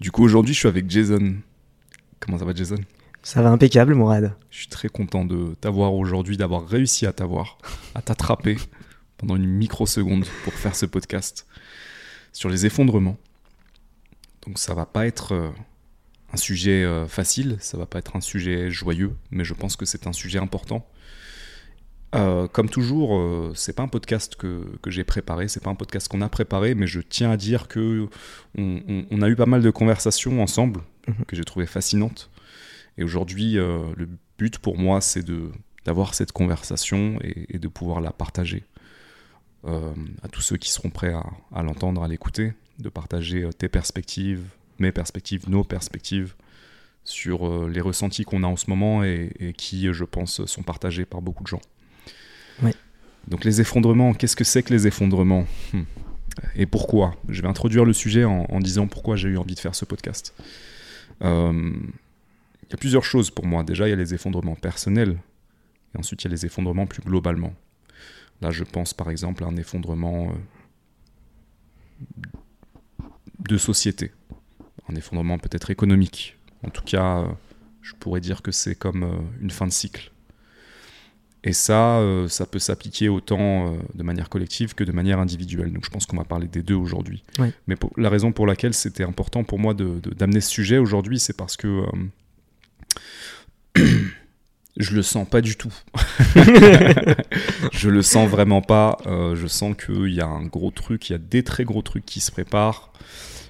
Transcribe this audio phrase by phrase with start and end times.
[0.00, 1.36] Du coup, aujourd'hui, je suis avec Jason.
[2.20, 2.76] Comment ça va, Jason?
[3.24, 4.32] Ça va impeccable, Mourad.
[4.48, 7.58] Je suis très content de t'avoir aujourd'hui, d'avoir réussi à t'avoir,
[7.96, 8.56] à t'attraper
[9.16, 11.48] pendant une microseconde pour faire ce podcast
[12.32, 13.18] sur les effondrements.
[14.46, 15.50] Donc, ça va pas être euh,
[16.32, 19.84] un sujet euh, facile, ça va pas être un sujet joyeux, mais je pense que
[19.84, 20.86] c'est un sujet important.
[22.14, 25.74] Euh, comme toujours, euh, c'est pas un podcast que, que j'ai préparé, c'est pas un
[25.74, 28.08] podcast qu'on a préparé, mais je tiens à dire que
[28.56, 31.24] on, on- on a eu pas mal de conversations ensemble Mhm.
[31.26, 32.30] que j'ai trouvé fascinantes.
[32.98, 34.08] Et aujourd'hui, euh, le
[34.38, 35.50] but pour moi, c'est de
[35.84, 38.64] d'avoir cette conversation et, et de pouvoir la partager
[39.66, 41.14] euh, à tous ceux qui seront prêts
[41.54, 44.42] à, l'entendre, à l'écouter, de partager tes perspectives,
[44.78, 46.34] mes perspectives, nos perspectives
[47.04, 51.06] sur les ressentis qu'on a en ce moment et, et qui, je pense, sont partagés
[51.06, 51.60] par beaucoup de gens.
[53.28, 55.46] Donc les effondrements, qu'est-ce que c'est que les effondrements?
[55.72, 55.82] Hmm.
[56.56, 57.14] Et pourquoi?
[57.28, 60.34] Je vais introduire le sujet en, disant pourquoi j'ai eu envie de faire ce podcast.
[61.22, 63.64] Euh, Il y a plusieurs choses pour moi.
[63.64, 65.18] Déjà, il y a les effondrements personnels,
[65.94, 67.54] et ensuite il y a les effondrements plus globalement.
[68.40, 70.34] Là, je pense par exemple à un effondrement euh,
[73.40, 74.12] de société,
[74.88, 76.36] un effondrement peut-être économique.
[76.64, 77.26] En tout cas, euh,
[77.82, 80.12] je pourrais dire que c'est comme une fin de cycle.
[81.44, 85.72] Et ça, euh, ça peut s'appliquer autant euh, de manière collective que de manière individuelle.
[85.72, 87.22] Donc je pense qu'on va parler des deux aujourd'hui.
[87.68, 90.78] Mais pour- la raison pour laquelle c'était important pour moi de- de- d'amener ce sujet
[90.78, 91.84] aujourd'hui, c'est parce que
[93.76, 93.76] euh,
[94.76, 95.72] je le sens pas du tout.
[97.72, 98.96] je le sens vraiment pas.
[99.06, 101.82] Euh, je sens qu'il y a un gros truc, il y a des très gros
[101.82, 102.92] trucs qui se préparent.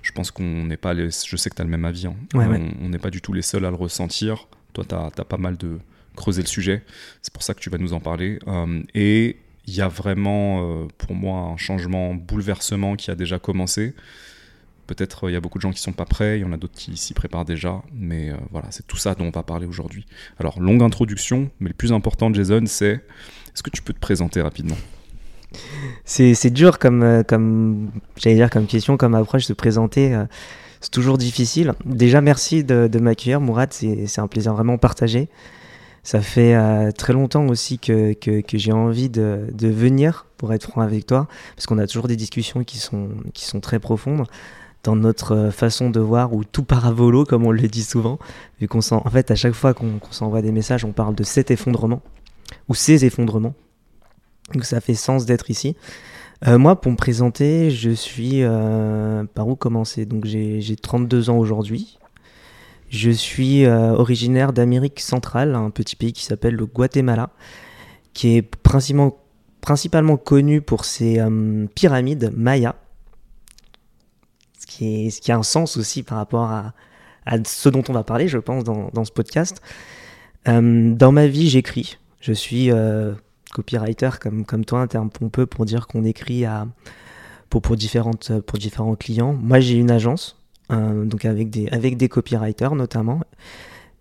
[0.03, 1.09] Je pense qu'on n'est pas les...
[1.11, 2.07] Je sais que tu as le même avis.
[2.07, 2.15] hein.
[2.35, 2.71] Ouais, on ouais.
[2.83, 4.49] on n'est pas du tout les seuls à le ressentir.
[4.73, 5.79] Toi, tu as, pas mal de
[6.19, 6.83] creuser le sujet.
[7.23, 8.39] C'est pour ça que tu vas nous en parler.
[8.47, 13.15] Euh, et il y a vraiment, euh, pour moi, un changement, un bouleversement qui a
[13.15, 13.95] déjà commencé.
[14.87, 16.53] Peut-être euh, il y a beaucoup de gens qui sont pas prêts, il y en
[16.53, 19.67] a d'autres qui s'y préparent déjà, mais voilà, c'est tout ça dont on va parler
[19.67, 20.07] aujourd'hui.
[20.39, 23.01] Alors, longue introduction, mais le plus important, Jason, c'est
[23.55, 24.77] est-ce que tu peux te présenter rapidement?
[26.05, 27.25] C'est dur comme,
[28.69, 30.15] question, comme approche de présenter.
[30.81, 31.73] c'est toujours difficile.
[31.85, 33.73] Déjà, merci de, m'accueillir, Mourad.
[33.73, 35.29] C'est un plaisir vraiment partagé.
[36.03, 40.81] Ça fait euh, très longtemps aussi que, que, j'ai envie de, venir, pour être franc
[40.81, 44.27] avec toi, parce qu'on a toujours des discussions qui sont, qui sont très profondes
[44.85, 47.83] dans notre euh, façon de voir, ou tout part à volo, comme on le dit
[47.83, 48.19] souvent,
[48.61, 51.51] vu qu'on en fait, à chaque fois qu'on s'envoie des messages, on parle de cet
[51.51, 52.01] effondrement,
[52.69, 53.55] ou ces effondrements.
[54.55, 55.77] Donc ça fait sens d'être ici.
[56.47, 58.43] Euh, moi, pour me présenter, je suis...
[59.35, 60.07] par où commencer?
[60.07, 61.98] Donc j'ai 32 ans aujourd'hui.
[62.91, 67.31] Je suis euh, originaire d'Amérique centrale, un petit pays qui s'appelle le Guatemala,
[68.15, 69.19] qui est principalement,
[69.61, 72.77] principalement connu pour ses euh, pyramides mayas,
[74.59, 76.73] ce qui, a un sens aussi par rapport à,
[77.45, 79.61] ce dont on va parler, je pense, dans, dans ce podcast.
[80.47, 81.99] Euh, dans ma vie, j'écris.
[82.21, 82.71] Je suis
[83.53, 86.67] copywriter comme, comme toi, un terme pompeux pour dire qu'on écrit à,
[87.51, 89.35] pour, pour, différentes, pour différents clients.
[89.35, 90.38] Moi, j'ai une agence,
[90.71, 93.21] donc avec des, avec des copywriters notamment.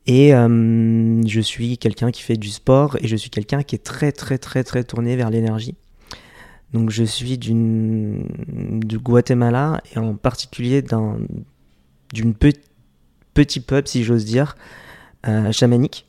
[0.05, 3.83] Et euh, je suis quelqu'un qui fait du sport et je suis quelqu'un qui est
[3.83, 5.75] très, très, très, très tourné vers l'énergie.
[6.73, 8.25] Donc, je suis d'une,
[8.85, 11.17] du Guatemala et en particulier d'un,
[12.13, 12.53] d'une pe-
[13.33, 14.55] petit peuple, si j'ose dire,
[15.27, 16.05] euh, chamanique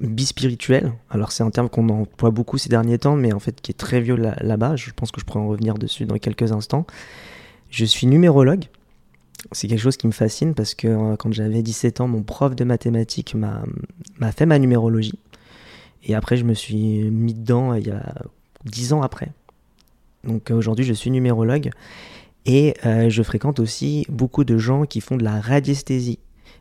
[0.00, 0.92] bispirituel.
[1.10, 3.78] Alors c'est un terme qu'on emploie beaucoup ces derniers temps, mais en fait qui est
[3.78, 4.74] très vieux là- là-bas.
[4.74, 6.86] Je pense que je pourrais en revenir dessus dans quelques instants.
[7.70, 8.64] Je suis numérologue.
[9.52, 12.54] C'est quelque chose qui me fascine parce que euh, quand j'avais 17 ans, mon prof
[12.56, 15.18] de mathématiques m'a fait ma numérologie.
[16.04, 18.14] Et après, je me suis mis dedans euh, il y a
[18.64, 19.30] 10 ans après.
[20.24, 21.70] Donc euh, aujourd'hui, je suis numérologue.
[22.46, 26.18] Et je fréquente aussi beaucoup de gens qui font de la radiesthésie.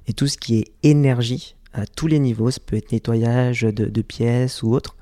[0.07, 4.01] Et tout ce qui est énergie, à tous les niveaux, ça peut être nettoyage de,
[4.01, 4.95] pièces ou autre.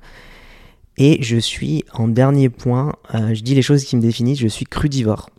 [0.96, 4.64] Et je suis, en dernier point, je dis les choses qui me définissent, je suis
[4.64, 5.30] crudivore.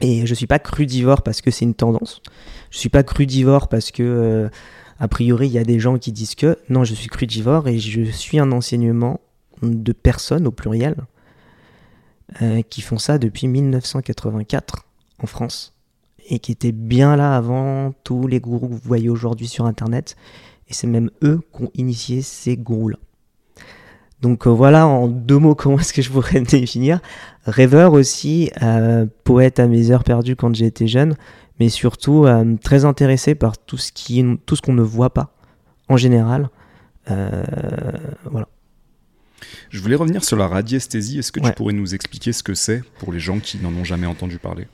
[0.00, 2.20] Et je suis pas crudivore parce que c'est une tendance.
[2.70, 4.48] Je suis pas crudivore parce que, euh,
[4.98, 6.58] a priori, il y a des gens qui disent que.
[6.68, 9.20] Non, je suis crudivore et je suis un enseignement
[9.62, 10.96] de personnes au pluriel
[12.42, 14.84] euh, qui font ça depuis 1984
[15.22, 15.74] en France
[16.28, 20.16] et qui étaient bien là avant tous les gourous que vous voyez aujourd'hui sur Internet.
[20.68, 22.98] Et c'est même eux qui ont initié ces gourous-là.
[24.24, 27.00] Donc euh, voilà, en deux mots, comment est-ce que je pourrais me définir
[27.44, 31.14] Rêveur aussi, euh, poète à mes heures perdues quand j'étais jeune,
[31.60, 35.34] mais surtout euh, très intéressé par tout ce qui, tout ce qu'on ne voit pas
[35.90, 36.48] en général.
[37.06, 38.48] Voilà.
[39.68, 41.18] Je voulais revenir sur la radiesthésie.
[41.18, 41.50] Est-ce que Ouais.
[41.50, 44.38] tu pourrais nous expliquer ce que c'est pour les gens qui n'en ont jamais entendu
[44.38, 44.66] parler?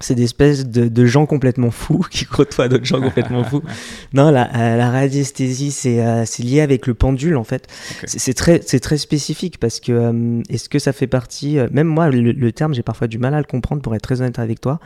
[0.00, 3.62] C'est des espèces de, de gens complètement fous qui côtoient d'autres gens complètement fous.
[4.12, 7.66] Non, la, euh, la radiesthésie, c'est euh, lié avec le pendule en fait.
[8.06, 12.10] C'est- très, très spécifique parce que euh, est-ce que ça fait partie, euh, même moi,
[12.10, 14.60] le, le terme, j'ai parfois du mal à le comprendre pour être très honnête avec
[14.60, 14.80] toi.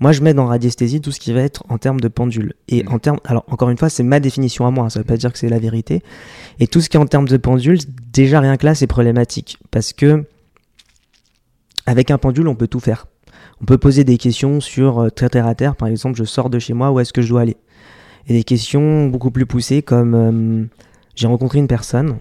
[0.00, 2.54] Moi, je mets dans radiesthésie tout ce qui va être en termes de pendule.
[2.68, 2.92] Et Mhm.
[2.92, 5.32] en termes, alors encore une fois, c'est ma définition à moi, ça veut pas dire
[5.32, 6.02] que c'est la vérité.
[6.60, 7.78] Et tout ce qui est en termes de pendule,
[8.12, 10.24] déjà rien que là, c'est problématique parce que
[11.86, 13.06] avec un pendule, on peut tout faire.
[13.60, 16.50] On peut poser des questions sur euh, très terre à terre, par exemple, je sors
[16.50, 17.56] de chez moi, où est-ce que je dois aller?
[18.26, 20.64] Et des questions beaucoup plus poussées comme euh,
[21.14, 22.18] j'ai rencontré une personne,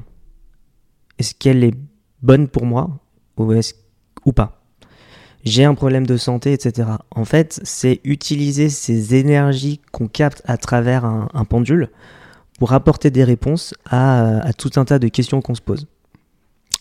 [1.17, 1.73] est-ce qu'elle est
[2.21, 2.99] bonne pour moi?
[3.37, 4.61] Ou, pas?
[5.43, 6.89] J'ai un problème de santé, etc.
[7.09, 11.89] En fait, c'est utiliser ces énergies qu'on capte à travers un, pendule
[12.59, 15.87] pour apporter des réponses à, à tout un tas de questions qu'on se pose.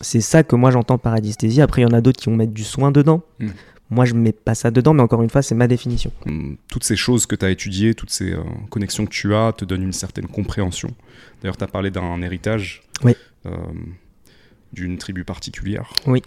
[0.01, 1.61] C'est ça que moi j'entends par radiesthésie.
[1.61, 3.21] Après, il y en a d'autres qui vont mettre du soin dedans.
[3.39, 3.49] Mm.
[3.91, 6.11] Moi, je mets pas ça dedans, mais encore une fois, c'est ma définition.
[6.25, 9.51] Hum, toutes ces choses que tu as étudiées, toutes ces euh, connexions que tu as,
[9.53, 10.89] te donnent une certaine compréhension.
[11.41, 13.13] D'ailleurs, tu as parlé d'un héritage Oui.
[13.45, 13.51] euh,
[14.73, 15.91] d'une tribu particulière.
[16.07, 16.21] Oui.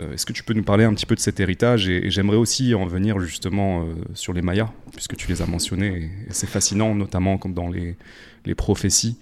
[0.00, 2.10] Euh, Est-ce que tu peux nous parler un petit peu de cet héritage Et, et
[2.10, 5.86] j'aimerais aussi en venir justement sur les Mayas, puisque tu les as mentionnés.
[5.96, 7.96] Et, et c'est fascinant, notamment comme dans les,
[8.44, 9.16] les prophéties.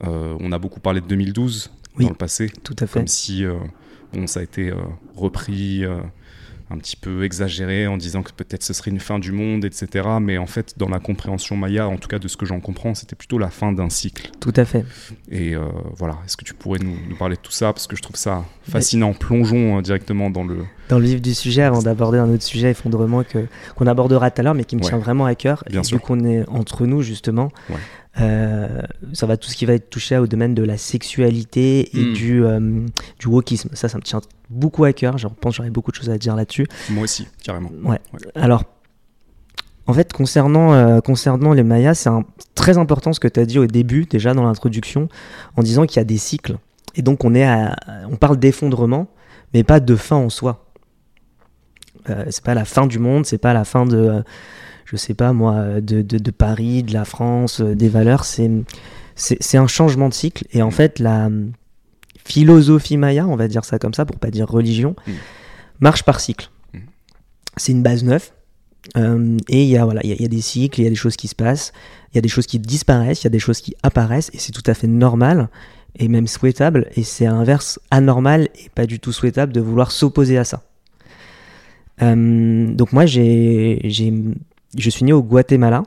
[0.00, 2.04] On a beaucoup parlé de 2012 Oui.
[2.04, 2.98] dans le passé, Tout à fait.
[3.00, 3.44] comme si
[4.14, 4.76] bon, ça a été euh,
[5.16, 5.98] repris, euh,
[6.70, 10.08] un petit peu exagéré en disant que peut-être ce serait une fin du monde, etc.
[10.20, 12.94] Mais en fait, dans la compréhension maya, en tout cas de ce que j'en comprends,
[12.94, 14.30] c'était plutôt la fin d'un cycle.
[14.40, 14.84] Tout à fait.
[15.30, 15.60] Et euh,
[15.96, 17.72] voilà, est-ce que tu pourrais nous, nous parler de tout ça?
[17.74, 19.12] Parce que je trouve ça fascinant.
[19.12, 20.64] Plongeons euh, directement dans le...
[20.88, 23.22] Dans le vif du sujet, avant d'aborder un autre sujet, effondrement,
[23.76, 24.88] qu'on abordera tout à l'heure, mais qui me Ouais.
[24.88, 25.64] tient vraiment à cœur.
[25.70, 25.98] Bien et sûr.
[25.98, 27.76] Vu qu'on est entre nous, justement, Ouais.
[28.20, 28.80] Euh,
[29.12, 32.12] ça va tout ce qui va être touché au domaine de la sexualité et Mm.
[32.12, 32.86] du, euh,
[33.18, 33.70] du wokisme.
[33.74, 34.20] Ça, ça me tient
[34.50, 35.18] beaucoup à cœur.
[35.18, 36.66] Je pense que j'aurais beaucoup de choses à dire là-dessus.
[36.90, 37.70] Moi aussi, carrément.
[37.84, 37.98] Ouais.
[38.34, 38.64] Alors,
[39.86, 42.10] en fait, concernant, euh, concernant les Mayas, c'est
[42.54, 45.08] très important ce que tu as dit au début, déjà dans l'introduction,
[45.56, 46.56] en disant qu'il y a des cycles.
[46.94, 47.76] Et donc, on, est à-
[48.10, 49.08] on parle d'effondrement,
[49.52, 50.64] mais pas de fin en soi.
[52.10, 54.22] Euh, c'est pas la fin du monde, c'est pas la fin de,
[54.84, 58.24] je sais pas moi, de, de, de Paris, de la France, euh, des valeurs.
[58.24, 58.50] C'est,
[59.16, 60.44] c'est, un changement de cycle.
[60.52, 61.46] Et en fait, la euh,
[62.24, 65.12] philosophie maya, on va dire ça comme ça, pour pas dire religion, Mm.
[65.80, 66.50] marche par cycle.
[66.72, 66.78] Mm.
[67.56, 68.30] C'est une base neuve.
[68.98, 70.84] Euh, et il y a voilà, il y, a- il y a des cycles, il
[70.84, 71.72] y a des choses qui se passent,
[72.12, 74.38] il y a des choses qui disparaissent, il y a des choses qui apparaissent, et
[74.38, 75.48] c'est tout à fait normal
[75.98, 76.88] et même souhaitable.
[76.94, 80.62] Et c'est à l'inverse anormal et pas du tout souhaitable de vouloir s'opposer à ça.
[82.02, 83.80] Euh, donc moi, j'ai,
[84.76, 85.82] je suis né au Guatemala,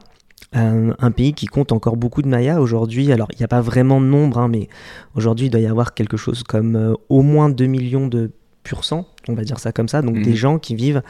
[0.55, 3.11] euh, un pays qui compte encore beaucoup de Mayas aujourd'hui.
[3.11, 4.69] Alors, il n'y a pas vraiment de nombre, hein, mais
[5.15, 8.31] aujourd'hui, il doit y avoir quelque chose comme euh, au moins 2 millions de
[8.63, 10.01] pur sang, on va dire ça comme ça.
[10.01, 10.23] Donc, Mhm.
[10.23, 11.01] des gens qui vivent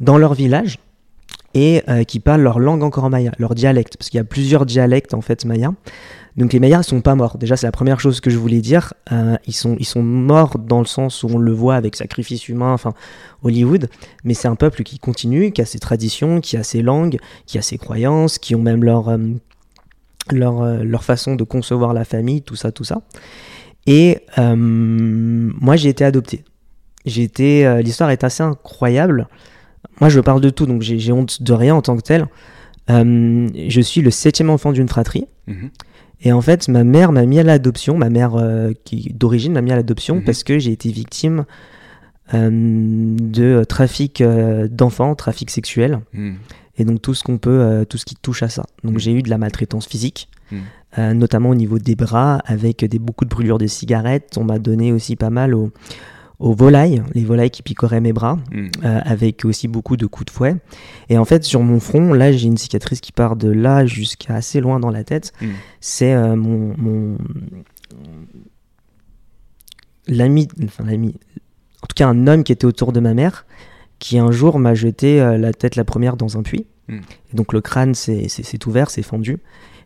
[0.00, 0.78] dans leur village
[1.54, 4.66] et euh, qui parlent leur langue encore maya, leur dialecte, parce qu'il y a plusieurs
[4.66, 5.72] dialectes en fait maya.
[6.36, 7.36] Donc les Mayas sont pas morts.
[7.36, 8.94] Déjà, c'est la première chose que je voulais dire.
[9.12, 12.48] Euh, ils, sont, ils sont morts dans le sens où on le voit avec sacrifice
[12.48, 12.94] humain, enfin
[13.42, 13.88] Hollywood,
[14.24, 17.58] mais c'est un peuple qui continue, qui a ses traditions, qui a ses langues, qui
[17.58, 19.18] a ses croyances, qui ont même leur, euh,
[20.30, 23.02] leur, euh, leur façon de concevoir la famille, tout ça, tout ça.
[23.86, 26.44] Et moi, j'ai été adopté.
[27.04, 29.26] J'ai été, l'histoire est assez incroyable.
[30.00, 32.26] Moi, je parle de tout, donc j'ai honte de rien en tant que tel.
[32.88, 35.26] Je suis le septième enfant d'une fratrie.
[35.48, 35.70] Mhm.
[36.22, 39.60] Et en fait, ma mère m'a mis à l'adoption, ma mère euh, qui d'origine m'a
[39.60, 40.24] mis à l'adoption Mhm.
[40.24, 41.44] parce que j'ai été victime
[42.34, 46.36] euh, de trafic euh, d'enfants, trafic sexuel, Mhm.
[46.78, 48.64] et donc tout ce qu'on peut, tout ce qui touche à ça.
[48.84, 48.98] Donc Mhm.
[49.00, 50.28] j'ai eu de la maltraitance physique,
[50.98, 54.36] euh, notamment au niveau des bras, avec des beaucoup de brûlures de cigarettes.
[54.38, 55.70] On m'a donné aussi pas mal aux,
[56.42, 58.70] aux volailles, les volailles qui picoraient mes bras Mhm.
[58.84, 60.56] euh, avec aussi beaucoup de coups de fouet.
[61.08, 64.34] Et en fait, sur mon front, là, j'ai une cicatrice qui part de là jusqu'à
[64.34, 65.32] assez loin dans la tête.
[65.40, 65.52] Mhm.
[65.80, 67.18] C'est euh, mon, mon-
[70.08, 71.14] l'ami, enfin l'ami,
[71.82, 73.46] en tout cas un homme qui était autour de ma mère,
[73.98, 76.66] qui un jour m'a jeté euh, la tête la première dans un puits.
[76.88, 77.00] Mhm.
[77.32, 78.26] Et donc le crâne s'est
[78.66, 79.38] ouvert, s'est fendu.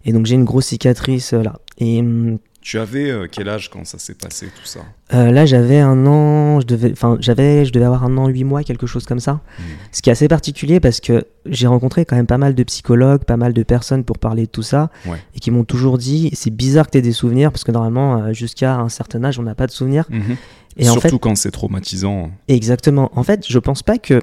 [0.05, 1.59] Et donc j'ai une grosse cicatrice là.
[1.79, 4.81] Et hum, Tu avais euh, quel âge quand ça s'est passé, tout ça?
[5.15, 8.43] Euh, là, j'avais un an, je devais, enfin, j'avais, je devais avoir un an, huit
[8.43, 9.35] mois, quelque chose comme ça.
[9.61, 9.65] Mhm.
[9.93, 13.23] Ce qui est assez particulier parce que j'ai rencontré quand même pas mal de psychologues,
[13.23, 15.19] pas mal de personnes pour parler de tout ça, Ouais.
[15.37, 18.21] et qui m'ont toujours dit, c'est bizarre que tu aies des souvenirs parce que normalement,
[18.21, 20.07] euh, jusqu'à un certain âge, on n'a pas de souvenirs.
[20.11, 20.35] Mhm.
[20.77, 22.33] Et en Surtout fait, quand c'est traumatisant.
[22.49, 23.13] exactement.
[23.15, 24.21] En fait, je pense pas que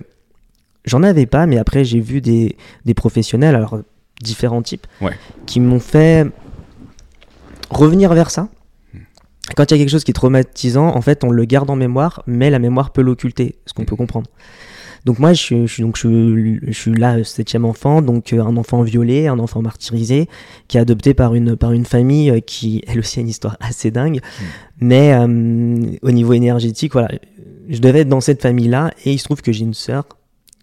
[0.84, 3.80] j'en avais pas, mais après, j'ai vu des, des professionnels, alors
[4.22, 5.14] différents types, Ouais.
[5.46, 6.28] qui m'ont fait
[7.78, 8.50] revenir vers ça.
[9.56, 11.76] Quand il y a quelque chose qui est traumatisant, en fait, on le garde en
[11.76, 14.30] mémoire, mais la mémoire peut l'occulter, ce qu'on peut comprendre.
[15.06, 18.32] Donc moi, je suis, je suis- donc je, suis- je suis là, septième enfant, donc
[18.32, 20.30] euh, un enfant violé, un enfant martyrisé,
[20.70, 23.58] qui est adopté par une, par une famille euh, qui, elle aussi, a une histoire
[23.60, 24.22] assez dingue.
[24.80, 25.26] Mais euh,
[26.04, 27.10] au niveau énergétique, voilà,
[27.68, 30.06] je devais être dans cette famille-là, et il se trouve que j'ai une sœur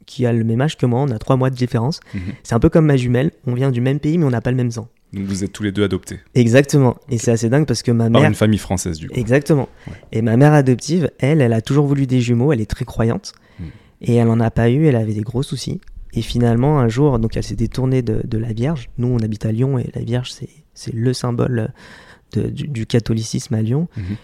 [0.07, 2.01] qui a le même âge que moi, on a trois mois de différence.
[2.15, 2.21] Mhm.
[2.43, 4.51] C'est un peu comme ma jumelle, on vient du même pays, mais on n'a pas
[4.51, 4.89] le même sang.
[5.13, 6.97] Donc vous êtes tous les deux adoptés Exactement.
[7.11, 8.31] Et c'est assez dingue parce que ma par mère...
[8.31, 9.19] une famille française du coup.
[9.19, 9.69] Exactement.
[9.87, 9.95] Ouais.
[10.13, 13.33] Et ma mère adoptive, elle, elle a toujours voulu des jumeaux, elle est très croyante.
[13.59, 13.65] Mm.
[14.03, 15.81] Et elle en a pas eu, elle avait des gros soucis.
[16.13, 18.89] Et finalement, un jour, donc elle s'est détournée de, de la Vierge.
[18.99, 21.73] Nous, on habite à Lyon et la Vierge, c'est, le symbole
[22.33, 23.89] de- du, du catholicisme à Lyon.
[23.97, 24.17] Mhm.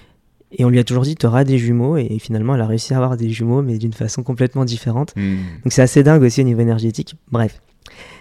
[0.52, 1.96] Et on lui a toujours dit, tu auras des jumeaux.
[1.96, 5.12] Et finalement, elle a réussi à avoir des jumeaux, mais d'une façon complètement différente.
[5.16, 5.36] Hmm.
[5.64, 7.16] Donc c'est assez dingue aussi au niveau énergétique.
[7.30, 7.60] Bref,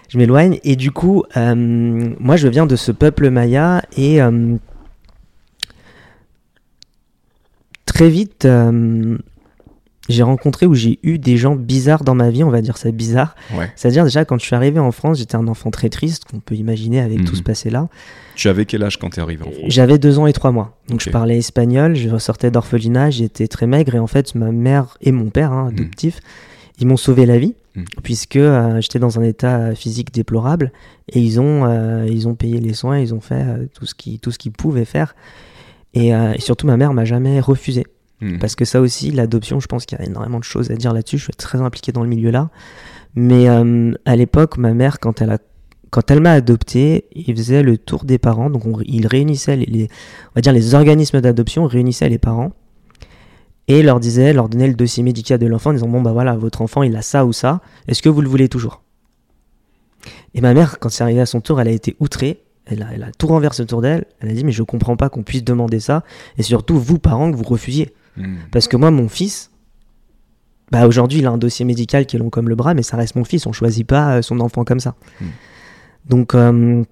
[0.08, 0.58] je m'éloigne.
[0.64, 1.54] Et du coup, euh,
[2.18, 4.56] moi je viens de ce peuple maya et euh,
[7.84, 9.16] très vite, euh,
[10.08, 12.90] j'ai rencontré ou j'ai eu des gens bizarres dans ma vie, on va dire ça
[12.90, 13.34] bizarre.
[13.56, 13.70] Ouais.
[13.74, 16.54] C'est-à-dire déjà quand je suis arrivé en France, j'étais un enfant très triste, qu'on peut
[16.54, 17.38] imaginer avec tout Mhm.
[17.38, 17.88] ce passé-là.
[18.36, 19.64] Tu avais quel âge quand t'es arrivé en France?
[19.68, 20.76] J'avais deux ans et trois mois.
[20.88, 24.96] Donc je parlais espagnol, je ressortais d'orphelinat, j'étais très maigre et en fait ma mère
[25.00, 25.78] et mon père, hein, Mhm.
[25.78, 26.20] adoptif,
[26.78, 27.84] ils m'ont sauvé la vie Mhm.
[28.02, 30.72] puisque euh, j'étais dans un état physique déplorable
[31.12, 33.94] et ils ont, euh, ils ont payé les soins, ils ont fait euh, tout ce
[33.94, 35.14] qu'ils tout ce qu'ils pouvaient faire.
[35.92, 37.84] Et, euh, et surtout ma mère m'a jamais refusé.
[38.22, 38.38] Hmm.
[38.38, 40.94] Parce que ça aussi, l'adoption, je pense qu'il y a énormément de choses à dire
[40.94, 41.18] là-dessus.
[41.18, 42.48] Je suis très impliqué dans le milieu là.
[43.14, 45.38] Mais euh, à l'époque, ma mère, quand elle a
[45.90, 48.50] quand elle m'a adopté, il faisait le tour des parents.
[48.50, 49.88] Donc, on- il réunissait les, les-
[50.30, 52.52] on va dire les organismes d'adoption, réunissaient les parents
[53.68, 56.36] et leur disait, leur donnait le dossier médical de l'enfant en disant bon bah voilà,
[56.36, 57.60] votre enfant il a ça ou ça.
[57.88, 58.82] Est-ce que vous le voulez toujours?
[60.34, 62.42] Et ma mère, quand c'est arrivé à son tour, elle a été outrée.
[62.66, 64.06] Elle a, elle a tout renversé autour d'elle.
[64.20, 66.04] Elle a dit mais je comprends pas qu'on puisse demander ça.
[66.38, 67.94] Et surtout vous parents que vous refusiez.
[68.16, 68.36] Hmm.
[68.50, 69.50] Parce que moi, mon fils,
[70.72, 72.96] bah aujourd'hui, il a un dossier médical qui est long comme le bras, mais ça
[72.96, 73.46] reste mon fils.
[73.46, 74.96] On choisit pas euh, son enfant comme ça.
[75.20, 75.24] Mm.
[76.08, 76.82] Donc euh,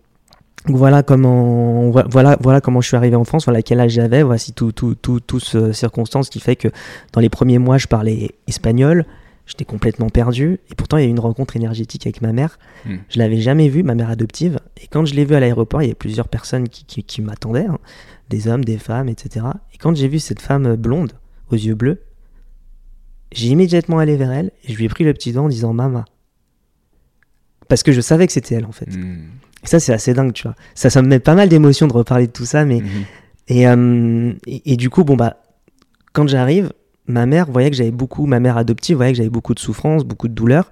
[0.66, 3.44] voilà comment vo- voilà voilà comment je suis arrivé en France.
[3.44, 4.22] Voilà quel âge j'avais.
[4.22, 6.68] Voici tout tout tout tout ce circonstance qui fait que
[7.12, 9.04] dans les premiers mois, je parlais espagnol.
[9.46, 10.58] J'étais complètement perdu.
[10.70, 12.58] Et pourtant, il y a eu une rencontre énergétique avec ma mère.
[12.86, 12.94] Mm.
[13.10, 14.58] Je l'avais jamais vue, ma mère adoptive.
[14.82, 17.20] Et quand je l'ai vue à l'aéroport, il y avait plusieurs personnes qui, qui, qui
[17.20, 17.76] m'attendaient, hein.
[18.30, 19.44] des hommes, des femmes, etc.
[19.74, 21.12] Et quand j'ai vu cette femme blonde,
[21.50, 22.00] aux yeux bleus,
[23.32, 25.74] j'ai immédiatement allé vers elle et je lui ai pris le petit doigt en disant
[25.74, 26.06] Mama.
[27.68, 28.86] Parce que je savais que c'était elle en fait.
[28.96, 29.26] Hmm.
[29.64, 30.54] Et ça, c'est assez dingue, tu vois.
[30.74, 33.04] Ça, ça me met pas mal d'émotions de reparler de tout ça, mais Mhm.
[33.48, 35.38] et, euh, et, et du coup, bon, bah,
[36.12, 36.72] quand j'arrive,
[37.06, 40.04] ma mère voyait que j'avais beaucoup, ma mère adoptive voyait que j'avais beaucoup de souffrance,
[40.04, 40.70] beaucoup de douleur.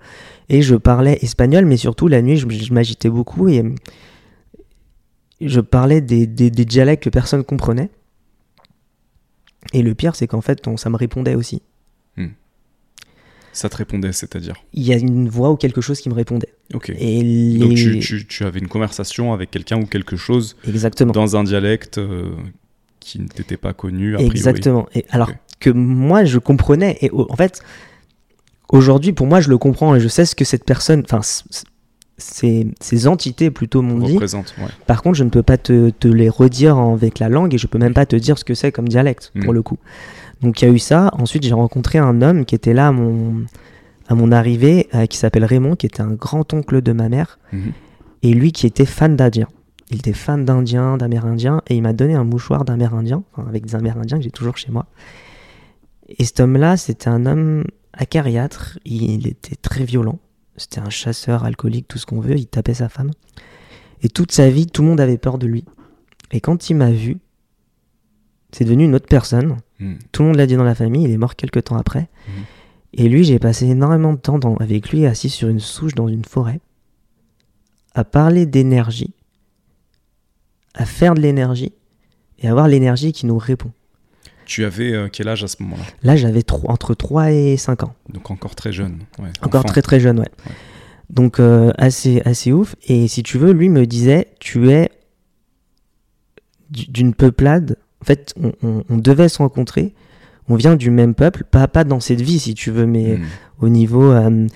[0.48, 3.70] Et je parlais espagnol, mais surtout la nuit, je, je m'agitais beaucoup et euh,
[5.40, 7.90] je parlais des, des, des dialectes que personne comprenait.
[9.72, 11.62] Et le pire, c'est qu'en fait, on- ça me répondait aussi.
[13.52, 16.52] Ça te répondait, c'est-à-dire Il y a une voix ou quelque chose qui me répondait.
[16.74, 16.90] Ok.
[16.90, 17.58] Et les...
[17.58, 21.12] Donc tu, tu- tu avais une conversation avec quelqu'un ou quelque chose Exactement.
[21.12, 22.30] dans un dialecte euh,
[23.00, 24.34] qui ne t'était pas connu, a priori.
[24.36, 24.86] Exactement.
[24.94, 25.30] Et alors
[25.60, 26.96] que moi, je comprenais.
[27.02, 27.60] Et en fait,
[28.70, 31.20] aujourd'hui, pour moi, je le comprends et je sais ce que cette personne, enfin,
[32.18, 34.16] ces, ces entités plutôt m'ont dit.
[34.18, 34.26] Ouais.
[34.86, 37.66] Par contre, je ne peux pas te, te les redire avec la langue et je
[37.66, 39.44] peux même pas te dire ce que c'est comme dialecte, Mm.
[39.44, 39.78] pour le coup.
[40.42, 41.10] Donc il y a eu ça.
[41.18, 43.44] Ensuite, j'ai rencontré un homme qui était là à mon,
[44.08, 47.72] à mon arrivée, euh, qui s'appelle Raymond, qui était un grand-oncle de ma mère, Mhm.
[48.22, 49.48] et lui qui était fan d'Indien.
[49.90, 53.74] Il était fan d'Indien, d'Amérindien, et il m'a donné un mouchoir d'Amérindien, enfin, avec des
[53.74, 54.86] Amérindiens que j'ai toujours chez moi.
[56.08, 60.18] Et cet homme-là, c'était un homme acariâtre, il était très violent,
[60.56, 63.10] c'était un chasseur alcoolique, tout ce qu'on veut, il tapait sa femme.
[64.02, 65.64] Et toute sa vie, tout le monde avait peur de lui.
[66.32, 67.18] Et quand il m'a vu,
[68.50, 69.58] c'est devenu une autre personne.
[69.82, 69.94] Hmm.
[70.12, 72.08] Tout le monde l'a dit dans la famille, il est mort quelques temps après.
[72.28, 72.44] Mhm.
[72.94, 76.08] Et lui, j'ai passé énormément de temps dans- avec lui, assis sur une souche dans
[76.08, 76.60] une forêt,
[77.94, 79.14] à parler d'énergie,
[80.74, 81.72] à faire de l'énergie,
[82.38, 83.72] et avoir l'énergie qui nous répond.
[84.44, 85.84] Tu avais euh, quel âge à ce moment-là?
[86.02, 87.94] Là, j'avais entre 3 et 5 ans.
[88.08, 88.98] Donc encore très jeune.
[89.18, 89.68] ouais, Encore enfant.
[89.68, 90.28] très très jeune, ouais.
[90.46, 90.52] Ouais.
[91.10, 92.74] Donc euh, assez, assez ouf.
[92.88, 94.90] Et si tu veux, lui me disait, tu es
[96.70, 97.78] d'une peuplade.
[98.02, 99.94] En fait, on, on- on devait se rencontrer.
[100.48, 103.22] On vient du même peuple, pas, pas dans cette vie si tu veux, mais Hmm.
[103.60, 104.46] au niveau, euh,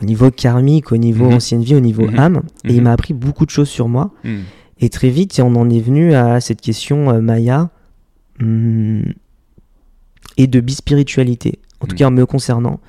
[0.00, 1.34] au niveau karmique, au niveau Mhm.
[1.34, 2.18] ancienne vie, au niveau Mhm.
[2.18, 2.42] âme.
[2.64, 4.12] Et il m'a appris beaucoup de choses sur moi.
[4.22, 4.42] Hmm.
[4.80, 7.70] Et très vite, on en est venu à cette question euh, maya
[10.36, 12.80] et de bispiritualité, en tout cas en me concernant,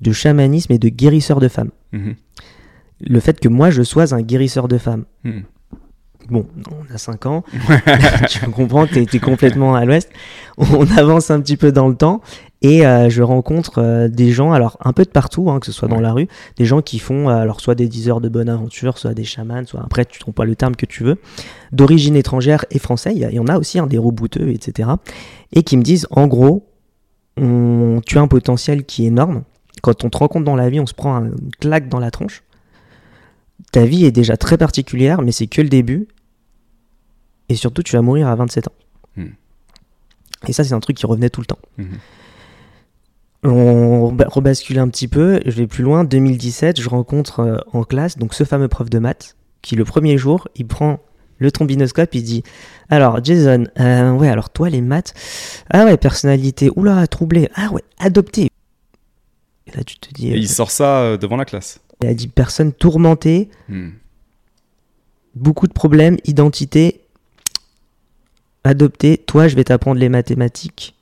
[0.00, 1.70] de chamanisme et de guérisseur de femmes.
[3.02, 5.04] Le fait que moi, je sois un guérisseur de femmes.
[6.30, 7.44] Bon, on a 5 ans,
[8.28, 10.08] tu comprends que tu es, complètement à l'ouest.
[10.58, 12.20] On avance un petit peu dans le temps
[12.62, 15.72] et euh, je rencontre euh, des gens, alors un peu de partout, hein, que ce
[15.72, 18.28] soit dans la rue, des gens qui font euh, alors soit des 10 heures de
[18.28, 21.16] bonne aventure, soit des chamans, soit après tu trouves pas le terme que tu veux,
[21.72, 24.90] d'origine étrangère et français, il y, en a aussi hein, des rebouteux, etc.
[25.52, 26.66] Et qui me disent en gros,
[27.38, 29.42] on, tu as un potentiel qui est énorme.
[29.82, 32.42] Quand on te rencontre dans la vie, on se prend un claque dans la tronche.
[33.72, 36.08] Ta vie est déjà très particulière, mais c'est que le début.
[37.50, 38.72] Et surtout, tu vas mourir à 27 ans.
[39.16, 39.30] Hmm.
[40.46, 41.58] Et ça, c'est un truc qui revenait tout le temps.
[41.76, 41.96] Hmm.
[43.42, 46.04] On rebascule un petit peu, je vais plus loin.
[46.04, 50.16] 2017, je rencontre euh, en classe donc ce fameux prof de maths qui, le premier
[50.16, 51.00] jour, il prend
[51.38, 52.44] le trombinoscope, il dit
[52.88, 55.12] Alors, Jason, euh, ouais, alors toi, les maths,
[55.70, 58.50] ah ouais, personnalité, oula, troublé, ah ouais, adopté.
[59.66, 60.28] Et là, tu te dis.
[60.28, 61.80] Et il euh, sort ça devant la classe.
[62.02, 63.88] Il a dit Personne tourmentée, hmm.
[65.34, 67.00] beaucoup de problèmes, identité,
[68.64, 70.94] adopté, toi, je vais t'apprendre les mathématiques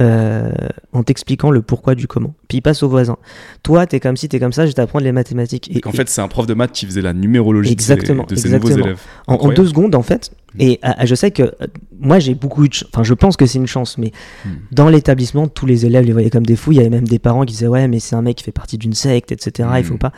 [0.00, 0.52] euh,
[0.92, 2.32] en t'expliquant le pourquoi du comment.
[2.46, 3.16] Puis il passe au voisin.
[3.64, 5.68] Toi, t'es comme si, t'es comme ça, je vais t'apprendre les mathématiques.
[5.76, 8.50] Et, en fait, c'est un prof de maths qui faisait la numérologie exactement, de ses,
[8.50, 9.00] nouveaux élèves.
[9.26, 10.30] En, deux secondes, en fait.
[10.54, 10.60] Mm.
[10.60, 11.66] Et ah, je sais que euh,
[11.98, 12.74] moi, j'ai beaucoup de.
[12.92, 14.12] Enfin, je pense que c'est une chance, mais
[14.44, 14.48] mm.
[14.70, 16.70] dans l'établissement, tous les élèves les voyaient comme des fous.
[16.70, 18.52] Il y avait même des parents qui disaient Ouais, mais c'est un mec qui fait
[18.52, 19.68] partie d'une secte, etc.
[19.78, 19.98] Il faut mm.
[19.98, 20.12] pas.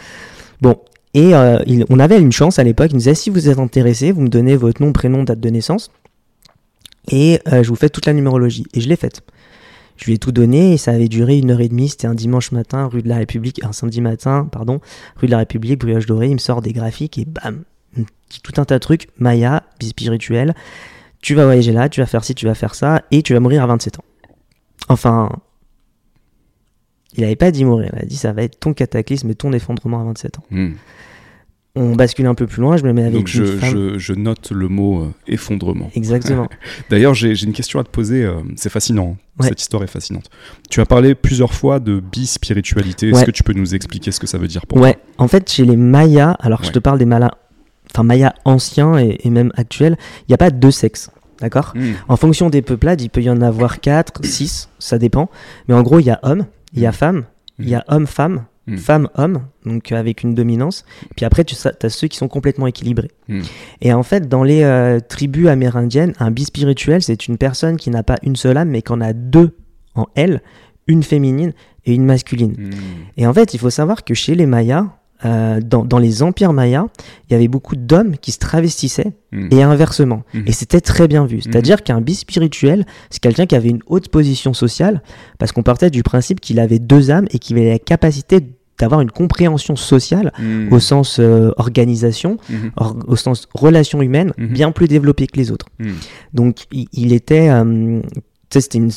[0.61, 0.77] Bon.
[1.15, 1.59] Et euh,
[1.89, 2.91] on avait une chance à l'époque.
[2.91, 5.49] Il nous disait Si vous êtes intéressé, vous me donnez votre nom, prénom, date de
[5.49, 5.91] naissance.
[7.09, 8.65] Et je vous fais toute la numérologie.
[8.75, 9.23] Et je l'ai faite.
[9.97, 11.91] Je lui ai tout donné et ça avait duré une heure et demie.
[11.91, 14.81] C'était un dimanche matin, rue de la République, un samedi matin, pardon,
[15.17, 16.29] rue de la République, brioche doré.
[16.29, 17.65] Il me sort des graphiques et bam,
[18.43, 19.09] tout un tas de trucs.
[19.19, 20.55] Maya, spirituel.
[21.21, 23.41] Tu vas voyager là, tu vas faire ci, tu vas faire ça et tu vas
[23.41, 24.05] mourir à 27 ans.
[24.89, 25.29] Enfin,
[27.15, 29.53] il n'avait pas dit mourir, il a dit ça va être ton cataclysme et ton
[29.53, 30.45] effondrement à 27 ans.
[30.51, 30.73] Hmm
[31.77, 34.51] on bascule un peu plus loin, je me mets avec Donc je, je, je, note
[34.51, 35.91] le mot euh, effondrement.
[35.95, 36.49] Exactement.
[36.91, 38.25] D'ailleurs, j'ai une question à te poser.
[38.25, 39.17] Euh, c'est fascinant.
[39.39, 39.45] Hein.
[39.45, 40.31] Cette histoire est fascinante.
[40.69, 43.11] Tu as parlé plusieurs fois de bispiritualité.
[43.11, 44.99] Est-ce que tu peux nous expliquer ce que ça veut dire pour Ouais.
[45.19, 47.31] En fait, chez les Mayas, alors je te parle des Mayas,
[47.95, 51.11] enfin Mayas anciens et, même actuels, il n'y a pas deux sexes.
[51.41, 51.73] D'accord?
[51.75, 51.93] Hmm.
[52.09, 55.31] En fonction des peuplades, il peut y en avoir 4, 6, ça dépend.
[55.69, 57.25] Mais en gros, il y a homme, il y a femme,
[57.59, 57.95] il y a hmm.
[57.95, 58.77] homme-femme, Hmm.
[58.77, 60.85] femme-homme, donc avec une dominance.
[61.17, 63.11] Puis après, tu as ceux qui sont complètement équilibrés.
[63.29, 63.43] Hmm.
[63.81, 68.05] Et en fait, dans les euh, tribus amérindiennes, un bispirituel, c'est une personne qui n'a
[68.05, 69.57] pas une seule âme, mais qui en a deux
[69.97, 70.41] en elle,
[70.87, 71.53] une féminine
[71.85, 72.53] et une masculine.
[72.53, 72.71] Hmm.
[73.17, 74.87] Et en fait, il faut savoir que chez les Mayas,
[75.27, 76.87] euh, dans, les empires mayas,
[77.29, 79.13] il y avait beaucoup d'hommes qui se travestissaient
[79.51, 80.23] et inversement.
[80.47, 81.43] Et c'était très bien vu.
[81.43, 85.03] C'est-à-dire qu'un bispirituel, c'est quelqu'un qui avait une haute position sociale
[85.39, 88.41] parce qu'on partait du principe qu'il avait deux âmes et qu'il avait la capacité
[88.81, 90.73] d'avoir une compréhension sociale hmm.
[90.73, 92.69] au sens euh, organisation, hmm.
[93.07, 94.47] au sens relation humaine, hmm.
[94.47, 95.67] bien plus développée que les autres.
[96.35, 97.51] Donc il, était...
[97.51, 98.01] Euh,
[98.53, 98.91] c'était une,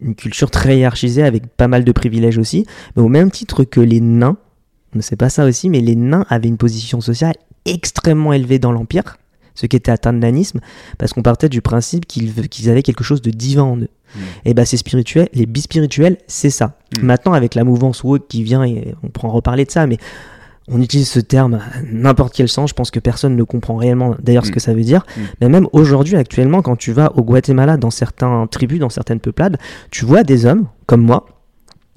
[0.00, 3.80] une, culture très hiérarchisée avec pas mal de privilèges aussi, mais au même titre que
[3.80, 4.36] les nains,
[4.96, 8.72] ne sait pas ça aussi, mais les nains avaient une position sociale extrêmement élevée dans
[8.72, 9.18] l'Empire,
[9.54, 10.60] ce qui était atteint de nanisme,
[10.98, 13.88] parce qu'on partait du principe qu'ils avaient quelque chose de divin en eux.
[14.14, 14.20] Mm.
[14.44, 16.78] Et bah c'est spirituel, les bispirituels, c'est ça.
[17.00, 17.06] Mm.
[17.06, 19.98] Maintenant avec la mouvance woke qui vient et on pourra en reparler de ça, mais
[20.68, 21.60] on utilise ce terme
[21.92, 24.54] n'importe quel sens, je pense que personne ne comprend réellement d'ailleurs ce mm.
[24.54, 25.06] que ça veut dire.
[25.40, 29.58] Mais même aujourd'hui, actuellement, quand tu vas au Guatemala, dans certains tribus, dans certaines peuplades,
[29.90, 31.26] tu vois des hommes, comme moi,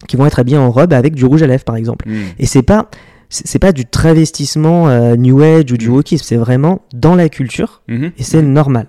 [0.08, 2.08] qui vont être habillés en robe avec du rouge à lèvres, par exemple.
[2.38, 2.90] Et c'est pas
[3.30, 7.84] c'est pas du travestissement euh, New Age ou du wokisme, c'est vraiment dans la culture
[7.88, 8.12] mm-hmm.
[8.18, 8.88] et c'est normal.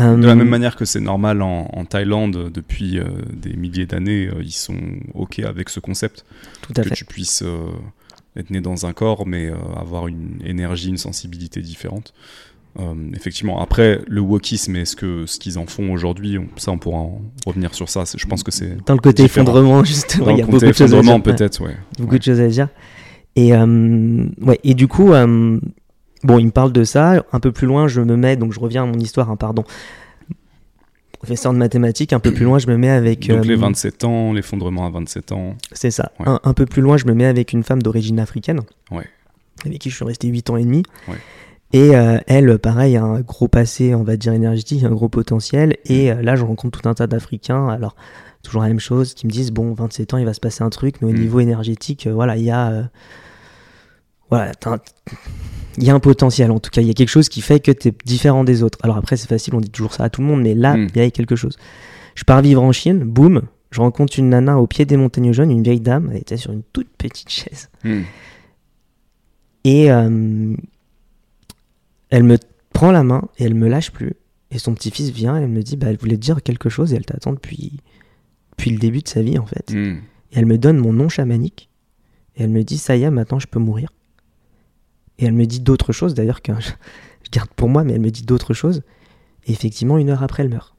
[0.00, 4.28] Euh, de la même manière que c'est normal en, Thaïlande depuis euh, des milliers d'années,
[4.28, 4.78] euh, ils sont
[5.14, 6.24] OK avec ce concept.
[6.62, 6.94] Tout à que fait.
[6.94, 7.44] tu puisses
[8.36, 12.14] être né dans un corps, mais avoir une énergie, une sensibilité différente.
[13.14, 16.98] effectivement, après, le wokisme et ce qu'ils ce qu'ils en font aujourd'hui, ça, on pourra
[16.98, 18.04] en revenir sur ça.
[18.16, 18.76] Je pense que c'est.
[18.86, 21.22] Dans le côté effondrement, justement, il y a beaucoup de choses à dire.
[21.22, 21.76] peut-être, ouais.
[21.98, 22.68] Beaucoup de choses à dire.
[23.36, 25.12] Et, ouais, et du coup,
[26.24, 27.24] Bon, il me parle de ça.
[27.32, 29.64] Un peu plus loin, je me mets, donc je reviens à mon histoire, hein, pardon.
[31.18, 33.28] Professeur de mathématiques, un peu plus loin, je me mets avec.
[33.28, 35.56] Donc les 27 euh, ans, l'effondrement à 27 ans.
[35.72, 36.10] C'est ça.
[36.18, 38.60] Un, peu plus loin, je me mets avec une femme d'origine africaine.
[38.90, 39.06] Ouais.
[39.64, 40.82] Avec qui je suis resté 8 ans et demi.
[41.08, 41.18] Ouais.
[41.72, 45.76] Et euh, elle, pareil, a un gros passé, on va dire, énergétique, un gros potentiel.
[45.84, 46.18] Et mm.
[46.18, 47.68] euh, là, je rencontre tout un tas d'Africains.
[47.68, 47.94] Alors,
[48.42, 50.70] toujours la même chose, qui me disent, bon, 27 ans, il va se passer un
[50.70, 51.20] truc, mais au mm.
[51.20, 52.90] niveau énergétique, voilà, il y a...
[54.28, 54.52] voilà,
[55.78, 57.60] il y a un potentiel en tout cas, il y a quelque chose qui fait
[57.60, 58.78] que tu es différent des autres.
[58.82, 60.88] Alors après c'est facile, on dit toujours ça à tout le monde, mais là hmm.
[60.94, 61.56] il y a quelque chose.
[62.14, 65.50] Je pars vivre en Chine, boum, je rencontre une nana au pied des montagnes jaunes,
[65.50, 67.70] une vieille dame, elle était sur une toute petite chaise.
[67.84, 68.02] Hmm.
[69.64, 70.54] Et euh,
[72.10, 72.36] elle me
[72.72, 74.14] prend la main et elle me lâche plus.
[74.50, 76.92] Et son petit-fils vient et elle me dit bah, elle voulait te dire quelque chose
[76.92, 77.80] et elle t'attend depuis,
[78.50, 79.72] depuis le début de sa vie en fait.
[79.72, 80.00] Hmm.
[80.32, 81.70] Et elle me donne mon nom chamanique
[82.36, 83.88] et elle me dit ça y est, maintenant je peux mourir.
[85.22, 86.70] Et elle me dit d'autres choses d'ailleurs que je,
[87.30, 88.82] garde pour moi, mais elle me dit d'autres choses.
[89.46, 90.74] Et effectivement, une heure après, elle meurt.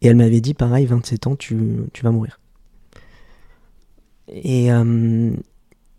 [0.00, 1.58] Et elle m'avait dit pareil, 27 ans, tu,
[1.92, 2.38] tu vas mourir.
[4.28, 5.32] Et euh,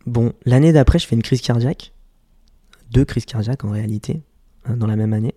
[0.06, 1.92] bon, l'année d'après, je fais une crise cardiaque.
[2.92, 4.22] Deux crises cardiaques en réalité,
[4.66, 5.36] hein, dans la même année.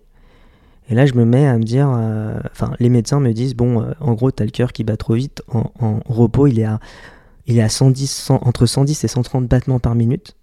[0.87, 3.81] Et là, je me mets à me dire, euh, enfin, les médecins me disent, bon,
[3.81, 5.43] euh, en gros, t'as le cœur qui bat trop vite.
[5.49, 6.79] En, repos, il est à,
[7.47, 10.37] il est à 110, 100 entre 110 et 130 battements par minute.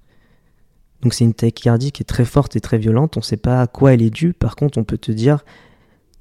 [1.03, 3.17] Donc c'est une tachycardie qui est très forte et très violente.
[3.17, 4.33] On ne sait pas à quoi elle est due.
[4.33, 5.45] Par contre, on peut te dire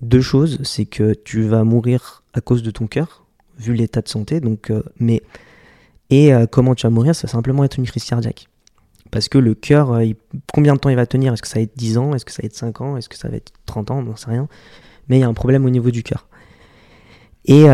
[0.02, 0.60] deux choses.
[0.64, 3.26] C'est que tu vas mourir à cause de ton cœur,
[3.58, 4.40] vu l'état de santé.
[4.40, 5.22] Donc, euh, mais
[6.10, 8.48] et euh, comment tu vas mourir, ça va simplement être une crise cardiaque.
[9.12, 10.06] Parce que le cœur, euh,
[10.54, 11.34] combien de temps il va tenir?
[11.34, 12.16] Est-ce que ça va être 10 ans?
[12.16, 12.98] Est-ce que ça va être 5 ans?
[12.98, 14.00] Est-ce que ça va être 30 ans?
[14.00, 14.48] On n'en sait rien.
[15.08, 16.28] Mais il y a un problème au niveau du cœur.
[17.46, 17.66] Et,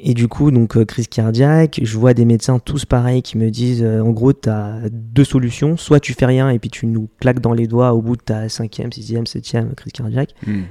[0.00, 3.50] et du coup, donc euh, crise cardiaque, je vois des médecins tous pareils qui me
[3.50, 5.76] disent euh, en gros, tu as deux solutions.
[5.76, 8.22] Soit tu fais rien et puis tu nous claques dans les doigts au bout de
[8.22, 10.62] ta cinquième, sixième, septième crise cardiaque Hmm.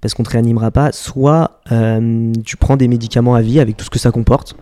[0.00, 0.92] parce qu'on te réanimera pas.
[0.92, 4.56] Soit euh, tu prends des médicaments à vie avec tout ce que ça comporte.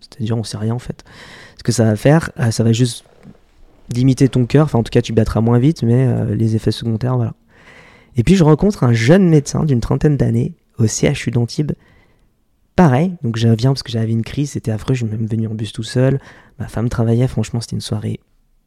[0.00, 1.04] C'est-à-dire, on sait rien en fait.
[1.58, 3.04] Ce que ça va faire, ça va juste
[3.92, 4.64] limiter ton cœur.
[4.64, 7.34] Enfin, en tout cas, tu battras moins vite, mais euh, les effets secondaires, voilà.
[8.16, 11.72] Et puis, je rencontre un jeune médecin d'une trentaine d'années au CHU d'Antibes.
[12.76, 15.46] Pareil, donc je viens parce que j'avais une crise, c'était affreux, je suis même venu
[15.46, 16.20] en bus tout seul.
[16.58, 18.20] Ma femme travaillait, franchement, c'était une soirée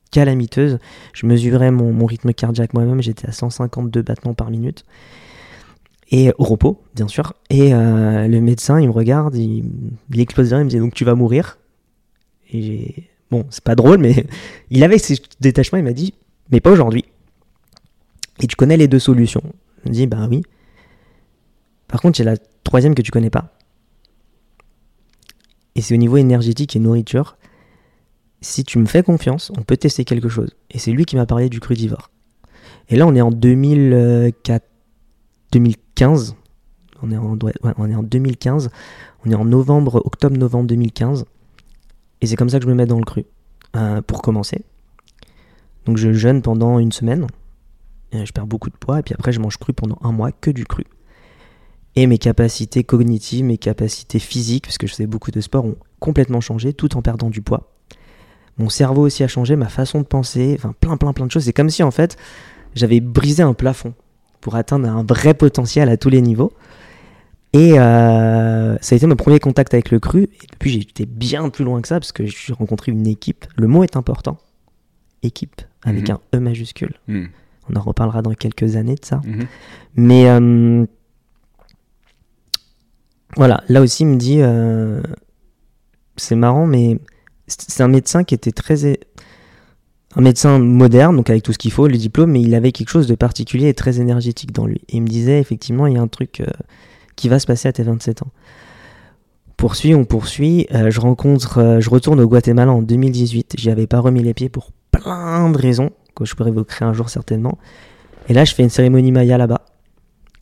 [0.10, 0.80] calamiteuse.
[1.14, 4.84] Je mesurais mon, rythme cardiaque moi-même, j'étais à 152 battements par minute.
[6.10, 7.34] Et au repos, bien sûr.
[7.52, 9.64] Et euh, le médecin, il me regarde, il,
[10.16, 11.60] explose il me dit donc tu vas mourir?
[12.52, 14.26] Et j'ai- bon, c'est pas drôle, mais
[14.72, 16.16] il avait ses détachements, il m'a dit
[16.52, 17.06] mais pas aujourd'hui.
[18.40, 19.44] Et tu connais les deux solutions?
[19.84, 20.42] Je me dis bah oui.
[21.88, 23.54] Par contre, a la troisième que tu connais pas.
[25.80, 27.38] Et c'est au niveau énergétique et nourriture.
[28.42, 30.54] Si tu me fais confiance, on peut tester quelque chose.
[30.72, 32.12] Et c'est lui qui m'a parlé du crudivore.
[32.90, 34.62] Et là, on est en 2004,
[35.54, 36.36] 2015.
[37.02, 38.72] On est en, ouais, on est en 2015.
[39.26, 41.24] On est en novembre, octobre-novembre 2015.
[42.20, 43.26] Et c'est comme ça que je me mets dans le cru.
[43.78, 44.66] euh, pour commencer.
[45.86, 47.26] Donc je jeûne pendant une semaine.
[48.12, 49.00] Et je perds beaucoup de poids.
[49.00, 50.84] Et puis après, je mange cru pendant un mois, que du cru.
[51.96, 55.76] Et mes capacités cognitives, mes capacités physiques, parce que je faisais beaucoup de sport, ont
[56.00, 57.72] complètement changé tout en perdant du poids.
[58.58, 61.46] Mon cerveau aussi a changé, ma façon de penser, enfin plein plein plein de choses.
[61.46, 62.18] C'est comme si en fait
[62.76, 63.94] j'avais brisé un plafond
[64.42, 66.52] pour atteindre un vrai potentiel à tous les niveaux.
[67.54, 70.24] Et euh, ça a été mon premier contact avec le cru.
[70.24, 73.46] Et depuis, j'ai été bien plus loin que ça parce que j'ai rencontré une équipe.
[73.56, 74.38] Le mot est important.
[75.24, 76.16] Équipe, avec Mhm.
[76.34, 76.94] un E majuscule.
[77.08, 77.26] Hmm.
[77.70, 79.22] On en reparlera dans quelques années de ça.
[79.26, 79.48] Mhm.
[79.96, 80.86] Mais euh,
[83.36, 85.02] voilà, là aussi, il me dit euh,
[86.18, 87.00] c'est marrant, mais
[87.48, 88.98] c'est un médecin qui était très.
[90.16, 92.90] Un médecin moderne, donc avec tout ce qu'il faut, le diplôme, mais il avait quelque
[92.90, 94.82] chose de particulier et très énergétique dans lui.
[94.90, 96.48] Il me disait effectivement, il y a un truc euh,
[97.16, 98.32] qui va se passer à tes 27 ans.
[99.56, 100.66] Poursuit, on poursuit.
[100.74, 103.54] euh, je rencontre, je retourne au Guatemala en 2018.
[103.58, 106.94] J'y avais pas remis les pieds pour plein de raisons que je pourrais évoquer un
[106.94, 107.60] jour certainement.
[108.30, 109.62] Et là, je fais une cérémonie maya là-bas.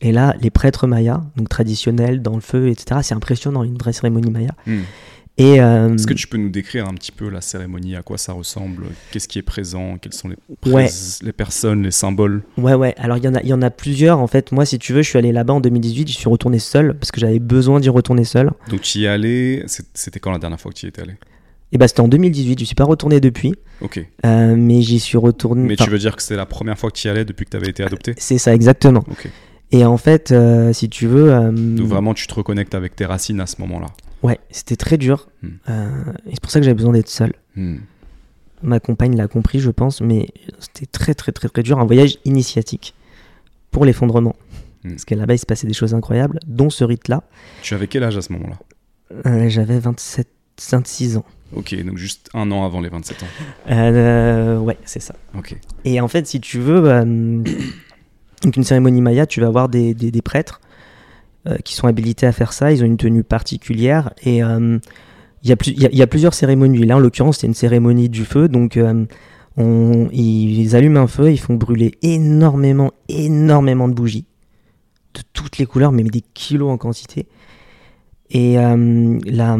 [0.00, 3.92] Et là, les prêtres mayas, donc traditionnels, dans le feu, etc., c'est impressionnant, une vraie
[3.92, 4.52] cérémonie maya.
[4.66, 4.80] Hmm.
[5.40, 8.18] Et euh, Est-ce que tu peux nous décrire un petit peu la cérémonie, à quoi
[8.18, 10.36] ça ressemble, qu'est-ce qui est présent, quelles sont les,
[10.72, 10.88] Ouais.
[11.22, 12.42] les personnes, les symboles?
[12.56, 14.18] Ouais, ouais, alors il y, en a- il y en a plusieurs.
[14.18, 16.58] En fait, moi, si tu veux, je suis allé là-bas en 2018, je suis retourné
[16.58, 18.50] seul, parce que j'avais besoin d'y retourner seul.
[18.68, 21.14] Donc tu y es allé, c'était quand la dernière fois que tu y étais allé?
[21.70, 24.04] Et bah, c'était en 2018, je suis pas retourné depuis, Ok.
[24.26, 25.62] euh, mais j'y suis retourné.
[25.68, 27.44] Mais enfin, tu veux dire que c'est la première fois que tu y allais depuis
[27.44, 28.14] que tu avais été adopté?
[28.16, 29.04] C'est ça, exactement.
[29.08, 29.28] Ok.
[29.70, 31.32] Et en fait, euh, si tu veux.
[31.32, 33.88] euh, Donc vraiment tu te reconnectes avec tes racines à ce moment-là.
[34.22, 35.28] Ouais, c'était très dur.
[35.42, 35.48] Hmm.
[35.68, 35.88] euh,
[36.26, 37.32] et c'est pour ça que j'avais besoin d'être seul.
[37.54, 37.76] Hmm.
[38.62, 40.28] Ma compagne l'a compris, je pense, mais
[40.58, 41.78] c'était très, très, très, très dur.
[41.78, 42.94] Un voyage initiatique
[43.70, 44.34] pour l'effondrement.
[44.84, 44.90] Hmm.
[44.90, 47.22] Parce que là-bas, il se passait des choses incroyables, dont ce rite-là.
[47.62, 48.58] Tu avais quel âge à ce moment-là?
[49.26, 50.28] Euh, J'avais 27,
[50.70, 51.24] 26 ans.
[51.54, 53.26] Ok, donc juste un an avant les 27 ans.
[53.70, 55.14] Euh, ouais, c'est ça.
[55.36, 55.56] Ok.
[55.84, 57.42] Et en fait, si tu veux, euh,
[58.42, 60.60] donc une cérémonie maya, tu vas avoir des, prêtres
[61.46, 62.72] euh, qui sont habilités à faire ça.
[62.72, 64.78] Ils ont une tenue particulière et euh,
[65.42, 66.84] il y, a plusieurs cérémonies.
[66.84, 68.48] Là, en l'occurrence, c'est une cérémonie du feu.
[68.48, 69.04] Donc, euh,
[69.56, 74.26] ils allument un feu, ils font brûler énormément, énormément de bougies
[75.14, 77.26] de toutes les couleurs, mais des kilos en quantité.
[78.30, 79.56] Et la,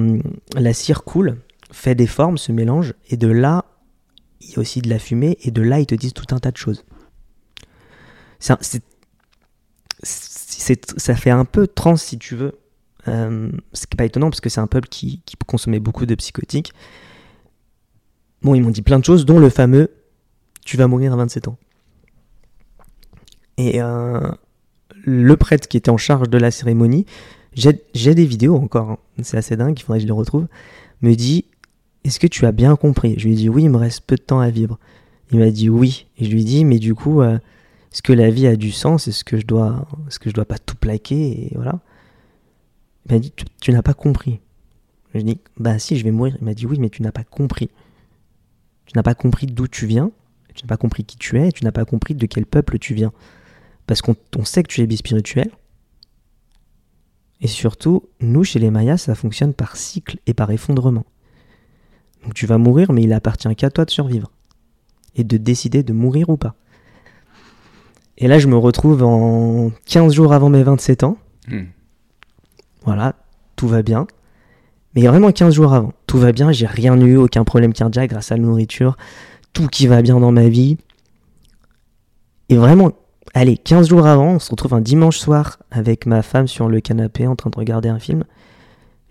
[0.57, 1.39] la cire coule,
[1.71, 3.65] fait des formes, se mélange, et de là,
[4.41, 6.39] il y a aussi de la fumée, et de là, ils te disent tout un
[6.39, 6.85] tas de choses.
[8.39, 8.83] C'est-
[10.03, 12.59] ça fait un peu trans, si tu veux.
[13.09, 16.15] Euh, ce qui n'est pas étonnant, parce que c'est un peuple qui, consommait beaucoup de
[16.15, 16.73] psychotiques.
[18.43, 19.91] Bon, ils m'ont dit plein de choses, dont le fameux
[20.65, 21.57] «tu vas mourir à 27 ans».
[23.57, 24.31] Et euh,
[25.05, 27.07] le prêtre qui était en charge de la cérémonie,
[27.55, 30.47] j'ai j'ai des vidéos encore, hein, c'est assez dingue, il faudrait que je les retrouve,
[31.01, 31.47] me dit
[32.05, 33.15] Est-ce que tu as bien compris?
[33.19, 34.79] Je lui ai dit Oui, il me reste peu de temps à vivre.
[35.33, 36.07] Il m'a dit oui.
[36.19, 37.39] Et je lui ai dit Mais du coup, euh,
[37.93, 40.45] est-ce que la vie a du sens Est-ce que je dois, est-ce que je dois
[40.45, 41.81] pas tout plaquer Et voilà.
[43.07, 44.41] Il m'a dit Tu, n'as pas compris.
[45.15, 46.37] Je dit Bah si, je vais mourir.
[46.41, 47.71] Il m'a dit Oui, mais tu n'as pas compris.
[48.87, 50.11] Tu n'as pas compris d'où tu viens,
[50.55, 52.79] tu n'as pas compris qui tu es, et tu n'as pas compris de quel peuple
[52.79, 53.13] tu viens.
[53.87, 55.51] Parce qu'on on sait que tu es bispirituel.
[57.41, 61.05] Et surtout, nous, chez les Mayas, ça fonctionne par cycle et par effondrement.
[62.25, 64.31] Donc tu vas mourir, mais il appartient qu'à toi de survivre.
[65.15, 66.57] Et de décider de mourir ou pas.
[68.19, 71.17] Et là, je me retrouve en 15 jours avant mes 27 ans.
[71.47, 71.67] Hmm.
[72.85, 73.15] Voilà,
[73.55, 74.09] tout va bien.
[74.95, 75.93] Mais vraiment 15 jours avant.
[76.09, 78.97] Tout va bien, j'ai rien eu, aucun problème cardiaque grâce à la nourriture.
[79.53, 80.79] Tout qui va bien dans ma vie.
[82.49, 82.91] Et vraiment,
[83.35, 86.81] allez, 15 jours avant, on se retrouve un dimanche soir avec ma femme sur le
[86.81, 88.25] canapé en train de regarder un film.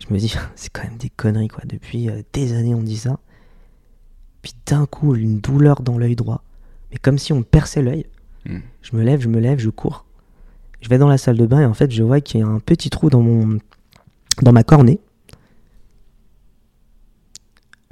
[0.06, 1.62] Je me dis, c'est quand même des conneries, quoi.
[1.64, 3.18] Depuis euh, des années, on dit ça.
[4.42, 6.42] Puis d'un coup, une douleur dans l'œil droit.
[6.90, 8.04] Mais comme si on perçait l'œil.
[8.48, 8.60] Hmm.
[8.82, 10.04] Je me lève, je me lève, je cours.
[10.80, 12.46] Je vais dans la salle de bain et en fait, je vois qu'il y a
[12.46, 13.58] un petit trou dans mon
[14.42, 14.98] dans ma cornée.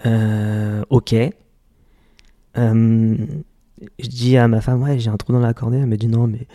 [0.04, 1.14] Euh, ok.
[2.56, 3.16] Euh,
[3.98, 5.78] je dis à ma femme, ouais, j'ai un trou dans la cornée.
[5.78, 6.46] Elle me dit non, mais tu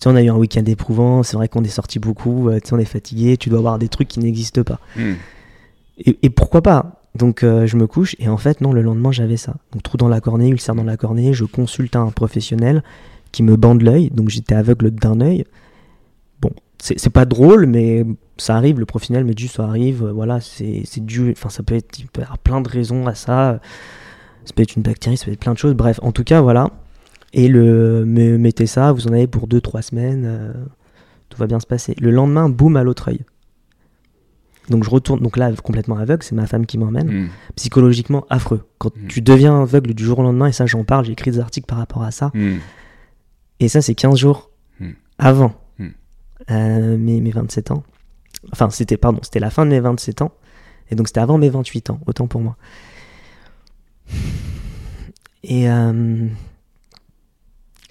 [0.00, 1.22] sais, on a eu un week-end éprouvant.
[1.22, 2.48] C'est vrai qu'on est sorti beaucoup.
[2.48, 3.36] euh, tu sais, on est fatigué.
[3.36, 4.80] Tu dois avoir des trucs qui n'existent pas.
[4.96, 5.14] Hmm.
[5.98, 7.00] Et, et pourquoi pas?
[7.14, 9.56] Donc euh, je me couche et en fait non, le lendemain j'avais ça.
[9.72, 12.84] Donc trou dans la cornée, ulcère dans la cornée, je consulte un professionnel
[13.32, 15.44] qui me bande l'œil, donc j'étais aveugle d'un œil.
[16.40, 18.04] Bon, c'est pas drôle, mais
[18.38, 21.74] ça arrive, le professionnel me dit ça arrive, euh, voilà, c'est dû, enfin ça peut
[21.74, 23.60] être, il peut y avoir plein de raisons à ça,
[24.44, 26.40] ça peut être une bactérie, ça peut être plein de choses, bref, en tout cas
[26.40, 26.70] voilà.
[27.32, 30.52] Et le, me mettez ça, vous en avez pour 2-3 semaines, euh,
[31.28, 31.94] tout va bien se passer.
[32.00, 33.20] Le lendemain, boum à l'autre œil.
[34.68, 37.08] Donc je retourne, donc là complètement aveugle, c'est ma femme qui m'emmène.
[37.24, 37.28] Hmm.
[37.56, 38.62] Psychologiquement affreux.
[38.78, 39.06] Quand Mm.
[39.08, 41.66] tu deviens aveugle du jour au lendemain, et ça j'en parle, j'ai écrit des articles
[41.66, 42.30] par rapport à ça.
[42.34, 42.56] Hmm.
[43.60, 44.90] Et ça c'est 15 jours Mm.
[45.18, 45.88] avant Mm.
[46.50, 47.82] euh, mes, mes 27 ans.
[48.52, 50.32] Enfin c'était, pardon, c'était la fin de mes 27 ans.
[50.90, 52.56] Et donc c'était avant mes 28 ans, autant pour moi.
[55.42, 56.26] Et, euh,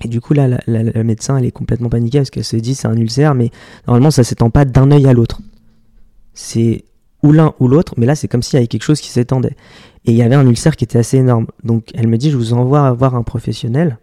[0.03, 2.55] et du coup là, la, la- la médecin elle est complètement paniquée parce qu'elle se
[2.57, 3.51] dit c'est un ulcère, mais
[3.87, 5.41] normalement ça s'étend pas d'un œil à l'autre.
[6.33, 6.85] C'est
[7.23, 9.55] ou l'un ou l'autre, mais là c'est comme s'il y avait quelque chose qui s'étendait.
[10.05, 11.47] Et il y avait un ulcère qui était assez énorme.
[11.63, 13.97] Donc elle me dit, je vous envoie voir un professionnel.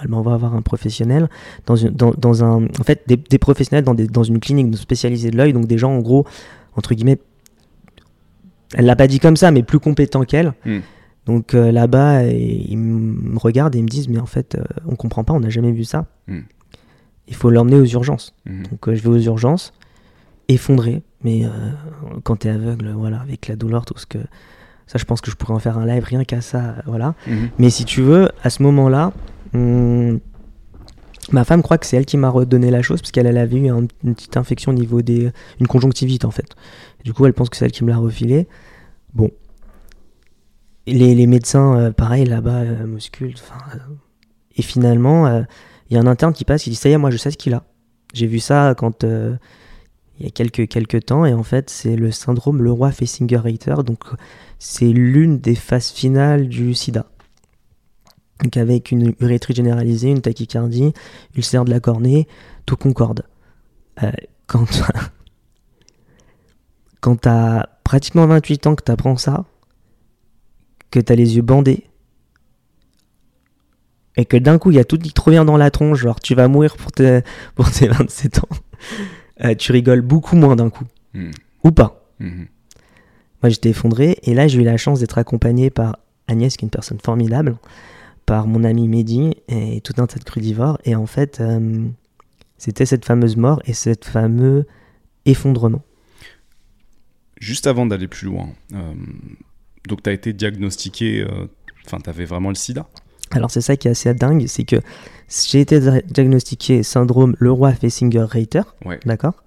[0.00, 1.28] Bon, Elle m'envoie voir un professionnel
[1.66, 4.76] dans, une, dans, dans un, en fait, des, des professionnels dans, des, dans une clinique
[4.76, 6.26] spécialisée de l'œil, donc des gens en gros,
[6.76, 7.18] entre guillemets,
[8.74, 10.52] elle l'a pas dit comme ça, mais plus compétents qu'elle.
[10.64, 10.80] Hmm.
[11.26, 14.96] Donc euh, là-bas, ils me regardent et ils me disent, mais en fait, euh, on
[14.96, 16.06] comprend pas, on n'a jamais vu ça.
[16.28, 16.40] Hmm.
[17.28, 18.34] Il faut l'emmener aux urgences.
[18.46, 18.62] Hmm.
[18.70, 19.72] Donc euh, je vais aux urgences,
[20.48, 21.48] effondré, mais euh,
[22.24, 24.18] quand t'es aveugle, voilà, avec la douleur, tout ce que.
[24.86, 27.14] Ça, je pense que je pourrais en faire un live rien qu'à ça, voilà.
[27.60, 29.12] Mais si tu veux, à ce moment-là,
[29.54, 30.20] hum,
[31.32, 33.56] ma femme croit que c'est elle qui m'a redonné la chose, parce qu'elle elle avait
[33.58, 35.30] eu un- une petite infection au niveau des.
[35.60, 36.54] une conjonctivite en fait.
[37.04, 38.48] Du coup, elle pense que c'est elle qui me l'a refilé.
[39.14, 39.30] Bon.
[40.86, 42.86] Les, les médecins, euh, pareil, là-bas, euh,
[43.22, 43.38] euh,
[44.56, 45.42] et finalement, euh,
[45.88, 47.30] il y a un interne qui passe, qui dit Ça y est, moi je sais
[47.30, 47.64] ce qu'il a.
[48.12, 49.04] J'ai vu ça quand.
[49.04, 49.38] il
[50.24, 53.76] y a quelques, quelques temps, et en fait, c'est le syndrome Leroy Fessinger-Reiter.
[53.86, 54.04] Donc,
[54.58, 57.06] c'est l'une des phases finales du sida.
[58.42, 60.92] Donc, avec une urétrite généralisée, une tachycardie,
[61.36, 62.26] ulcère de la cornée,
[62.66, 63.24] tout concorde.
[64.02, 64.10] Euh,
[64.46, 64.66] quand
[67.00, 69.44] quand t'as pratiquement 28 ans que t'apprends ça,
[70.90, 71.84] que t'as les yeux bandés,
[74.16, 76.20] et que d'un coup il y a tout qui te revient dans la tronche, genre
[76.20, 77.22] tu vas mourir pour, tes-
[77.54, 78.48] pour tes 27 ans,
[79.44, 80.84] euh, tu rigoles beaucoup moins d'un coup.
[81.14, 81.30] Hmm.
[81.64, 82.10] Ou pas.
[82.18, 82.44] Hmm.
[83.42, 85.98] Moi j'étais effondré, et là j'ai eu la chance d'être accompagné par
[86.28, 87.56] Agnès, qui est une personne formidable,
[88.30, 91.84] par mon ami Mehdi, et tout un tas de crudivores, et en fait euh,
[92.58, 94.68] c'était cette fameuse mort et cette fameux
[95.26, 95.82] effondrement.
[97.40, 98.92] Juste avant d'aller plus loin, euh,
[99.88, 101.48] donc tu as été diagnostiqué, euh,
[101.84, 102.86] enfin tu avais vraiment le sida?
[103.32, 104.76] Alors c'est ça qui est assez dingue, c'est que
[105.50, 109.00] j'ai été dia- diagnostiqué syndrome Leroy Fessinger-Reiter, Ouais.
[109.06, 109.42] d'accord?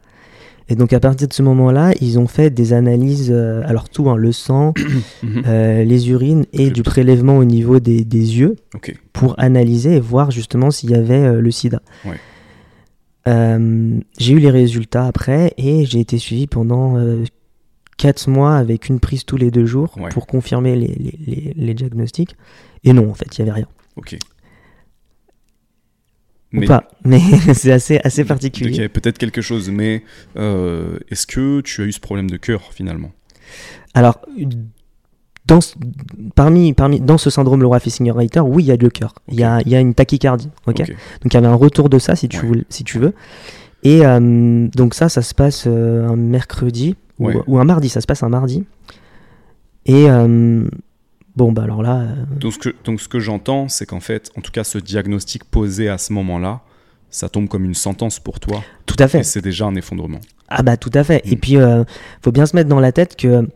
[0.70, 4.10] Et donc à partir de ce moment-là, ils ont fait des analyses, euh, alors tout,
[4.10, 4.74] hein, le sang,
[5.24, 5.44] Mhm.
[5.46, 8.56] euh, les urines et du prélèvement au niveau des, des yeux
[9.12, 11.82] pour analyser et voir justement s'il y avait euh, le sida.
[12.06, 12.16] Ouais.
[14.18, 16.98] J'ai eu les résultats après et j'ai été suivi pendant
[17.98, 20.10] 4 mois avec une prise tous les deux jours Ouais.
[20.10, 22.36] pour confirmer les, les- les- les diagnostics.
[22.84, 23.68] Et non, en fait, il n'y avait rien.
[26.54, 27.20] Ou pas, mais
[27.54, 28.80] c'est assez, assez Donc, il y particulier.
[28.80, 30.04] avait peut-être quelque chose, mais
[30.38, 33.12] euh, est-ce que tu as eu ce problème de cœur finalement?
[33.96, 34.20] Alors,
[35.46, 35.76] dans, ce-
[36.36, 39.14] parmi, parmi, dans ce syndrome Laura Fessinger-Reiter, oui, il y a le cœur.
[39.30, 40.50] Il y, a, il y a une tachycardie.
[40.68, 40.80] ok?
[40.82, 40.88] Ok.
[40.90, 42.48] Donc il y avait un retour de ça si tu, Ouais.
[42.48, 43.14] voulais- si tu veux.
[43.84, 47.36] Et euh, donc ça, ça se passe euh, un mercredi ou, Ouais.
[47.48, 48.64] ou un mardi, ça se passe un mardi.
[49.86, 50.06] Et
[51.36, 54.32] bon, bah alors là, euh, Donc ce que, donc, ce que j'entends, c'est qu'en fait,
[54.38, 56.62] en tout cas, ce diagnostic posé à ce moment-là,
[57.10, 59.20] ça tombe comme une sentence pour toi, tout à fait.
[59.20, 60.20] et c'est déjà un effondrement.
[60.50, 61.22] Ah bah tout à fait.
[61.26, 61.40] Et Mm.
[61.40, 61.84] puis, euh,
[62.24, 63.48] faut bien se mettre dans la tête que...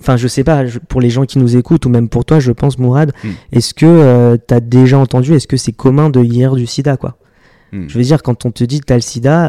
[0.00, 2.40] Enfin, je sais pas, je- pour les gens qui nous écoutent, ou même pour toi,
[2.40, 3.28] je pense, Mourad, Mm.
[3.52, 7.18] est-ce que tu as déjà entendu, est-ce que c'est commun de hier du sida, quoi?
[7.72, 9.48] Hmm, Je veux dire, quand on te dit t'as le sida,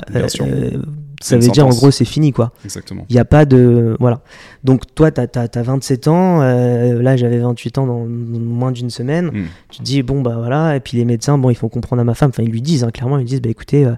[1.21, 2.51] Ça veut dire en gros c'est fini, quoi.
[2.63, 3.05] Exactement.
[3.09, 3.95] Il n'y a pas de.
[3.99, 4.21] Voilà.
[4.63, 6.41] Donc, toi, tu as, 27 ans.
[6.41, 9.27] euh, là, j'avais 28 ans dans moins d'une semaine.
[9.27, 9.45] Hmm.
[9.69, 10.75] Tu te dis, bon, bah voilà.
[10.75, 12.29] Et puis, les médecins, bon, il faut comprendre à ma femme.
[12.29, 13.93] Enfin, ils lui disent, hein, clairement, ils lui disent, bah écoutez, euh,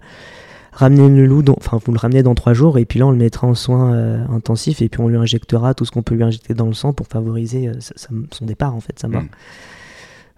[0.71, 1.43] ramenez le loup.
[1.57, 2.77] Enfin, vous le ramenez dans trois jours.
[2.77, 4.81] Et puis là, on le mettra en soins euh, intensifs.
[4.81, 7.07] Et puis, on lui injectera tout ce qu'on peut lui injecter dans le sang pour
[7.07, 9.23] favoriser sa- sa- son départ, en fait, sa mort.
[9.23, 9.27] Hmm.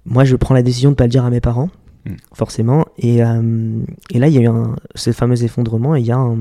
[0.06, 1.70] Moi, je prends la décision de ne pas le dire à mes parents,
[2.06, 2.14] Mm.
[2.34, 2.86] forcément.
[2.98, 5.96] Et, euh, et là, il y a eu un, ce fameux effondrement.
[5.96, 6.36] Et il y a un.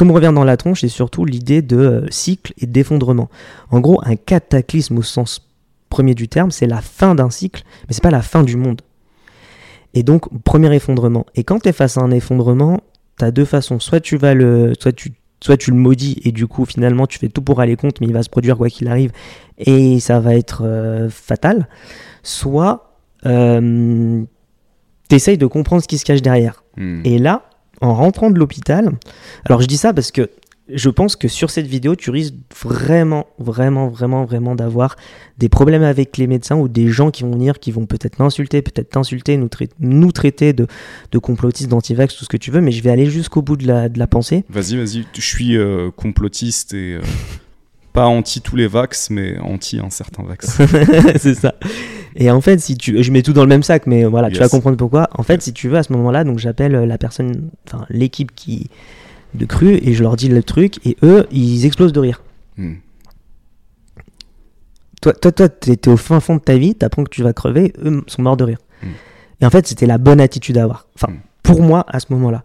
[0.00, 3.28] Tout me revient dans la tronche et surtout l'idée de euh, cycle et d'effondrement.
[3.70, 5.46] En gros, un cataclysme au sens
[5.90, 8.80] premier du terme, c'est la fin d'un cycle, mais c'est pas la fin du monde.
[9.92, 11.26] Et donc, premier effondrement.
[11.34, 12.80] Et quand tu es face à un effondrement,
[13.18, 13.78] tu as deux façons.
[13.78, 14.72] Soit tu vas le.
[14.80, 17.76] Soit tu, soit tu le maudis et du coup, finalement, tu fais tout pour aller
[17.76, 19.12] contre, mais il va se produire quoi qu'il arrive
[19.58, 21.68] et ça va être euh, fatal.
[22.22, 22.94] Soit
[23.26, 24.22] euh,
[25.10, 26.64] tu essayes de comprendre ce qui se cache derrière.
[26.78, 27.02] Hmm.
[27.04, 27.49] Et là,
[27.80, 28.92] en rentrant de l'hôpital,
[29.44, 30.30] alors je dis ça parce que
[30.72, 34.94] je pense que sur cette vidéo, tu risques vraiment, vraiment, vraiment, vraiment d'avoir
[35.36, 38.62] des problèmes avec les médecins ou des gens qui vont venir, qui vont peut-être m'insulter,
[38.62, 40.68] peut-être t'insulter, nous, trai- nous traiter de,
[41.10, 43.66] de complotistes, d'antivax, tout ce que tu veux, mais je vais aller jusqu'au bout de
[43.66, 44.44] la, de la pensée.
[44.48, 45.06] Vas-y, vas-y.
[45.12, 47.00] Je suis euh, complotiste et euh,
[47.92, 50.58] pas anti tous les vax, mais anti un certain vax.
[51.18, 51.54] c'est ça.
[52.16, 54.38] Et en fait, si tu, je mets tout dans le même sac, mais voilà, tu
[54.38, 55.08] vas comprendre pourquoi.
[55.16, 55.44] En fait, Yes.
[55.44, 58.68] si tu veux, à ce moment-là, donc j'appelle euh, la personne, enfin l'équipe qui
[59.34, 62.22] de cru et je leur dis le truc et eux, ils explosent de rire.
[62.56, 62.74] Hmm.
[65.02, 67.32] Toi, toi, toi, t'es t'es au fin fond de ta vie, t'apprends que tu vas
[67.32, 68.58] crever, eux sont morts de rire.
[68.82, 68.86] Mm.
[69.40, 70.86] Et en fait, c'était la bonne attitude à avoir.
[70.94, 71.18] Enfin, Mm.
[71.42, 72.44] pour moi, à ce moment-là.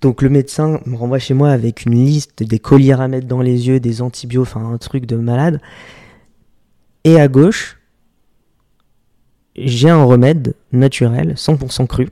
[0.00, 3.42] Donc le médecin me renvoie chez moi avec une liste des colliers à mettre dans
[3.42, 5.60] les yeux, des antibiotiques, enfin un truc de malade.
[7.04, 7.78] Et à gauche,
[9.56, 12.08] j'ai un remède naturel, 100% cru,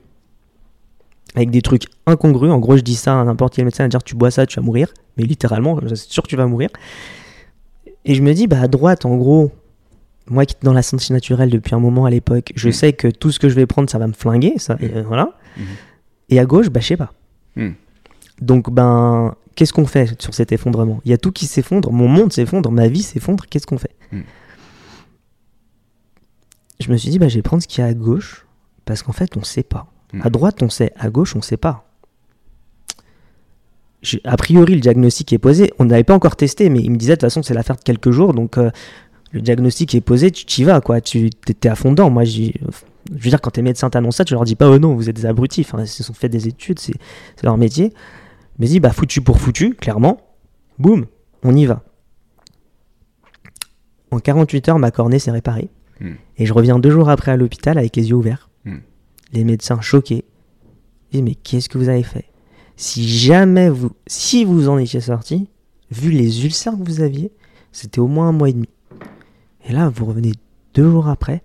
[1.35, 2.51] avec des trucs incongrus.
[2.51, 4.59] En gros, je dis ça à n'importe quel médecin, à dire tu bois ça, tu
[4.59, 4.93] vas mourir.
[5.17, 6.69] Mais littéralement, c'est sûr que tu vas mourir.
[8.05, 9.51] Et je me dis, bah à droite, en gros,
[10.27, 12.73] moi qui suis dans la santé naturelle depuis un moment à l'époque, je Mm.
[12.73, 15.03] sais que tout ce que je vais prendre, ça va me flinguer, ça, et, euh,
[15.07, 15.31] voilà.
[15.57, 15.65] Mhm.
[16.29, 17.11] Et à gauche, bah je sais pas.
[17.59, 17.73] Mm.
[18.41, 21.01] Donc, ben, qu'est-ce qu'on fait sur cet effondrement?
[21.05, 23.95] Il y a tout qui s'effondre, mon monde s'effondre, ma vie s'effondre, qu'est-ce qu'on fait?
[24.11, 24.21] Mm.
[26.79, 28.45] Je me suis dit, bah je vais prendre ce qu'il y a à gauche,
[28.85, 29.87] parce qu'en fait, on sait pas.
[30.13, 30.21] Mm.
[30.23, 31.85] À droite, on sait, à gauche, on sait pas.
[34.23, 35.73] A priori, le diagnostic est posé.
[35.77, 37.81] On n'avait pas encore testé, mais il me disait de toute façon, c'est l'affaire de
[37.81, 38.33] quelques jours.
[38.33, 38.71] Donc, euh,
[39.31, 41.01] le diagnostic est posé, tu t'y vas, quoi.
[41.01, 42.09] Tu t'es à fond dedans.
[42.09, 42.51] Moi, je
[43.09, 45.15] veux dire, quand tes médecins t'annoncent ça, tu leur dis pas, oh non, vous êtes
[45.15, 45.61] des abrutis.
[45.61, 46.95] Enfin, ils se sont fait des études, c'est
[47.35, 47.93] c'est leur métier.
[48.57, 50.19] Mais dis, bah, foutu pour foutu, clairement.
[50.79, 51.05] Boum,
[51.43, 51.83] on y va.
[54.11, 55.69] En 48 heures, ma cornée s'est réparée.
[56.01, 56.13] Hmm.
[56.37, 58.49] Et je reviens deux jours après à l'hôpital avec les yeux ouverts.
[58.65, 58.79] Hmm.
[59.33, 60.25] Les médecins choqués.
[61.11, 62.25] Ils disent, mais qu'est-ce que vous avez fait?
[62.75, 65.49] Si jamais vous, si vous en étiez sorti,
[65.91, 67.31] vu les ulcères que vous aviez,
[67.71, 68.69] c'était au moins un mois et demi.
[69.69, 70.31] Et là, vous revenez
[70.73, 71.41] deux jours après,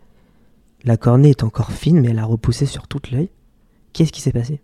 [0.85, 3.29] la cornée est encore fine, mais elle a repoussé sur toute l'œil.
[3.93, 4.61] Qu'est-ce qui s'est passé?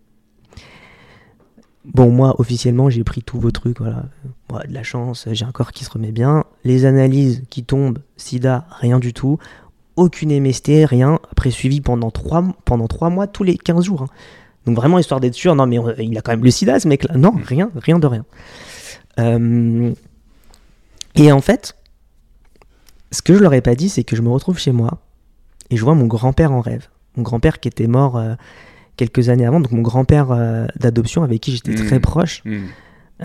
[1.85, 4.05] Bon, moi, officiellement, j'ai pris tous vos trucs, voilà.
[4.51, 6.43] Moi, de la chance, j'ai un corps qui se remet bien.
[6.63, 9.39] Les analyses qui tombent, sida, rien du tout.
[9.95, 11.19] Aucune MST, rien.
[11.31, 14.03] Après, suivi pendant trois, pendant trois mois, tous les 15 jours.
[14.03, 14.07] hein.
[14.67, 16.87] Donc vraiment, histoire d'être sûr, non, mais on- il a quand même le sida, ce
[16.87, 17.17] mec-là.
[17.17, 18.25] Non, rien, rien de rien.
[19.19, 19.91] Euh,
[21.15, 21.75] Et en fait,
[23.11, 24.99] ce que je leur ai pas dit, c'est que je me retrouve chez moi
[25.69, 26.87] et je vois mon grand-père en rêve.
[27.17, 28.35] Mon grand-père qui était mort euh,
[28.97, 32.01] quelques années avant, donc mon grand-père euh, d'adoption avec qui j'étais très Mhm.
[32.01, 32.65] proche, Hmm.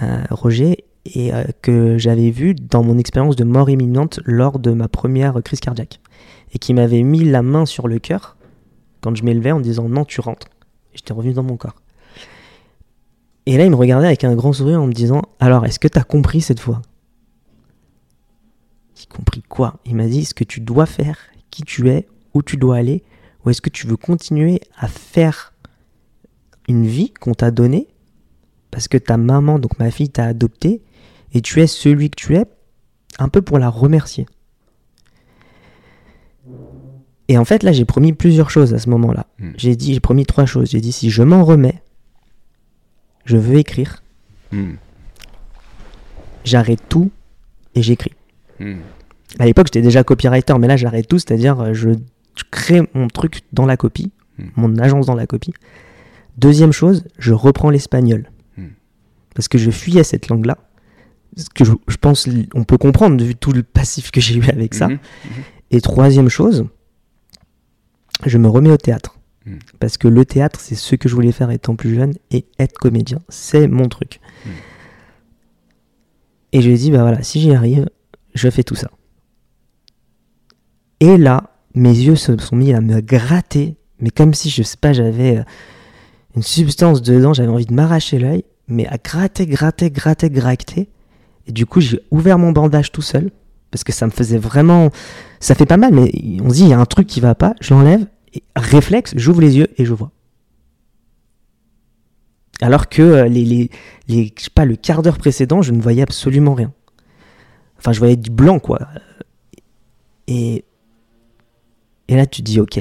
[0.03, 0.85] euh, Roger,
[1.15, 1.31] et
[1.63, 6.01] que j'avais vu dans mon expérience de mort imminente lors de ma première crise cardiaque.
[6.53, 8.37] Et qui m'avait mis la main sur le cœur
[9.03, 10.49] quand je m'élevais en disant non, tu rentres.
[10.95, 11.77] J'étais revenu dans mon corps.
[13.47, 15.87] Et là, il me regardait avec un grand sourire en me disant Alors, est-ce que
[15.87, 16.83] tu as compris cette fois?
[19.09, 21.19] Compris quoi Il m'a dit ce que tu dois faire,
[21.51, 23.03] qui tu es, où tu dois aller,
[23.45, 25.53] ou est-ce que tu veux continuer à faire
[26.69, 27.89] une vie qu'on t'a donnée
[28.71, 30.83] parce que ta maman, donc ma fille, t'a adopté
[31.33, 32.45] et tu es celui que tu es
[33.19, 34.27] un peu pour la remercier.
[37.29, 39.27] Et en fait, là, j'ai promis plusieurs choses à ce moment-là.
[39.39, 39.51] Mm.
[39.57, 40.71] J'ai dit, j'ai promis trois choses.
[40.71, 41.83] J'ai dit, si je m'en remets,
[43.25, 44.03] je veux écrire,
[44.53, 44.75] Hmm.
[46.45, 47.11] j'arrête tout
[47.75, 48.13] et j'écris.
[48.61, 48.77] Hmm.
[49.39, 51.91] À l'époque, j'étais déjà copywriter, mais là, j'arrête tout, c'est-à-dire, euh, je
[52.51, 54.45] crée mon truc dans la copie, Mm.
[54.57, 55.53] mon agence dans la copie.
[56.37, 58.31] Deuxième chose, je reprends l'espagnol.
[58.57, 58.67] Mm.
[59.35, 60.59] Parce que je fuyais cette langue-là.
[61.37, 64.49] Ce que je, je pense, on peut comprendre vu tout le passif que j'ai eu
[64.49, 64.89] avec ça.
[64.89, 64.99] Mhm.
[65.71, 66.67] Et troisième chose,
[68.25, 69.19] je me remets au théâtre.
[69.45, 69.57] Mm.
[69.79, 72.79] Parce que le théâtre, c'est ce que je voulais faire étant plus jeune et être
[72.79, 73.19] comédien.
[73.29, 74.21] C'est mon truc.
[76.53, 77.91] Et je lui ai dit, bah voilà, si j'y arrive,
[78.35, 78.91] je fais tout ça.
[81.01, 84.77] Et là, mes yeux se sont mis à me gratter, mais comme si, je sais
[84.79, 85.43] pas, j'avais euh,
[86.35, 90.89] une substance dedans, j'avais envie de m'arracher l'œil, mais à gratter, gratter, gratter, gratter.
[91.47, 93.31] Et du coup, j'ai ouvert mon bandage tout seul,
[93.71, 94.91] parce que ça me faisait vraiment.
[95.39, 96.11] Ça fait pas mal, mais
[96.43, 98.07] on se dit, il y a un truc qui va pas, je l'enlève,
[98.57, 100.11] réflexe, j'ouvre les yeux et je vois.
[102.63, 103.71] Alors que euh, les, les,
[104.09, 106.73] les- je sais pas, le quart d'heure précédent, je ne voyais absolument rien.
[107.79, 108.79] Enfin, je voyais du blanc, quoi.
[110.27, 110.65] Et,
[112.09, 112.81] et là, tu dis, ok.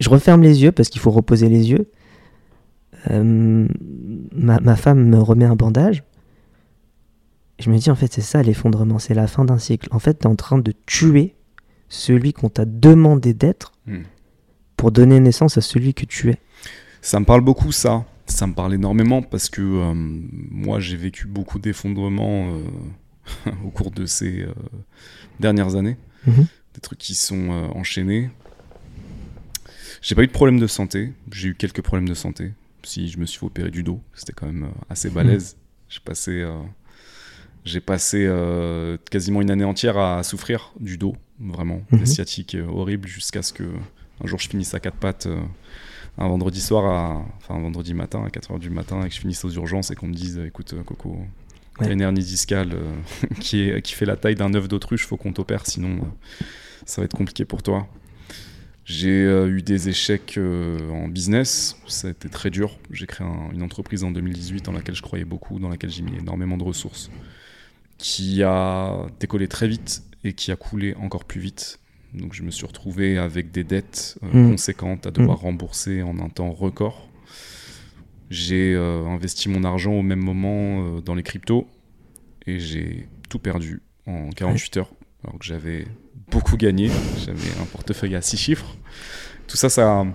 [0.00, 1.90] Je referme les yeux parce qu'il faut reposer les yeux.
[3.10, 3.66] Euh,
[4.32, 6.04] ma, ma femme me remet un bandage.
[7.58, 9.88] Je me dis, en fait, c'est ça l'effondrement, c'est la fin d'un cycle.
[9.90, 11.34] En fait, tu es en train de tuer
[11.88, 14.02] celui qu'on t'a demandé d'être Hmm.
[14.76, 16.36] pour donner naissance à celui que tu es.
[17.00, 18.04] Ça me parle beaucoup, ça.
[18.26, 23.90] Ça me parle énormément parce que euh, moi, j'ai vécu beaucoup d'effondrements euh, au cours
[23.90, 24.46] de ces
[25.40, 25.96] dernières années.
[26.26, 26.46] Mhm.
[26.78, 28.30] Des trucs qui sont euh, enchaînés.
[30.00, 31.12] J'ai pas eu de problème de santé.
[31.32, 32.52] J'ai eu quelques problèmes de santé.
[32.84, 35.56] Si je me suis opérer du dos, c'était quand même euh, assez balèze.
[35.88, 36.56] J'ai passé, euh,
[37.64, 41.98] j'ai passé euh, quasiment une année entière à souffrir du dos, vraiment, Mhm.
[41.98, 43.64] des sciatiques horribles, jusqu'à ce que
[44.22, 45.40] un jour je finisse à quatre pattes euh,
[46.16, 49.20] un vendredi soir, à, enfin un vendredi matin à 4h du matin, et que je
[49.20, 50.84] finisse aux urgences et qu'on me dise, écoute euh,
[51.78, 51.92] T'as Ouais.
[51.92, 52.92] une hernie discale euh,
[53.40, 56.44] qui, est, qui fait la taille d'un œuf d'autruche, faut qu'on t'opère, sinon euh,
[56.84, 57.86] ça va être compliqué pour toi.
[58.84, 62.78] J'ai euh, eu des échecs euh, en business, ça a été très dur.
[62.90, 66.02] J'ai créé un- une entreprise en 2018 dans laquelle je croyais beaucoup, dans laquelle j'ai
[66.02, 67.10] mis énormément de ressources,
[67.98, 71.78] qui a décollé très vite et qui a coulé encore plus vite.
[72.14, 74.50] Donc je me suis retrouvé avec des dettes euh, Mm.
[74.52, 77.07] conséquentes à devoir rembourser en un temps record.
[78.30, 81.66] J'ai euh, investi mon argent au même moment euh, dans les cryptos
[82.46, 84.90] et j'ai tout perdu en 48 heures
[85.24, 85.86] alors que j'avais
[86.30, 86.90] beaucoup gagné.
[87.24, 88.76] J'avais un portefeuille à 6 chiffres.
[89.46, 90.06] Tout ça, ça,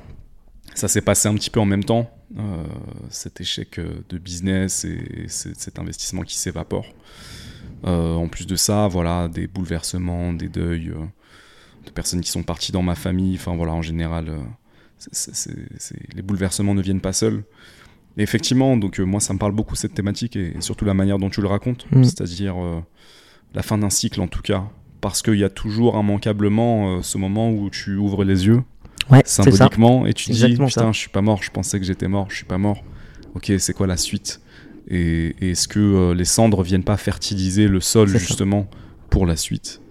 [0.76, 2.09] ça s'est passé un petit peu en même temps.
[2.38, 2.64] euh,
[3.09, 6.86] cet échec de business et cet investissement qui s'évapore.
[7.84, 10.93] En plus de ça, voilà, des bouleversements, des deuils,
[11.86, 13.36] de personnes qui sont parties dans ma famille.
[13.36, 14.32] Enfin voilà, en général,
[16.16, 17.43] les bouleversements ne viennent pas seuls.
[18.18, 21.18] Et effectivement, donc euh, moi, ça me parle beaucoup cette thématique et, surtout la manière
[21.20, 22.03] dont tu le racontes, Mm.
[22.03, 22.80] c'est-à-dire euh,
[23.55, 24.64] la fin d'un cycle en tout cas,
[25.01, 28.61] parce qu'il y a toujours immanquablement euh, ce moment où tu ouvres les yeux.
[29.09, 32.28] Ouais, symboliquement et tu dis putain je suis pas mort je pensais que j'étais mort
[32.30, 32.82] je suis pas mort.
[33.36, 34.39] Ok c'est quoi la suite?
[34.88, 38.18] Et, et est-ce que les cendres viennent pas fertiliser le sol ça.
[38.18, 38.70] justement
[39.09, 39.82] pour la suite?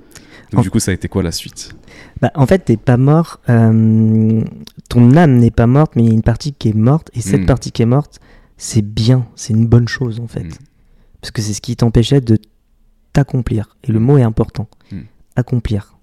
[0.51, 1.75] Donc En- du coup ça a été quoi la suite?
[2.23, 3.41] Bah, en fait, t'es pas mort.
[3.51, 4.43] euh,
[4.89, 7.11] ton âme n'est pas morte, mais il y a une partie qui est morte.
[7.15, 7.47] Et cette Mm.
[7.47, 8.21] partie qui est morte,
[8.57, 9.27] c'est bien.
[9.35, 10.45] C'est une bonne chose, en fait.
[10.45, 10.51] Mm.
[11.21, 12.39] Parce que c'est ce qui t'empêchait de
[13.13, 13.77] t'accomplir.
[13.85, 14.69] Et le mot est important.
[14.93, 15.01] Mm.
[15.37, 15.97] Accomplir.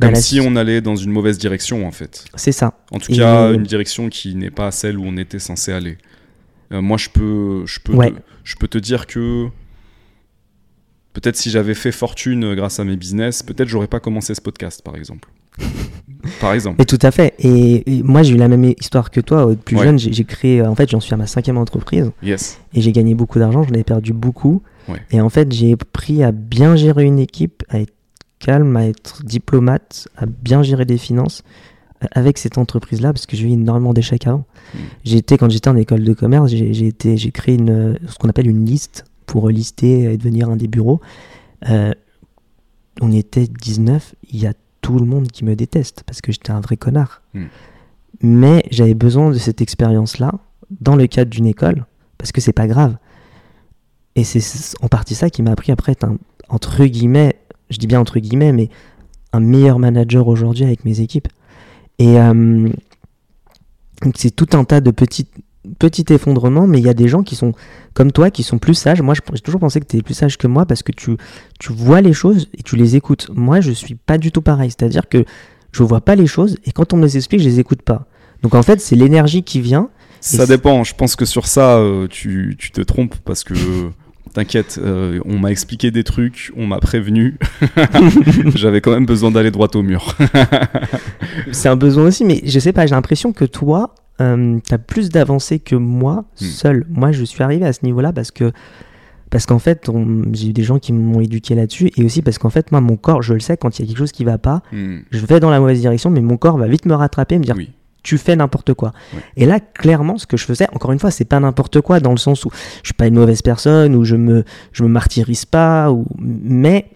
[0.00, 2.78] Bah, comme la si on allait dans une mauvaise direction en fait C'est ça.
[2.90, 5.98] en tout Et- cas une direction qui n'est pas celle où on était censé aller
[6.72, 8.10] Euh, moi je peux je peux Ouais.
[8.10, 9.46] te, je peux te dire que
[11.14, 14.40] peut-être si j'avais fait fortune euh, grâce à mes business peut-être j'aurais pas commencé ce
[14.42, 15.28] podcast par exemple
[16.40, 17.34] par exemple Et tout à fait.
[17.38, 19.48] Et, et moi, j'ai eu la même histoire que toi.
[19.50, 19.84] euh, Plus Ouais.
[19.84, 20.60] jeune, j'ai créé.
[20.62, 22.10] En fait, j'en suis à ma cinquième entreprise.
[22.22, 24.62] yes et j'ai gagné beaucoup d'argent, j'en ai perdu beaucoup.
[24.88, 25.00] Ouais.
[25.12, 27.92] Et en fait, j'ai appris à bien gérer une équipe, à être
[28.40, 31.42] calme, à être diplomate, à bien gérer des finances,
[32.12, 34.44] avec cette entreprise-là, parce que j'ai eu énormément d'échecs avant.
[34.74, 34.78] Mm.
[35.04, 38.16] J'ai été, quand j'étais en école de commerce, j'ai j'ai été, j'ai créé une, ce
[38.18, 39.04] qu'on appelle une liste
[39.34, 41.00] pour lister et devenir un des bureaux.
[41.68, 41.90] Euh,
[43.00, 46.52] on était 19, il y a tout le monde qui me déteste parce que j'étais
[46.52, 47.20] un vrai connard.
[47.34, 47.46] Mm.
[48.22, 50.34] Mais j'avais besoin de cette expérience-là
[50.70, 51.84] dans le cadre d'une école
[52.16, 52.96] parce que c'est pas grave.
[54.14, 56.16] Et c'est en partie ça qui m'a appris après être un,
[56.48, 57.34] entre guillemets,
[57.70, 58.68] je dis bien entre guillemets, mais
[59.32, 61.26] un meilleur manager aujourd'hui avec mes équipes.
[61.98, 62.68] Et euh,
[64.02, 65.26] donc c'est tout un tas de petits,
[65.78, 67.52] petits effondrements, mais il y a des gens qui sont
[67.94, 69.00] comme toi, qui sont plus sages.
[69.02, 71.16] Moi, je- j'ai toujours pensé que tu es plus sage que moi parce que tu,
[71.58, 73.28] tu vois les choses et tu les écoutes.
[73.34, 74.70] Moi, je suis pas du tout pareil.
[74.70, 75.24] C'est-à-dire que
[75.72, 78.06] je vois pas les choses et quand on me les explique, je les écoute pas.
[78.42, 79.88] Donc en fait, c'est l'énergie qui vient.
[80.20, 80.84] Ça dépend.
[80.84, 83.54] Je pense que sur ça, euh, tu, tu te trompes parce que.
[84.32, 87.38] T'inquiète, euh, on m'a expliqué des trucs, on m'a prévenu.
[88.56, 90.16] J'avais quand même besoin d'aller droit au mur.
[91.52, 94.78] C'est un besoin aussi, mais je sais pas, j'ai l'impression que toi, euh, tu as
[94.78, 96.44] plus d'avancées que moi Hmm.
[96.44, 96.86] seul.
[96.90, 98.52] Moi, je suis arrivé à ce niveau-là parce que
[99.30, 99.90] parce qu'en fait,
[100.32, 102.96] j'ai eu des gens qui m'ont éduqué là-dessus et aussi parce qu'en fait, moi, mon
[102.96, 105.26] corps, je le sais, quand il y a quelque chose qui va pas, Hmm, je
[105.26, 107.56] vais dans la mauvaise direction, mais mon corps va vite me rattraper et me dire
[107.56, 107.72] Oui.
[108.04, 108.92] tu fais n'importe quoi.
[109.36, 112.12] Et là, clairement, ce que je faisais, encore une fois, c'est pas n'importe quoi dans
[112.12, 112.50] le sens où
[112.82, 116.04] je suis pas une mauvaise personne, ou je me, je me martyrise pas, ou...
[116.18, 116.86] mais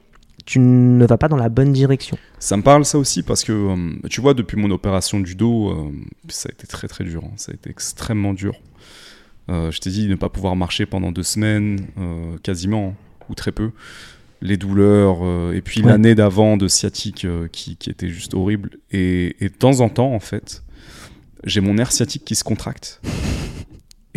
[0.48, 2.16] tu ne vas pas dans la bonne direction.
[2.38, 5.68] Ça me parle ça aussi parce que euh, tu vois depuis mon opération du dos,
[5.70, 5.92] euh,
[6.28, 7.32] ça a été très très dur, hein.
[7.36, 8.54] ça a été extrêmement dur.
[9.50, 12.94] Euh, je t'ai dit ne pas pouvoir marcher pendant deux semaines, euh, quasiment
[13.28, 13.72] ou très peu.
[14.40, 15.88] Les douleurs euh, et puis Ouais.
[15.90, 20.14] l'année d'avant de sciatique qui, qui était juste horrible et, et de temps en temps
[20.14, 20.62] en fait
[21.44, 23.00] j'ai mon nerf sciatique qui se contracte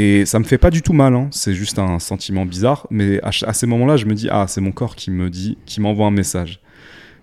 [0.02, 1.28] et ça me fait pas du tout mal, hein.
[1.32, 4.72] c'est juste un sentiment bizarre, mais à, ces moments-là je me dis ah c'est mon
[4.72, 6.60] corps qui me dit, qui m'envoie un message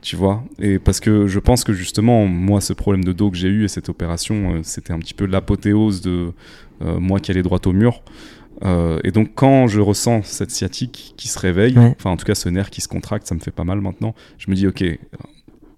[0.00, 0.44] tu vois?
[0.60, 3.64] Et parce que je pense que justement moi ce problème de dos que j'ai eu
[3.64, 6.32] et cette opération euh, c'était un petit peu l'apothéose de
[6.82, 8.02] euh, moi qui allais droit au mur
[8.64, 11.94] Euh, et donc quand je ressens cette sciatique qui se réveille Ouais.
[11.96, 14.16] enfin en tout cas ce nerf qui se contracte ça me fait pas mal maintenant
[14.36, 14.82] je me dis ok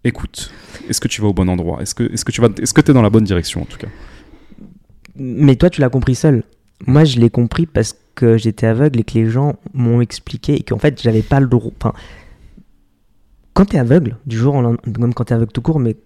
[0.05, 0.51] écoute
[0.89, 1.83] est-ce que tu vas au bon endroit?
[1.83, 3.67] Est-ce que est-ce que tu vas est-ce que tu es dans la bonne direction en
[3.67, 3.89] tout cas?
[5.17, 6.43] Mais toi, tu l'as compris seul.
[6.87, 10.63] Moi, je l'ai compris parce que j'étais aveugle et que les gens m'ont expliqué et
[10.63, 11.71] qu'en fait, j'avais pas le droit.
[11.81, 11.93] Enfin,
[13.55, 15.79] quand tu es aveugle, du jour au lendemain, même quand tu es aveugle tout court,
[15.81, 15.97] mais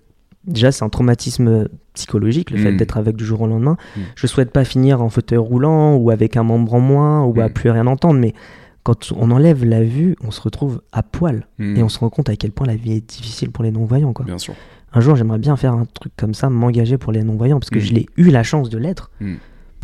[0.47, 2.77] déjà, c'est un traumatisme psychologique, le fait Mm.
[2.77, 3.77] d'être aveugle du jour au lendemain.
[3.97, 4.01] Mm.
[4.17, 7.49] Je souhaite pas finir en fauteuil roulant ou avec un membre en moins ou à
[7.49, 7.53] Mm.
[7.53, 8.35] plus rien entendre, mais
[8.83, 12.11] quand on enlève la vue, on se retrouve à poil Hmm, et on se rend
[12.11, 14.13] compte à quel point la vie est difficile pour les non-voyants.
[14.13, 14.27] Quoi.
[14.27, 14.55] bien sûr
[14.93, 17.81] Un jour, j'aimerais bien faire un truc comme ça, m'engager pour les non-voyants, parce que
[17.81, 19.35] je l'ai eu la chance de l'être Hmm.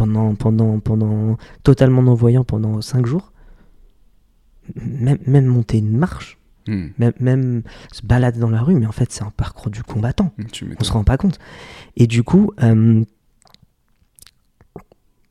[0.00, 3.32] Pendant, pendant, pendant totalement non-voyant pendant 5 jours.
[4.74, 6.38] Même, même monter une marche,
[6.68, 9.82] Hmm, même, même se balader dans la rue, mais en fait, c'est un parcours du
[9.82, 10.30] combattant.
[10.38, 11.38] hmm, tu On se rend pas compte.
[11.96, 13.02] Et du coup, euh,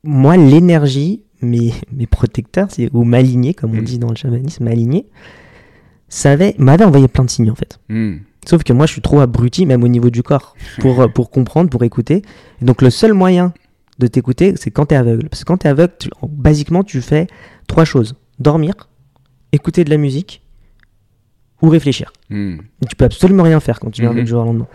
[0.04, 3.84] moi, l'énergie, mes, mes protecteurs, ou m'aligner, comme on Mm.
[3.84, 5.06] dit dans le chamanisme, m'aligner,
[6.08, 7.78] savait- m'avait envoyé plein de signes en fait.
[7.88, 8.16] Hmm,
[8.46, 11.70] Sauf que moi, je suis trop abruti, même au niveau du corps, pour, pour comprendre,
[11.70, 12.22] pour écouter.
[12.60, 13.52] Et donc, le seul moyen
[14.00, 15.28] de t'écouter, c'est quand tu es aveugle.
[15.28, 17.26] Parce que quand tu es aveugle, tu- basiquement, tu fais
[17.68, 18.74] trois choses dormir,
[19.52, 20.42] écouter de la musique
[21.62, 22.12] ou réfléchir.
[22.30, 22.56] Et
[22.88, 24.16] tu peux absolument rien faire quand tu viens Mhm.
[24.16, 24.66] avec du jour au lendemain.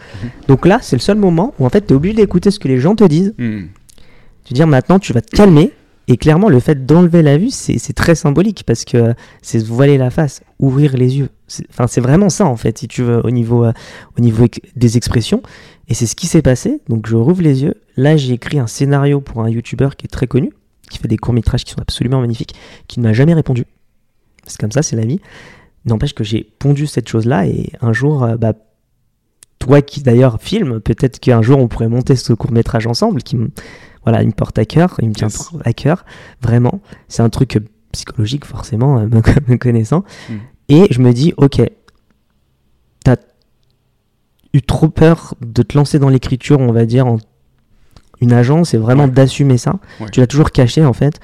[0.47, 2.67] Donc là, c'est le seul moment où en fait, tu es obligé d'écouter ce que
[2.67, 3.33] les gens te disent.
[3.37, 3.63] hmm.
[4.43, 5.71] Tu dis maintenant, tu vas te calmer.
[6.07, 9.59] Et clairement, le fait d'enlever la vue, c'est c'est très symbolique parce que euh, c'est
[9.59, 11.29] se voiler la face, ouvrir les yeux.
[11.47, 13.73] C'est- Enfin, c'est vraiment ça en fait, si tu veux, au niveau, euh,
[14.15, 14.45] au niveau
[14.75, 15.41] des expressions.
[15.87, 16.81] Et c'est ce qui s'est passé.
[16.89, 17.75] Donc, je rouvre les yeux.
[17.97, 20.51] Là, j'ai écrit un scénario pour un YouTuber qui est très connu,
[20.89, 22.55] qui fait des courts-métrages qui sont absolument magnifiques,
[22.87, 23.65] qui ne m'a jamais répondu.
[24.45, 25.19] C'est comme ça, c'est la vie.
[25.85, 28.53] N'empêche que j'ai pondu cette chose-là et un jour, euh, bah,
[29.59, 33.49] toi qui d'ailleurs filme, peut-être qu'un jour on pourrait monter ce court-métrage ensemble qui me,
[34.03, 35.49] voilà, il me porte à cœur, il me tient Yes.
[35.63, 36.05] à cœur,
[36.41, 36.81] vraiment.
[37.07, 37.61] C'est un truc euh,
[37.91, 39.07] psychologique forcément, euh,
[39.47, 40.03] me, connaissant.
[40.29, 40.33] Mm.
[40.69, 41.61] Et je me dis, ok,
[44.55, 47.17] eu trop peur de te lancer dans l'écriture, on va dire, en
[48.21, 49.09] une agence et vraiment Ouais.
[49.11, 49.75] d'assumer ça.
[49.99, 50.07] Ouais.
[50.11, 51.19] Tu l'as toujours caché en fait.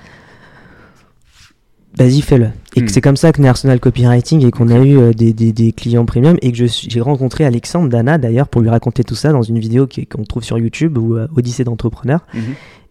[1.97, 2.49] Vas-y, fais-le.
[2.75, 2.85] Et Mm.
[2.85, 5.51] que c'est comme ça que naît Arsenal Copywriting et qu'on a eu euh, des, des-
[5.51, 9.33] des clients premium et que j'ai rencontré Alexandre Dana d'ailleurs pour lui raconter tout ça
[9.33, 12.25] dans une vidéo qu'on trouve sur YouTube ou euh, Odyssée d'entrepreneur.
[12.33, 12.41] Mhm.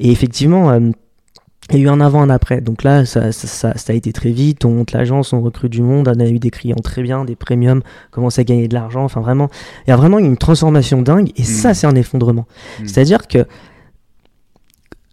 [0.00, 0.80] Et effectivement, euh,
[1.70, 2.60] il y a eu un avant, un après.
[2.60, 4.64] Donc là, ça, ça, ça- ça a été très vite.
[4.64, 6.08] On monte l'agence, on recrute du monde.
[6.14, 9.04] On a eu des clients très bien, des premiums, commence à gagner de l'argent.
[9.04, 9.48] Enfin, vraiment,
[9.86, 11.30] il y a vraiment une transformation dingue.
[11.36, 11.74] Et ça, Mm.
[11.74, 12.46] c'est un effondrement.
[12.80, 12.86] Mm.
[12.86, 13.46] C'est-à-dire que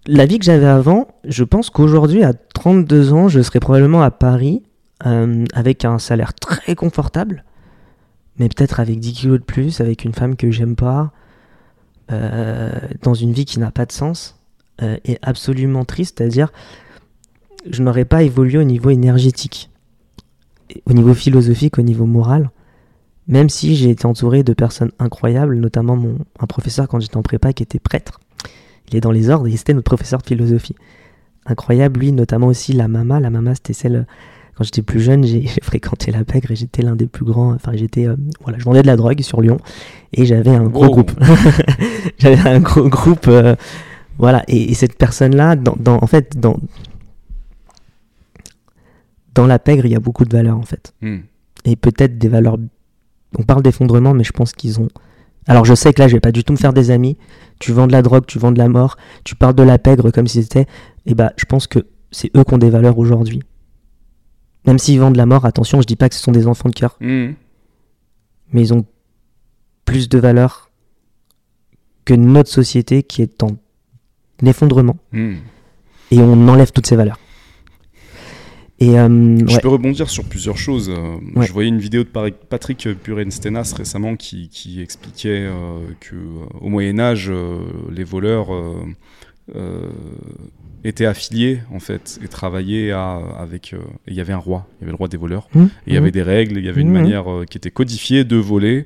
[0.06, 4.12] la vie que j'avais avant, je pense qu'aujourd'hui, à 32 ans, je serais probablement à
[4.12, 4.64] Paris
[5.06, 7.44] euh, avec un salaire très confortable,
[8.40, 11.12] mais peut-être avec 10 kilos de plus, avec une femme que j'aime pas,
[12.12, 12.72] euh,
[13.04, 14.37] dans une vie qui n'a pas de sens
[14.82, 16.52] euh, est absolument triste, c'est-à-dire
[17.70, 19.70] je n'aurais pas évolué au niveau énergétique,
[20.86, 22.50] au niveau philosophique, au niveau moral,
[23.28, 27.24] même si j'ai été entouré de personnes incroyables, notamment mon, un professeur quand j'étais en
[27.24, 28.20] prépa qui était prêtre.
[28.90, 30.76] Il est dans les ordres et c'était notre professeur de philosophie.
[31.46, 33.20] Incroyable, lui, notamment aussi la mama.
[33.20, 34.06] La mama, c'était celle
[34.58, 37.54] quand j'étais plus jeune, j'ai fréquenté la pègre et j'étais l'un des plus grands.
[37.54, 39.60] Enfin, j'étais, euh, voilà, je vendais de la drogue sur Lyon
[40.14, 41.12] et j'avais un gros groupe.
[42.18, 43.56] j'avais un gros groupe, euh,
[44.18, 44.44] voilà.
[44.48, 46.58] Et, et cette personne-là, dans, dans- en fait, dans
[49.36, 51.20] dans la pègre, il y a beaucoup de valeurs en fait, Hmm.
[51.66, 52.58] et peut-être des valeurs.
[53.38, 54.88] On parle d'effondrement, mais je pense qu'ils ont.
[55.48, 57.18] Alors, je sais que là, je vais pas du tout me faire des amis.
[57.60, 60.12] Tu vends de la drogue, tu vends de la mort, tu parles de la pègre
[60.12, 60.66] comme si c'était.
[61.06, 61.80] Et bah, je pense que
[62.12, 63.42] c'est eux qui ont des valeurs aujourd'hui.
[64.66, 66.70] Même s'ils vendent de la mort, attention, je dis pas que ce sont des enfants
[66.70, 67.34] de cœur, Hmm.
[68.52, 68.86] mais ils ont
[69.86, 70.70] plus de valeurs
[72.06, 73.58] que notre société qui est en
[74.46, 75.36] effondrement Hmm.
[76.12, 77.20] et on enlève toutes ces valeurs.
[78.80, 80.90] Et euh, Je ouais, peux rebondir sur plusieurs choses.
[80.92, 81.48] Euh, Ouais.
[81.48, 86.70] Je voyais une vidéo de Patrick Burenstenas récemment qui, qui expliquait euh, que euh, au
[86.70, 87.58] Moyen Âge, euh,
[87.92, 88.50] les voleurs
[90.84, 93.74] étaient affiliés en fait et travaillaient à- avec.
[94.08, 95.48] il y avait un roi, il y avait le roi des voleurs.
[95.56, 96.02] Mmh, Et il y mmh.
[96.02, 96.94] avait des règles, il y avait une Mhm.
[97.02, 98.86] manière qui était codifiée de voler.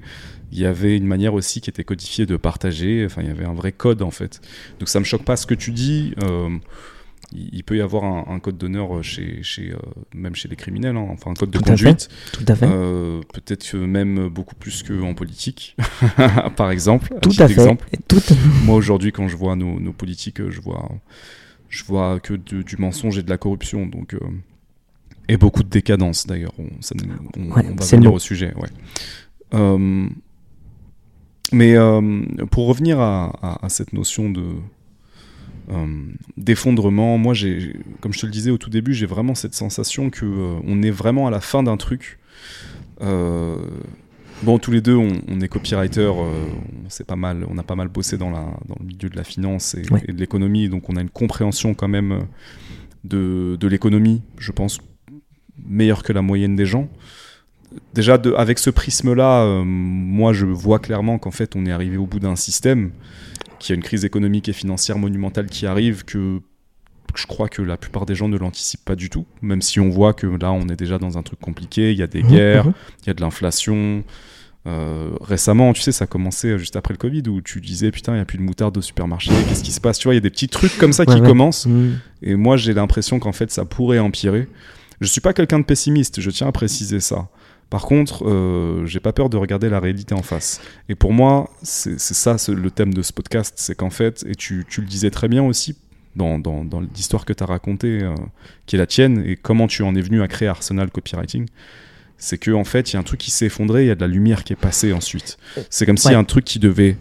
[0.51, 3.03] Il y avait une manière aussi qui était codifiée de partager.
[3.05, 4.41] Enfin, il y avait un vrai code en fait.
[4.79, 6.13] Donc ça me choque pas ce que tu dis.
[6.23, 6.49] Euh,
[7.33, 9.77] il peut y avoir un, un code d'honneur euh, chez, chez euh,
[10.13, 11.07] même chez les criminels, hein.
[11.11, 11.83] enfin un code de Tout à fait.
[11.85, 12.09] conduite.
[12.33, 12.67] tout à fait.
[12.69, 15.77] Euh, Peut-être même beaucoup plus qu'en politique,
[16.57, 17.07] par exemple.
[17.21, 17.55] tout à fait.
[18.09, 18.35] tout-
[18.65, 20.91] Moi aujourd'hui, quand je vois nos, nos politiques, je vois,
[21.69, 23.85] je vois que de- du mensonge et de la corruption.
[23.85, 24.13] Donc,
[25.29, 26.51] et beaucoup de décadence d'ailleurs.
[26.59, 26.63] On,
[27.37, 28.53] on- Ouais, on va venir au sujet.
[28.57, 29.57] Ouais.
[31.51, 34.43] Mais euh, pour revenir à, à- à cette notion de
[35.71, 35.85] euh,
[36.37, 40.09] d'effondrement, moi, j'ai, comme je te le disais au tout début, j'ai vraiment cette sensation
[40.09, 42.19] que euh, on est vraiment à la fin d'un truc.
[44.43, 47.75] Bon, tous les deux, on, on est copywriter, on, sait pas mal, on a pas
[47.75, 50.01] mal bossé dans, la, dans le milieu de la finance et, Ouais.
[50.07, 52.25] et de l'économie, donc on a une compréhension quand même
[53.03, 54.79] de, de l'économie, je pense,
[55.63, 56.89] meilleure que la moyenne des gens.
[57.93, 61.97] Déjà, de, avec ce prisme-là, euh, moi, je vois clairement qu'en fait, on est arrivé
[61.97, 62.91] au bout d'un système,
[63.59, 66.41] qu'il y a une crise économique et financière monumentale qui arrive, que
[67.15, 69.89] je crois que la plupart des gens ne l'anticipent pas du tout, même si on
[69.89, 72.29] voit que là, on est déjà dans un truc compliqué, il y a des Mhm,
[72.29, 72.73] guerres, mhm.
[73.03, 74.03] il y a de l'inflation.
[74.67, 78.13] Euh, récemment, tu sais, ça a commencé juste après le Covid où tu disais putain,
[78.13, 79.97] il n'y a plus de moutarde au supermarché, qu'est-ce qui se passe?
[79.97, 81.27] Tu vois, il y a des petits trucs comme ça qui ouais.
[81.27, 81.65] commencent.
[81.65, 81.93] Mmh.
[82.21, 84.47] Et moi, j'ai l'impression qu'en fait, ça pourrait empirer.
[84.99, 87.27] Je suis pas quelqu'un de pessimiste, je tiens à préciser ça.
[87.71, 90.59] Par contre, euh, j'ai pas peur de regarder la réalité en face.
[90.89, 94.65] Et pour moi, c'est ça le thème de ce podcast, c'est qu'en fait, et tu,
[94.69, 95.77] tu le disais très bien aussi
[96.17, 98.13] dans, dans, dans l'histoire que tu as racontée, euh,
[98.65, 101.47] qui est la tienne, et comment tu en es venu à créer Arsenal Copywriting,
[102.17, 103.95] c'est qu'en en fait, il y a un truc qui s'est effondré, il y a
[103.95, 105.37] de la lumière qui est passée ensuite.
[105.69, 106.97] C'est comme s'il y a un truc qui devait...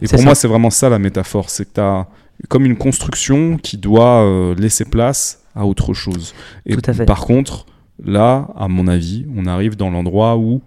[0.00, 0.24] Et pour ça.
[0.24, 2.08] moi, c'est vraiment ça la métaphore, c'est que tu as
[2.48, 6.34] comme une construction qui doit euh, laisser place à autre chose.
[6.64, 7.04] Et Tout à fait.
[7.04, 7.66] par contre,
[8.02, 10.60] là, à mon avis, on arrive dans l'endroit où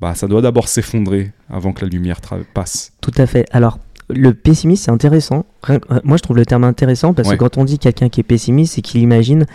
[0.00, 2.20] bah, ça doit d'abord s'effondrer avant que la lumière
[2.54, 2.92] passe.
[3.00, 3.46] Tout à fait.
[3.52, 5.46] Alors, le pessimisme, c'est intéressant.
[5.70, 7.36] Euh, Moi, je trouve le terme intéressant parce Ouais.
[7.36, 9.46] que quand on dit quelqu'un qui est pessimiste, c'est qu'il imagine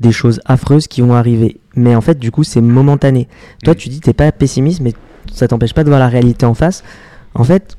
[0.00, 1.60] des choses affreuses qui vont arriver.
[1.74, 3.28] Mais en fait, du coup, c'est momentané.
[3.64, 3.76] Toi, Mm.
[3.76, 4.92] tu dis t'es pas pessimiste, mais
[5.32, 6.84] ça t'empêche pas de voir la réalité en face.
[7.34, 7.76] En fait,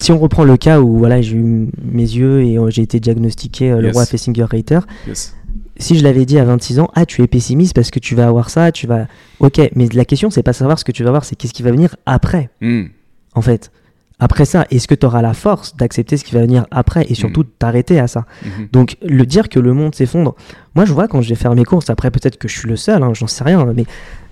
[0.00, 3.00] si on reprend le cas où voilà, j'ai eu mes yeux et euh, j'ai été
[3.00, 3.94] diagnostiqué euh, le Yes.
[3.94, 5.34] roi Fessinger Reiter, Yes.
[5.78, 8.26] Si je l'avais dit à 26 ans, ah tu es pessimiste parce que tu vas
[8.28, 9.06] avoir ça, tu vas...
[9.40, 11.62] Ok, mais la question c'est pas savoir ce que tu vas voir, c'est qu'est-ce qui
[11.62, 12.84] va venir après Hmm.
[13.34, 13.70] en fait.
[14.20, 17.14] Après ça, est-ce que tu auras la force d'accepter ce qui va venir après et
[17.14, 18.26] surtout de t'arrêter à ça?
[18.44, 18.68] Mhm.
[18.72, 20.36] Donc, le dire que le monde s'effondre,
[20.76, 22.76] moi je vois quand je vais faire mes courses, après peut-être que je suis le
[22.76, 23.84] seul, hein, j'en sais rien, mais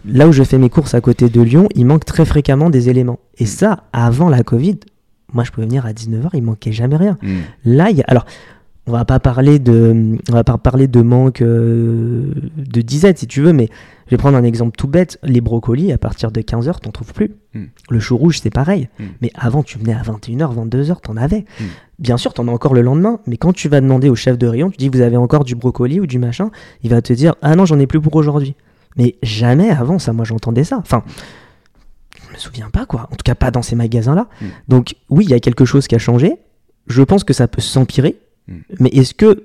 [0.06, 2.90] là où je fais mes courses à côté de Lyon, il manque très fréquemment des
[2.90, 3.18] éléments.
[3.38, 4.78] Et ça, avant la Covid,
[5.32, 7.18] moi je pouvais venir à 19h, il manquait jamais rien.
[7.20, 7.40] Hmm.
[7.64, 8.04] Là, il y a.
[8.06, 8.24] Alors,
[8.86, 13.26] on va pas parler de, on va pas parler de manque euh, de disette si
[13.28, 13.68] tu veux, mais
[14.06, 15.18] je vais prendre un exemple tout bête.
[15.22, 17.30] Les brocolis, à partir de 15h, t'en trouves plus.
[17.54, 17.64] Mm.
[17.90, 18.88] Le chou rouge, c'est pareil.
[18.98, 19.04] Mm.
[19.20, 21.44] Mais avant, tu venais à 21h, 22h, t'en avais.
[21.60, 21.64] Mm.
[22.00, 24.48] Bien sûr, t'en as encore le lendemain, mais quand tu vas demander au chef de
[24.48, 26.50] rayon, tu dis vous avez encore du brocoli ou du machin,
[26.82, 28.56] il va te dire ah non, j'en ai plus pour aujourd'hui.
[28.96, 30.78] Mais jamais avant ça, moi j'entendais ça.
[30.78, 31.04] Enfin,
[32.26, 33.08] je me souviens pas quoi.
[33.12, 34.26] En tout cas, pas dans ces magasins-là.
[34.66, 36.34] Donc oui, il y a quelque chose qui a changé.
[36.88, 38.18] Je pense que ça peut s'empirer.
[38.48, 38.54] Mm.
[38.80, 39.44] Mais est-ce que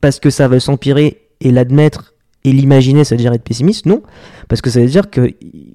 [0.00, 2.14] parce que ça va s'empirer et l'admettre
[2.44, 3.86] Et l'imaginer, ça veut dire être pessimiste?
[3.86, 4.02] Non,
[4.48, 5.32] parce que ça veut dire que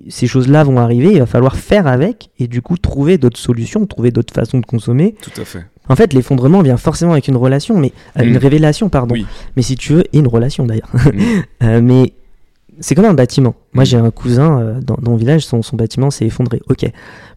[0.07, 3.85] ces choses-là vont arriver, il va falloir faire avec, et du coup trouver d'autres solutions,
[3.85, 5.15] trouver d'autres façons de consommer.
[5.21, 5.65] Tout à fait.
[5.89, 8.37] En fait, l'effondrement vient forcément avec une relation, mais euh, une Mm.
[8.37, 9.15] révélation, pardon.
[9.15, 9.25] Oui.
[9.57, 10.91] Mais si tu veux, et une relation d'ailleurs.
[10.93, 11.19] Mm.
[11.63, 12.13] Euh, mais
[12.79, 13.55] c'est comme un bâtiment.
[13.73, 13.85] Moi, Mm.
[13.85, 16.61] j'ai un cousin euh, dans, dans mon village, son, son bâtiment s'est effondré.
[16.69, 16.83] Ok.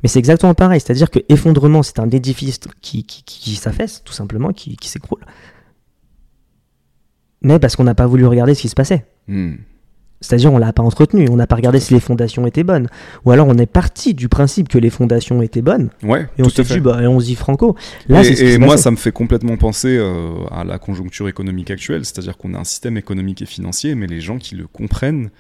[0.03, 0.81] Mais c'est exactement pareil.
[0.81, 4.89] C'est-à-dire que effondrement, c'est un édifice qui, qui, qui, qui s'affaisse, tout simplement, qui, qui
[4.89, 5.21] s'écroule.
[7.43, 9.05] Mais parce qu'on n'a pas voulu regarder ce qui se passait.
[9.29, 9.55] Mm.
[10.25, 12.89] C'est-à-dire, on l'a pas entretenu, on n'a pas regardé si les fondations étaient bonnes.
[13.25, 16.49] Ou alors, on est parti du principe que les fondations étaient bonnes, Ouais, et on
[16.49, 17.77] s'est dit, bah, allons-y franco.
[18.09, 22.39] Là, et moi, ça me fait complètement penser euh, à la conjoncture économique actuelle, c'est-à-dire
[22.39, 25.31] qu'on a un système économique et financier, mais les gens qui le comprennent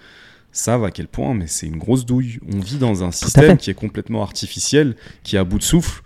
[0.53, 2.39] savent à quel point, mais c'est une grosse douille.
[2.55, 6.03] On vit dans un système qui est complètement artificiel, qui est à bout de souffle,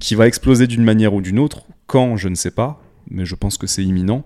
[0.00, 1.62] qui va exploser d'une manière ou d'une autre.
[1.86, 4.24] Quand, je ne sais pas, mais je pense que c'est imminent.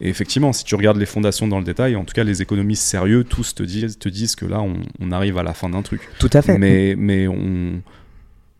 [0.00, 2.82] Et effectivement, si tu regardes les fondations dans le détail, en tout cas les économistes
[2.84, 5.82] sérieux, tous te disent, te disent que là, on, on arrive à la fin d'un
[5.82, 6.00] truc.
[6.18, 6.56] Tout à fait.
[6.58, 7.82] Mais, mais on,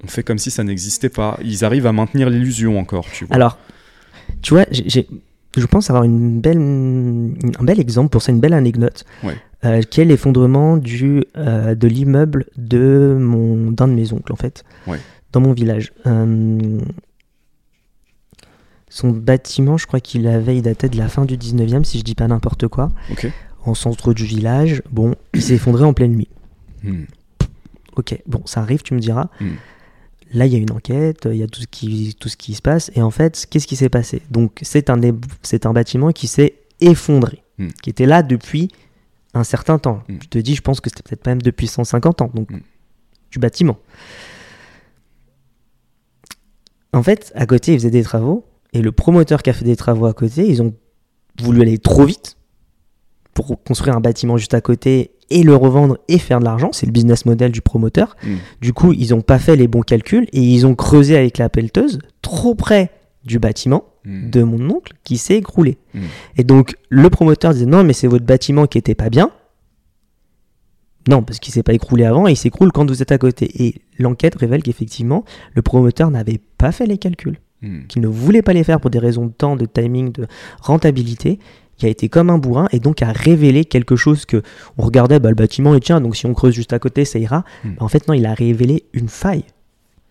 [0.04, 1.38] on fait comme si ça n'existait pas.
[1.42, 3.34] Ils arrivent à maintenir l'illusion encore, tu vois.
[3.36, 3.58] Alors,
[4.42, 5.08] tu vois, j'ai-
[5.56, 9.34] je pense avoir une belle, un bel exemple pour ça, une belle anecdote, Ouais.
[9.64, 14.36] euh, qui est l'effondrement du euh, de l'immeuble de mon d'un de mes oncles en
[14.36, 14.98] fait, Ouais.
[15.32, 15.92] dans mon village.
[16.06, 16.78] Euh,
[18.90, 22.04] son bâtiment, je crois qu'il avait, il datait de la fin du 19e, si je
[22.04, 22.90] dis pas n'importe quoi,
[23.64, 24.82] en centre du village.
[24.90, 26.28] Bon, il s'est effondré en pleine nuit.
[26.82, 27.04] Hmm.
[27.96, 29.28] Ok, bon, ça arrive, tu me diras.
[29.40, 29.54] Hmm.
[30.32, 32.54] Là, il y a une enquête, il y a tout ce qui, tout ce qui
[32.54, 32.90] se passe.
[32.94, 34.22] Et en fait, qu'est-ce qui s'est passé?
[34.30, 35.00] Donc, c'est un,
[35.42, 37.68] c'est un bâtiment qui s'est effondré, Hmm.
[37.82, 38.70] qui était là depuis
[39.34, 40.02] un certain temps.
[40.08, 42.48] Je te dis, je pense que c'était peut-être même depuis 150 ans, donc
[43.30, 43.78] du bâtiment.
[46.92, 48.44] En fait, à côté, ils faisaient des travaux.
[48.72, 50.74] Et le promoteur qui a fait des travaux à côté, ils ont
[51.40, 52.36] voulu aller trop vite
[53.34, 56.70] pour construire un bâtiment juste à côté et le revendre et faire de l'argent.
[56.72, 58.16] C'est le business model du promoteur.
[58.22, 58.36] Hmm.
[58.60, 61.48] Du coup, ils n'ont pas fait les bons calculs et ils ont creusé avec la
[61.48, 62.90] pelleteuse trop près
[63.24, 64.30] du bâtiment Hmm.
[64.30, 65.76] de mon oncle qui s'est écroulé.
[65.92, 66.00] Mm.
[66.38, 69.30] Et donc, le promoteur disait non, mais c'est votre bâtiment qui était pas bien.
[71.06, 73.62] Non, parce qu'il s'est pas écroulé avant et il s'écroule quand vous êtes à côté.
[73.62, 77.80] Et l'enquête révèle qu'effectivement, le promoteur n'avait pas fait les calculs, Hmm.
[77.88, 80.26] qu'il ne voulait pas les faire pour des raisons de temps, de timing, de
[80.62, 81.38] rentabilité,
[81.76, 84.42] qui a été comme un bourrin et donc a révélé quelque chose que
[84.78, 87.18] on regardait, bah, le bâtiment il tient, donc si on creuse juste à côté, ça
[87.18, 87.44] ira.
[87.64, 87.68] Mm.
[87.70, 89.44] Bah, en fait, non, il a révélé une faille.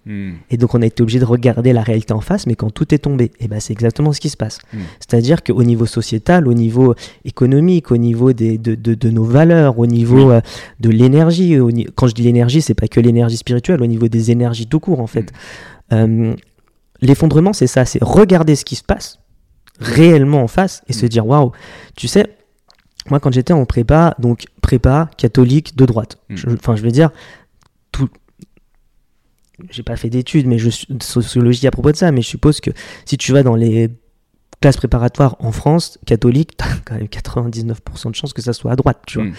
[0.05, 0.33] Hmm.
[0.49, 2.93] Et donc on a été obligé de regarder la réalité en face, mais quand tout
[2.95, 4.59] est tombé, et ben c'est exactement ce qui se passe.
[4.99, 6.95] C'est-à-dire qu'au niveau sociétal, au niveau
[7.25, 10.39] économique, au niveau des, de, de- de nos valeurs, au niveau euh,
[10.79, 11.57] de l'énergie,
[11.95, 15.01] quand je dis l'énergie, c'est pas que l'énergie spirituelle, au niveau des énergies tout court
[15.01, 15.31] en fait.
[15.91, 16.33] Euh,
[17.01, 19.19] L'effondrement, c'est ça, c'est regarder ce qui se passe
[19.79, 21.09] réellement en face et se Mm.
[21.09, 21.51] dire waouh,
[21.95, 22.35] tu sais.
[23.09, 26.35] Moi, quand j'étais en prépa, donc prépa catholique de droite, Mm.
[26.35, 27.11] Je- enfin, je veux dire,
[27.91, 28.09] tout,
[29.71, 32.59] j'ai pas fait d'études mais je, de sociologie à propos de ça, mais je suppose
[32.61, 32.71] que
[33.05, 33.89] si tu vas dans les
[34.61, 38.75] classes préparatoires en France, catholique, t'as quand même 99% de chances que ça soit à
[38.75, 39.27] droite, tu vois.
[39.27, 39.33] Mm.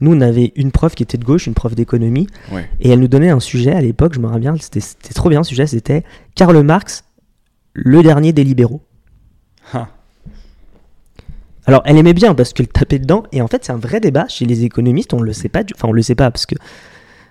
[0.00, 2.68] Nous, on avait une prof qui était de gauche, une prof d'économie, Ouais.
[2.80, 5.28] et elle nous donnait un sujet à l'époque, je me rappelle bien, c'était c'était trop
[5.28, 6.02] bien le sujet, c'était
[6.34, 7.03] Karl Marx,
[7.74, 8.82] le dernier des libéraux.
[11.66, 14.26] Alors, elle aimait bien parce qu'elle tapait dedans, et en fait, c'est un vrai débat
[14.28, 16.56] chez les économistes, on le sait pas, du- enfin, on le sait pas parce que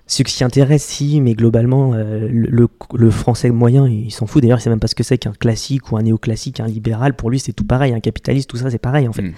[0.08, 4.41] ceux qui s'y intéressent, si, mais globalement, euh, le, français moyen, il s'en fout.
[4.41, 7.14] D'ailleurs, il sait même pas ce que c'est qu'un classique ou un néoclassique, un libéral.
[7.16, 7.94] Pour lui, c'est tout pareil.
[7.94, 9.22] Un capitaliste, tout ça, c'est pareil, en fait.
[9.22, 9.34] Mm.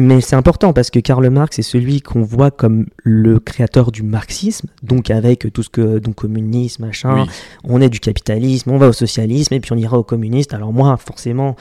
[0.00, 4.04] Mais c'est important parce que Karl Marx est celui qu'on voit comme le créateur du
[4.04, 7.24] marxisme, donc avec tout ce que donc communisme, machin.
[7.24, 7.30] Oui.
[7.64, 10.54] On est du capitalisme, on va au socialisme et puis on ira au communiste.
[10.54, 11.56] Alors moi, forcément,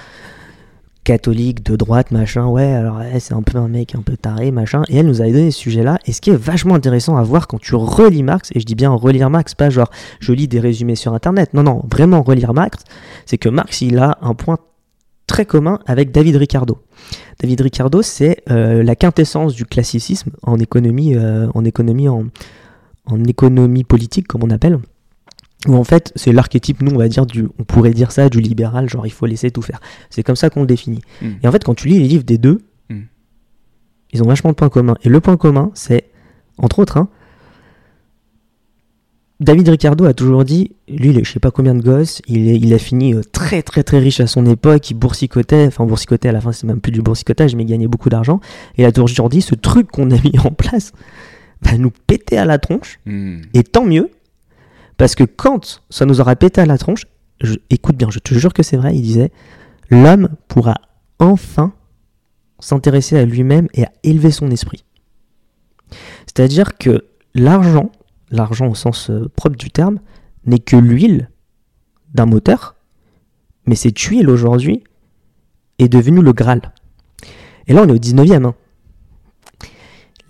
[1.03, 4.51] catholique de droite, machin, ouais, alors ouais, c'est un peu un mec un peu taré,
[4.51, 4.83] machin.
[4.87, 5.97] Et elle nous avait donné ce sujet-là.
[6.05, 8.75] Et ce qui est vachement intéressant à voir quand tu relis Marx, et je dis
[8.75, 11.55] bien relire Marx, pas genre je lis des résumés sur Internet.
[11.55, 12.83] Non, non, vraiment relire Marx,
[13.25, 14.59] c'est que Marx, il a un point
[15.27, 16.79] très commun avec David Ricardo.
[17.39, 22.25] David Ricardo, c'est euh, la quintessence du classicisme en économie, euh, en économie, en,
[23.05, 24.79] en économie politique, comme on appelle.
[25.67, 28.39] Où en fait, c'est l'archétype, nous, on va dire, du, on pourrait dire ça, du
[28.39, 29.81] libéral, genre il faut laisser tout faire.
[30.09, 31.01] C'est comme ça qu'on le définit.
[31.21, 31.27] Mm.
[31.43, 33.01] Et en fait, quand tu lis les livres des deux, Mm.
[34.13, 34.95] ils ont vachement de points communs.
[35.03, 36.05] Et le point commun, c'est,
[36.57, 37.09] entre autres, hein,
[39.39, 42.57] David Ricardo a toujours dit, lui, il je sais pas combien de gosses, il, est-
[42.57, 46.29] il a fini euh, très très très riche à son époque, il boursicotait, enfin boursicotait
[46.29, 48.39] à la fin, c'est même plus du boursicotage, mais il gagnait beaucoup d'argent.
[48.77, 50.91] Et il a toujours dit, ce truc qu'on a mis en place
[51.61, 53.41] va nous péter à la tronche, Hmm.
[53.53, 54.09] et tant mieux,
[54.97, 57.05] parce que quand ça nous aura pété à la tronche,
[57.41, 59.31] je- écoute bien, je te jure que c'est vrai, il disait,
[59.91, 60.73] l'homme pourra
[61.19, 61.73] enfin
[62.59, 64.83] s'intéresser à lui-même et à élever son esprit.
[66.25, 67.91] C'est-à-dire que l'argent,
[68.29, 69.99] l'argent au sens euh, propre du terme,
[70.45, 71.29] n'est que l'huile
[72.13, 72.75] d'un moteur,
[73.65, 74.83] mais cette huile aujourd'hui
[75.79, 76.73] est devenue le Graal.
[77.67, 78.45] Et là, on est au 19e.
[78.45, 78.55] Hein.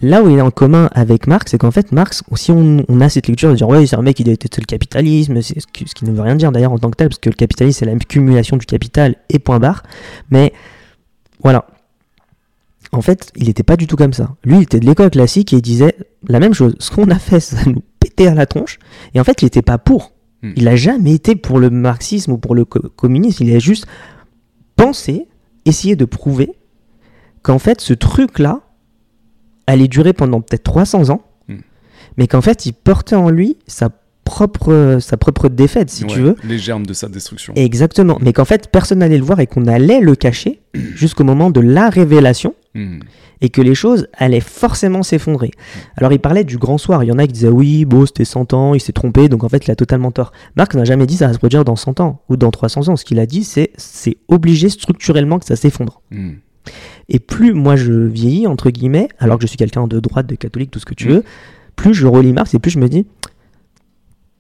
[0.02, 3.10] Là où il est en commun avec Marx, c'est qu'en fait, Marx, si on, a
[3.10, 5.96] cette lecture de dire ouais, c'est un mec qui déteste le capitalisme, ce qui, ce
[5.96, 7.86] qui ne veut rien dire d'ailleurs en tant que tel, parce que le capitalisme c'est
[7.86, 9.82] la cumulation du capital et point barre.
[10.30, 10.54] Mais
[11.42, 11.66] voilà.
[12.92, 14.36] En fait, il n'était pas du tout comme ça.
[14.44, 15.96] Lui, il était de l'école classique et il disait
[16.28, 16.76] la même chose.
[16.80, 18.80] Ce qu'on a fait, ça nous pétait à la tronche.
[19.14, 20.14] Et en fait, il n'était pas pour.
[20.42, 20.54] Hmm.
[20.56, 23.44] Il n'a jamais été pour le marxisme ou pour le communisme.
[23.44, 23.88] Il a juste
[24.76, 25.28] pensé,
[25.66, 26.52] essayé de prouver
[27.42, 28.62] qu'en fait, ce truc-là,
[29.68, 31.58] allait durer pendant peut-être 300 ans, hmm.
[32.18, 33.90] mais qu'en fait, il portait en lui sa
[34.28, 36.36] propre, sa propre défaite, si tu veux.
[36.44, 37.54] Les germes de sa destruction.
[37.56, 38.18] Exactement.
[38.22, 41.62] Mais qu'en fait, personne n'allait le voir et qu'on allait le cacher jusqu'au moment de
[41.62, 42.54] la révélation.
[42.76, 43.00] Hmm.
[43.40, 45.52] Et que les choses allaient forcément s'effondrer.
[45.96, 47.04] Alors, il parlait du grand soir.
[47.04, 49.44] Il y en a qui disaient Oui, bon, c'était 100 ans, il s'est trompé, donc
[49.44, 50.32] en fait, il a totalement tort.
[50.56, 52.96] Marc n'a jamais dit ça va se produire dans 100 ans ou dans 300 ans.
[52.96, 56.02] Ce qu'il a dit, c'est c'est obligé structurellement que ça s'effondre.
[56.10, 56.34] Hmm.
[57.10, 60.36] Et plus moi je vieillis, entre guillemets, alors que je suis quelqu'un de droite, de
[60.36, 61.12] catholique, tout ce que tu mm.
[61.12, 61.24] veux,
[61.76, 63.06] plus je relis Marx et plus je me dis,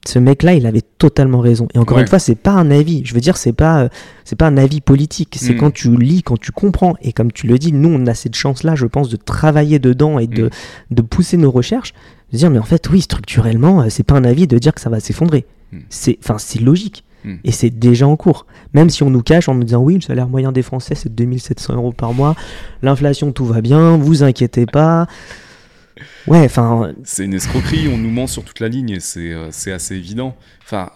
[0.07, 1.67] ce mec-là, il avait totalement raison.
[1.73, 3.01] Et encore une fois, c'est pas un avis.
[3.05, 3.89] Je veux dire, c'est pas, euh,
[4.23, 5.35] c'est pas un avis politique.
[5.39, 5.57] C'est mm.
[5.57, 6.95] quand tu lis, quand tu comprends.
[7.01, 10.19] Et comme tu le dis, nous, on a cette chance-là, je pense, de travailler dedans
[10.19, 10.49] et de, mm.
[10.91, 11.93] de pousser nos recherches.
[12.31, 14.81] De dire, mais en fait, oui, structurellement, euh, c'est pas un avis de dire que
[14.81, 15.45] ça va s'effondrer.
[15.89, 17.03] C'est, enfin, c'est logique.
[17.43, 18.45] Et c'est déjà en cours.
[18.73, 21.13] Même si on nous cache en nous disant oui, le salaire moyen des Français c'est
[21.13, 22.35] 2700 euros par mois,
[22.81, 25.07] l'inflation tout va bien, vous inquiétez pas.
[26.27, 26.93] Ouais, enfin.
[27.03, 30.35] C'est une escroquerie, on nous ment sur toute la ligne et c'est euh, assez évident.
[30.63, 30.91] Enfin,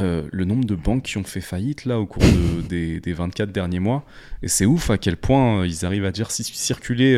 [0.00, 2.22] euh, le nombre de banques qui ont fait faillite là au cours
[2.68, 4.04] des, des, 24 derniers mois,
[4.42, 7.12] et c'est ouf à quel point euh, ils arrivent à dire si circuler.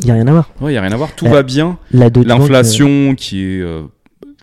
[0.00, 0.50] Il n'y a rien à voir.
[0.60, 1.78] Ouais, il n'y a rien à voir, tout va bien.
[1.92, 3.64] L'inflation qui est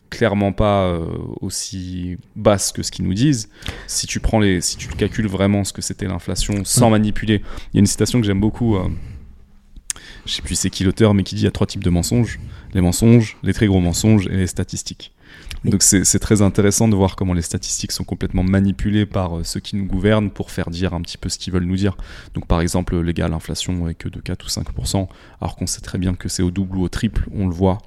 [0.10, 0.98] clairement pas
[1.42, 3.50] aussi basse que ce qu'ils nous disent.
[3.88, 7.42] Si tu prends les, si tu calcules vraiment ce que c'était l'inflation sans manipuler,
[7.74, 8.78] il y a une citation que j'aime beaucoup.
[10.26, 11.90] Je sais plus c'est qui l'auteur, mais qui dit il y a trois types de
[11.90, 12.40] mensonges
[12.76, 15.14] les mensonges, les très gros mensonges et les statistiques.
[15.64, 19.60] Donc c'est très intéressant de voir comment les statistiques sont complètement manipulées par euh, ceux
[19.60, 21.98] qui nous gouvernent pour faire dire un petit peu ce qu'ils veulent nous dire.
[22.36, 25.08] Donc par exemple, les gars, l'inflation est que de 4 ou 5%,
[25.42, 27.80] alors qu'on sait très bien que c'est au double ou au triple, on le voit.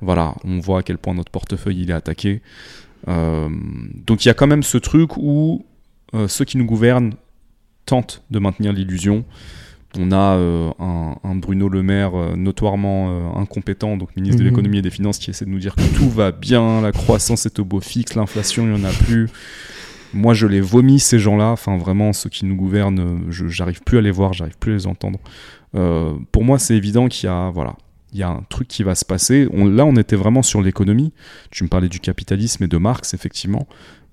[0.00, 2.42] Voilà, on voit à quel point notre portefeuille il est attaqué.
[3.08, 3.48] Euh,
[4.06, 5.64] donc il y a quand même ce truc où
[6.14, 7.14] euh, ceux qui nous gouvernent
[7.86, 9.24] tentent de maintenir l'illusion.
[9.98, 14.50] On a euh, un, Bruno Le Maire euh, notoirement euh, incompétent, donc ministre de mhm.
[14.50, 17.46] l'économie et des finances, qui essaie de nous dire que tout va bien, la croissance
[17.46, 19.28] est au beau fixe, l'inflation, il n'y en a plus.
[20.12, 21.50] Moi, je les vomis, ces gens-là.
[21.50, 24.86] Enfin, vraiment, ceux qui nous gouvernent, j'arrive plus à les voir, j'arrive plus à les
[24.86, 25.18] entendre.
[25.72, 27.74] pour moi, c'est évident qu'il y a, voilà,
[28.12, 29.48] il y a un truc qui va se passer.
[29.52, 31.12] là, on était vraiment sur l'économie.
[31.50, 33.66] Tu me parlais du capitalisme et de Marx, effectivement.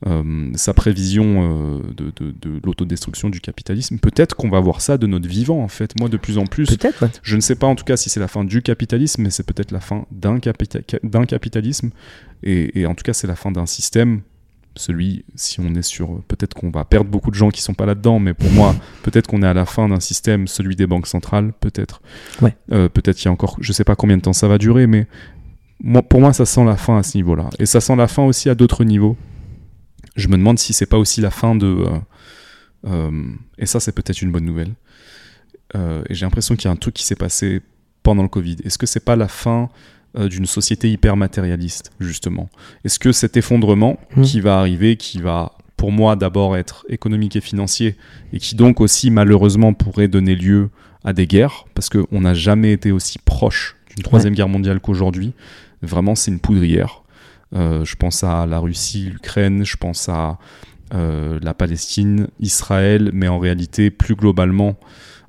[0.08, 4.00] Euh, sa prévision euh, de, de, l'autodestruction du capitalisme.
[4.00, 5.94] Peut-être qu'on va voir ça de notre vivant, en fait.
[6.00, 6.68] Moi, de plus en plus,
[7.22, 9.46] je ne sais pas en tout cas si c'est la fin du capitalisme, mais c'est
[9.46, 11.92] peut-être la fin d'un capitalisme.
[12.42, 14.22] Et, en tout cas, c'est la fin d'un système.
[14.76, 16.24] Celui, si on est sur.
[16.28, 19.28] Peut-être qu'on va perdre beaucoup de gens qui sont pas là-dedans, mais pour moi, peut-être
[19.28, 22.02] qu'on est à la fin d'un système, celui des banques centrales, peut-être.
[22.42, 22.56] Ouais.
[22.72, 23.58] Euh, peut-être il y a encore.
[23.60, 25.06] Je sais pas combien de temps ça va durer, mais
[25.84, 27.50] moi, pour moi, ça sent la fin à ce niveau-là.
[27.60, 29.16] Et ça sent la fin aussi à d'autres niveaux
[30.16, 31.68] je me demande si c'est pas aussi la fin de.
[31.68, 32.00] Euh,
[32.88, 33.24] euh,
[33.58, 34.74] et ça, c'est peut-être une bonne nouvelle.
[35.76, 37.62] Euh, et j'ai l'impression qu'il y a un truc qui s'est passé
[38.04, 38.58] pendant le Covid.
[38.64, 39.70] Est-ce que c'est pas la fin
[40.18, 42.50] d'une société hyper matérialiste, justement?
[42.84, 44.22] Est-ce que cet effondrement mmh.
[44.24, 47.96] qui va arriver, qui va pour moi d'abord être économique et financier,
[48.34, 50.70] et qui donc aussi malheureusement pourrait donner lieu
[51.06, 55.34] à des guerres, parce qu'on n'a jamais été aussi proche d'une troisième guerre mondiale qu'aujourd'hui.
[55.82, 57.02] Vraiment, c'est une poudrière.
[57.54, 60.38] Euh, je pense à la Russie, l'Ukraine, je pense à
[60.94, 64.78] euh, la Palestine, Israël, mais en réalité, plus globalement,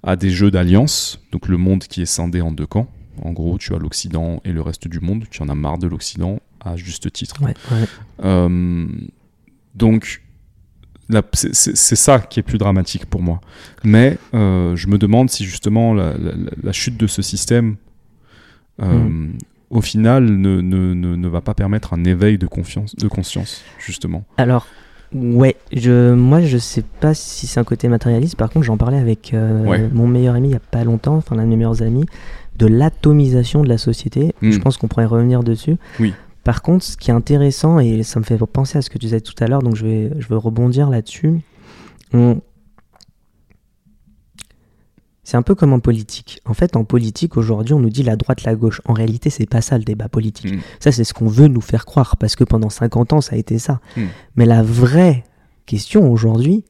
[0.03, 2.89] à des jeux d'alliance, donc le monde qui est scindé en deux camps.
[3.23, 5.25] En gros, tu as l'Occident et le reste du monde.
[5.31, 7.37] Tu en as marre de l'Occident, à juste titre.
[8.25, 8.87] Euh,
[9.75, 10.23] donc,
[11.33, 13.41] c'est ça qui est plus dramatique pour moi.
[13.85, 17.77] Mais je me demande si justement la, chute de ce système
[18.79, 19.33] mm
[19.73, 24.25] au final, ne, ne, ne, va pas permettre un éveil de, confiance, de conscience, justement.
[24.37, 24.67] Alors,
[25.15, 28.37] ouais, je, moi je sais pas si c'est un côté matérialiste.
[28.37, 31.37] Par contre, j'en parlais avec euh, mon meilleur ami il y a pas longtemps, enfin
[31.37, 32.05] l'un de mes meilleurs amis,
[32.59, 34.35] de l'atomisation de la société.
[34.43, 34.61] Je hmm.
[34.61, 35.77] pense qu'on pourrait revenir dessus.
[35.99, 36.13] Oui.
[36.45, 39.07] Par contre, ce qui est intéressant, et ça me fait penser à ce que tu
[39.07, 41.41] disais tout à l'heure, donc je vais, je vais rebondir là-dessus.
[45.25, 46.41] C'est un peu comme en politique.
[46.45, 48.81] En fait, en politique, aujourd'hui, on nous dit la droite, la gauche.
[48.87, 50.53] En réalité, c'est pas ça le débat politique.
[50.53, 50.61] Mm.
[50.81, 53.39] Ça, c'est ce qu'on veut nous faire croire, parce que pendant 50 ans, ça a
[53.39, 53.81] été ça.
[53.97, 54.03] Mm.
[54.35, 55.25] Mais la vraie
[55.65, 56.65] question aujourd'hui,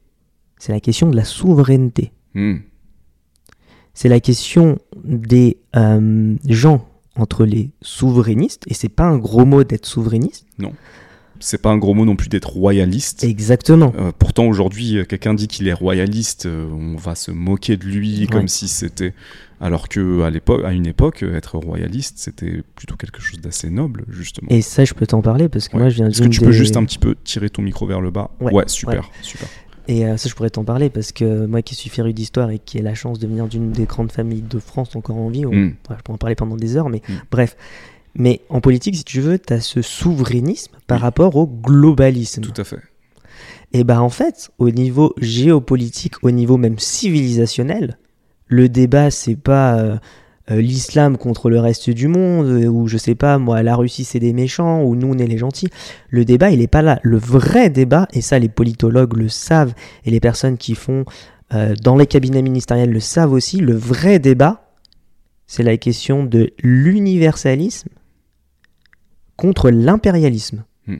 [0.63, 2.13] c'est la question de la souveraineté.
[2.35, 2.59] Hmm.
[3.93, 6.87] C'est la question des euh, gens
[7.17, 10.47] entre les souverainistes, et c'est pas un gros mot d'être souverainiste.
[11.39, 13.23] C'est pas un gros mot non plus d'être royaliste.
[13.23, 13.93] Exactement.
[13.97, 17.83] Euh, pourtant, aujourd'hui, euh, quelqu'un dit qu'il est royaliste, euh, on va se moquer de
[17.85, 18.27] lui Ouais.
[18.27, 19.13] comme si c'était.
[19.59, 24.03] Alors que à l'époque, à une époque, être royaliste, c'était plutôt quelque chose d'assez noble,
[24.09, 24.47] justement.
[24.49, 25.83] Et ça, je peux t'en parler parce que Ouais.
[25.83, 28.01] moi, je viens Est-ce que tu peux juste un petit peu tirer ton micro vers
[28.01, 28.31] le bas?
[28.41, 29.47] Ouais, super, super.
[29.89, 32.59] Et euh, ça, je pourrais t'en parler parce que moi qui suis féru d'histoire et
[32.59, 35.45] qui ai la chance de venir d'une des grandes familles de France encore en vie,
[35.45, 35.75] on- Mm.
[35.87, 37.13] voilà, je pourrais en parler pendant des heures, mais Mm.
[37.31, 37.57] bref.
[38.15, 41.03] Mais en politique, si tu veux, tu as ce souverainisme par Oui.
[41.03, 42.41] rapport au globalisme.
[42.41, 42.79] Tout à fait.
[43.71, 47.97] Et bah en fait, au niveau géopolitique, au niveau même civilisationnel,
[48.47, 49.97] le débat c'est pas euh,
[50.51, 54.03] euh, l'islam contre le reste du monde euh, ou je sais pas moi la Russie
[54.03, 55.69] c'est des méchants ou nous on est les gentils.
[56.09, 56.99] Le débat il est pas là.
[57.01, 59.73] Le vrai débat et ça les politologues le savent
[60.05, 61.05] et les personnes qui font
[61.53, 63.57] euh, dans les cabinets ministériels le savent aussi.
[63.57, 64.69] Le vrai débat
[65.47, 67.89] c'est la question de l'universalisme
[69.37, 70.63] contre l'impérialisme.
[70.87, 70.97] Hmm.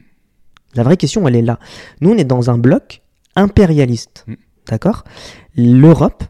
[0.76, 1.60] La vraie question, elle est là.
[2.02, 3.02] Nous, on est dans un bloc
[3.36, 4.26] impérialiste.
[4.28, 4.36] Hmm.
[4.68, 5.04] D'accord?
[5.56, 6.24] L'Europe,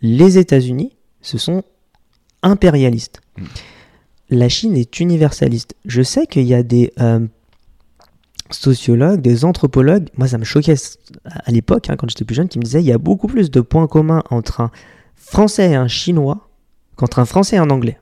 [0.00, 1.62] les États-Unis, ce sont
[2.42, 3.20] impérialistes.
[3.38, 3.44] Hmm.
[4.30, 5.74] La Chine est universaliste.
[5.84, 7.26] Je sais qu'il y a des euh,
[8.50, 10.76] sociologues, des anthropologues, moi ça me choquait
[11.24, 13.50] à l'époque, hein, quand j'étais plus jeune, qui me disaient il y a beaucoup plus
[13.50, 14.70] de points communs entre un
[15.14, 16.48] Français et un Chinois
[16.96, 17.98] qu'entre un Français et un Anglais.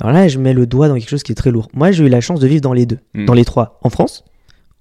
[0.00, 1.68] Alors là, je mets le doigt dans quelque chose qui est très lourd.
[1.74, 3.26] Moi, j'ai eu la chance de vivre dans les deux, Mm.
[3.26, 4.24] dans les trois, en France,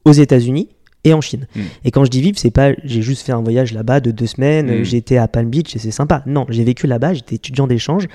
[0.06, 0.70] aux États-Unis
[1.06, 1.48] et en Chine.
[1.56, 1.60] Mm.
[1.86, 4.26] Et quand je dis vivre, c'est pas j'ai juste fait un voyage là-bas de deux
[4.28, 4.70] semaines, Mm.
[4.70, 6.24] euh, j'étais à Palm Beach et c'est sympa.
[6.26, 8.08] Non, j'ai vécu là-bas, j'étais étudiant d'échange.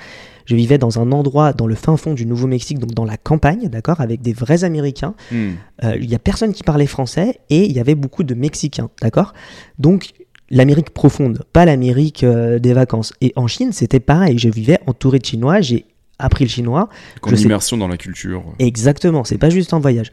[0.46, 3.68] Je vivais dans un endroit dans le fin fond du Nouveau-Mexique, donc dans la campagne,
[3.68, 5.14] d'accord, avec des vrais Américains.
[5.30, 5.50] Hmm.
[5.84, 8.88] Euh, Il y a personne qui parlait français et il y avait beaucoup de Mexicains,
[9.02, 9.34] d'accord
[9.78, 10.12] Donc
[10.50, 13.12] l'Amérique profonde, pas l'Amérique euh, des vacances.
[13.20, 14.38] Et en Chine, c'était pareil.
[14.38, 15.84] Je vivais entouré de Chinois, j'ai
[16.18, 16.88] appris le chinois.
[17.20, 18.44] Comme sais- immersion dans la culture.
[18.58, 20.10] Exactement, c'est pas juste un voyage.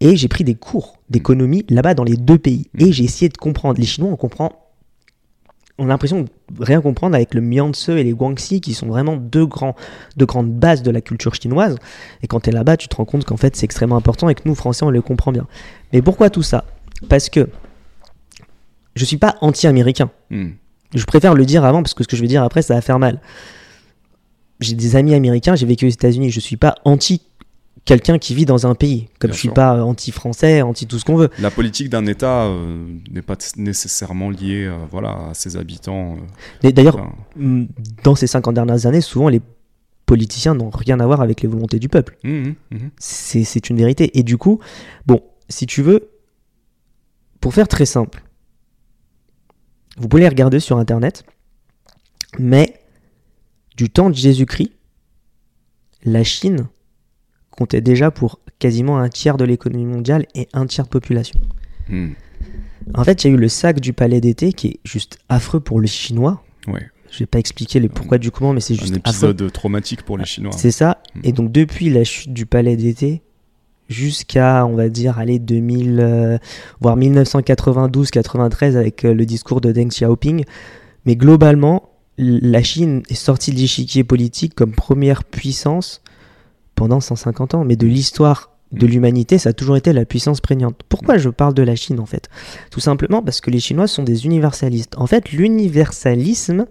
[0.00, 2.68] Et j'ai pris des cours d'économie là-bas dans les deux pays.
[2.78, 3.80] Et j'ai essayé de comprendre.
[3.80, 4.52] Les Chinois, on comprend.
[5.78, 6.28] On a l'impression de
[6.58, 9.74] rien comprendre avec le Mianse et les Guangxi, qui sont vraiment deux, grands,
[10.16, 11.76] deux grandes bases de la culture chinoise.
[12.22, 14.34] Et quand tu es là-bas, tu te rends compte qu'en fait, c'est extrêmement important et
[14.34, 15.46] que nous, Français, on le comprend bien.
[15.92, 16.64] Mais pourquoi tout ça?
[17.08, 17.48] Parce que
[18.94, 20.10] je suis pas anti-américain.
[20.30, 20.50] Hmm.
[20.94, 22.80] Je préfère le dire avant parce que ce que je vais dire après, ça va
[22.80, 23.20] faire mal.
[24.60, 26.30] J'ai des amis américains, j'ai vécu aux États-Unis.
[26.30, 27.22] Je suis pas anti
[27.84, 29.54] quelqu'un qui vit dans un pays, comme Bien je suis sûr.
[29.54, 31.28] pas anti-français, anti tout ce qu'on veut.
[31.38, 36.16] La politique d'un État euh, n'est pas nécessairement liée euh, voilà, à ses habitants.
[36.64, 36.70] euh.
[36.72, 37.66] D'ailleurs, Enfin,
[38.02, 39.40] dans ces 50 dernières années, souvent les
[40.06, 42.16] politiciens n'ont rien à voir avec les volontés du peuple.
[42.24, 42.88] hmm, hmm.
[42.98, 44.18] C'est c'est une vérité.
[44.18, 44.58] Et du coup,
[45.06, 46.08] bon, si tu veux,
[47.40, 48.22] pour faire très simple,
[49.98, 51.24] vous pouvez les regarder sur Internet,
[52.38, 52.65] mais
[53.76, 54.72] du temps de Jésus-Christ,
[56.04, 56.68] la Chine
[57.50, 61.38] comptait déjà pour quasiment un tiers de l'économie mondiale et un tiers de population.
[61.88, 62.10] Hmm.
[62.94, 65.60] En fait, il y a eu le sac du palais d'été qui est juste affreux
[65.60, 66.42] pour les Chinois.
[66.68, 66.86] Ouais.
[67.10, 69.30] Je vais pas expliquer les pourquoi du comment, mais c'est Un juste affreux.
[69.30, 70.52] épisode traumatique pour les Chinois.
[70.56, 70.98] C'est ça.
[71.14, 71.20] Mm.
[71.24, 73.22] Et donc depuis la chute du palais d'été
[73.88, 76.38] jusqu'à, on va dire, aller 2000, euh,
[76.80, 80.44] voire 1992-93 avec euh, le discours de Deng Xiaoping.
[81.04, 86.02] Mais globalement, la Chine est sortie de l'échiquier politique comme première puissance
[86.74, 87.64] pendant 150 ans.
[87.64, 88.90] Mais de l'histoire de Mm.
[88.90, 90.80] l'humanité, ça a toujours été la puissance prégnante.
[90.88, 92.28] Pourquoi je parle de la Chine en fait?
[92.70, 94.94] Tout simplement parce que les Chinois sont des universalistes.
[94.96, 96.66] En fait, l'universalisme,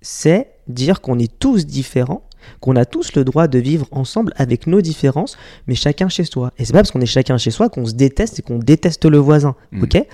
[0.00, 2.28] c'est dire qu'on est tous différents
[2.60, 5.36] qu'on a tous le droit de vivre ensemble avec nos différences,
[5.66, 6.52] mais chacun chez soi.
[6.58, 9.04] Et c'est pas parce qu'on est chacun chez soi qu'on se déteste et qu'on déteste
[9.04, 9.54] le voisin.
[9.72, 9.82] Mm.
[9.82, 10.06] Ok?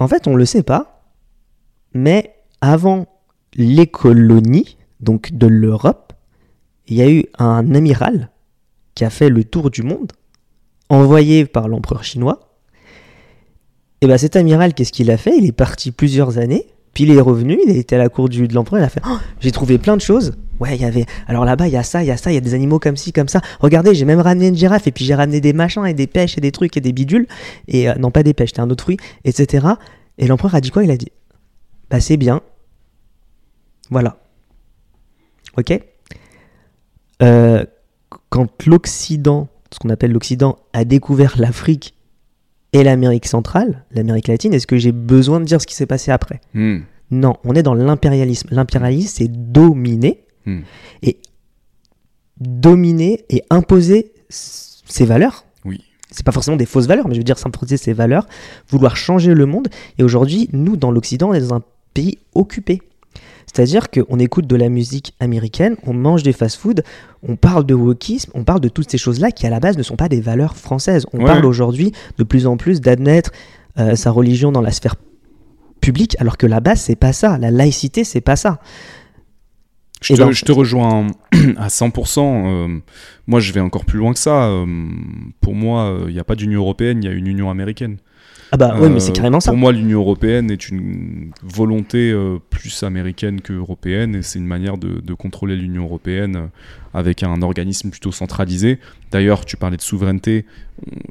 [0.00, 1.04] En fait, on le sait pas,
[1.92, 3.06] mais avant
[3.54, 6.12] les colonies, donc de l'Europe,
[6.86, 8.30] il y a eu un amiral
[8.94, 10.12] qui a fait le tour du monde,
[10.88, 12.40] envoyé par l'empereur chinois.
[14.00, 15.36] Et ben cet amiral, qu'est-ce qu'il a fait?
[15.36, 18.48] Il est parti plusieurs années, puis il est revenu, il était à la cour du,
[18.48, 20.32] de l'empereur, il a fait Oh, J'ai trouvé plein de choses.
[20.60, 21.06] Ouais, il y avait.
[21.28, 22.80] Alors là-bas, il y a ça, il y a ça, il y a des animaux
[22.80, 23.40] comme ci, comme ça.
[23.60, 26.38] Regardez, j'ai même ramené une girafe, et puis j'ai ramené des machins, et des pêches,
[26.38, 27.26] et des trucs, et des bidules.
[27.68, 29.66] Et euh, non, pas des pêches, c'était un autre fruit, etc.
[30.18, 30.82] Et l'empereur a dit quoi?
[30.82, 31.12] Il a dit
[31.90, 32.42] Bah, c'est bien.
[33.90, 34.18] Voilà.
[35.56, 35.78] Ok?
[37.22, 37.64] Euh,
[38.30, 41.94] Quand l'Occident, ce qu'on appelle l'Occident, a découvert l'Afrique
[42.72, 46.10] et l'Amérique centrale, l'Amérique latine, est-ce que j'ai besoin de dire ce qui s'est passé
[46.10, 46.40] après?
[46.54, 46.80] Hmm.
[47.10, 48.48] Non, on est dans l'impérialisme.
[48.50, 50.60] L'impérialisme, c'est dominer Hmm.
[51.02, 51.18] et
[52.40, 55.44] dominer et imposer ses valeurs.
[55.64, 55.82] Oui.
[56.10, 58.26] C'est pas forcément des fausses valeurs, mais je veux dire s'imposer ses valeurs,
[58.70, 59.68] vouloir changer le monde.
[59.98, 61.62] Et aujourd'hui, nous, dans l'Occident, on est dans un
[61.94, 62.82] pays occupé.
[63.46, 66.84] C'est-à-dire qu'on écoute de la musique américaine, on mange des fast-food,
[67.22, 69.82] on parle de wokisme, on parle de toutes ces choses-là qui à la base ne
[69.82, 71.06] sont pas des valeurs françaises.
[71.14, 71.24] On Ouais.
[71.24, 73.32] parle aujourd'hui de plus en plus d'admettre
[73.78, 74.96] euh, sa religion dans la sphère
[75.80, 77.38] publique, alors que la base c'est pas ça.
[77.38, 78.60] La laïcité c'est pas ça.
[80.02, 81.06] Je Et te, ben- je te rejoins
[81.56, 82.20] à 100%.
[82.20, 82.78] euh,
[83.26, 84.44] moi, je vais encore plus loin que ça.
[84.44, 84.64] euh,
[85.40, 87.96] pour moi, il n'y a pas d'Union européenne, il y a une Union américaine.
[88.50, 89.50] Ah bah oui, mais c'est Euh, carrément ça.
[89.50, 94.46] Pour moi, l'Union européenne est une volonté euh, plus américaine que européenne, et c'est une
[94.46, 96.46] manière de, de contrôler l'Union européenne euh,
[96.94, 98.78] avec un organisme plutôt centralisé.
[99.10, 100.46] D'ailleurs, tu parlais de souveraineté.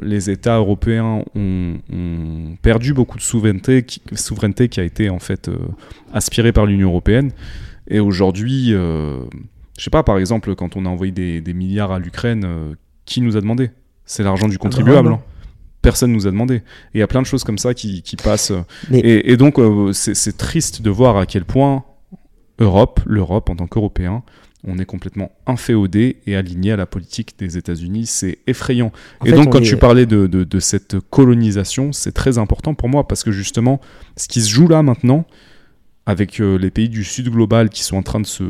[0.01, 5.19] Les États européens ont, ont perdu beaucoup de souveraineté qui, souveraineté qui a été en
[5.19, 5.57] fait euh,
[6.13, 7.31] aspirée par l'Union européenne.
[7.88, 9.19] Et aujourd'hui, euh,
[9.77, 12.73] je sais pas, par exemple, quand on a envoyé des, des milliards à l'Ukraine, euh,
[13.05, 13.69] qui nous a demandé?
[14.05, 15.09] C'est l'argent du contribuable.
[15.09, 15.15] non.
[15.15, 15.21] hein.
[15.89, 16.55] Personne nous a demandé.
[16.55, 16.61] Et
[16.95, 18.51] il y a plein de choses comme ça qui, qui passent.
[18.89, 21.83] Mais- Et, et donc, euh, c'est triste de voir à quel point
[22.59, 24.23] Europe, l'Europe en tant qu'Européen,
[24.65, 28.05] on est complètement inféodé et aligné à la politique des États-Unis.
[28.07, 28.91] C'est effrayant.
[29.21, 32.11] En et fait, donc, on quand est- tu parlais de, de- de cette colonisation, c'est
[32.11, 33.79] très important pour moi parce que justement,
[34.17, 35.25] ce qui se joue là maintenant,
[36.05, 38.43] avec euh, les pays du Sud global qui sont en train de se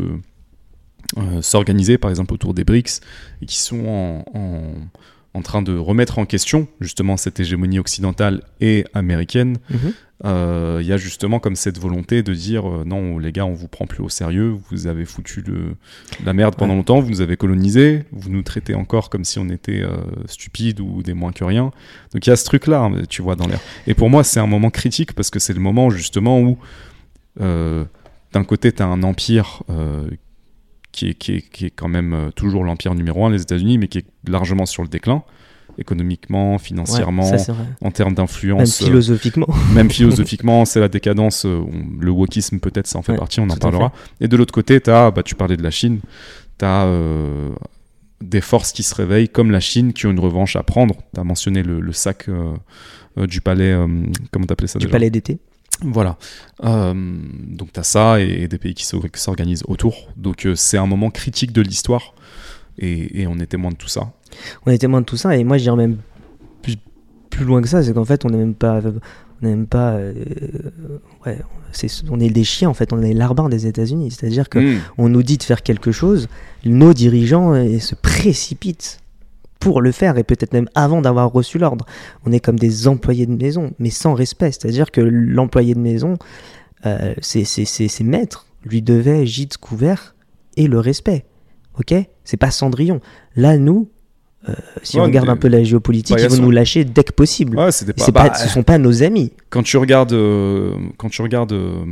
[1.17, 3.01] euh, s'organiser, par exemple autour des BRICS,
[3.41, 4.73] et qui sont en, en-
[5.37, 9.93] en train de remettre en question justement cette hégémonie occidentale et américaine, Mhm.
[10.25, 13.53] euh, il y a justement comme cette volonté de dire euh, non les gars on
[13.53, 15.75] vous prend plus au sérieux, vous avez foutu le,
[16.25, 16.77] la merde pendant Ouais.
[16.77, 20.79] longtemps, vous nous avez colonisé, vous nous traitez encore comme si on était euh, stupides
[20.79, 21.71] ou des moins que rien.
[22.13, 23.59] Donc il y a ce truc là, tu vois dans l'air.
[23.85, 26.57] Et pour moi c'est un moment critique parce que c'est le moment justement où
[27.41, 27.85] euh,
[28.33, 29.61] d'un côté tu as un empire
[30.91, 33.77] qui est, qui, est, qui est quand même euh, toujours l'empire numéro un, les États-Unis,
[33.77, 35.23] mais qui est largement sur le déclin,
[35.77, 38.81] économiquement, Ouais, financièrement, ça, en termes Même d'influence.
[38.81, 39.47] euh, philosophiquement.
[39.73, 41.45] même philosophiquement, c'est la décadence.
[41.45, 43.91] euh, on- le wokisme, peut-être, ça en fait Ouais, partie, on en parlera.
[44.21, 45.99] Et de l'autre côté, as, bah, tu parlais de la Chine,
[46.57, 46.85] tu as
[48.21, 50.95] des forces qui se réveillent, comme la Chine, qui ont une revanche à prendre.
[51.13, 52.53] Tu as mentionné le, le sac euh,
[53.19, 53.75] euh, du palais,
[54.31, 54.93] comment t'appelais ça du déjà?
[54.93, 55.37] palais d'été.
[55.81, 56.17] Voilà.
[56.63, 56.93] Euh,
[57.47, 60.07] donc tu as ça et, et des pays qui s'or- qui s'organisent autour.
[60.17, 62.13] Donc euh, c'est un moment critique de l'histoire
[62.79, 64.11] et, et on est témoin de tout ça.
[64.65, 65.97] On est témoin de tout ça et moi j'irais même
[66.61, 66.75] plus,
[67.29, 69.91] plus loin que ça, c'est qu'en fait on n'est même pas, on n'est même pas,
[69.93, 70.13] euh,
[71.25, 71.37] ouais,
[71.71, 74.79] c'est, on est des chiens en fait, on est larbins des États-Unis, c'est-à-dire que Mm.
[74.97, 76.27] on nous dit de faire quelque chose,
[76.65, 78.99] nos dirigeants se précipitent
[79.59, 81.85] pour le faire et peut-être même avant d'avoir reçu l'ordre.
[82.25, 84.51] On est comme des employés de maison, mais sans respect.
[84.51, 86.15] C'est-à-dire que l'employé de maison,
[86.85, 90.15] euh, c'est c'est- c'est- c'est maître, lui devait gîte, couvert
[90.55, 91.25] et le respect.
[91.79, 91.93] Ok?
[92.23, 92.99] C'est pas Cendrillon.
[93.35, 93.89] Là, nous,
[94.49, 94.53] euh,
[94.83, 97.03] si Ouais, on regarde un peu la géopolitique, Bah, ils vont son- nous lâcher dès
[97.03, 97.57] que possible.
[97.57, 98.11] Ouais, pas.
[98.11, 99.31] bah, pas, ce sont pas nos amis.
[99.49, 101.83] Quand tu regardes, euh, quand tu regardes euh,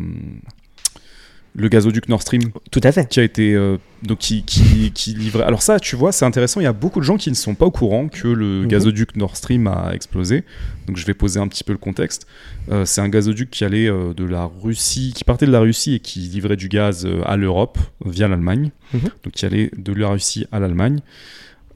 [1.57, 3.07] le gazoduc Nord Stream Tout à fait.
[3.07, 5.43] qui a été euh, donc qui, qui, qui livrait.
[5.45, 6.59] Alors ça, tu vois, c'est intéressant.
[6.59, 8.67] Il y a beaucoup de gens qui ne sont pas au courant que le Mhm.
[8.67, 10.43] gazoduc Nord Stream a explosé.
[10.87, 12.27] Donc je vais poser un petit peu le contexte.
[12.71, 15.93] Euh, c'est un gazoduc qui allait euh, de la Russie, qui partait de la Russie
[15.95, 18.71] et qui livrait du gaz à l'Europe via l'Allemagne.
[18.93, 18.99] Mhm.
[19.23, 20.99] Donc qui allait de la Russie à l'Allemagne.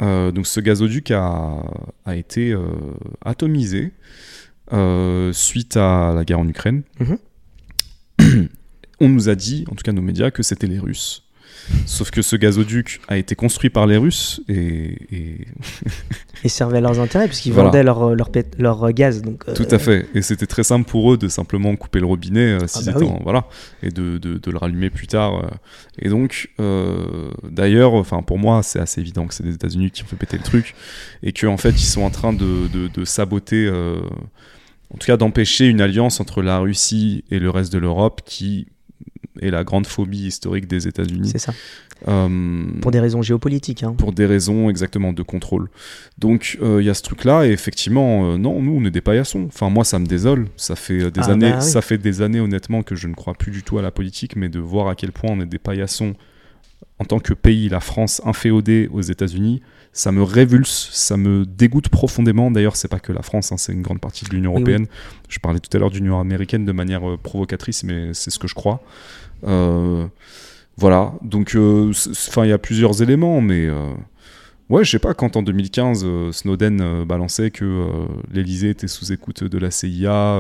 [0.02, 1.64] Donc ce gazoduc a,
[2.06, 2.56] a été
[3.26, 3.92] atomisé
[5.34, 6.84] suite à la guerre en Ukraine.
[7.00, 7.18] Mhm.
[9.00, 11.24] On nous a dit, en tout cas nos médias, que c'était les Russes.
[11.86, 15.48] Sauf que ce gazoduc a été construit par les Russes et, et-
[16.44, 17.68] Ils servaient à leurs intérêts puisqu'ils Voilà.
[17.70, 19.22] vendaient leur, leur, pét- leur gaz.
[19.22, 20.08] Donc, euh, tout à fait.
[20.16, 23.06] Et c'était très simple pour eux de simplement couper le robinet euh, Ah bah oui.
[23.06, 23.46] en- voilà
[23.84, 25.44] et de, de- de le rallumer plus tard.
[25.44, 25.50] euh.
[26.00, 26.50] Et donc,
[27.44, 30.44] d'ailleurs, pour moi, c'est assez évident que c'est les États-Unis qui ont fait péter le
[30.44, 30.74] truc
[31.24, 33.70] et qu'en fait ils sont en train de, de- saboter.
[33.70, 38.68] en tout cas, d'empêcher une alliance entre la Russie et le reste de l'Europe qui
[39.42, 41.30] est la grande phobie historique des États-Unis.
[41.32, 41.54] C'est ça.
[42.08, 43.84] Euh, Pour des raisons géopolitiques.
[43.84, 43.94] hein.
[43.98, 45.70] pour des raisons exactement de contrôle.
[46.18, 49.02] Donc euh, il y a ce truc-là et effectivement, euh, non, nous on est des
[49.02, 49.46] paillassons.
[49.48, 50.48] Enfin moi ça me désole.
[50.56, 51.66] Ça fait des Ah, années, bah oui.
[51.70, 54.36] ça fait des années honnêtement que je ne crois plus du tout à la politique,
[54.38, 56.16] mais de voir à quel point on est des paillassons
[57.00, 59.62] en tant que pays, la France inféodée aux États-Unis,
[60.00, 62.52] ça me révulse, ça me dégoûte profondément.
[62.52, 64.72] D'ailleurs, c'est pas que la France, hein, c'est une grande partie de l'Union Oui, oui.
[64.72, 64.88] européenne.
[65.28, 68.48] Je parlais tout à l'heure d'Union américaine de manière euh, provocatrice, mais c'est ce que
[68.48, 68.82] je crois.
[69.46, 70.08] Euh,
[70.78, 73.68] voilà, donc euh, enfin il y a plusieurs éléments, mais
[74.70, 77.86] ouais, je sais pas quand en 2015 euh, Snowden balançait que
[78.32, 80.40] l'Elysée était sous écoute de la CIA,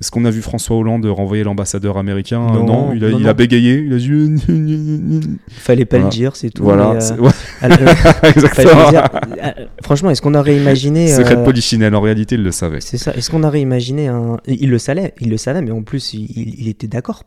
[0.00, 3.24] Est-ce qu'on a vu François Hollande renvoyer l'ambassadeur américain Euh, Non, il, a, non, il
[3.24, 3.28] non.
[3.30, 3.78] a bégayé.
[3.84, 5.38] Il a dit.
[5.50, 6.10] Fallait pas Voilà.
[6.10, 6.62] le dire, c'est tout.
[6.62, 6.92] Voilà.
[6.92, 7.30] euh, ouais,
[8.34, 8.90] exactement.
[8.90, 9.08] dire.
[9.42, 9.50] Euh,
[9.82, 11.08] Franchement, est-ce qu'on aurait imaginé.
[11.14, 12.80] Secret de euh, Polichinelle, en réalité, il le savait.
[12.80, 13.12] C'est ça.
[13.14, 14.36] Est-ce qu'on aurait imaginé un.
[14.46, 17.24] Il le savait, il le savait, mais en plus, il, était d'accord.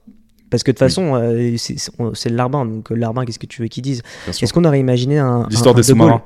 [0.50, 0.90] Parce que de toute Oui.
[0.90, 2.66] façon, euh, c'est- le larbin.
[2.66, 4.44] Donc, le larbin, qu'est-ce que tu veux qu'il dise bien sûr.
[4.46, 5.46] Est-ce qu'on aurait imaginé un.
[5.50, 6.22] L'histoire des De sous-marins.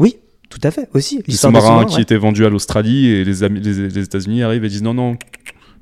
[0.00, 0.16] Oui,
[0.50, 1.18] tout à fait, aussi.
[1.18, 2.02] Les L'histoire des sous-marins qui ouais.
[2.02, 5.16] étaient vendus à l'Australie et les, les États-Unis arrivent et disent non, non,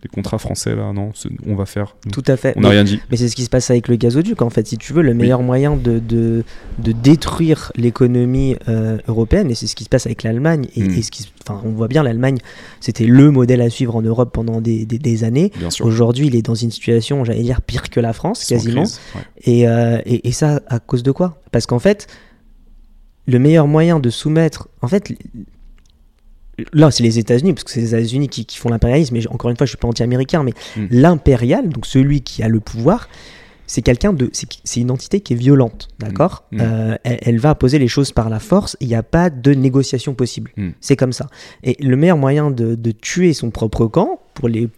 [0.08, 1.12] contrats français là, non,
[1.46, 1.96] on va faire.
[2.12, 2.54] Tout à fait.
[2.56, 3.00] On n'a rien dit.
[3.10, 4.66] Mais c'est ce qui se passe avec le gazoduc, en fait.
[4.66, 6.44] Si tu veux, le meilleur moyen de, de,
[6.78, 10.90] de détruire l'économie euh, européenne, et c'est ce qui se passe avec l'Allemagne, et, Mm.
[10.98, 12.38] et ce qui, enfin, on voit bien, l'Allemagne,
[12.80, 15.52] c'était le modèle à suivre en Europe pendant des, des, des années.
[15.80, 18.82] Aujourd'hui, il est dans une situation, j'allais dire, pire que la France, quasiment.
[18.82, 19.20] crise, ouais.
[19.44, 21.40] Et, euh, et, et ça, à cause de quoi?
[21.52, 22.06] Parce qu'en fait,
[23.26, 24.68] le meilleur moyen de soumettre.
[24.82, 25.12] En fait,
[26.72, 29.14] là, c'est les États-Unis, parce que c'est les États-Unis qui, qui font l'impérialisme.
[29.14, 30.86] Mais encore une fois, je suis pas anti-américain, mais Mm.
[30.90, 33.08] l'impérial, donc celui qui a le pouvoir,
[33.66, 34.30] c'est quelqu'un de.
[34.32, 36.58] c'est- une entité qui est violente, d'accord Mm.
[36.60, 38.76] Euh, elle, elle va poser les choses par la force.
[38.80, 40.52] Il n'y a pas de négociation possible.
[40.56, 40.70] Mm.
[40.80, 41.26] C'est comme ça.
[41.64, 44.68] Et le meilleur moyen de, de tuer son propre camp pour les,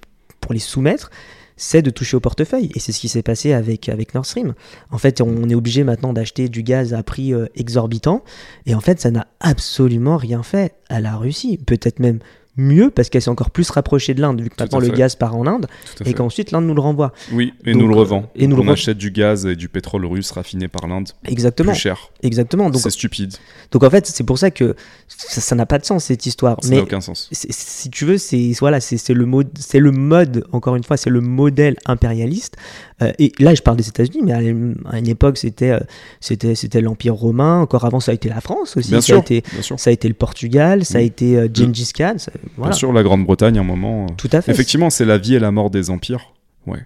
[0.41, 1.11] pour les soumettre,
[1.59, 2.71] c'est de toucher au portefeuille.
[2.75, 4.55] Et c'est ce qui s'est passé avec, avec Nord Stream.
[4.91, 8.25] En fait, on est obligé maintenant d'acheter du gaz à prix euh, exorbitant.
[8.65, 11.59] Et en fait, ça n'a absolument rien fait à la Russie.
[11.59, 12.21] Peut-être même
[12.59, 15.15] mieux parce qu'elle s'est encore plus rapprochée de l'Inde, vu que Tout maintenant le gaz
[15.17, 15.67] part en Inde
[16.05, 17.13] et qu'ensuite l'Inde nous le renvoie.
[17.33, 18.31] Oui, et Donc, nous le revend.
[18.37, 21.09] et nous le on re- achète du gaz et du pétrole russe raffiné par l'Inde
[21.25, 21.73] Exactement.
[21.73, 22.11] plus cher.
[22.23, 22.69] Exactement.
[22.71, 23.35] Donc, C'est stupide.
[23.71, 24.75] donc en fait, c'est pour ça que
[25.07, 26.57] ça n'a pas de sens cette histoire.
[26.63, 27.29] Ça n'a aucun sens.
[27.33, 30.45] si tu veux, c'est voilà, c'est le mode, c'est le mode.
[30.53, 32.57] Encore une fois, c'est le modèle impérialiste.
[33.01, 35.79] Euh, et là, je parle des États-Unis, mais à une, à une époque, c'était euh,
[36.21, 37.61] c'était c'était l'Empire romain.
[37.61, 38.91] Encore avant, ça a été la France aussi.
[38.91, 39.17] Bien ça sûr.
[39.17, 39.79] a été Bien sûr.
[39.79, 41.05] ça a été le Portugal, ça a Mm.
[41.05, 42.15] été euh, Gengis Khan.
[42.19, 42.71] ça- voilà.
[42.71, 44.07] Bien sûr, la Grande-Bretagne, à un moment.
[44.07, 44.51] euh, Tout à fait.
[44.51, 46.33] Effectivement, c'est la vie et la mort des empires.
[46.67, 46.81] Ouais.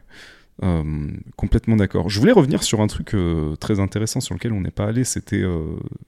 [1.37, 2.09] Complètement d'accord.
[2.09, 3.17] Je voulais revenir sur un truc
[3.59, 5.43] très intéressant sur lequel on n'est pas allé, c'était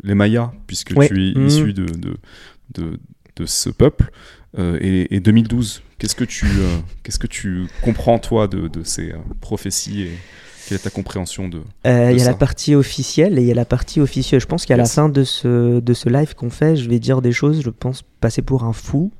[0.04, 1.08] les Mayas, puisque Ouais.
[1.08, 1.46] tu es Mhm.
[1.46, 2.16] issu de, de,
[2.74, 2.98] de,
[3.36, 4.10] de ce peuple.
[4.58, 8.84] Euh, et, et 2012, qu'est-ce que tu, euh, qu'est-ce que tu comprends, toi, de, de
[8.84, 10.10] ces euh, prophéties et
[10.68, 11.60] quelle est ta compréhension de...
[11.86, 12.30] Euh, Il y a ça?
[12.30, 14.42] la partie officielle et il y a la partie officieuse.
[14.42, 17.20] Je pense qu'à la fin de ce, de ce live qu'on fait, je vais dire
[17.20, 19.12] des choses, je pense, passer pour un fou,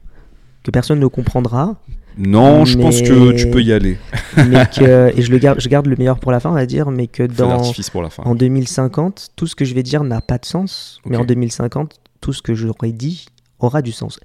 [0.62, 1.77] que personne ne comprendra,
[2.16, 3.98] Non, je pense que tu peux y aller.
[4.36, 6.66] mais que, et je, le garde, je garde le meilleur pour la fin, on va
[6.66, 8.23] dire, mais que dans, d'artifice pour la fin.
[8.23, 11.97] en 2050, tout ce que je vais dire n'a pas de sens, mais en 2050,
[12.20, 13.27] tout ce que j'aurais dit
[13.65, 14.20] aura du sens.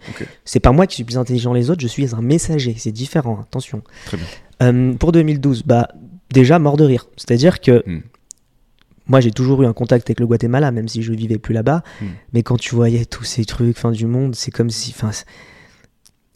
[0.45, 2.91] C'est pas moi qui suis plus intelligent que les autres, je suis un messager, c'est
[2.91, 3.81] différent, attention.
[4.05, 4.25] Très bien.
[4.61, 5.87] Euh, pour 2012, bah,
[6.31, 7.07] déjà mort de rire.
[7.17, 8.01] C'est-à-dire que Hmm.
[9.07, 11.81] moi j'ai toujours eu un contact avec le Guatemala, même si je vivais plus là-bas.
[12.01, 12.05] Hmm.
[12.33, 14.93] Mais quand tu voyais tous ces trucs, fin du monde, c'est comme si.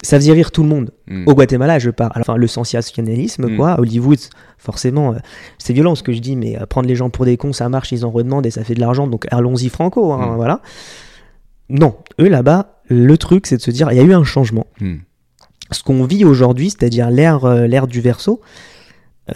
[0.06, 0.92] Ça faisait rire tout le monde.
[1.08, 1.28] Mm.
[1.30, 2.12] Au Guatemala, je parle.
[2.20, 3.56] Enfin, le sensationnalisme, Hmm.
[3.56, 3.80] quoi.
[3.80, 4.20] Hollywood,
[4.58, 5.18] forcément, euh,
[5.60, 7.70] c'est violent ce que je dis, mais euh, prendre les gens pour des cons, ça
[7.70, 10.36] marche, ils en redemandent et ça fait de l'argent, donc allons-y franco, hein, Hmm.
[10.36, 10.62] voilà.
[11.70, 14.68] Non, eux là-bas, le truc, c'est de se dire, il y a eu un changement.
[14.80, 14.96] Mm.
[15.72, 18.42] ce qu'on vit aujourd'hui, c'est-à-dire l'ère euh, l'ère du verso,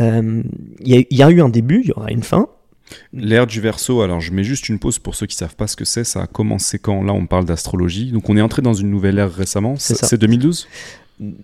[0.02, 0.44] euh,
[0.82, 2.48] il y, a- il y a eu un début, il y aura une fin.
[3.12, 5.76] L'ère du verso, alors je mets juste une pause pour ceux qui savent pas ce
[5.76, 7.04] que c'est, ça a commencé quand?
[7.04, 10.68] Là on parle d'astrologie, donc on est entré dans une nouvelle ère récemment, c'est 2012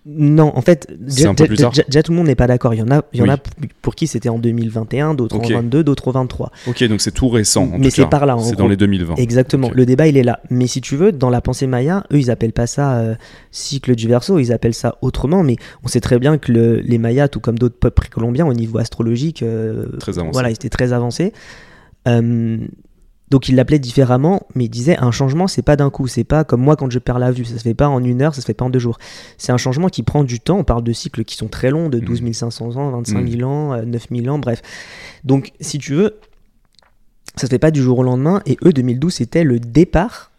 [0.06, 2.76] Non, en fait, déjà, tout le monde n'est pas d'accord.
[2.76, 3.38] Il y en a, il y en a
[3.82, 5.46] pour, qui c'était en 2021, d'autres Ok.
[5.46, 6.52] en 22, d'autres au 23.
[6.68, 9.16] Ok, donc c'est tout récent en Mais c'est par là, en C'est dans les 2020.
[9.16, 10.42] Exactement, le débat il est là.
[10.52, 13.16] Mais si tu veux, dans la pensée maya, eux ils appellent pas ça euh,
[13.50, 15.42] cycle du verso, ils appellent ça autrement.
[15.42, 18.54] Mais on sait très bien que le- les mayas, tout comme d'autres peuples précolombiens, au
[18.54, 20.34] niveau astrologique, euh, Très avancé.
[20.34, 21.34] voilà, ils étaient très avancés.
[22.08, 22.58] Euh,
[23.34, 26.44] donc ils l'appelaient différemment, mais ils disaient un changement, c'est pas d'un coup, c'est pas
[26.44, 28.42] comme moi quand je perds la vue, ça se fait pas en une heure, ça
[28.42, 29.00] se fait pas en deux jours.
[29.40, 30.60] C'est un changement qui prend du temps.
[30.60, 33.74] On parle de cycles qui sont très longs, de 12 500 ans, 25 000 ans,
[33.74, 34.62] euh, 9 000 ans, bref.
[35.24, 36.20] Donc si tu veux,
[37.36, 38.44] ça se fait pas du jour au lendemain.
[38.46, 40.30] Et eux, 2012, c'était le départ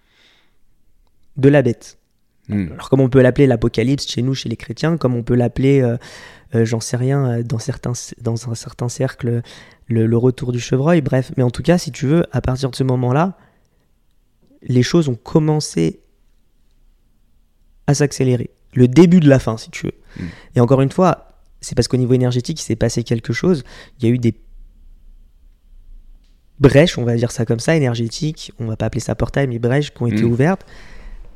[1.37, 1.99] de la bête.
[2.49, 2.75] Mm.
[2.75, 5.81] Alors comme on peut l'appeler l'apocalypse chez nous, chez les chrétiens, comme on peut l'appeler,
[5.81, 5.97] euh,
[6.55, 9.43] euh, j'en sais rien, euh, dans certains, dans un certain cercle,
[9.87, 11.33] le, le retour du chevreuil, bref.
[11.37, 13.37] Mais en tout cas, si tu veux, à partir de ce moment-là,
[14.63, 16.01] les choses ont commencé
[17.87, 18.51] à s'accélérer.
[18.75, 19.93] Le début de la fin, si tu veux.
[20.19, 20.23] Mm.
[20.57, 21.29] Et encore une fois,
[21.61, 23.63] c'est parce qu'au niveau énergétique, il s'est passé quelque chose.
[23.99, 24.35] Il y a eu des
[26.61, 28.53] brèches, on va dire ça comme ça, énergétiques.
[28.59, 30.31] On va pas appeler ça portail, mais brèches qui ont été Mm.
[30.33, 30.67] ouvertes.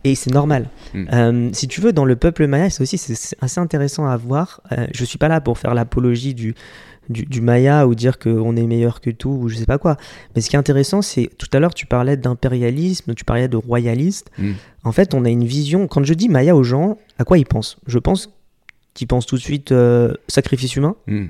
[0.05, 0.71] Et c'est normal.
[0.95, 1.05] Mm.
[1.13, 4.17] Euh, si tu veux, dans le peuple maya, c'est aussi c'est- c'est assez intéressant à
[4.17, 4.61] voir.
[4.73, 6.55] Euh, je suis pas là pour faire l'apologie du,
[7.09, 9.97] du, du maya ou dire qu'on est meilleur que tout ou je sais pas quoi.
[10.35, 13.57] Mais ce qui est intéressant, c'est tout à l'heure tu parlais d'impérialisme, tu parlais de
[13.57, 14.31] royaliste.
[14.39, 14.53] Mm.
[14.85, 15.87] En fait, on a une vision.
[15.89, 17.79] Quand je dis maya aux gens, à quoi ils pensent?
[17.87, 18.31] Je pense
[18.95, 21.27] qui pense tout de suite euh, sacrifice humain, Hmm.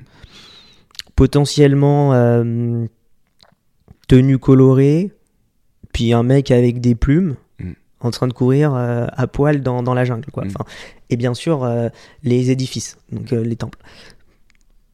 [1.16, 2.86] potentiellement euh,
[4.08, 5.12] tenue colorée,
[5.92, 7.72] puis un mec avec des plumes Mm.
[8.00, 10.30] en train de courir euh, à poil dans, dans la jungle.
[10.30, 10.44] Quoi.
[10.44, 10.48] Mm.
[10.48, 10.64] Enfin,
[11.10, 11.88] et bien sûr, euh,
[12.22, 13.78] les édifices, donc euh, les temples.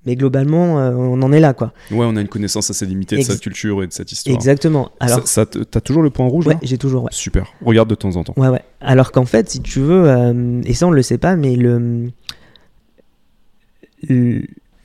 [0.06, 1.72] Mais globalement, euh, on en est là, quoi.
[1.90, 4.36] Ouais, on a une connaissance assez limitée de sa culture et de cette histoire.
[4.36, 4.90] Exactement.
[5.00, 7.04] Alors, Ça, t'as toujours le point rouge ouais, j'ai toujours.
[7.04, 7.10] ouais.
[7.12, 7.52] Super.
[7.64, 8.34] Regarde de temps en temps.
[8.36, 8.62] Ouais, ouais.
[8.80, 12.10] Alors qu'en fait, si tu veux, euh, et ça on le sait pas, mais le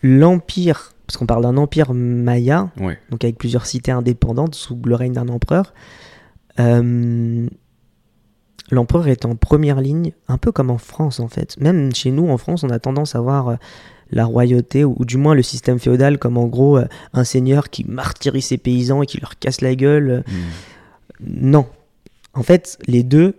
[0.01, 2.97] l'empire, parce qu'on parle d'un empire maya, Ouais.
[3.09, 5.73] donc avec plusieurs cités indépendantes sous le règne d'un empereur,
[6.59, 7.45] euh,
[8.71, 11.57] l'empereur est en première ligne, un peu comme en France en fait.
[11.59, 13.57] Même chez nous en France, on a tendance à voir
[14.11, 17.69] la royauté, ou, ou du moins le système féodal, comme en gros euh, un seigneur
[17.69, 20.09] qui martyrise ses paysans et qui leur casse la gueule.
[20.09, 21.49] euh, Hmm.
[21.51, 21.65] non.
[22.33, 23.35] En fait, les deux,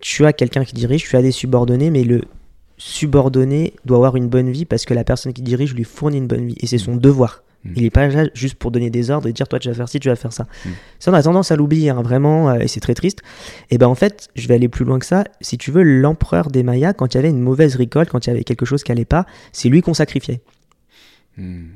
[0.00, 2.22] tu as quelqu'un qui dirige, tu as des subordonnés, mais le
[2.78, 6.26] subordonné doit avoir une bonne vie parce que la personne qui dirige lui fournit une
[6.26, 6.56] bonne vie.
[6.60, 7.42] Et c'est son devoir.
[7.64, 7.72] Mm.
[7.76, 9.88] Il n'est pas là juste pour donner des ordres et dire toi tu vas faire
[9.88, 10.44] ci, tu vas faire ça.
[10.64, 10.70] Mm.
[10.98, 13.20] Ça, on a tendance à l'oublier, hein, vraiment, euh, et c'est très triste.
[13.70, 15.24] Et ben en fait, je vais aller plus loin que ça.
[15.40, 18.30] Si tu veux, l'empereur des Mayas, quand il y avait une mauvaise récolte, quand il
[18.30, 20.40] y avait quelque chose qui allait pas, c'est lui qu'on sacrifiait.
[21.36, 21.68] Hmm.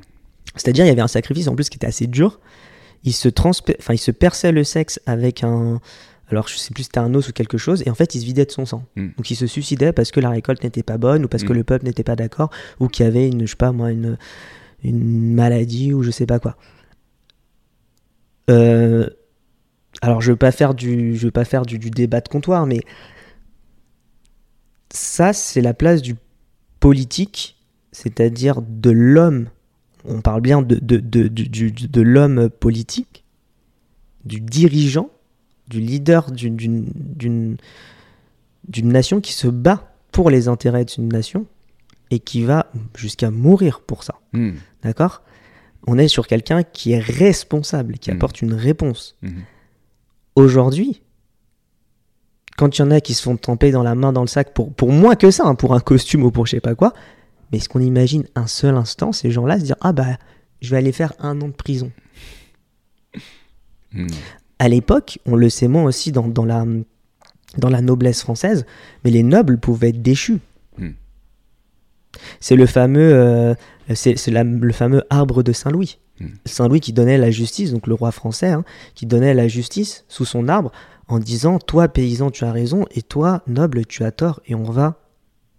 [0.55, 2.41] C'est-à-dire, il y avait un sacrifice en plus qui était assez dur.
[3.05, 5.81] Il se, enfin, il se perçait le sexe avec un.
[6.29, 8.21] Alors, je sais plus si c'était un os ou quelque chose, et en fait, il
[8.21, 8.85] se vidait de son sang.
[8.97, 9.09] Mm.
[9.17, 11.57] Donc, il se suicidait parce que la récolte n'était pas bonne, ou parce que Mm.
[11.57, 12.51] le peuple n'était pas d'accord,
[12.81, 14.19] ou qu'il y avait une, je sais pas moi, une,
[14.89, 16.57] une maladie, ou je sais pas quoi.
[18.51, 19.09] Euh,
[20.03, 22.81] alors, je veux pas faire du, veux pas faire du, débat de comptoir, mais
[24.93, 26.15] ça, c'est la place du
[26.81, 27.57] politique,
[27.93, 29.49] c'est-à-dire de l'homme.
[30.05, 33.25] On parle bien de, de, l'homme politique,
[34.25, 35.11] du dirigeant,
[35.67, 37.57] du leader d'une
[38.69, 41.47] nation qui se bat pour les intérêts d'une nation
[42.11, 42.67] et qui va
[42.97, 44.15] jusqu'à mourir pour ça.
[44.33, 44.53] Hmm.
[44.83, 45.23] D'accord?
[45.87, 48.17] On est sur quelqu'un qui est responsable, qui Mhm.
[48.17, 49.17] apporte une réponse.
[49.23, 49.43] Mhm.
[50.37, 51.03] Aujourd'hui,
[52.57, 54.53] quand il y en a qui se font tremper dans la main dans le sac
[54.55, 56.93] pour, pour moins que ça, hein, pour un costume ou pour je sais pas quoi,
[57.53, 60.17] mais est-ce qu'on imagine un seul instant ces gens-là se dire Ah bah,
[60.61, 61.91] je vais aller faire un an de prison
[63.93, 64.09] Hmm.
[64.59, 66.65] À l'époque, on le sait moins aussi dans, dans la,
[67.57, 68.67] dans la noblesse française,
[69.05, 70.39] mais les nobles pouvaient être déchus.
[72.41, 73.55] C'est le fameux, euh,
[73.95, 75.99] c'est, le fameux arbre de Saint-Louis.
[76.21, 76.29] Hmm.
[76.45, 78.65] Saint-Louis qui donnait la justice, donc le roi français, hein,
[78.95, 80.73] qui donnait la justice sous son arbre
[81.09, 84.65] en disant Toi, paysan, tu as raison, et toi, noble, tu as tort, et on
[84.65, 85.01] va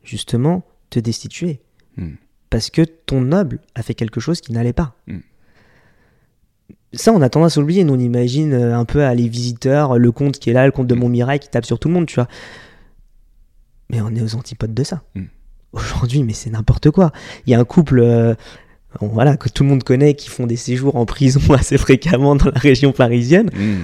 [0.03, 1.61] justement te destituer.
[1.97, 2.15] Hmm.
[2.49, 4.95] Parce que ton noble a fait quelque chose qui n'allait pas.
[5.07, 5.19] Hmm.
[6.93, 7.83] Ça, on a tendance à oublier.
[7.83, 10.71] Nous, on imagine euh, un peu à les visiteurs, le comte qui est là, le
[10.71, 10.95] comte de.
[10.95, 12.27] Montmirail qui tape sur tout le monde, tu vois.
[13.89, 15.03] Mais on est aux antipodes de ça.
[15.77, 17.11] Aujourd'hui, mais c'est n'importe quoi.
[17.45, 18.33] Il y a un couple, euh,
[19.01, 22.45] voilà, que tout le monde connaît, qui font des séjours en prison assez fréquemment dans
[22.51, 23.49] la région parisienne.
[23.53, 23.83] Hmm.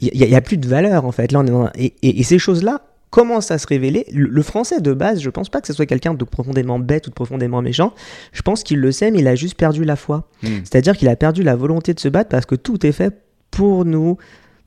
[0.00, 1.32] Il n'y a, plus de valeur, en fait.
[1.32, 4.04] Là, on est dans un- et, et- et ces choses-là commencent à se révéler.
[4.12, 7.06] Le, le français, de base, je pense pas que ce soit quelqu'un de profondément bête
[7.06, 7.94] ou de profondément méchant.
[8.32, 10.28] Je pense qu'il le sait, mais il a juste perdu la foi.
[10.42, 10.58] Hmm.
[10.64, 13.14] C'est-à-dire qu'il a perdu la volonté de se battre parce que tout est fait
[13.50, 14.18] pour nous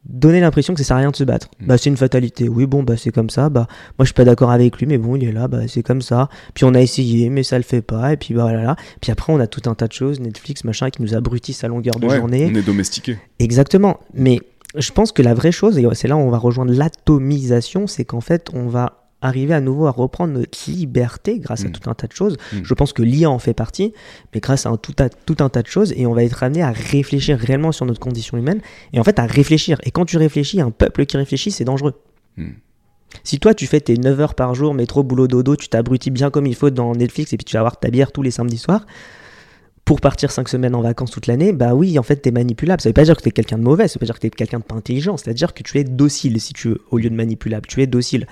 [0.09, 1.47] donner l'impression que ça sert à rien de se battre.
[1.59, 1.65] Mm.
[1.67, 2.49] Bah c'est une fatalité.
[2.49, 3.49] Oui bon bah c'est comme ça.
[3.49, 3.67] Bah
[3.97, 6.01] moi je suis pas d'accord avec lui mais bon il est là bah c'est comme
[6.01, 6.29] ça.
[6.53, 8.75] Puis on a essayé mais ça le fait pas et puis bah voilà.
[9.01, 11.67] Puis après on a tout un tas de choses Netflix machin qui nous abrutissent à
[11.67, 12.49] longueur de Ouais, journée.
[12.51, 13.17] on est domestiqué.
[13.39, 13.99] Exactement.
[14.13, 14.39] Mais
[14.75, 18.05] je pense que la vraie chose, et c'est là où on va rejoindre l'atomisation, c'est
[18.05, 21.71] qu'en fait, on va arriver à nouveau à reprendre notre liberté grâce à Mm.
[21.73, 22.37] tout un tas de choses.
[22.53, 22.57] Mm.
[22.63, 23.93] Je pense que l'IA en fait partie,
[24.33, 26.41] mais grâce à un tout, à- tout un tas de choses, et on va être
[26.43, 28.61] amené à réfléchir réellement sur notre condition humaine,
[28.93, 29.77] et en fait à réfléchir.
[29.83, 31.95] Et quand tu réfléchis, un peuple qui réfléchit, c'est dangereux.
[32.37, 32.51] Hmm.
[33.23, 36.29] Si toi tu fais tes 9 heures par jour, métro, boulot, dodo, tu t'abrutis bien
[36.29, 38.59] comme il faut dans Netflix et puis tu vas avoir ta bière tous les samedis
[38.59, 38.85] soirs
[39.83, 42.79] pour partir 5 semaines en vacances toute l'année, bah oui, en fait, t'es manipulable.
[42.79, 44.29] Ça veut pas dire que t'es quelqu'un de mauvais, ça veut pas dire que t'es
[44.29, 47.15] quelqu'un de pas intelligent, c'est-à-dire que tu es docile si tu veux, au lieu de
[47.15, 48.27] manipulable, tu es docile.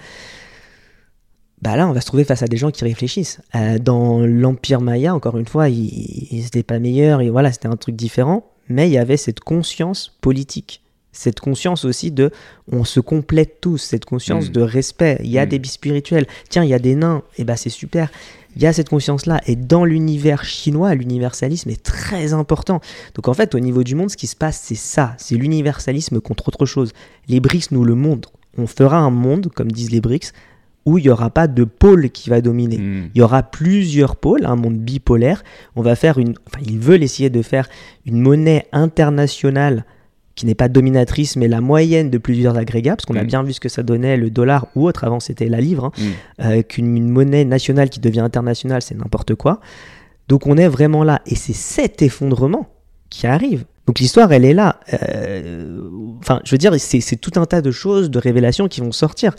[1.61, 3.41] Bah là, on va se trouver face à des gens qui réfléchissent.
[3.55, 7.67] Euh, dans l'Empire Maya, encore une fois, ils ils étaient pas meilleurs, et voilà, c'était
[7.67, 10.81] un truc différent, mais il y avait cette conscience politique.
[11.13, 12.29] Cette conscience aussi de
[12.71, 14.51] on se complète tous, cette conscience Mm.
[14.51, 15.17] de respect.
[15.23, 15.49] Il y a Mm.
[15.49, 16.27] des bis spirituels.
[16.49, 18.11] Tiens, il y a des nains, et bah c'est super.
[18.55, 19.41] Il y a cette conscience-là.
[19.47, 22.81] Et dans l'univers chinois, l'universalisme est très important.
[23.15, 25.15] Donc en fait, au niveau du monde, ce qui se passe, c'est ça.
[25.17, 26.91] C'est l'universalisme contre autre chose.
[27.27, 28.31] Les BRICS nous le montrent.
[28.59, 30.34] On fera un monde, comme disent les BRICS,
[30.88, 32.77] où il n'y aura pas de pôle qui va dominer.
[32.77, 33.09] Hmm.
[33.14, 35.43] Il y aura plusieurs pôles, un monde bipolaire.
[35.76, 36.34] On va faire une.
[36.47, 37.68] Enfin, ils veulent essayer de faire
[38.05, 39.84] une monnaie internationale
[40.35, 43.27] qui n'est pas dominatrice, mais la moyenne de plusieurs agrégats, parce qu'on a Mm.
[43.27, 45.91] bien vu ce que ça donnait, le dollar ou autre, avant c'était la livre, hein,
[45.97, 46.03] Mm.
[46.45, 49.59] euh, qu'une une monnaie nationale qui devient internationale, c'est n'importe quoi.
[50.30, 52.68] Donc on est vraiment là, et c'est cet effondrement
[53.09, 53.65] qui arrive.
[53.88, 54.80] Donc l'histoire, elle est là.
[54.93, 55.81] Euh,
[56.19, 59.34] Enfin, je veux dire, c'est tout un tas de choses, de révélations qui vont sortir.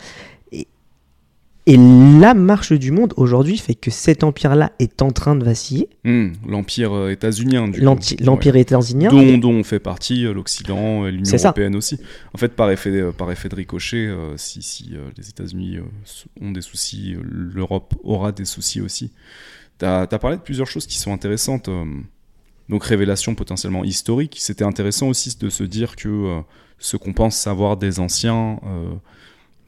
[1.69, 5.45] Et, et la marche du monde aujourd'hui fait que cet empire-là est en train de
[5.45, 5.87] vaciller.
[6.03, 9.09] Hmm, L'empire euh, états-unien, du L'empire états-unien.
[9.09, 11.49] dont, dont on fait partie, euh, l'Occident, euh, l'Union ça.
[11.49, 11.99] européenne aussi.
[12.33, 15.77] En fait, par effet, euh, par effet de ricochet, euh, si, si les États-Unis
[16.41, 19.11] ont des soucis, l'Europe aura des soucis aussi.
[19.77, 21.69] Tu as, parlé de plusieurs choses qui sont intéressantes.
[22.67, 24.37] donc, révélation potentiellement historique.
[24.39, 26.41] C'était intéressant aussi de se dire que
[26.79, 28.59] ce qu'on pense savoir des anciens,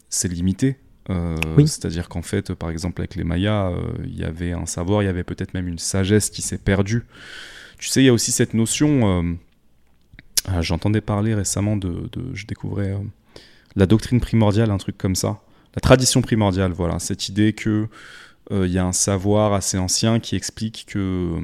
[0.09, 0.77] c'est limité.
[1.11, 1.67] Euh, Oui.
[1.67, 5.05] C'est-à-dire qu'en fait, par exemple, avec les Mayas, euh, il y avait un savoir, il
[5.05, 7.03] y avait peut-être même une sagesse qui s'est perdue.
[7.77, 9.21] Tu sais, il y a aussi cette notion.
[9.21, 9.33] euh,
[10.47, 12.09] ah, J'entendais parler récemment de.
[12.11, 12.95] de- je découvrais
[13.75, 15.41] la doctrine primordiale, un truc comme ça.
[15.75, 16.99] La tradition primordiale, voilà.
[16.99, 17.87] Cette idée que.
[18.51, 21.37] euh, Il y a un savoir assez ancien qui explique que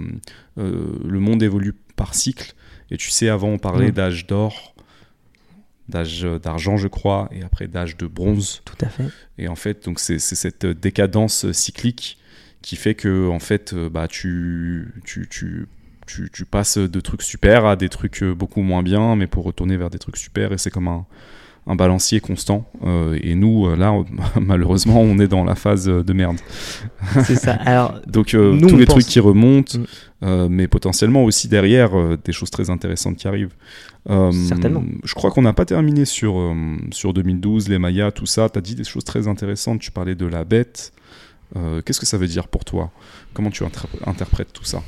[0.58, 2.54] euh, le monde évolue par cycle.
[2.92, 3.92] Et tu sais, avant, on parlait Mm.
[3.92, 4.74] d'âge d'or,
[5.90, 8.62] d'âge d'argent, je crois, et après d'âge de bronze.
[8.66, 9.06] Tout à fait.
[9.38, 12.18] Et en fait, donc c'est cette décadence cyclique
[12.62, 15.68] qui fait que en fait, euh, bah tu tu, tu
[16.06, 19.90] tu passes de trucs super à des trucs beaucoup moins bien, mais pour retourner vers
[19.90, 20.54] des trucs super.
[20.54, 21.06] Et c'est comme un
[21.68, 22.66] un balancier constant.
[22.86, 23.94] Euh, et nous, euh, là,
[24.42, 26.38] malheureusement, on est dans la phase de merde.
[27.24, 27.54] C'est ça.
[27.66, 29.84] Alors, Donc euh, Nous, tous les pense- trucs qui remontent, Mm.
[30.24, 33.54] euh, mais potentiellement aussi derrière euh, des choses très intéressantes qui arrivent.
[34.10, 34.84] Euh, Certainement.
[35.04, 36.54] Je crois qu'on n'a pas terminé sur, euh,
[36.92, 38.50] sur 2012, les Mayas, tout ça.
[38.50, 39.80] Tu as dit des choses très intéressantes.
[39.82, 40.94] Tu parlais de la bête.
[41.58, 42.92] Euh, Qu'est-ce que ça veut dire pour toi?
[43.34, 44.82] Comment tu inter- interprètes tout ça?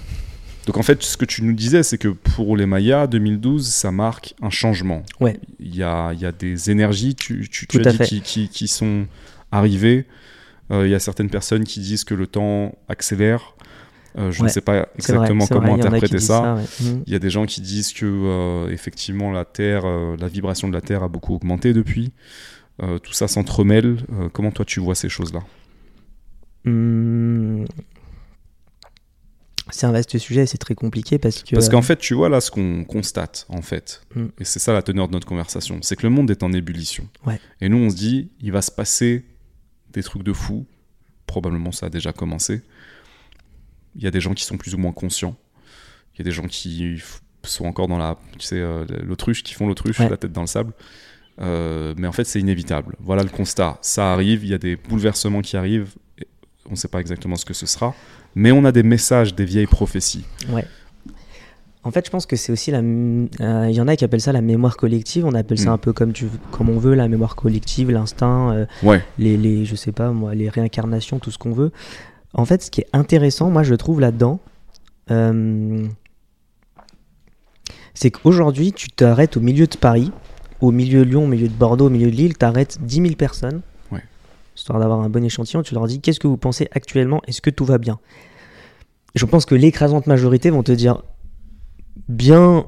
[0.65, 3.91] Donc en fait, ce que tu nous disais, c'est que pour les Mayas, 2012, ça
[3.91, 5.03] marque un changement.
[5.19, 5.39] Ouais.
[5.59, 8.49] Il y a, il y a des énergies, tu, tu, tu as dit, qui, qui,
[8.49, 9.07] qui sont
[9.51, 10.05] arrivées.
[10.71, 13.55] Euh, Il y a certaines personnes qui disent que le temps accélère.
[14.17, 16.55] Euh, je ne sais pas exactement vrai, comment interpréter ça.
[16.55, 16.63] ouais.
[16.81, 17.03] Mhm.
[17.07, 20.73] Il y a des gens qui disent que euh, effectivement la Terre, la vibration de
[20.73, 22.11] la Terre a beaucoup augmenté depuis.
[23.03, 23.97] Tout ça s'entremêle.
[24.31, 25.41] Comment toi tu vois ces choses-là?
[26.63, 27.65] Hmm.
[29.71, 31.55] C'est un vaste sujet, c'est très compliqué parce que.
[31.55, 34.25] Parce qu'en fait, tu vois là ce qu'on constate en fait, Mm.
[34.39, 37.07] et c'est ça la teneur de notre conversation, c'est que le monde est en ébullition.
[37.25, 37.39] Ouais.
[37.61, 39.25] Et nous on se dit, il va se passer
[39.91, 40.65] des trucs de fou.
[41.27, 42.61] Probablement ça a déjà commencé.
[43.95, 45.35] Il y a des gens qui sont plus ou moins conscients.
[46.15, 47.01] Il y a des gens qui
[47.43, 50.09] sont encore dans la, tu sais, euh, l'autruche, qui font l'autruche, Ouais.
[50.09, 50.73] la tête dans le sable.
[51.41, 52.95] Euh, mais en fait, c'est inévitable.
[52.99, 53.77] Voilà le constat.
[53.81, 55.95] Ça arrive, il y a des bouleversements qui arrivent.
[56.65, 57.95] On ne sait pas exactement ce que ce sera.
[58.35, 60.25] Mais on a des messages, des vieilles prophéties.
[60.49, 60.65] Ouais.
[61.83, 62.79] En fait, je pense que c'est aussi la.
[62.79, 65.25] euh, Il y en a qui appellent ça la mémoire collective.
[65.25, 65.73] On appelle ça Mm.
[65.73, 69.03] un peu comme, tu, comme on veut, la mémoire collective, l'instinct, euh, Ouais.
[69.17, 71.71] les, les, je sais pas moi, les réincarnations, tout ce qu'on veut.
[72.33, 74.39] En fait, ce qui est intéressant, moi, je trouve là-dedans,
[75.09, 75.87] euh,
[77.93, 80.11] c'est qu'aujourd'hui, tu t'arrêtes au milieu de Paris,
[80.61, 83.15] au milieu de Lyon, au milieu de Bordeaux, au milieu de Lille, t'arrêtes 10 000
[83.15, 83.61] personnes.
[84.59, 87.49] Histoire d'avoir un bon échantillon, tu leur dis qu'est-ce que vous pensez actuellement, est-ce que
[87.49, 87.99] tout va bien?
[89.15, 91.01] Je pense que l'écrasante majorité vont te dire
[92.07, 92.65] bien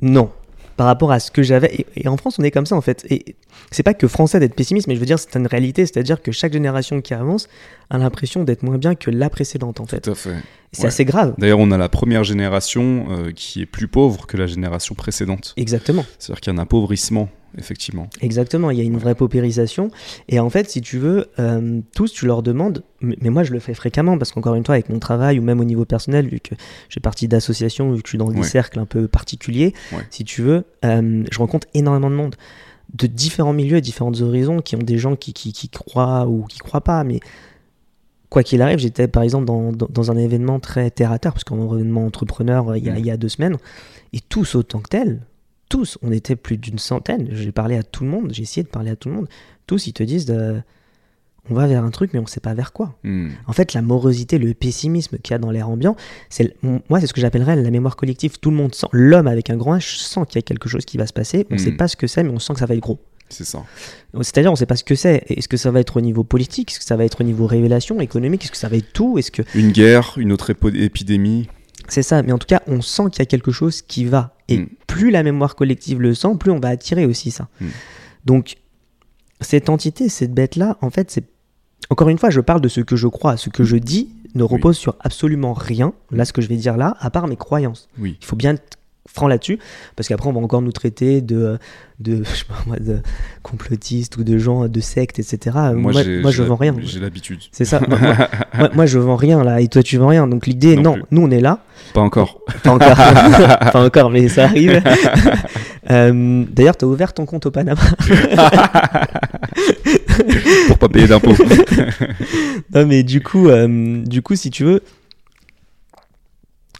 [0.00, 0.30] non
[0.76, 1.74] par rapport à ce que j'avais.
[1.74, 3.04] Et, et en France, on est comme ça en fait.
[3.10, 3.34] Et
[3.72, 5.84] c'est pas que français d'être pessimiste, mais je veux dire, c'est une réalité.
[5.86, 7.48] C'est-à-dire que chaque génération qui avance
[7.90, 10.02] a l'impression d'être moins bien que la précédente en fait.
[10.02, 10.36] Tout à fait.
[10.70, 10.88] C'est Ouais.
[10.88, 11.34] assez grave.
[11.38, 15.54] D'ailleurs, on a la première génération euh, qui est plus pauvre que la génération précédente.
[15.56, 16.04] Exactement.
[16.18, 18.08] C'est-à-dire qu'il y a un appauvrissement, effectivement.
[18.20, 19.90] Exactement, il y a une vraie paupérisation.
[20.28, 23.60] Et en fait, si tu veux, euh, tous, tu leur demandes, mais moi je le
[23.60, 26.40] fais fréquemment, parce qu'encore une fois, avec mon travail, ou même au niveau personnel, vu
[26.40, 26.54] que
[26.88, 28.46] j'ai partie d'associations, vu que je suis dans des Ouais.
[28.46, 30.02] cercles un peu particuliers, Ouais.
[30.10, 32.36] si tu veux, euh, je rencontre énormément de monde,
[32.94, 36.58] de différents milieux, différents horizons, qui ont des gens qui, qui, qui croient ou qui
[36.58, 37.20] croient pas, mais
[38.30, 41.32] quoi qu'il arrive, j'étais par exemple dans, dans, dans un événement très terre à terre,
[41.32, 43.56] parce qu'un événement entrepreneur euh, il y, a, il y a deux semaines,
[44.12, 45.20] et tous autant que tels,
[45.68, 48.68] tous, on était plus d'une centaine, j'ai parlé à tout le monde, j'ai essayé de
[48.68, 49.28] parler à tout le monde,
[49.66, 50.60] tous ils te disent de-
[51.50, 52.98] on va vers un truc mais on sait pas vers quoi.
[53.04, 53.28] Hmm.
[53.46, 55.96] En fait, la morosité, le pessimisme qu'il y a dans l'air ambiant,
[56.28, 58.38] c'est moi c'est ce que j'appellerais la mémoire collective.
[58.38, 60.84] Tout le monde sent, l'homme avec un grand H sent qu'il y a quelque chose
[60.84, 61.46] qui va se passer.
[61.50, 61.58] On Mm.
[61.58, 63.00] sait pas ce que c'est, mais on sent que ça va être gros.
[63.30, 63.62] C'est ça.
[64.22, 65.22] C'est-à-dire, on sait pas ce que c'est.
[65.28, 66.70] Est-ce que ça va être au niveau politique?
[66.70, 68.42] Est-ce que ça va être au niveau révélation économique?
[68.44, 69.18] Est-ce que ça va être tout?
[69.18, 71.48] Est-ce que Une guerre, une autre épidémie?
[71.88, 74.34] c'est ça Mais en tout cas, on sent qu'il y a quelque chose qui va.
[74.48, 74.68] Et Mm.
[74.86, 77.48] plus la mémoire collective le sent, plus on va attirer aussi ça.
[77.60, 77.66] Mm.
[78.24, 78.56] Donc,
[79.40, 81.24] cette entité, cette bête-là, en fait, c'est
[81.90, 84.42] encore une fois, je parle de ce que je crois, ce que je dis ne
[84.42, 85.94] repose sur absolument rien.
[86.10, 87.88] Là, ce que je vais dire là, à part mes croyances.
[87.98, 88.18] Oui.
[88.20, 88.56] Il faut bien,
[89.14, 89.58] franc là-dessus,
[89.96, 91.58] parce qu'après on va encore nous traiter de,
[91.98, 92.98] de, je sais pas moi, de
[93.42, 95.56] complotistes ou de gens de sectes, etc.
[95.74, 95.92] Moi,
[96.30, 96.74] je vends rien.
[96.82, 97.40] J'ai l'habitude.
[97.50, 97.80] C'est ça.
[97.88, 98.16] moi, moi-
[98.58, 100.26] moi- moi, je vends rien là, et toi tu vends rien.
[100.28, 101.64] Donc l'idée, Non nous on est là.
[101.94, 102.40] Pas encore.
[102.62, 102.96] Pas encore,
[103.72, 104.82] pas encore, mais ça arrive.
[105.90, 107.80] Euh, D'ailleurs, t'as ouvert ton compte au Panama.
[110.68, 111.32] Pour pas payer d'impôts.
[112.74, 114.82] non, mais du coup, euh, du coup, si tu veux,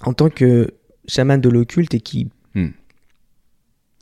[0.04, 0.70] en tant que
[1.08, 2.28] chaman de l'occulte et qui.
[2.54, 2.68] Hmm.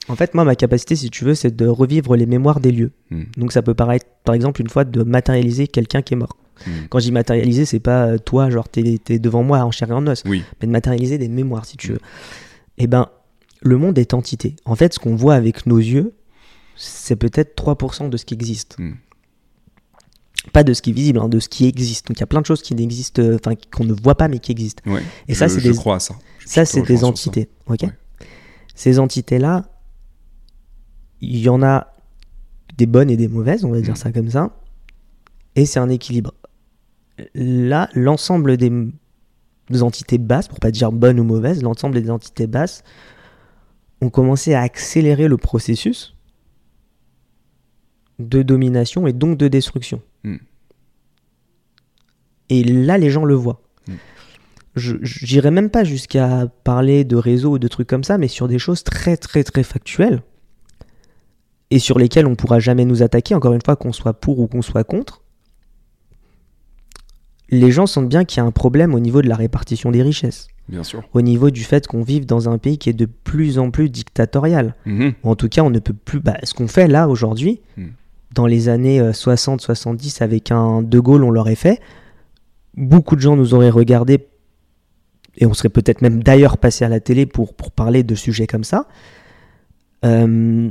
[0.09, 2.93] En fait, moi, ma capacité, si tu veux, c'est de revivre les mémoires des lieux.
[3.11, 3.25] Hmm.
[3.37, 6.37] Donc, ça peut paraître, par exemple, une fois de matérialiser quelqu'un qui est mort.
[6.67, 6.87] Hmm.
[6.91, 9.91] Quand je dis matérialiser, c'est pas euh, toi, genre, t'es es devant moi en chair
[9.91, 10.45] et en os, Oui.
[10.61, 12.01] mais de matérialiser des mémoires, si tu veux.
[12.79, 13.09] Eh ben,
[13.63, 14.57] le monde est entité.
[14.65, 16.13] En fait, ce qu'on voit avec nos yeux,
[16.77, 18.77] c'est peut-être 3% de ce qui existe.
[20.53, 22.07] Pas de ce qui est visible, hein, de ce qui existe.
[22.07, 24.29] Donc il y a plein de choses qui n'existent, euh, enfin qu'on ne voit pas
[24.29, 24.83] mais qui existent.
[24.89, 25.03] Ouais.
[25.27, 26.15] Et ça, c'est je des, crois à ça.
[26.47, 27.49] Ça, c'est des entités.
[27.67, 27.83] Ok.
[27.83, 27.91] Ouais.
[28.75, 29.65] Ces entités-là,
[31.21, 31.93] il y en a
[32.77, 33.97] des bonnes et des mauvaises, on va dire Mm.
[33.97, 34.51] ça comme ça.
[35.57, 36.33] Et c'est un équilibre.
[37.35, 38.71] Là, l'ensemble des,
[39.71, 42.83] des entités basses, pour pas dire bonnes ou mauvaises, l'ensemble des entités basses
[44.03, 46.15] ont commencé à accélérer le processus
[48.19, 50.03] de domination et donc de destruction.
[50.25, 50.37] Mm.
[52.51, 53.61] Et là, les gens le voient.
[54.77, 58.59] J'irai même pas jusqu'à parler de réseaux ou de trucs comme ça, mais sur des
[58.59, 60.23] choses très très très factuelles
[61.71, 64.47] et sur lesquelles on pourra jamais nous attaquer, encore une fois, qu'on soit pour ou
[64.47, 65.23] qu'on soit contre.
[67.49, 70.03] Les gens sentent bien qu'il y a un problème au niveau de la répartition des
[70.03, 71.05] richesses, Bien sûr.
[71.15, 73.89] au niveau du fait qu'on vive dans un pays qui est de plus en plus
[73.89, 74.75] dictatorial.
[74.85, 75.13] Mhm.
[75.23, 76.19] Ou en tout cas, on ne peut plus.
[76.21, 77.87] bah, ce qu'on fait là aujourd'hui, Mm.
[78.35, 81.81] dans les années 60-70, avec un De Gaulle, on l'aurait fait.
[82.77, 84.27] Beaucoup de gens nous auraient regardé
[85.39, 88.47] et on serait peut-être même d'ailleurs passé à la télé pour, pour parler de sujets
[88.47, 88.87] comme ça.
[90.05, 90.71] Euh,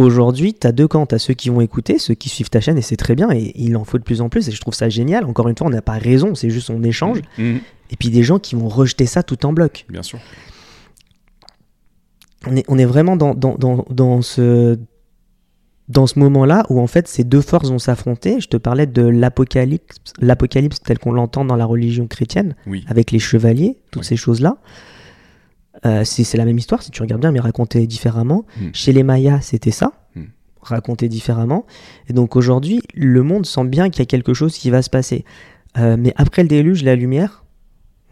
[0.00, 1.04] Aujourd'hui, tu as deux camps.
[1.04, 3.30] Tu as ceux qui vont écouter, ceux qui suivent ta chaîne, et c'est très bien,
[3.32, 5.26] et il en faut de plus en plus, et je trouve ça génial.
[5.26, 7.20] Encore une fois, on n'a pas raison, c'est juste on échange.
[7.36, 7.60] Mhm.
[7.90, 10.18] Et puis des gens qui vont rejeter ça tout en bloc Bien sûr.
[12.46, 14.78] on est, on est vraiment dans, dans, dans, dans ce,
[15.90, 18.40] dans ce moment-là où en fait ces deux forces vont s'affronter.
[18.40, 22.84] Je te parlais de l'apocalypse, l'apocalypse tel qu'on l'entend dans la religion chrétienne, Oui.
[22.88, 24.06] avec les chevaliers, toutes Oui.
[24.06, 24.56] ces choses-là.
[25.86, 28.44] Euh, c'est la même histoire si tu regardes bien, mais racontée différemment.
[28.60, 28.68] Mm.
[28.72, 30.24] Chez les Mayas, c'était ça, Mm.
[30.62, 31.64] raconté différemment.
[32.08, 34.90] Et donc aujourd'hui, le monde sent bien qu'il y a quelque chose qui va se
[34.90, 35.24] passer.
[35.78, 37.44] Euh, mais après le déluge, la lumière,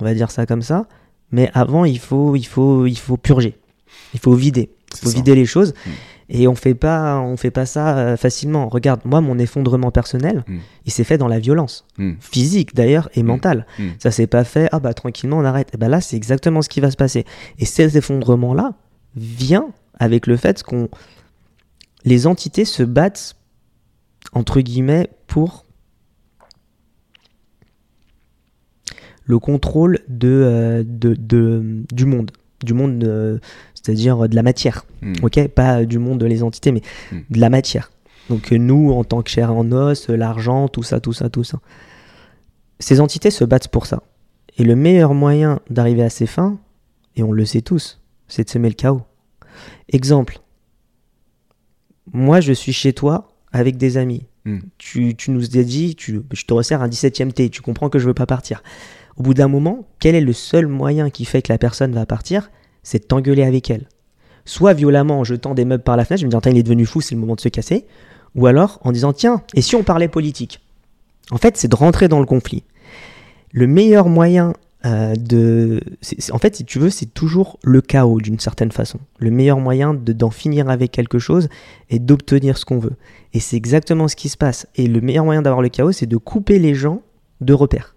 [0.01, 0.87] on va dire ça comme ça.
[1.31, 3.57] Mais avant, il faut, il faut, il faut purger.
[4.15, 4.71] Il faut vider.
[4.95, 5.17] Il faut ça.
[5.17, 5.75] vider les choses.
[5.87, 5.91] Mm.
[6.31, 8.69] Et on fait pas, on fait pas ça euh, facilement.
[8.69, 10.59] Regarde, moi, mon effondrement personnel, Mm.
[10.87, 12.17] il s'est fait dans la violence Mhm.
[12.21, 13.27] physique d'ailleurs et Mm.
[13.27, 13.67] mentale.
[13.79, 13.89] Mm.
[13.99, 15.71] Ça s'est pas fait, ah bah tranquillement on arrête.
[15.75, 17.25] Et bah là, c'est exactement ce qui va se passer.
[17.59, 18.75] Et cet effondrement-là
[19.17, 20.89] vient avec le fait qu'on.
[22.05, 23.37] Les entités se battent,
[24.33, 25.65] entre guillemets, pour
[29.25, 32.31] le contrôle de, euh, de, de- du monde.
[32.65, 33.39] Du monde, euh,
[33.83, 34.85] c'est-à-dire de la matière.
[35.03, 35.15] Mhm.
[35.23, 36.83] Ok, pas du monde des entités, mais
[37.13, 37.17] Mm.
[37.31, 37.91] de la matière.
[38.31, 41.29] Donc euh, nous, en tant que chair en os, euh, l'argent, tout ça, tout ça,
[41.31, 41.59] tout ça.
[42.79, 44.03] Ces entités se battent pour ça.
[44.59, 46.59] Et le meilleur moyen d'arriver à ces fins,
[47.17, 49.03] et on le sait tous, c'est de semer le chaos.
[49.89, 50.41] Exemple.
[52.13, 54.27] Moi, je suis chez toi avec des amis.
[54.45, 54.59] Mm.
[54.79, 57.99] Tu, tu nous as dit, tu, je te resserre un 17ème thé, tu comprends que
[57.99, 58.63] je veux pas partir.
[59.17, 62.07] Au bout d'un moment, quel est le seul moyen qui fait que la personne va
[62.07, 62.51] partir?
[62.89, 63.87] C'est de t'engueuler avec elle.
[64.47, 66.63] Soit violemment en jetant des meubles par la fenêtre, je me dis, Attends, il est
[66.63, 67.85] devenu fou, c'est le moment de se casser.
[68.35, 70.61] Ou alors en disant, tiens, et si on parlait politique?
[71.31, 72.65] En fait, c'est de rentrer dans le conflit.
[73.53, 74.55] Le meilleur moyen
[74.87, 75.81] euh, de...
[76.33, 78.99] en fait, si tu veux, c'est toujours le chaos d'une certaine façon.
[79.19, 81.51] Le meilleur moyen de- d'en finir avec quelque chose
[81.91, 82.97] et d'obtenir ce qu'on veut.
[83.35, 84.67] Et c'est exactement ce qui se passe.
[84.77, 87.03] Et le meilleur moyen d'avoir le chaos, c'est de couper les gens
[87.43, 87.97] de repères.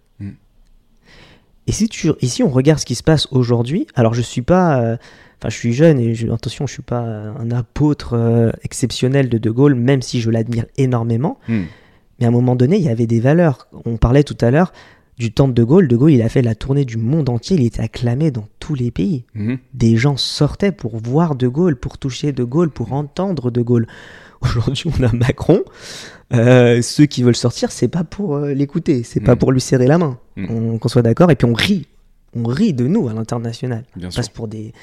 [1.67, 4.41] Et si, tu, et si on regarde ce qui se passe aujourd'hui, alors je suis
[4.41, 4.81] pas...
[4.81, 4.97] euh,
[5.43, 9.39] Enfin, je suis jeune et je, attention, je suis pas un apôtre euh, exceptionnel de
[9.39, 11.39] De Gaulle, même si je l'admire énormément.
[11.47, 11.65] Mhm.
[12.19, 13.67] Mais à un moment donné, il y avait des valeurs.
[13.85, 14.71] On parlait tout à l'heure
[15.17, 15.87] du temps de De Gaulle.
[15.87, 17.57] De Gaulle, il a fait la tournée du monde entier.
[17.57, 19.25] Il était acclamé dans tous les pays.
[19.33, 19.57] Mhm.
[19.73, 23.87] Des gens sortaient pour voir De Gaulle, pour toucher De Gaulle, pour entendre De Gaulle.
[24.41, 25.63] Aujourd'hui, on a Macron.
[26.33, 29.39] Euh, ceux qui veulent sortir, c'est pas pour euh, l'écouter, c'est pas Mm.
[29.39, 30.17] pour lui serrer la main.
[30.37, 30.45] Mm.
[30.49, 31.29] On- Qu'on soit d'accord.
[31.31, 31.87] Et puis on rit.
[32.33, 33.85] On rit de nous à l'international.
[33.95, 34.19] Bien On sûr.
[34.19, 34.73] passe pour des,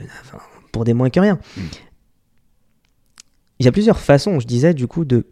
[0.00, 0.38] euh, enfin,
[0.72, 1.38] pour des moins que rien.
[1.56, 1.60] Mm.
[3.60, 5.26] Il y a plusieurs façons, je disais, du coup, de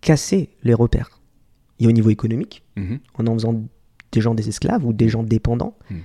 [0.00, 1.20] casser les repères.
[1.78, 2.98] Il y a au niveau économique, Mhm.
[3.14, 3.62] en en faisant
[4.12, 5.76] des gens des esclaves ou des gens dépendants.
[5.90, 5.96] Mm.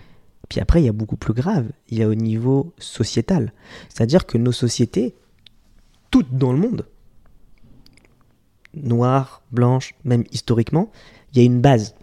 [0.50, 3.54] Puis après, il y a beaucoup plus grave, il y a au niveau sociétal.
[3.90, 5.16] C'est-à-dire que nos sociétés,
[6.12, 6.86] toutes dans le monde,
[8.74, 10.92] noires, blanches, même historiquement,
[11.34, 11.96] il y a une base.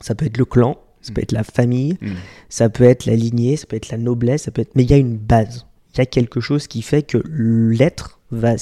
[0.00, 2.12] Ça peut être le clan, ça peut être la famille, Mm.
[2.48, 4.74] ça peut être la lignée, ça peut être la noblesse, ça peut être...
[4.74, 5.66] mais il y a une base.
[5.94, 8.54] Il y a quelque chose qui fait que l'être va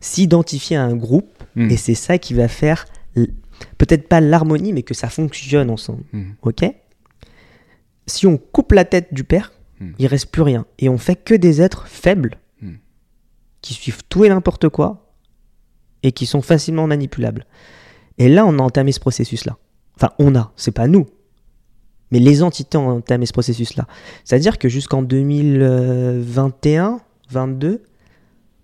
[0.00, 1.70] s'identifier à un groupe Mm.
[1.70, 2.84] et c'est ça qui va faire
[3.78, 6.04] peut-être pas l'harmonie, mais que ça fonctionne ensemble.
[6.12, 6.32] Mm.
[6.42, 6.64] Ok?
[8.06, 9.92] Si on coupe la tête du père, Mm.
[9.98, 10.64] il reste plus rien.
[10.78, 12.74] Et on fait que des êtres faibles Mm.
[13.62, 15.05] qui suivent tout et n'importe quoi
[16.02, 17.46] et qui sont facilement manipulables.
[18.18, 19.56] Et là, on a entamé ce processus-là.
[19.96, 21.06] Enfin, on a, c'est pas nous.
[22.10, 23.86] Mais les entités ont entamé ce processus-là.
[24.24, 27.00] C'est-à-dire que jusqu'en 2021,
[27.30, 27.82] 22,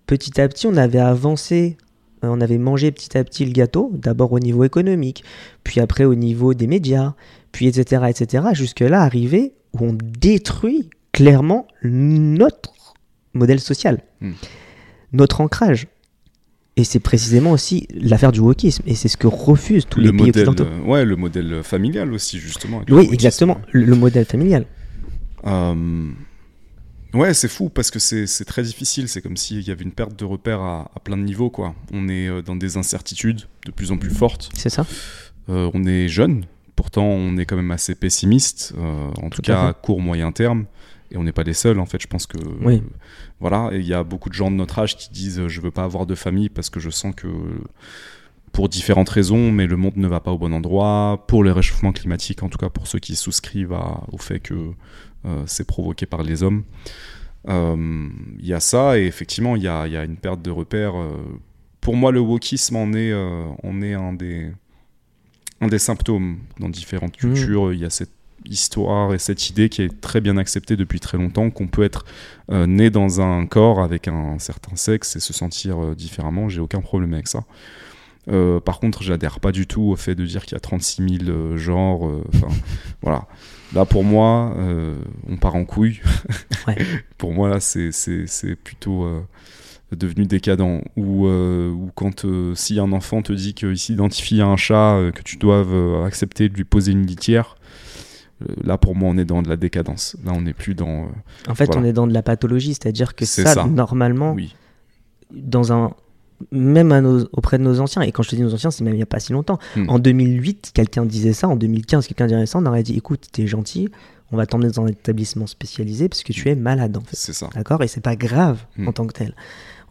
[0.07, 1.77] petit à petit, on avait avancé,
[2.21, 5.23] on avait mangé petit à petit le gâteau, d'abord au niveau économique,
[5.63, 7.15] puis après au niveau des médias,
[7.51, 12.73] puis etc., etc., jusque-là, arrivé où on détruit clairement notre
[13.33, 14.31] modèle social, Hmm.
[15.11, 15.87] notre ancrage.
[16.75, 20.11] Et c'est précisément aussi l'affaire du wokisme, et c'est ce que refusent tous le les
[20.11, 20.69] pays modèle, occidentaux.
[20.71, 22.81] euh, ouais, le modèle familial aussi, justement.
[22.89, 23.13] Oui, wokisme.
[23.13, 24.65] exactement, le, le modèle familial.
[25.45, 26.09] Euh,
[27.13, 29.07] Ouais, c'est fou parce que c'est très difficile.
[29.07, 31.51] C'est comme s'il y avait une perte de repères à, à plein de niveaux.
[31.51, 31.75] Quoi.
[31.91, 34.49] On est euh, dans des incertitudes de plus en plus fortes.
[34.55, 34.83] C'est ça
[35.49, 36.45] Euh, on est jeune,
[36.75, 39.67] pourtant on est quand même assez pessimiste, euh, en tout, Tout à cas fait.
[39.69, 40.65] à court moyen terme.
[41.13, 42.01] Et on n'est pas les seuls, en fait.
[42.01, 42.81] Je pense que Oui.
[43.39, 45.61] voilà, et il y a beaucoup de gens de notre âge qui disent euh, je
[45.61, 47.27] veux pas avoir de famille parce que je sens que
[48.51, 51.23] pour différentes raisons, mais le monde ne va pas au bon endroit.
[51.27, 54.71] Pour le réchauffement climatique, en tout cas pour ceux qui souscrivent à- au fait que
[55.25, 56.63] euh, c'est provoqué par les hommes.
[57.47, 58.09] Euh,
[58.39, 60.51] Il y a ça, et effectivement, il y a, il y a une perte de
[60.51, 60.95] repères.
[60.95, 61.15] euh.
[61.81, 64.51] pour moi, le wokisme en est, euh, en est un, des,
[65.59, 67.33] un des symptômes dans différentes Mhm.
[67.33, 67.73] cultures.
[67.73, 68.11] Il y a cette
[68.45, 72.05] histoire et cette idée qui est très bien acceptée depuis très longtemps, qu'on peut être
[72.51, 76.49] euh, né dans un corps avec un certain sexe et se sentir euh, différemment.
[76.49, 77.43] J'ai aucun problème avec ça.
[78.29, 81.19] Euh, par contre, j'adhère pas du tout au fait de dire qu'il y a 36
[81.25, 82.03] 000 euh, genres.
[82.33, 82.47] Enfin,
[83.01, 83.27] voilà.
[83.73, 84.55] Là, pour moi,
[85.27, 86.01] on part en couille.
[86.67, 86.77] Ouais.
[87.17, 89.05] pour moi, là, c'est- plutôt
[89.95, 90.81] devenu décadent.
[90.95, 94.95] Ou euh, ou quand euh, si un enfant te dit qu'il s'identifie à un chat,
[94.95, 97.55] euh, que tu euh, accepter de lui poser une litière,
[98.63, 100.15] là, pour moi, on est dans de la décadence.
[100.25, 101.05] Là, on n'est plus dans.
[101.05, 101.07] euh,
[101.49, 101.81] En fait, Voilà.
[101.81, 103.65] on est dans de la pathologie, c'est-à-dire que C'est ça, ça.
[103.65, 104.55] normalement, oui.
[105.31, 105.93] dans un
[106.51, 108.83] même à nos- auprès de nos anciens, et quand je te dis nos anciens, c'est
[108.83, 109.59] même il n'y a pas si longtemps.
[109.77, 109.89] Hmm.
[109.89, 113.47] En 2008, quelqu'un disait ça, en 2015, quelqu'un dirait ça, on aurait dit écoute, t'es
[113.47, 113.89] gentil,
[114.31, 117.15] on va t'emmener dans un établissement spécialisé parce que tu es malade en fait.
[117.15, 117.49] C'est ça.
[117.55, 117.81] D'accord?
[117.83, 118.89] Et c'est pas grave Hmm.
[118.89, 119.33] en tant que tel.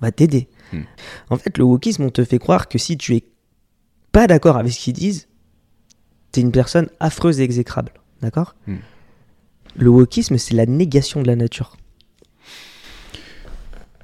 [0.00, 0.48] On va t'aider.
[0.74, 0.82] Hmm.
[1.30, 3.24] En fait, le wokisme, on te fait croire que si tu es
[4.10, 5.28] pas d'accord avec ce qu'ils disent,
[6.32, 7.92] t'es une personne affreuse et exécrable.
[8.22, 8.76] D'accord Hmm.
[9.76, 11.76] Le wokisme, c'est la négation de la nature.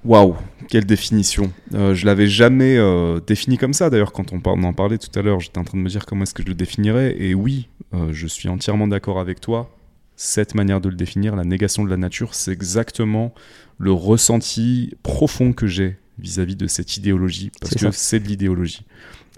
[0.04, 0.36] Waouh,
[0.68, 1.52] quelle définition.
[1.74, 3.90] Euh, je l'avais jamais euh, défini comme ça.
[3.90, 5.88] D'ailleurs, quand on, par- on en parlait tout à l'heure, j'étais en train de me
[5.88, 7.16] dire comment est-ce que je le définirais.
[7.18, 9.74] Et oui, euh, je suis entièrement d'accord avec toi.
[10.16, 13.34] Cette manière de le définir, la négation de la nature, c'est exactement
[13.76, 17.50] le ressenti profond que j'ai vis-à-vis de cette idéologie.
[17.60, 18.84] Parce que c'est de l'idéologie.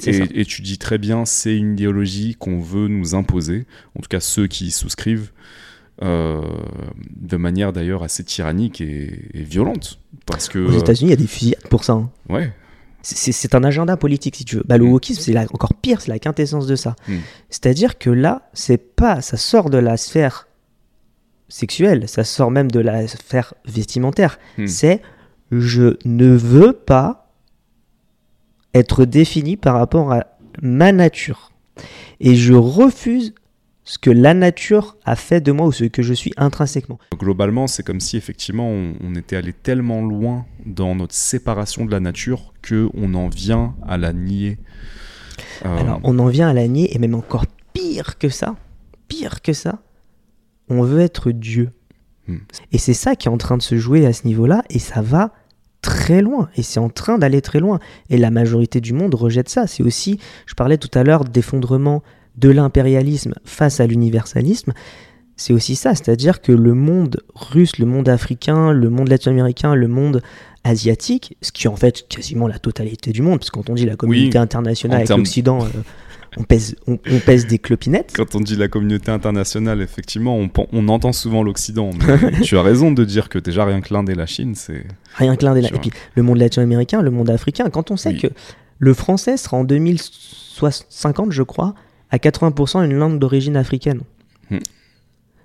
[0.06, 3.66] Et, et tu dis très bien, c'est une idéologie qu'on veut nous imposer,
[3.96, 5.30] en tout cas ceux qui y souscrivent,
[6.02, 6.40] euh,
[7.16, 10.00] de manière d'ailleurs assez tyrannique et, et violente.
[10.26, 10.58] Parce que.
[10.58, 11.92] Aux États-Unis, il y a des fusillades pour ça.
[11.94, 12.10] hein.
[12.28, 12.52] ouais,
[13.02, 14.64] C'est un agenda politique, si tu veux.
[14.66, 14.92] Bah, le Mm.
[14.92, 16.96] wokisme, c'est encore pire, c'est la quintessence de ça.
[17.08, 17.16] Mm.
[17.50, 20.46] C'est-à-dire que là, c'est pas, ça sort de la sphère
[21.48, 24.38] sexuelle, ça sort même de la sphère vestimentaire.
[24.58, 24.66] Mm.
[24.66, 25.02] C'est
[25.52, 27.19] je ne veux pas
[28.74, 30.26] être défini par rapport à
[30.62, 31.52] ma nature.
[32.20, 33.34] Et je refuse
[33.84, 36.98] ce que la nature a fait de moi ou ce que je suis intrinsèquement.
[37.16, 41.90] globalement, c'est comme si effectivement on, on était allé tellement loin dans notre séparation de
[41.90, 44.58] la nature que on en vient à la nier.
[45.64, 48.54] Euh, Alors, on en vient à la nier, et même encore pire que ça,
[49.08, 49.80] pire que ça,
[50.68, 51.70] on veut être Dieu.
[52.28, 52.38] Hmm.
[52.72, 55.02] Et c'est ça qui est en train de se jouer à ce niveau-là, et ça
[55.02, 55.32] va
[55.82, 57.78] très loin, et c'est en train d'aller très loin.
[58.10, 59.66] Et la majorité du monde rejette ça.
[59.66, 62.02] C'est aussi, je parlais tout à l'heure d'effondrement
[62.36, 64.72] de l'impérialisme face à l'universalisme.
[65.36, 69.88] C'est aussi ça, c'est-à-dire que le monde russe, le monde africain, le monde latino-américain, le
[69.88, 70.20] monde
[70.64, 73.74] asiatique, ce qui est en fait quasiment la totalité du monde, parce que quand on
[73.74, 75.68] dit la communauté internationale avec l'Occident, euh,
[76.36, 78.12] on, pèse, on, on pèse des clopinettes.
[78.14, 80.38] Quand on dit la communauté internationale, effectivement,
[80.72, 81.90] on, entend souvent l'Occident.
[82.42, 84.84] tu as raison de dire que déjà rien que l'Inde et la Chine, c'est.
[85.16, 85.62] Rien que l'un des...
[85.62, 88.18] Tu Et puis le monde latino-américain, le monde africain, quand on sait Oui.
[88.18, 88.28] que
[88.78, 91.74] le français sera en 2050, je crois,
[92.10, 94.02] à 80% une langue d'origine africaine.
[94.50, 94.58] Hmm.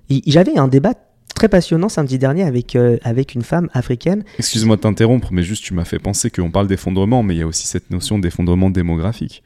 [0.09, 0.93] J'avais un débat
[1.35, 4.23] très passionnant samedi dernier avec, euh, avec une femme africaine.
[4.39, 7.43] Excuse-moi de t'interrompre, mais juste tu m'as fait penser qu'on parle d'effondrement, mais il y
[7.43, 9.43] a aussi cette notion d'effondrement démographique.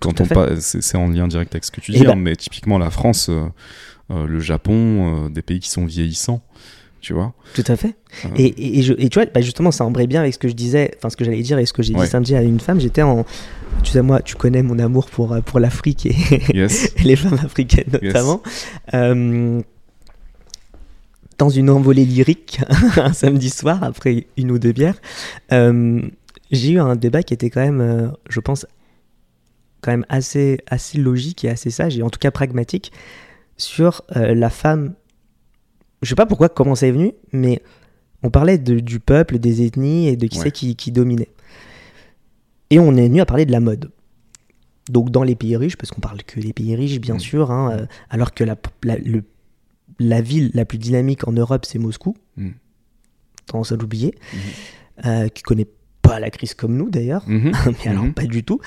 [0.00, 0.26] Quand on
[0.60, 2.90] c'est en lien direct avec ce que tu Eh dis, ben- hein, mais typiquement la
[2.90, 3.46] France, euh,
[4.10, 6.40] euh, le Japon, euh, des pays qui sont vieillissants,
[7.00, 7.34] tu vois.
[7.54, 7.96] Tout à fait.
[8.24, 8.28] Euh.
[8.36, 10.48] Et, et, et je- et tu vois, bah justement, ça embraye bien avec ce que
[10.48, 12.04] je disais, enfin ce que j'allais dire et ce que j'ai Ouais.
[12.04, 12.80] dit samedi à une femme.
[12.80, 13.24] J'étais en.
[13.82, 16.14] Tu sais, moi, tu connais mon amour pour, pour l'Afrique et,
[16.56, 16.94] Yes.
[17.04, 18.40] les femmes africaines notamment.
[21.38, 22.60] Dans une envolée lyrique,
[22.96, 24.96] un samedi soir, après une ou deux bières,
[25.52, 26.02] euh,
[26.50, 28.66] j'ai eu un débat qui était quand même, euh, je pense,
[29.80, 32.92] quand même assez, assez logique et assez sage, et en tout cas pragmatique,
[33.56, 34.94] sur euh, la femme.
[36.02, 37.62] Je sais pas pourquoi, comment ça est venu, mais
[38.22, 40.44] on parlait de- du peuple, des ethnies et de qui Ouais.
[40.44, 41.28] c'est qui, qui dominait.
[42.70, 43.90] Et on est venu à parler de la mode.
[44.90, 47.20] Donc dans les pays riches, parce qu'on parle que des pays riches, bien Mm.
[47.20, 49.24] sûr, hein, euh, alors que la, la, le-
[49.98, 52.16] la ville la plus dynamique en Europe, c'est Moscou.
[52.36, 52.50] Mm.
[53.46, 54.14] Tendance à l'oublier.
[54.32, 54.40] Mhm.
[55.06, 55.66] Euh, qui connaît
[56.02, 57.52] pas la crise comme nous d'ailleurs, Mhm.
[57.84, 58.60] mais alors pas du tout.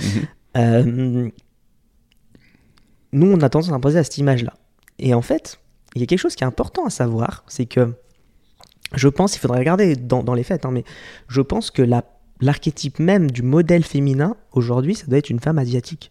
[0.57, 1.29] Euh,
[3.13, 4.53] nous, on a tendance à imposer à cette image-là.
[4.99, 5.59] Et en fait,
[5.95, 7.93] il y a quelque chose qui est important à savoir, c'est que
[8.95, 10.83] je pense, il faudrait regarder dans, dans les faits, hein, mais
[11.27, 12.03] je pense que la-
[12.41, 16.09] l'archétype même du modèle féminin, aujourd'hui, ça doit être une femme asiatique.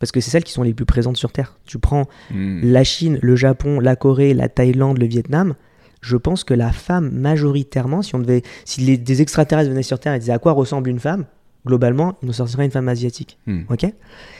[0.00, 1.58] Parce que c'est celles qui sont les plus présentes sur Terre.
[1.64, 2.60] Tu prends Mhm.
[2.72, 5.54] la Chine, le Japon, la Corée, la Thaïlande, le Vietnam,
[6.00, 10.00] je pense que la femme, majoritairement, si, on devait, si les, des extraterrestres venaient sur
[10.00, 11.24] Terre et disaient à quoi ressemble une femme,
[11.66, 13.38] globalement, il nous sortirait une femme asiatique.
[13.46, 13.62] Hmm.
[13.70, 13.86] ok?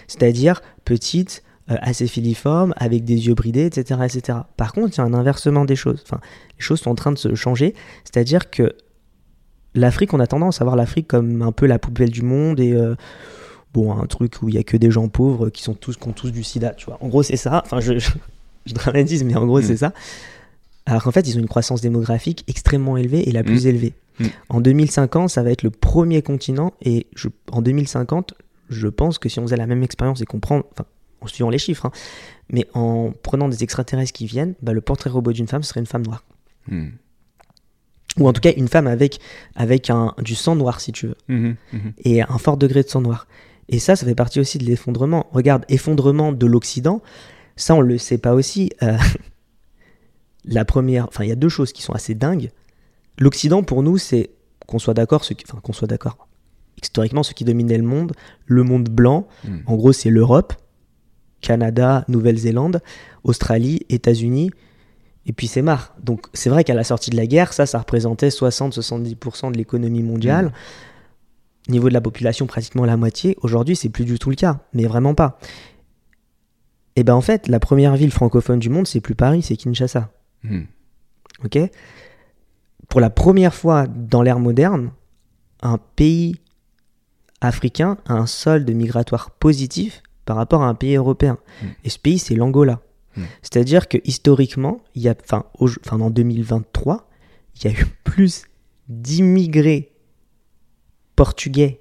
[0.08, 4.38] C'est-à-dire petite, euh, assez filiforme, avec des yeux bridés, etc., etc.
[4.56, 6.02] Par contre, il y a un inversement des choses.
[6.04, 6.20] Enfin,
[6.58, 7.74] les choses sont en train de se changer.
[8.04, 8.74] C'est-à-dire que
[9.74, 12.72] l'Afrique, on a tendance à voir l'Afrique comme un peu la poubelle du monde et
[12.72, 12.94] euh,
[13.72, 16.08] bon, un truc où il y a que des gens pauvres qui sont tous qui
[16.08, 16.98] ont tous du sida, tu vois.
[17.00, 17.62] En gros, c'est ça.
[17.64, 18.10] Enfin, je, je,
[18.66, 19.64] je dramatise, mais en gros, Mm.
[19.64, 19.92] c'est ça.
[20.84, 23.68] Alors qu'en fait, ils ont une croissance démographique extrêmement élevée et la plus Mm.
[23.68, 23.92] élevée.
[24.18, 24.26] Mm.
[24.48, 28.34] En 2050, ça va être le premier continent et je, en 2050,
[28.68, 30.84] je pense que si on faisait la même expérience et qu'on prend, enfin,
[31.20, 31.92] en suivant les chiffres, hein,
[32.50, 35.86] mais en prenant des extraterrestres qui viennent, bah, le portrait robot d'une femme serait une
[35.86, 36.24] femme noire.
[36.68, 36.92] Mhm.
[38.18, 39.20] Ou en tout cas, une femme avec,
[39.54, 41.56] avec un, du sang noir, si tu veux Mhm.
[41.72, 41.92] Mhm.
[42.04, 43.26] et un fort degré de sang noir.
[43.68, 45.26] Et ça, ça fait partie aussi de l'effondrement.
[45.32, 47.00] Regarde, effondrement de l'Occident,
[47.56, 48.70] ça on le sait pas aussi.
[48.82, 48.96] Euh,
[50.44, 52.50] la première, enfin il y a deux choses qui sont assez dingues.
[53.18, 54.30] L'Occident pour nous, c'est
[54.66, 56.28] qu'on soit d'accord, ce qui- enfin qu'on soit d'accord.
[56.82, 58.12] Historiquement, ce qui dominait le monde,
[58.46, 59.62] le monde blanc, Mhm.
[59.66, 60.54] en gros c'est l'Europe,
[61.40, 62.80] Canada, Nouvelle-Zélande,
[63.24, 64.50] Australie, États-Unis,
[65.26, 65.94] et puis c'est marre.
[66.02, 70.02] Donc c'est vrai qu'à la sortie de la guerre, ça, ça représentait 60-70% de l'économie
[70.02, 70.52] mondiale.
[71.68, 73.36] Niveau de la population, pratiquement la moitié.
[73.42, 75.38] Aujourd'hui, c'est plus du tout le cas, mais vraiment pas.
[76.96, 80.10] Et ben en fait, la première ville francophone du monde, c'est plus Paris, c'est Kinshasa.
[80.42, 80.66] Mhm.
[81.44, 81.58] Ok?
[82.92, 84.90] Pour la première fois dans l'ère moderne,
[85.62, 86.36] un pays
[87.40, 91.38] africain a un solde migratoire positif par rapport à un pays européen.
[91.62, 91.66] Mm.
[91.84, 92.82] Et ce pays, c'est l'Angola.
[93.16, 93.22] Mm.
[93.40, 97.08] C'est-à-dire que historiquement, il y a, enfin, au- enfin, en 2023,
[97.56, 98.42] il y a eu plus
[98.90, 99.90] d'immigrés
[101.16, 101.80] portugais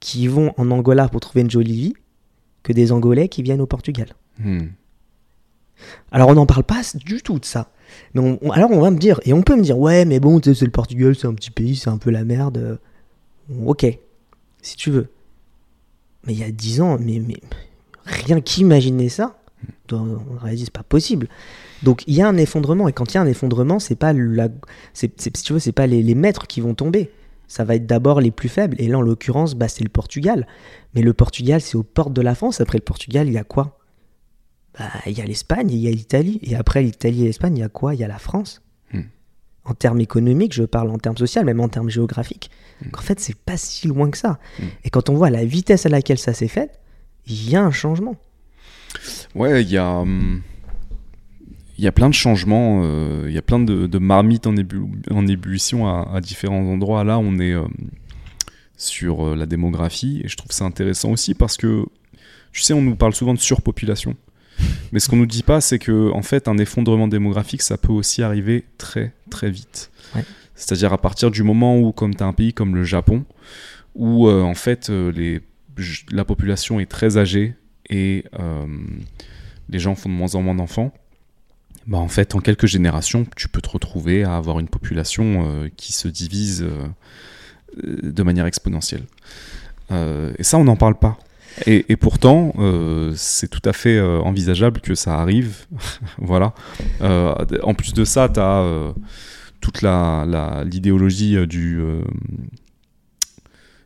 [0.00, 1.94] qui vont en Angola pour trouver une jolie vie
[2.64, 4.08] que des Angolais qui viennent au Portugal.
[4.40, 4.72] Mhm.
[6.12, 7.70] Alors on n'en parle pas du tout de ça.
[8.14, 10.40] Mais on- alors on va me dire, et on peut me dire, ouais, mais bon,
[10.42, 12.58] c'est le Portugal, c'est un petit pays, c'est un peu la merde.
[12.58, 12.76] Euh,
[13.64, 13.84] Ok,
[14.62, 15.08] si tu veux.
[16.26, 17.20] Mais il y a 10 ans, mais,
[18.04, 19.38] rien qu'imaginer ça,
[19.92, 20.18] on
[20.54, 21.28] dit, c'est pas possible.
[21.82, 24.12] Donc il y a un effondrement, et quand il y a un effondrement, c'est pas
[25.72, 27.10] pas les, les maîtres qui vont tomber.
[27.48, 30.46] Ça va être d'abord les plus faibles, et là en l'occurrence, bah, c'est le Portugal.
[30.94, 32.60] Mais le Portugal, c'est aux portes de la France.
[32.60, 33.79] Après le Portugal, il y a quoi?
[34.78, 36.38] Bah, il y a l'Espagne, il y a l'Italie.
[36.42, 37.94] Et après l'Italie et l'Espagne, il y a quoi?
[37.94, 38.62] Il y a la France.
[38.92, 39.02] Hmm.
[39.64, 42.50] En termes économiques, je parle en termes sociaux, même en termes géographiques.
[42.82, 42.88] Hmm.
[42.96, 44.38] En fait, c'est pas si loin que ça.
[44.58, 44.64] Hmm.
[44.84, 46.70] Et quand on voit la vitesse à laquelle ça s'est fait,
[47.26, 48.16] il y a un changement.
[49.34, 50.42] Ouais, il y a, hum,
[51.78, 54.54] il y a plein de changements, euh, il y a plein de, de marmites en,
[54.56, 57.04] ébu- en ébullition à, à différents endroits.
[57.04, 57.68] Là, on est euh,
[58.76, 61.86] sur euh, la démographie et je trouve ça intéressant aussi parce que,
[62.52, 64.16] tu sais, on nous parle souvent de surpopulation.
[64.92, 67.92] Mais ce qu'on nous dit pas, c'est que en fait, un effondrement démographique, ça peut
[67.92, 69.90] aussi arriver très très vite.
[70.14, 70.24] Ouais.
[70.54, 73.24] C'est-à-dire à partir du moment où, comme tu as un pays comme le Japon,
[73.94, 75.40] où euh, en fait euh, les,
[76.12, 77.54] la population est très âgée
[77.88, 78.66] et euh,
[79.68, 80.92] les gens font de moins en moins d'enfants,
[81.86, 85.92] bah en fait en quelques générations tu peux te retrouver à avoir une population qui
[85.92, 86.66] se divise
[87.82, 89.04] de manière exponentielle.
[89.90, 91.18] Et ça on n'en parle pas.
[91.66, 95.66] Et, et pourtant, euh, c'est tout à fait euh, envisageable que ça arrive.
[96.18, 96.54] voilà.
[97.02, 98.92] Euh, en plus de ça, tu as
[99.60, 101.78] toute la- la- l'idéologie euh, du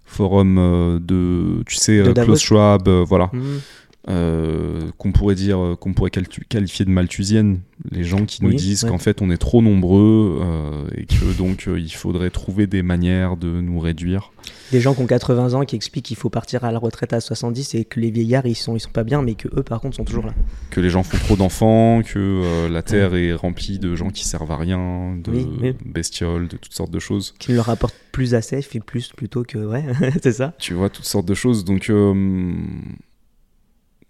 [0.05, 2.13] forum de, tu sais, De.
[2.25, 3.31] Klaus Schwab, voilà.
[3.33, 3.61] Mhm.
[4.07, 7.61] Euh, qu'on pourrait dire, euh, qu'on pourrait quali- qualifier de malthusienne.
[7.91, 8.91] Les gens qui nous Oui, disent ouais.
[8.91, 12.83] qu'en fait on est trop nombreux euh, et que donc euh, il faudrait trouver des
[12.83, 14.31] manières de nous réduire.
[14.73, 17.21] Des gens qui ont 80 ans qui expliquent qu'il faut partir à la retraite à
[17.21, 19.81] 70 et que les vieillards ils sont, ils sont pas bien, mais que eux par
[19.81, 20.35] contre sont toujours là.
[20.69, 24.53] Que les gens font trop d'enfants, que la terre est remplie de gens qui servent
[24.53, 25.73] à rien, de Oui, oui.
[25.87, 27.35] bestioles, de toutes sortes de choses.
[27.39, 29.57] Qui ne leur apportent plus assez, fait plus plutôt que.
[29.59, 29.83] Ouais,
[30.23, 30.53] c'est ça.
[30.59, 31.65] Tu vois, toutes sortes de choses.
[31.65, 31.91] Donc,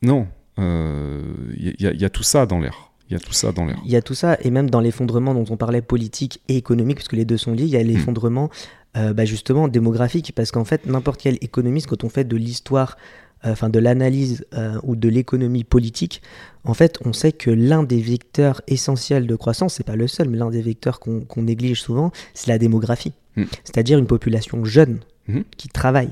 [0.03, 0.27] non,
[0.59, 2.91] il y, a- y a tout ça dans l'air.
[3.11, 3.79] Il y a tout ça dans l'air.
[3.85, 6.97] Il y a tout ça, et même dans l'effondrement dont on parlait politique et économique,
[6.97, 8.49] parce que les deux sont liés, il y a l'effondrement
[8.97, 12.97] euh, bah, justement démographique, parce qu'en fait, n'importe quel économiste, quand on fait de l'histoire,
[13.45, 16.23] euh, enfin de l'analyse euh, ou de l'économie politique,
[16.65, 20.31] en fait, on sait que l'un des vecteurs essentiels de croissance, c'est pas le seul,
[20.31, 23.13] mais l'un des vecteurs qu'on néglige souvent, c'est la démographie.
[23.37, 23.45] Mm.
[23.65, 25.45] C'est-à-dire une population jeune Mhm.
[25.57, 26.11] qui travaille.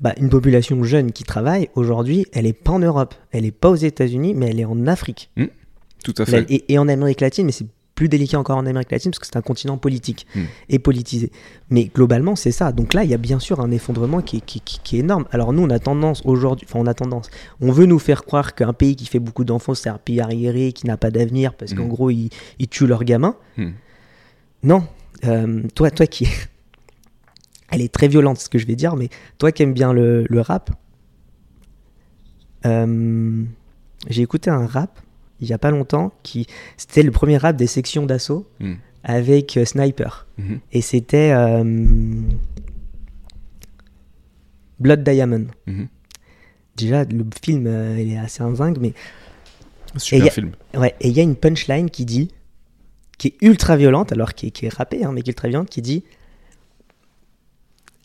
[0.00, 3.68] Bah, une population jeune qui travaille, aujourd'hui, elle n'est pas en Europe, elle n'est pas
[3.70, 5.30] aux États-Unis, mais elle est en Afrique.
[6.02, 6.46] Tout à fait.
[6.50, 9.26] Et, et en Amérique latine, mais c'est plus délicat encore en Amérique latine parce que
[9.26, 10.42] c'est un continent politique Hmm.
[10.68, 11.30] et politisé.
[11.70, 12.72] Mais globalement, c'est ça.
[12.72, 15.00] Donc là, il y a bien sûr un effondrement qui est, qui, qui- qui est
[15.00, 15.26] énorme.
[15.30, 17.30] Alors nous, on a tendance aujourd'hui, enfin on a tendance,
[17.60, 20.72] on veut nous faire croire qu'un pays qui fait beaucoup d'enfants, c'est un pays arriéré,
[20.72, 23.36] qui n'a pas d'avenir parce qu'en gros, ils, ils tuent leurs gamins.
[24.62, 24.84] Non.
[25.24, 26.26] Euh, toi, toi qui...
[27.70, 29.08] Elle est très violente, ce que je vais dire, mais
[29.38, 30.70] toi qui aimes bien le, le rap,
[32.66, 33.42] euh,
[34.08, 35.00] j'ai écouté un rap
[35.40, 36.46] il y a pas longtemps qui
[36.76, 38.74] c'était le premier rap des sections d'assaut Hmm.
[39.02, 40.60] avec euh, Sniper Mhm.
[40.72, 41.62] et c'était euh,
[44.80, 45.46] Blood Diamond.
[45.66, 45.88] Mhm.
[46.76, 47.66] Déjà le film
[47.98, 48.92] il est assez zingue mais
[49.96, 50.52] Super y a- film.
[50.74, 52.30] ouais et il y a une punchline qui dit
[53.18, 55.48] qui est ultra violente alors qui est, qui est rappée hein, mais qui est ultra
[55.48, 56.02] violente qui dit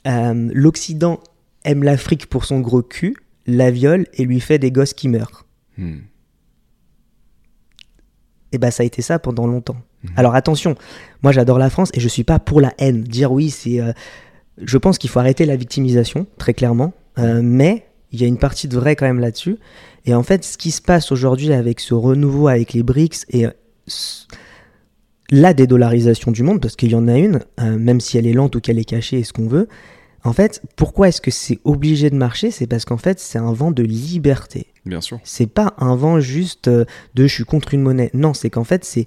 [0.07, 1.19] euh, l'Occident
[1.63, 3.15] aime l'Afrique pour son gros cul,
[3.45, 5.45] la viole et lui fait des gosses qui meurent.
[5.77, 5.99] Hmm.
[8.51, 9.77] Et bah ça a été ça pendant longtemps.
[10.03, 10.11] Mhm.
[10.17, 10.75] Alors attention,
[11.21, 13.03] moi j'adore la France et je suis pas pour la haine.
[13.03, 13.79] Dire oui, c'est.
[13.79, 13.93] euh,
[14.61, 16.93] je pense qu'il faut arrêter la victimisation, très clairement.
[17.17, 19.57] Euh, mais il y a une partie de vrai quand même là-dessus.
[20.05, 23.45] Et en fait, ce qui se passe aujourd'hui avec ce renouveau avec les BRICS et
[23.45, 23.51] euh,
[25.31, 28.33] la dédollarisation du monde, parce qu'il y en a une, euh, même si elle est
[28.33, 29.67] lente ou qu'elle est cachée et ce qu'on veut.
[30.23, 32.51] En fait, pourquoi est-ce que c'est obligé de marcher?
[32.51, 34.67] C'est parce qu'en fait, c'est un vent de liberté.
[34.85, 35.19] Bien sûr.
[35.23, 36.83] C'est pas un vent juste euh,
[37.15, 38.09] de je suis contre une monnaie.
[38.13, 39.05] Non, c'est qu'en fait, c'est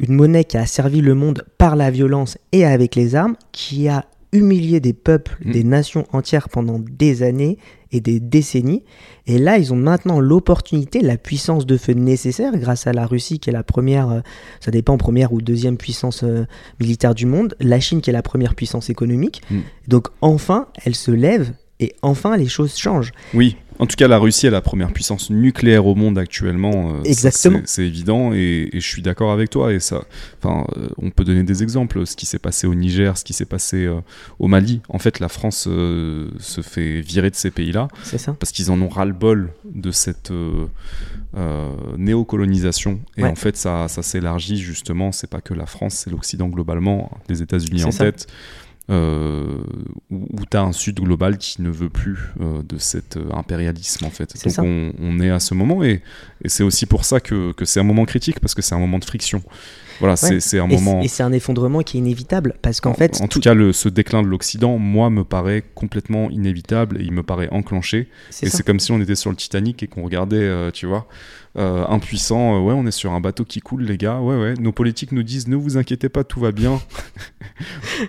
[0.00, 3.88] une monnaie qui a servi le monde par la violence et avec les armes, qui
[3.88, 5.52] a humilié des peuples, Mm.
[5.52, 7.58] des nations entières pendant des années
[7.94, 8.82] et des décennies.
[9.26, 13.38] Et là, ils ont maintenant l'opportunité, la puissance de feu nécessaire grâce à la Russie
[13.38, 14.20] qui est la première, euh,
[14.60, 16.44] ça dépend, première ou deuxième puissance euh,
[16.80, 19.42] militaire du monde, la Chine qui est la première puissance économique.
[19.50, 19.60] Mm.
[19.88, 21.52] Donc enfin, elle se lève
[21.84, 23.12] et enfin les choses changent.
[23.34, 26.94] Oui, en tout cas, la Russie est la première puissance nucléaire au monde actuellement.
[26.94, 27.60] euh, Exactement.
[27.64, 29.72] c'est- évident et, et je suis d'accord avec toi.
[29.72, 30.04] Et ça,
[30.42, 32.06] enfin, euh, on peut donner des exemples.
[32.06, 34.00] Ce qui s'est passé au Niger, ce qui s'est passé euh,
[34.38, 34.80] au Mali.
[34.88, 38.80] En fait, la France se fait virer de ces pays-là C'est ça parce qu'ils en
[38.80, 40.32] ont ras-le-bol de cette
[41.98, 43.00] néocolonisation.
[43.16, 43.28] Et Ouais.
[43.28, 45.12] en fait, ça, ça s'élargit justement.
[45.12, 48.04] C'est pas que la France, c'est l'Occident globalement, les États-Unis en ça.
[48.04, 48.26] tête.
[48.90, 49.62] Euh,
[50.10, 53.24] où, où tu as un Sud global qui ne veut plus euh, de cet euh,
[53.32, 54.34] impérialisme en fait.
[54.44, 56.02] Donc on, on est à ce moment et,
[56.42, 58.78] et c'est aussi pour ça que, que c'est un moment critique parce que c'est un
[58.78, 59.42] moment de friction.
[60.00, 61.00] Voilà, c'est- c'est un Et moment.
[61.02, 63.72] Et c'est un effondrement qui est inévitable parce qu'en En, fait, en tout cas, le,
[63.72, 68.08] ce déclin de l'Occident, moi, me paraît complètement inévitable et il me paraît enclenché.
[68.42, 71.06] Et c'est comme si on était sur le Titanic et qu'on regardait, tu vois,
[71.56, 72.56] euh, impuissant.
[72.56, 74.18] euh, ouais, on est sur un bateau qui coule, les gars.
[74.18, 74.54] Ouais, ouais.
[74.58, 76.80] Nos politiques nous disent ne vous inquiétez pas, tout va bien.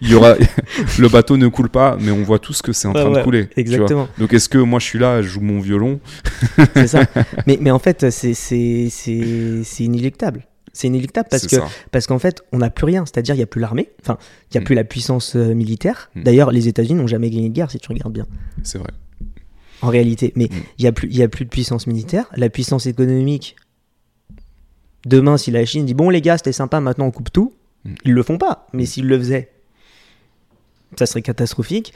[0.02, 0.36] Il y aura
[1.00, 3.20] le bateau ne coule pas, mais on voit tous que c'est en Ouais, train ouais,
[3.20, 3.50] de couler.
[3.58, 6.00] Exactement, Donc est-ce que moi je suis là, je joue mon violon
[6.74, 7.02] c'est ça.
[7.48, 10.46] Mais, mais en fait, c'est- c'est c'est- c'est inéluctable.
[10.74, 11.68] C'est inéluctable parce C'est que ça.
[11.92, 13.06] parce qu'en fait, on n'a plus rien.
[13.06, 13.90] C'est-à-dire, il n'y a plus l'armée.
[14.02, 14.18] Enfin,
[14.52, 14.64] il n'y a Mm.
[14.66, 16.10] plus la puissance euh, militaire.
[16.16, 16.24] Mm.
[16.24, 18.26] D'ailleurs, les États-Unis n'ont jamais gagné de guerre si tu regardes bien.
[18.64, 18.90] C'est vrai.
[19.82, 20.56] En réalité, mais Mm.
[20.80, 22.26] il n'y a plus il y a plus de puissance militaire.
[22.36, 23.56] La puissance économique.
[25.06, 27.54] Demain, si la Chine dit bon les gars, c'était sympa, maintenant on coupe tout,
[28.04, 28.68] ils le font pas.
[28.74, 29.52] Mais s'ils le faisaient,
[31.00, 31.94] ça serait catastrophique.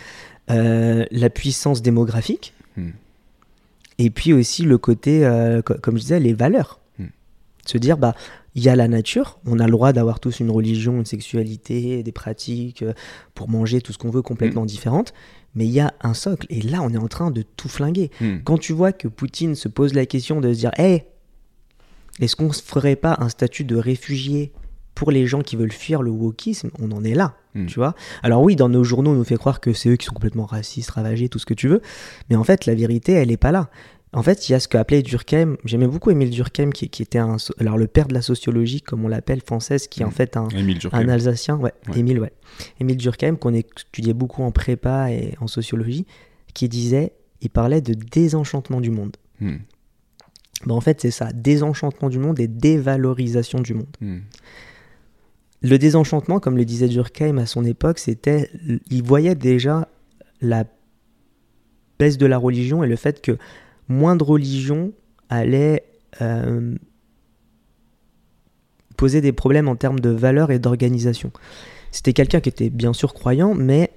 [0.50, 2.54] Euh, la puissance démographique.
[2.76, 2.90] Mm.
[4.00, 6.80] Et puis aussi le côté, euh, co- comme je disais, les valeurs.
[6.98, 7.06] Mm.
[7.66, 8.16] Se dire, bah,
[8.56, 12.02] il y a la nature, on a le droit d'avoir tous une religion, une sexualité,
[12.02, 12.94] des pratiques euh,
[13.36, 15.14] pour manger tout ce qu'on veut complètement différentes,
[15.56, 16.48] mais il y a un socle.
[16.50, 18.10] Et là, on est en train de tout flinguer.
[18.20, 18.38] Hmm.
[18.44, 21.06] Quand tu vois que Poutine se pose la question de se dire, hé,
[22.20, 24.52] est-ce qu'on ne ferait pas un statut de réfugié
[25.00, 27.66] pour les gens qui veulent fuir le wokisme On en est là, Hmm.
[27.68, 27.96] tu vois.
[28.22, 30.46] Alors oui, dans nos journaux, on nous fait croire que c'est eux qui sont complètement
[30.46, 31.82] racistes, ravagés, tout ce que tu veux,
[32.30, 33.70] mais en fait, la vérité, elle n'est pas là.
[34.12, 37.18] En fait, il y a ce qu'appelait Durkheim, j'aimais beaucoup Émile Durkheim, qui, qui était
[37.20, 40.12] un, alors le père de la sociologie, comme on l'appelle, française, qui est en Hmm.
[40.12, 40.48] fait un.
[41.10, 41.98] Alsacien, ouais, Ouais.
[42.00, 42.34] Émile, ouais.
[42.82, 46.06] Émile Durkheim, qu'on étudiait beaucoup en prépa et en sociologie,
[46.54, 49.16] qui disait, il parlait de désenchantement du monde.
[49.40, 49.58] Hmm.
[50.66, 53.88] Ben, en fait, c'est ça, désenchantement du monde et dévalorisation du monde.
[55.61, 58.49] Le désenchantement, comme le disait Durkheim à son époque, c'était,
[58.90, 59.90] il voyait déjà
[60.41, 60.64] la
[61.98, 63.38] baisse de la religion et le fait que
[63.90, 64.94] moins de religion
[65.27, 65.84] allait
[66.22, 66.76] euh,
[68.95, 71.31] poser des problèmes en termes de valeur et d'organisation.
[71.91, 73.91] C'était quelqu'un qui était bien sûr croyant, mais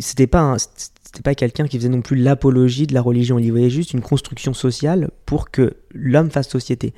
[0.00, 0.56] c'était pas
[1.24, 3.38] pas quelqu'un qui faisait non plus l'apologie de la religion.
[3.38, 6.92] Il voyait juste une construction sociale pour que l'homme fasse société.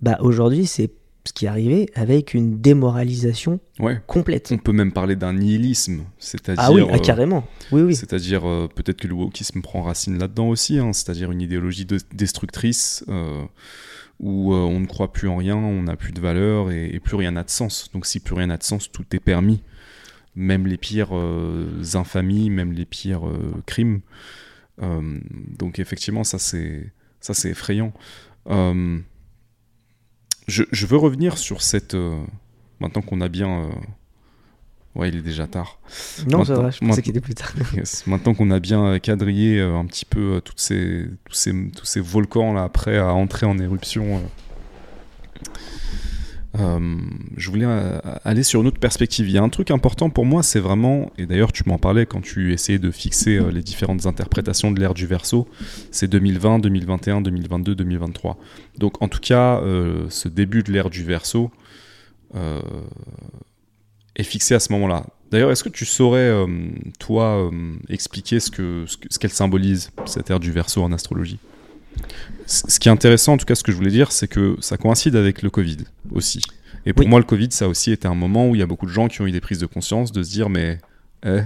[0.00, 0.90] Bah aujourd'hui, c'est
[1.26, 4.00] ce qui est arrivé avec une démoralisation Ouais.
[4.06, 4.50] complète.
[4.52, 6.62] On peut même parler d'un nihilisme, c'est-à-dire.
[6.62, 7.46] Ah oui, ah, euh, carrément.
[7.72, 7.96] Oui, oui.
[7.96, 11.98] C'est-à-dire, euh, peut-être que le wokisme prend racine là-dedans aussi, hein, c'est-à-dire une idéologie de-
[12.12, 13.42] destructrice euh,
[14.20, 17.00] où euh, on ne croit plus en rien, on n'a plus de valeur et, et
[17.00, 17.90] plus rien n'a de sens.
[17.94, 19.62] Donc, si plus rien n'a de sens, tout est permis.
[20.36, 21.12] Même les pires
[21.94, 23.22] infamies, même les pires
[23.66, 24.00] crimes.
[24.80, 26.90] Donc, effectivement, ça, c'est
[27.20, 27.92] ça, c'est effrayant.
[30.46, 31.94] Je, je veux revenir sur cette.
[31.94, 32.22] euh,
[32.80, 33.64] maintenant qu'on a bien.
[33.64, 33.68] euh,
[34.94, 35.80] Ouais, il est déjà tard.
[36.28, 37.52] Non, ça Maintenant- va, je pensais qu'il était plus tard.
[37.74, 38.06] Yes.
[38.06, 41.98] Maintenant qu'on a bien quadrillé euh, un petit peu toutes ces, tous, ces, tous ces
[42.00, 44.22] volcans là prêts à entrer en éruption,
[46.58, 46.96] euh,
[47.36, 49.28] je voulais euh, aller sur une autre perspective.
[49.28, 52.06] Il y a un truc important pour moi, c'est vraiment, et d'ailleurs tu m'en parlais
[52.06, 55.48] quand tu essayais de fixer euh, les différentes interprétations de l'ère du verso,
[55.90, 58.38] c'est 2020, 2021, 2022, 2023.
[58.78, 59.60] Donc en tout cas,
[60.10, 61.50] ce début de l'ère du verso
[64.16, 65.06] est fixé à ce moment-là.
[65.30, 66.32] D'ailleurs, est-ce que tu saurais,
[66.98, 67.50] toi,
[67.88, 71.38] expliquer ce que ce que- ce qu'elle symbolise, cette ère du verso en astrologie?
[72.46, 74.76] Ce qui est intéressant, en tout cas, ce que je voulais dire, c'est que ça
[74.76, 75.78] coïncide avec le Covid
[76.12, 76.42] aussi.
[76.86, 77.08] Et pour Oui.
[77.10, 78.90] moi, le Covid, ça a aussi été un moment où il y a beaucoup de
[78.90, 80.78] gens qui ont eu des prises de conscience de se dire, mais
[81.24, 81.40] eh,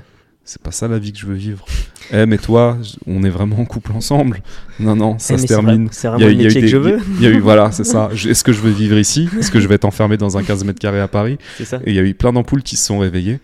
[0.51, 1.67] c'est pas ça la vie que je veux vivre.
[2.11, 4.43] Eh, mais toi, on est vraiment en couple ensemble.
[4.81, 5.89] Non, non, ça Eh, se c'est termine.
[5.93, 6.99] C'est Il y vraiment a- le il y a eu que je veux.
[7.19, 8.09] Il y a eu, voilà, c'est ça.
[8.15, 9.29] Est-ce que je veux vivre ici?
[9.39, 11.37] Est-ce que je vais être enfermé dans un 15 mètres carrés à Paris?
[11.63, 11.81] Ça.
[11.85, 13.41] et il y a eu plein d'ampoules qui se sont réveillées.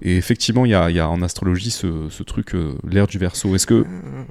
[0.00, 3.08] Et effectivement, il y a, il y a en astrologie ce, ce truc, euh, l'ère
[3.08, 3.54] du verso.
[3.54, 3.84] Est-ce que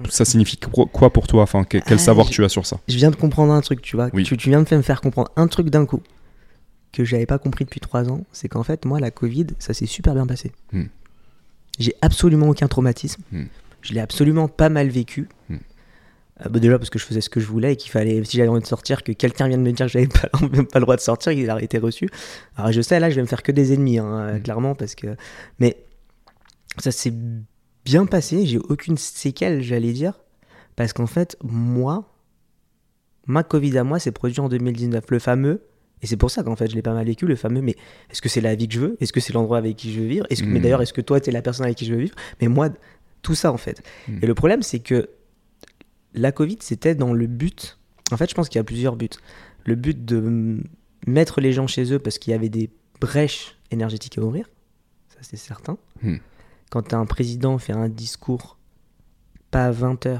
[0.09, 1.43] ça signifie quoi pour toi?
[1.43, 2.79] Enfin, quel, quel Ah, savoir je- tu as sur ça?
[2.87, 4.09] Je viens de comprendre un truc, tu vois.
[4.13, 4.23] Oui.
[4.23, 6.01] Tu, tu viens de me faire comprendre un truc d'un coup
[6.93, 8.21] que j'avais pas compris depuis trois ans.
[8.31, 10.51] C'est qu'en fait, moi, la Covid, ça s'est super bien passé.
[10.71, 10.85] Hmm.
[11.79, 13.21] J'ai absolument aucun traumatisme.
[13.31, 13.45] Hmm.
[13.81, 15.29] Je l'ai absolument pas mal vécu.
[15.49, 15.57] Hmm.
[16.45, 18.37] Euh, bah, déjà parce que je faisais ce que je voulais et qu'il fallait, si
[18.37, 20.85] j'avais envie de sortir, que quelqu'un vienne me dire que j'avais pas, même pas le
[20.85, 22.09] droit de sortir, il a été reçu.
[22.55, 24.41] Alors je sais, là, je vais me faire que des ennemis, hein, euh, Hmm.
[24.41, 25.15] clairement, parce que.
[25.59, 25.77] Mais
[26.79, 27.13] ça s'est
[27.85, 30.13] bien passé, j'ai aucune séquelle, j'allais dire,
[30.75, 32.13] parce qu'en fait, moi,
[33.25, 35.61] ma Covid à moi s'est produit en 2019, le fameux.
[36.01, 37.75] Et c'est pour ça qu'en fait je l'ai pas mal vécu, le fameux, mais
[38.09, 38.97] est-ce que c'est la vie que je veux?
[38.99, 40.25] Est-ce que c'est l'endroit avec qui je veux vivre?
[40.29, 40.63] Est-ce que, Mais Hmm.
[40.63, 42.15] d'ailleurs, est-ce que toi, tu es la personne avec qui je veux vivre?
[42.41, 42.69] Mais moi,
[43.23, 43.81] tout ça en fait.
[44.07, 44.19] Hmm.
[44.21, 45.09] Et le problème, c'est que
[46.13, 47.77] la Covid, c'était dans le but.
[48.11, 49.09] En fait, je pense qu'il y a plusieurs buts.
[49.65, 50.61] Le but de
[51.05, 52.69] mettre les gens chez eux parce qu'il y avait des
[53.01, 54.47] brèches énergétiques à ouvrir,
[55.09, 55.77] ça c'est certain.
[56.01, 56.17] Hmm.
[56.69, 58.57] Quand un président fait un discours,
[59.51, 60.19] pas à 20h,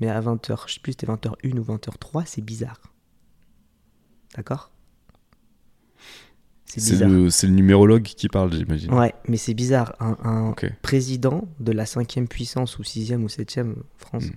[0.00, 2.80] mais à 20h, je sais plus, c'était 20h1 ou 20h3, c'est bizarre.
[4.36, 4.70] D'accord?
[6.80, 8.92] C'est le, le numérologue qui parle, j'imagine.
[8.92, 9.94] Ouais, mais c'est bizarre.
[10.00, 10.66] Un, un Ok.
[10.82, 14.34] président de la cinquième puissance ou sixième ou septième France Mm.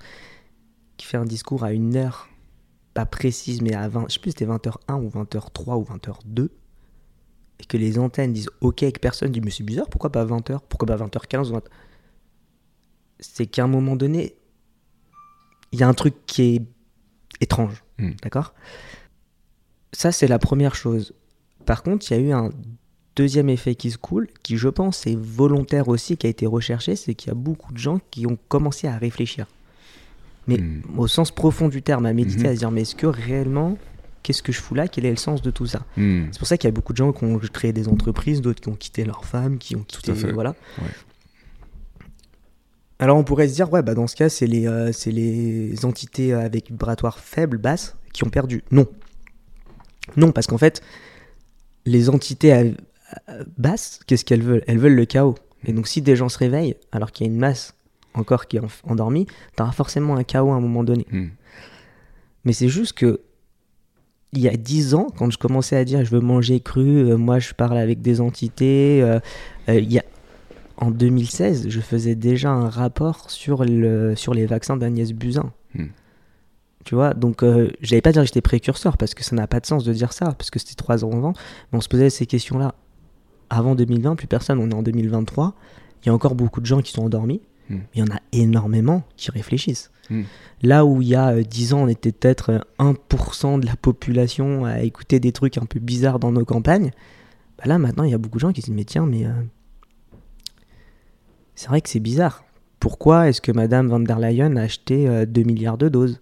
[0.98, 2.28] qui fait un discours à une heure
[2.94, 6.50] pas précise, mais à 20, je sais plus c'était 20h1 ou 20h3 ou 20h2,
[7.60, 10.26] et que les antennes disent OK et que personne dit mais c'est bizarre, pourquoi pas
[10.26, 11.62] 20h Pourquoi pas 20h15 ou 20...
[13.20, 14.36] C'est qu'à un moment donné,
[15.72, 16.62] il y a un truc qui est
[17.42, 18.12] étrange, Mm.
[18.22, 18.54] d'accord?
[19.94, 21.14] Ça, c'est la première chose.
[21.68, 22.50] Par contre, il y a eu un
[23.16, 26.96] deuxième effet qui se coule, qui je pense est volontaire aussi, qui a été recherché,
[26.96, 29.46] c'est qu'il y a beaucoup de gens qui ont commencé à réfléchir.
[30.48, 30.82] Mais Mm.
[30.98, 32.50] au sens profond du terme, à méditer, Mhm.
[32.50, 33.78] à se dire mais est-ce que réellement,
[34.24, 34.88] qu'est-ce que je fous là?
[34.88, 35.86] Quel est le sens de tout ça?
[35.98, 36.26] Hmm.
[36.32, 38.62] C'est pour ça qu'il y a beaucoup de gens qui ont créé des entreprises, d'autres
[38.62, 40.14] qui ont quitté leurs femmes, qui ont quitté...
[40.16, 40.32] fait.
[40.32, 40.56] Voilà.
[40.82, 40.88] Ouais.
[43.00, 46.34] Alors on pourrait se dire, ouais, bah dans ce cas, c'est les, euh, les entités
[46.34, 48.64] avec vibratoire faible, basse, qui ont perdu.
[48.72, 48.88] Non.
[50.16, 50.82] Non, parce qu'en fait,
[51.88, 52.60] les entités à-
[53.28, 54.64] à- basses, qu'est-ce qu'elles veulent?
[54.68, 55.36] Elles veulent le chaos.
[55.66, 57.74] Et donc, si des gens se réveillent, alors qu'il y a une masse
[58.14, 61.06] encore qui est en- endormie, tu auras forcément un chaos à un moment donné.
[61.12, 61.28] Hmm.
[62.46, 63.22] Mais c'est juste que,
[64.34, 67.18] il y a 10 ans, quand je commençais à dire je veux manger cru, euh,
[67.18, 69.20] moi je parle avec des entités, euh,
[69.70, 70.04] euh, il y a,
[70.78, 75.52] en 2016, je faisais déjà un rapport sur, le, sur les vaccins d'Agnès Buzyn.
[75.76, 75.86] Hmm.
[76.88, 79.46] Tu vois, donc euh, je n'allais pas dire que j'étais précurseur parce que ça n'a
[79.46, 81.34] pas de sens de dire ça, parce que c'était trois ans avant,
[81.72, 82.76] mais on se posait ces questions-là
[83.50, 85.54] avant 2020, plus personne, on est en 2023,
[86.02, 87.76] il y a encore beaucoup de gens qui sont endormis, Hmm.
[87.76, 89.92] mais il y en a énormément qui réfléchissent.
[90.10, 90.24] Hmm.
[90.64, 93.76] Là où il y a euh, 10 ans, on était peut-être euh, 1% de la
[93.76, 96.92] population à écouter des trucs un peu bizarres dans nos campagnes,
[97.58, 99.26] bah là maintenant il y a beaucoup de gens qui se disent mais tiens, mais
[99.26, 99.32] euh,
[101.56, 102.46] c'est vrai que c'est bizarre.
[102.80, 106.22] Pourquoi est-ce que Madame van der Leyen a acheté euh, 2 milliards de doses?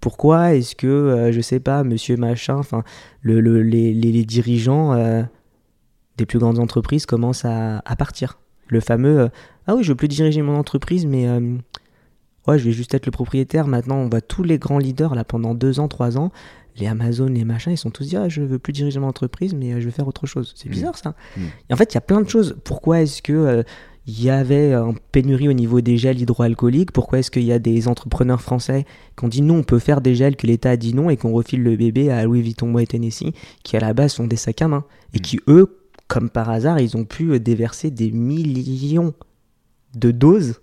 [0.00, 2.82] Pourquoi est-ce que, euh, je sais pas, Monsieur Machin, enfin,
[3.22, 5.22] le, le- les, les- les dirigeants euh,
[6.16, 9.28] des plus grandes entreprises commencent à, à partir Le fameux euh,
[9.66, 11.40] Ah oui, je veux plus diriger mon entreprise, mais euh,
[12.46, 13.66] ouais, je vais juste être le propriétaire.
[13.66, 16.30] Maintenant, on voit tous les grands leaders là pendant deux ans, trois ans.
[16.76, 19.54] Les Amazon, les machins, ils sont tous dit ah, je veux plus diriger mon entreprise,
[19.54, 20.54] mais je vais faire autre chose.
[20.56, 20.72] C'est Mm.
[20.72, 21.14] bizarre ça.
[21.36, 21.40] Mm.
[21.68, 22.56] Et en fait, il y a plein de choses.
[22.64, 23.62] Pourquoi est-ce que euh,
[24.10, 27.58] il y avait une pénurie au niveau des gels hydroalcooliques Pourquoi est-ce qu'il y a
[27.60, 28.84] des entrepreneurs français
[29.16, 31.16] qui ont dit non, on peut faire des gels, que l'État a dit non et
[31.16, 33.32] qu'on refile le bébé à Louis Vuitton Moët Tennessee,
[33.62, 34.84] qui à la base sont des sacs à main
[35.14, 35.22] et Mm.
[35.22, 35.78] qui eux,
[36.08, 39.14] comme par hasard, ils ont pu euh, déverser des millions
[39.94, 40.60] de doses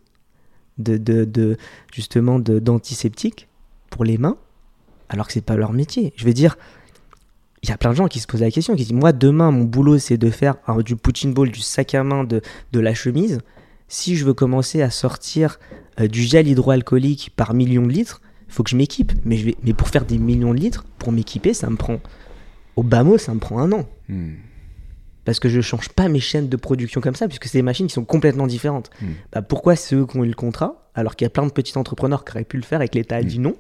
[0.78, 1.57] de, de, de-
[1.94, 3.48] justement de- d'antiseptiques
[3.90, 4.38] pour les mains,
[5.10, 6.11] alors que c'est pas leur métier.
[6.18, 6.57] Je veux dire,
[7.64, 9.12] il y a plein de gens qui se posent la question, qui se disent moi
[9.12, 10.56] demain mon boulot c'est de faire
[10.86, 13.40] du punching ball, du sac à main, de, de la chemise.
[13.88, 15.60] Si je veux commencer à sortir
[16.00, 19.14] euh, du gel hydroalcoolique par million de litres, il faut que je m'équipe.
[19.24, 22.00] Mais, je vais, mais pour faire des millions de litres, pour m'équiper, ça me prend
[22.76, 24.36] au bas mot, ça me prend un an Hmm.
[25.26, 27.88] parce que je change pas mes chaînes de production comme ça, puisque c'est des machines
[27.88, 28.90] qui sont complètement différentes.
[29.02, 29.06] Mm.
[29.34, 31.52] Bah, pourquoi c'est eux qui ont eu le contrat, alors qu'il y a plein de
[31.52, 33.58] petits entrepreneurs qui auraient pu le faire et que l'État a dit non?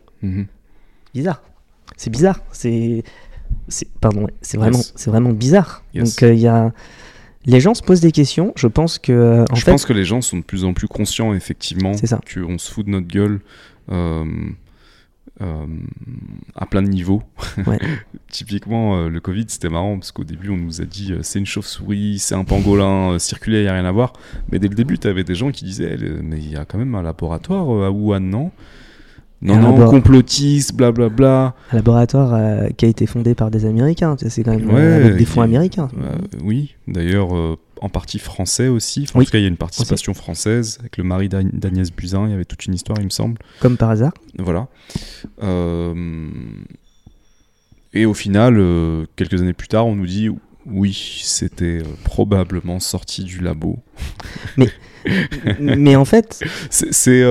[1.13, 1.41] Bizarre.
[1.97, 2.39] C'est bizarre.
[2.53, 3.03] C'est,
[3.67, 4.93] c'est, pardon, c'est vraiment, Yes.
[4.95, 5.83] c'est vraiment bizarre.
[5.93, 6.15] Yes.
[6.15, 6.71] Donc euh, il y a,
[7.45, 8.53] les gens se posent des questions.
[8.55, 10.73] Je pense que, euh, en je fait, pense que les gens sont de plus en
[10.73, 13.39] plus conscients, effectivement, qu'on se fout de notre gueule
[13.91, 14.25] euh,
[15.41, 15.65] euh,
[16.55, 17.21] à plein de niveaux.
[17.65, 17.77] Ouais.
[18.29, 21.39] Typiquement, euh, le Covid, c'était marrant parce qu'au début, on nous a dit euh, c'est
[21.39, 24.13] une chauve-souris, c'est un pangolin, circulaire, il n'y a rien à voir.
[24.51, 26.65] Mais dès le début, tu avais des gens qui disaient eh, mais il y a
[26.65, 28.51] quand même un laboratoire à Wuhan, non?
[29.41, 31.53] Non, non, labor- complotiste, blablabla.
[31.71, 34.95] un laboratoire euh, qui a été fondé par des Américains, c'est quand même Ouais, euh,
[35.05, 35.89] avec des qui- fonds américains.
[36.01, 39.03] Euh, oui, d'ailleurs, euh, en partie français aussi.
[39.07, 41.91] Enfin, En tout cas, il y a une participation française avec le mari d'Ag- d'Agnès
[41.91, 42.25] Buzyn.
[42.25, 43.37] Il y avait toute une histoire, il me semble.
[43.59, 44.13] Comme par hasard.
[44.39, 44.67] Voilà.
[47.93, 48.55] Et au final,
[49.15, 50.29] quelques années plus tard, on nous dit
[50.65, 53.77] oui, c'était probablement sorti du labo.
[55.59, 57.23] Mais en fait, c'est,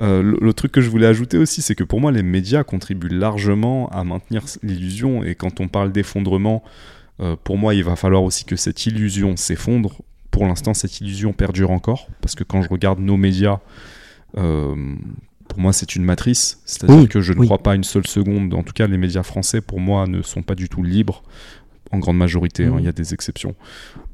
[0.00, 2.64] euh, le, le truc que je voulais ajouter aussi, c'est que pour moi, les médias
[2.64, 5.22] contribuent largement à maintenir l'illusion.
[5.22, 6.62] Et quand on parle d'effondrement,
[7.20, 10.00] euh, pour moi, il va falloir aussi que cette illusion s'effondre.
[10.30, 12.08] Pour l'instant, cette illusion perdure encore.
[12.20, 13.58] Parce que quand je regarde nos médias,
[14.38, 14.74] euh,
[15.48, 16.62] pour moi, c'est une matrice.
[16.64, 17.46] C'est-à-dire Oui, que je ne oui.
[17.46, 18.54] crois pas une seule seconde.
[18.54, 21.22] En tout cas, les médias français, pour moi, ne sont pas du tout libres.
[21.90, 22.78] En grande majorité, hein, Mhm.
[22.78, 23.54] il y a des exceptions.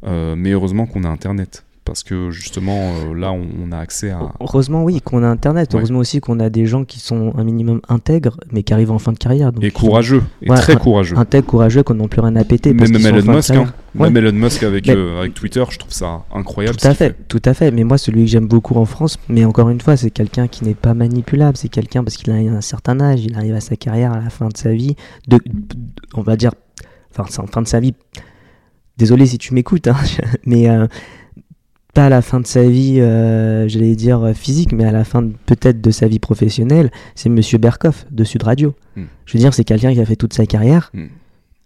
[0.04, 1.64] Mais heureusement qu'on a Internet.
[1.88, 5.72] Parce que justement, euh, là, on, on a accès à, heureusement oui qu'on a Internet,
[5.72, 5.78] Ouais.
[5.78, 8.98] heureusement aussi qu'on a des gens qui sont un minimum intègres, mais qui arrivent en
[8.98, 9.52] fin de carrière.
[9.52, 11.16] Donc et courageux, et Ouais, très courageux.
[11.18, 12.72] intègres, courageux, qu'on n'a plus rien à péter.
[12.74, 13.72] parce Même, en Elon Musk, hein.
[13.94, 14.10] Ouais.
[14.10, 16.76] même Elon Musk avec, Mais- euh, avec Twitter, je trouve ça incroyable.
[16.76, 17.70] Tout à fait, tout à fait.
[17.70, 20.64] Mais moi, celui que j'aime beaucoup en France, mais encore une fois, c'est quelqu'un qui
[20.64, 21.56] n'est pas manipulable.
[21.56, 24.30] C'est quelqu'un parce qu'il a un certain âge, il arrive à sa carrière à la
[24.30, 24.94] fin de sa vie,
[25.26, 25.38] de,
[26.14, 26.52] on va dire,
[27.10, 27.94] enfin, c'est en fin de sa vie.
[28.96, 29.96] Désolé si tu m'écoutes, hein,
[30.44, 30.86] mais euh,
[31.98, 35.02] pas à la fin de sa vie, euh, j'allais dire euh, physique, mais à la
[35.02, 36.92] fin peut-être de sa vie professionnelle.
[37.16, 38.76] C'est Monsieur Berkoff de Sud Radio.
[38.94, 39.06] Hmm.
[39.26, 40.92] Je veux dire, c'est quelqu'un qui a fait toute sa carrière.
[40.94, 41.06] Hmm.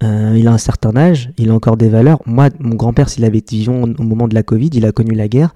[0.02, 2.22] Euh, il a un certain âge, il a encore des valeurs.
[2.24, 5.14] Moi, mon grand-père, s'il avait été vivant au moment de la Covid, il a connu
[5.14, 5.52] la guerre.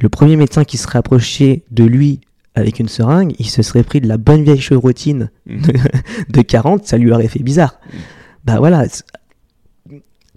[0.00, 2.22] Le premier médecin qui serait approché de lui
[2.54, 5.60] avec une seringue, il se serait pris de la bonne vieille chevrotine Mhm.
[6.30, 7.78] de 40, ça lui aurait fait bizarre.
[8.46, 8.86] Bah voilà.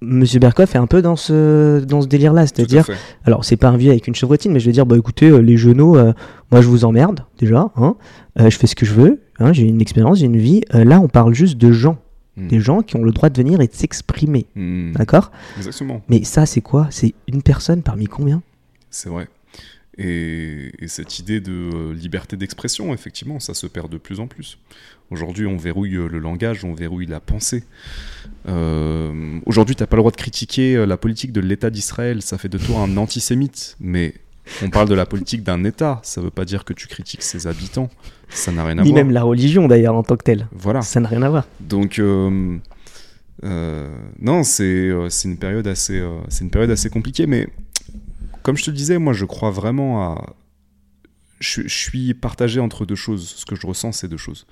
[0.01, 2.85] Monsieur Berkoff est un peu dans ce, dans ce délire-là, c'est-à-dire,
[3.25, 5.39] alors c'est pas un vieux avec une chevrotine, mais je veux dire, bah écoutez, euh,
[5.39, 6.13] les genoux, euh,
[6.51, 7.95] moi je vous emmerde déjà, hein,
[8.39, 10.61] euh, je fais ce que je veux, hein, j'ai une expérience, j'ai une vie.
[10.71, 11.97] Là, on parle juste de gens,
[12.37, 12.47] Mm.
[12.47, 14.93] des gens qui ont le droit de venir et de s'exprimer, Mm.
[14.93, 15.31] d'accord?
[15.57, 16.87] Exactement, Mais ça, c'est quoi?
[16.91, 18.41] C'est une personne parmi combien?
[18.89, 19.27] C'est vrai.
[20.01, 24.27] Et, et cette idée de euh, liberté d'expression, effectivement, ça se perd de plus en
[24.27, 24.57] plus.
[25.11, 27.65] Aujourd'hui, on verrouille euh, le langage, on verrouille la pensée.
[28.47, 32.21] Euh, Aujourd'hui, tu n'as pas le droit de critiquer la politique de l'État d'Israël.
[32.21, 33.75] Ça fait de toi un antisémite.
[33.81, 34.13] Mais
[34.63, 35.99] on parle de la politique d'un État.
[36.03, 37.89] Ça ne veut pas dire que tu critiques ses habitants.
[38.29, 39.03] Ça n'a rien à Ni voir.
[39.03, 40.47] même la religion d'ailleurs en tant que telle.
[40.53, 40.81] Voilà.
[40.81, 41.45] Ça n'a rien à voir.
[41.59, 42.57] Donc, euh,
[43.43, 43.89] euh,
[44.21, 44.91] non, c'est
[45.25, 47.27] une, période assez, c'est une période assez compliquée.
[47.27, 47.49] Mais
[48.43, 50.35] comme je te le disais, moi, je crois vraiment à.
[51.39, 53.27] Je, je suis partagé entre deux choses.
[53.29, 54.45] Ce que je ressens, c'est deux choses.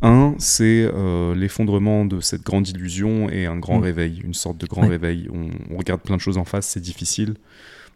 [0.00, 3.82] Un, c'est euh, l'effondrement de cette grande illusion et un grand Mm.
[3.82, 4.88] réveil, une sorte de grand Ouais.
[4.88, 5.28] réveil.
[5.32, 7.34] On, on regarde plein de choses en face, c'est difficile.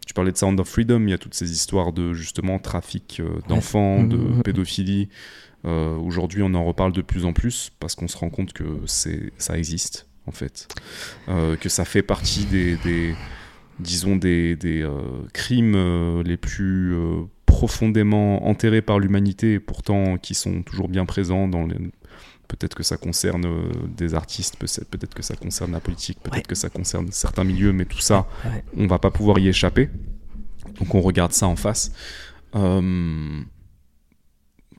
[0.05, 3.21] Tu parlais de Sound of Freedom, il y a toutes ces histoires de justement trafic
[3.21, 4.43] euh, d'enfants, de mm, mm.
[4.43, 5.07] pédophilie.
[5.65, 8.65] Euh, Aujourd'hui, on en reparle de plus en plus parce qu'on se rend compte que
[8.85, 10.67] ça existe en fait,
[11.27, 13.15] que ça fait partie des, des-
[13.79, 15.01] disons des, des, euh,
[15.33, 21.47] crimes euh, les plus euh, profondément enterrés par l'humanité pourtant qui sont toujours bien présents
[21.47, 21.77] dans les
[22.49, 23.47] Peut-être que ça concerne
[23.97, 26.41] des artistes, peut-être peut-être que ça concerne la politique, peut-être Ouais.
[26.43, 28.63] que ça concerne certains milieux, mais tout ça, Ouais.
[28.77, 29.89] on va pas pouvoir y échapper.
[30.79, 31.91] Donc on regarde ça en face.
[32.55, 33.41] Euh,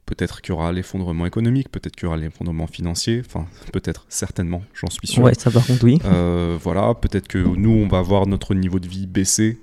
[0.06, 4.62] peut-être qu'il y aura l'effondrement économique, peut-être qu'il y aura l'effondrement financier, enfin peut-être, certainement,
[4.74, 5.22] j'en suis sûr.
[5.22, 5.98] Ouais, ça par contre, oui.
[6.04, 9.58] Euh, voilà, peut-être que nous, on va voir notre niveau de vie baisser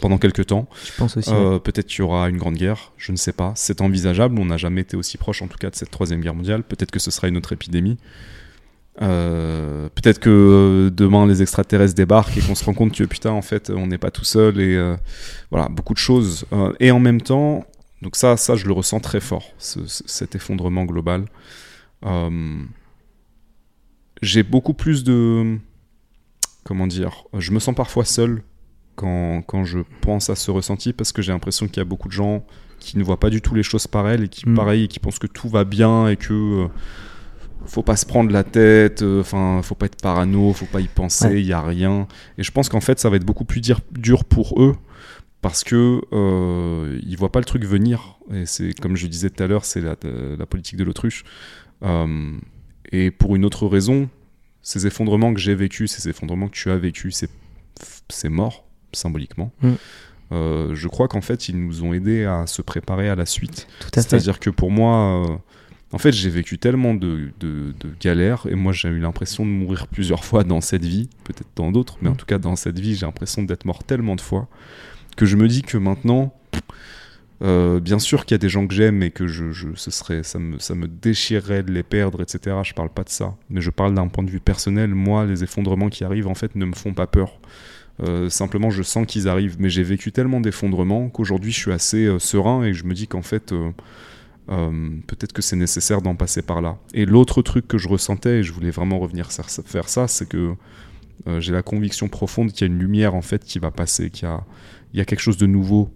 [0.00, 0.68] pendant quelques temps.
[0.84, 1.30] Je pense aussi.
[1.32, 3.52] Euh, peut-être qu'il y aura une grande guerre, je ne sais pas.
[3.56, 6.34] C'est envisageable, on n'a jamais été aussi proche en tout cas de cette troisième guerre
[6.34, 6.62] mondiale.
[6.62, 7.98] Peut-être que ce sera une autre épidémie.
[9.00, 13.40] Euh, peut-être que demain les extraterrestres débarquent et qu'on se rend compte que putain en
[13.40, 14.96] fait on n'est pas tout seul et euh,
[15.50, 16.44] voilà beaucoup de choses
[16.78, 17.64] et en même temps
[18.02, 21.24] donc ça ça je le ressens très fort ce- ce- cet effondrement global
[22.04, 22.64] Euh,
[24.22, 25.58] j'ai beaucoup plus de
[26.64, 28.42] comment dire je me sens parfois seul
[28.96, 32.08] quand, quand je pense à ce ressenti parce que j'ai l'impression qu'il y a beaucoup
[32.08, 32.44] de gens
[32.80, 34.54] qui ne voient pas du tout les choses par elles et qui Mm.
[34.54, 36.32] pareil et qui pensent que tout va bien et que
[36.64, 36.68] euh,
[37.66, 40.88] faut pas se prendre la tête euh, enfin faut pas être parano faut pas y
[40.88, 41.42] penser il Ouais.
[41.44, 42.08] y a rien
[42.38, 44.74] et je pense qu'en fait ça va être beaucoup plus dire- dur pour eux
[45.42, 49.42] parce que euh, ils voient pas le truc venir et c'est comme je disais tout
[49.42, 49.96] à l'heure c'est la,
[50.38, 51.24] la politique de l'autruche
[51.82, 52.38] Euh,
[52.92, 54.08] et pour une autre raison
[54.62, 57.28] ces effondrements que j'ai vécu ces effondrements que tu as vécu c'est
[58.08, 59.72] c'est mort symboliquement Mm.
[60.34, 63.66] Euh, je crois qu'en fait ils nous ont aidés à se préparer à la suite
[63.80, 64.08] Tout à fait.
[64.08, 65.36] c'est-à-dire que pour moi, euh,
[65.94, 69.50] en fait, j'ai vécu tellement de, de- de galères et moi j'ai eu l'impression de
[69.50, 72.16] mourir plusieurs fois dans cette vie, peut-être dans d'autres, mais en Mm.
[72.16, 74.48] tout cas dans cette vie, j'ai l'impression d'être mort tellement de fois
[75.16, 76.32] que je me dis que maintenant,
[77.42, 80.22] euh, bien sûr qu'il y a des gens que j'aime et que je, ce serait,
[80.22, 82.56] ça, me, ça me déchirerait de les perdre, etc.
[82.62, 84.90] Je parle pas de ça, mais je parle d'un point de vue personnel.
[84.90, 87.40] Moi, les effondrements qui arrivent, en fait, ne me font pas peur.
[88.02, 92.06] Euh, simplement, je sens qu'ils arrivent, mais j'ai vécu tellement d'effondrements qu'aujourd'hui, je suis assez
[92.06, 93.52] euh, serein et je me dis qu'en fait,
[94.46, 96.78] peut-être que c'est nécessaire d'en passer par là.
[96.94, 100.54] Et l'autre truc que je ressentais, et je voulais vraiment revenir faire ça, c'est que
[101.38, 104.28] j'ai la conviction profonde qu'il y a une lumière en fait qui va passer, qu'il
[104.28, 104.44] y a,
[104.92, 105.90] il y a quelque chose de nouveau.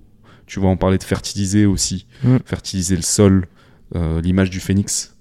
[0.47, 2.37] Tu vois, on parlait de fertiliser aussi, Mm.
[2.45, 3.47] fertiliser le sol,
[3.95, 5.13] euh, l'image du phénix.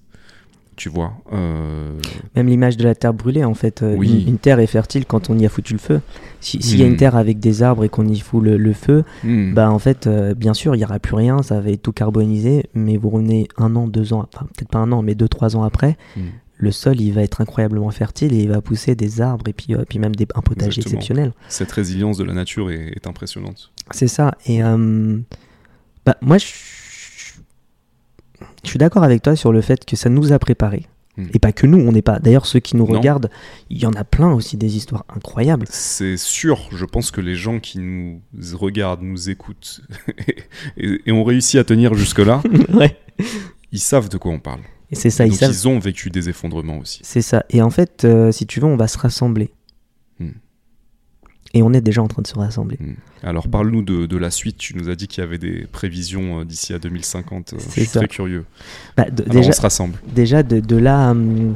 [0.76, 1.98] Tu vois, euh,
[2.36, 3.82] Même l'image de la terre brûlée, en fait.
[3.82, 4.24] euh, Oui.
[4.24, 6.02] Une, une terre est fertile quand on y a foutu le feu.
[6.42, 8.74] Si- S'il y a une terre avec des arbres et qu'on y fout le, le
[8.74, 11.70] feu, hmm, bah en fait, euh, bien sûr, il n'y aura plus rien, ça va
[11.70, 15.02] être tout carbonisé, mais vous revenez un an, deux ans, enfin peut-être pas un an,
[15.02, 15.98] mais deux, trois ans après.
[16.58, 19.76] Le sol, il va être incroyablement fertile et il va pousser des arbres et puis,
[19.76, 20.96] euh, puis même des, un potager Exactement.
[20.96, 21.34] exceptionnel.
[21.50, 23.72] cette résilience de la nature est, est impressionnante.
[23.92, 24.36] C'est ça.
[24.46, 25.18] Et euh,
[26.06, 26.46] bah, moi, je
[28.64, 30.88] je suis d'accord avec toi sur le fait que ça nous a préparés.
[31.18, 31.28] Hmm.
[31.34, 32.20] Et pas que nous, on n'est pas.
[32.20, 32.98] D'ailleurs, ceux qui nous Non.
[32.98, 33.30] regardent,
[33.70, 35.66] il y en a plein aussi des histoires incroyables.
[35.70, 38.22] C'est sûr, je pense que les gens qui nous
[38.54, 39.82] regardent, nous écoutent
[40.78, 42.42] et, et ont réussi à tenir jusque-là,
[42.74, 42.98] ouais.
[43.72, 44.62] ils savent de quoi on parle.
[44.92, 45.52] Et c'est ça, ils Donc savent.
[45.52, 47.00] ils ont vécu des effondrements aussi.
[47.04, 47.44] C'est ça.
[47.50, 49.50] Et en fait, euh, si tu veux, on va se rassembler.
[50.20, 50.30] Hmm.
[51.54, 52.78] Et on est déjà en train de se rassembler.
[52.80, 52.94] Mm.
[53.24, 56.42] Alors parle-nous de, de la suite, tu nous as dit qu'il y avait des prévisions
[56.42, 58.00] euh, d'ici à 2050, euh, je C'est suis ça.
[58.00, 58.46] très curieux.
[58.98, 59.98] Bah, de- Alors déjà, on se rassemble.
[60.14, 61.56] déjà de, de là, hum,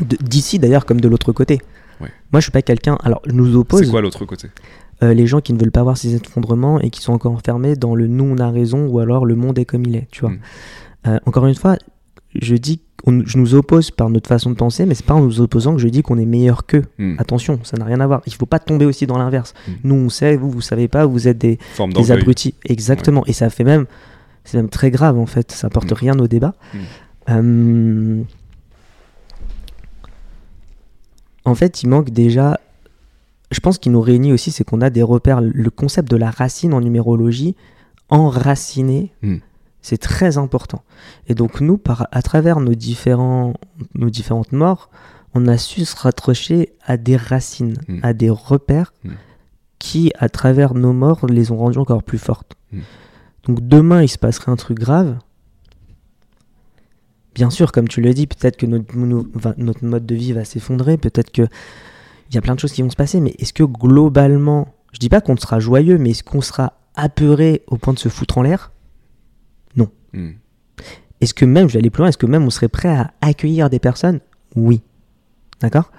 [0.00, 1.60] d'ici d'ailleurs comme de l'autre côté.
[2.00, 2.08] Ouais.
[2.32, 2.96] Moi, je suis pas quelqu'un.
[3.04, 4.48] Alors, nous C'est oppose quoi l'autre côté?
[5.02, 7.74] Euh, les gens qui ne veulent pas voir ces effondrements et qui sont encore enfermés
[7.76, 10.08] dans le nous on a raison ou alors le monde est comme il est.
[10.10, 10.30] Tu vois.
[10.30, 10.40] Mm.
[11.08, 11.76] Euh, encore une fois,
[12.40, 15.40] je dis, je nous oppose par notre façon de penser, mais c'est pas en nous
[15.40, 16.84] opposant que je dis qu'on est meilleur qu'eux.
[16.98, 17.16] Mm.
[17.18, 18.22] Attention, ça n'a rien à voir.
[18.26, 19.54] Il faut pas tomber aussi dans l'inverse.
[19.66, 19.72] Mm.
[19.84, 21.58] Nous, on sait, vous, vous savez pas, vous êtes des,
[21.94, 22.54] des abrutis.
[22.64, 23.24] Exactement.
[23.26, 23.86] Et ça fait même,
[24.44, 25.50] c'est même très grave en fait.
[25.52, 25.94] Ça apporte Mm.
[25.94, 26.54] rien au débat.
[26.74, 26.78] Mm.
[27.30, 28.22] Euh,
[31.44, 32.58] En fait, il manque déjà.
[33.50, 35.40] Je pense qu'il nous réunit aussi, c'est qu'on a des repères.
[35.40, 37.56] Le concept de la racine en numérologie
[38.10, 39.36] enraciné, Hmm.
[39.82, 40.82] C'est très important.
[41.28, 43.54] Et donc nous, par, à travers nos, différents,
[43.94, 44.88] nos différentes morts,
[45.34, 47.98] on a su se raccrocher à des racines, Hmm.
[48.02, 49.10] à des repères Hmm.
[49.78, 52.54] qui, à travers nos morts, les ont rendues encore plus fortes.
[52.72, 52.80] Hmm.
[53.46, 55.18] Donc demain, il se passerait un truc grave.
[57.34, 58.92] Bien sûr, comme tu le dis, peut-être que notre,
[59.34, 61.42] va- notre mode de vie va s'effondrer, peut-être que
[62.30, 64.98] il y a plein de choses qui vont se passer, mais est-ce que globalement, je
[64.98, 68.38] dis pas qu'on sera joyeux, mais est-ce qu'on sera apeuré au point de se foutre
[68.38, 68.71] en l'air?
[70.12, 70.30] Hmm.
[71.20, 73.12] Est-ce que même, je vais aller plus loin, est-ce que même on serait prêt à
[73.20, 74.20] accueillir des personnes?
[74.56, 74.82] Oui.
[75.60, 75.90] D'accord?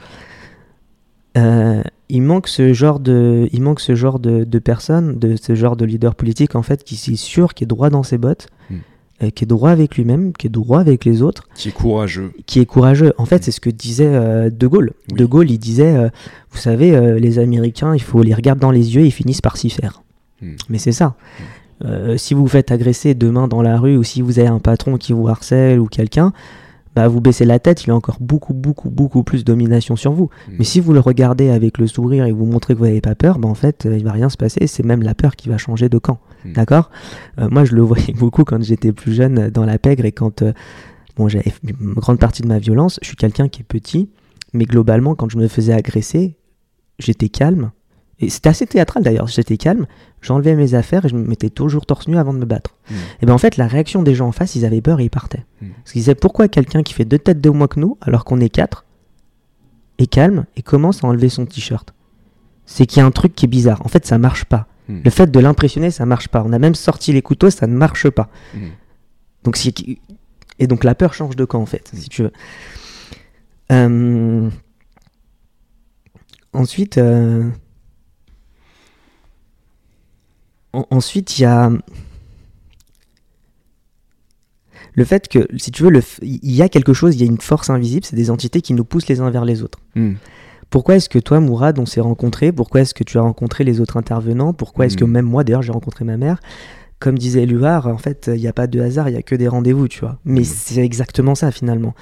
[1.38, 5.56] Euh, il manque ce genre de, il manque ce genre de, de personnes, de ce
[5.56, 8.48] genre de leader politique en fait, qui est sûr, qui est droit dans ses bottes,
[8.70, 8.76] Mm.
[9.24, 12.34] euh, qui est droit avec lui-même, qui est droit avec les autres, Qui est courageux.
[12.46, 13.14] qui est courageux.
[13.18, 14.92] En fait, c'est ce que disait euh, De Gaulle.
[15.10, 15.18] Oui.
[15.18, 15.96] De Gaulle, il disait,
[16.52, 19.58] vous savez, les Américains, il faut les regarder dans les yeux et ils finissent par
[19.58, 20.04] s'y faire.
[20.42, 20.52] Mm.
[20.70, 21.16] Mais c'est ça.
[21.86, 24.60] Euh, si vous vous faites agresser demain dans la rue ou si vous avez un
[24.60, 26.34] patron qui vous harcèle ou quelqu'un,
[26.96, 30.12] bah vous baissez la tête, il a encore beaucoup, beaucoup, beaucoup plus de domination sur
[30.12, 30.30] vous.
[30.48, 30.52] Mm.
[30.60, 33.16] Mais si vous le regardez avec le sourire et vous montrez que vous n'avez pas
[33.16, 34.68] peur, bah en fait, euh, il va rien se passer.
[34.68, 36.20] C'est même la peur qui va changer de camp.
[36.46, 36.54] Mm.
[36.54, 36.92] D'accord?
[37.40, 40.42] Euh, Moi, je le voyais beaucoup quand j'étais plus jeune dans la pègre et quand
[40.44, 40.54] euh,
[41.18, 43.00] bon, j'avais une grande partie de ma violence.
[43.02, 44.10] Je suis quelqu'un qui est petit,
[44.54, 46.38] mais globalement, quand je me faisais agresser,
[47.00, 47.72] j'étais calme.
[48.24, 49.28] Et c'était assez théâtral d'ailleurs.
[49.28, 49.86] J'étais calme,
[50.22, 52.76] j'enlevais mes affaires et je me mettais toujours torse nu avant de me battre.
[52.90, 52.94] Mm.
[53.22, 55.10] Et ben en fait, la réaction des gens en face, ils avaient peur et ils
[55.10, 55.46] partaient.
[55.62, 55.68] Mm.
[55.84, 58.40] Parce qu'ils disaient pourquoi quelqu'un qui fait deux têtes de moins que nous, alors qu'on
[58.40, 58.86] est quatre,
[59.98, 61.94] est calme et commence à enlever son t-shirt?
[62.66, 63.86] C'est qu'il y a un truc qui est bizarre.
[63.86, 64.68] En fait, ça marche pas.
[64.88, 65.02] Mm.
[65.04, 66.44] Le fait de l'impressionner, ça marche pas.
[66.46, 68.30] On a même sorti les couteaux, ça ne marche pas.
[69.44, 69.60] Donc
[70.60, 72.32] et donc la peur change de camp en fait, si tu veux.
[73.72, 74.50] Euh,
[76.54, 77.50] Ensuite, euh,
[80.74, 81.72] en- ensuite il y a
[84.96, 85.92] le fait que, si tu veux,
[86.22, 88.74] il y a quelque chose, il y a une force invisible, c'est des entités qui
[88.74, 89.80] nous poussent les uns vers les autres.
[89.96, 90.14] Mm.
[90.70, 92.52] Pourquoi est-ce que toi, Mourad, on s'est rencontrés?
[92.52, 94.54] Pourquoi est-ce que tu as rencontré les autres intervenants?
[94.54, 95.12] Pourquoi est-ce que Mm.
[95.12, 96.40] même moi, d'ailleurs, j'ai rencontré ma mère?
[97.00, 99.36] Comme disait Luard, en fait, il n'y a pas de hasard, il n'y a que
[99.36, 100.20] des rendez-vous, tu vois.
[100.26, 100.46] Mais Mm.
[100.46, 101.96] c'est exactement ça, finalement.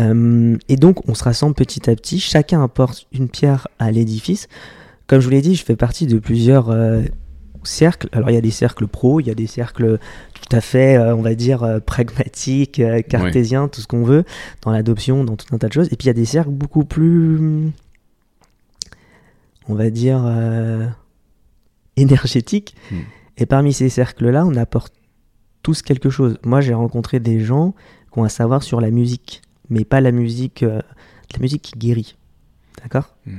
[0.00, 4.48] Euh, et donc, on se rassemble petit à petit, chacun apporte une pierre à l'édifice.
[5.06, 7.02] Comme je vous l'ai dit, je fais partie de plusieurs euh,
[7.64, 8.08] cercles.
[8.12, 9.98] Alors, il y a des cercles pro, il y a des cercles
[10.48, 14.24] tout à fait, euh, on va dire, euh, pragmatiques, euh, cartésiens, tout ce qu'on veut,
[14.62, 15.88] dans l'adoption, dans tout un tas de choses.
[15.92, 17.72] Et puis, il y a des cercles beaucoup plus
[19.70, 20.86] on va dire, euh,
[21.96, 22.74] énergétique.
[22.90, 22.96] Mm.
[23.36, 24.94] Et parmi ces cercles-là, on apporte
[25.62, 26.38] tous quelque chose.
[26.42, 27.74] Moi, j'ai rencontré des gens
[28.12, 32.16] qui ont un savoir sur la musique, mais pas la musique, la musique qui guérit.
[32.82, 33.14] D'accord?
[33.26, 33.36] Mm.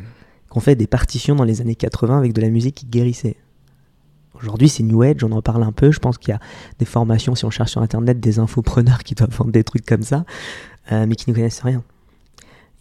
[0.49, 3.35] Qu'on fait des partitions dans les années 80 avec de la musique qui guérissait.
[4.41, 5.91] Aujourd'hui, c'est New Age, on en parle un peu.
[5.91, 6.40] Je pense qu'il y a
[6.80, 10.03] des formations, si on cherche sur Internet, des infopreneurs qui doivent vendre des trucs comme
[10.03, 10.26] ça,
[10.91, 11.84] euh, mais qui ne connaissent rien.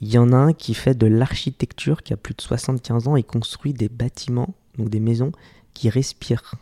[0.01, 3.17] Il y en a un qui fait de l'architecture, qui a plus de 75 ans
[3.17, 5.33] et construit des bâtiments, donc des maisons,
[5.75, 6.55] qui respirent.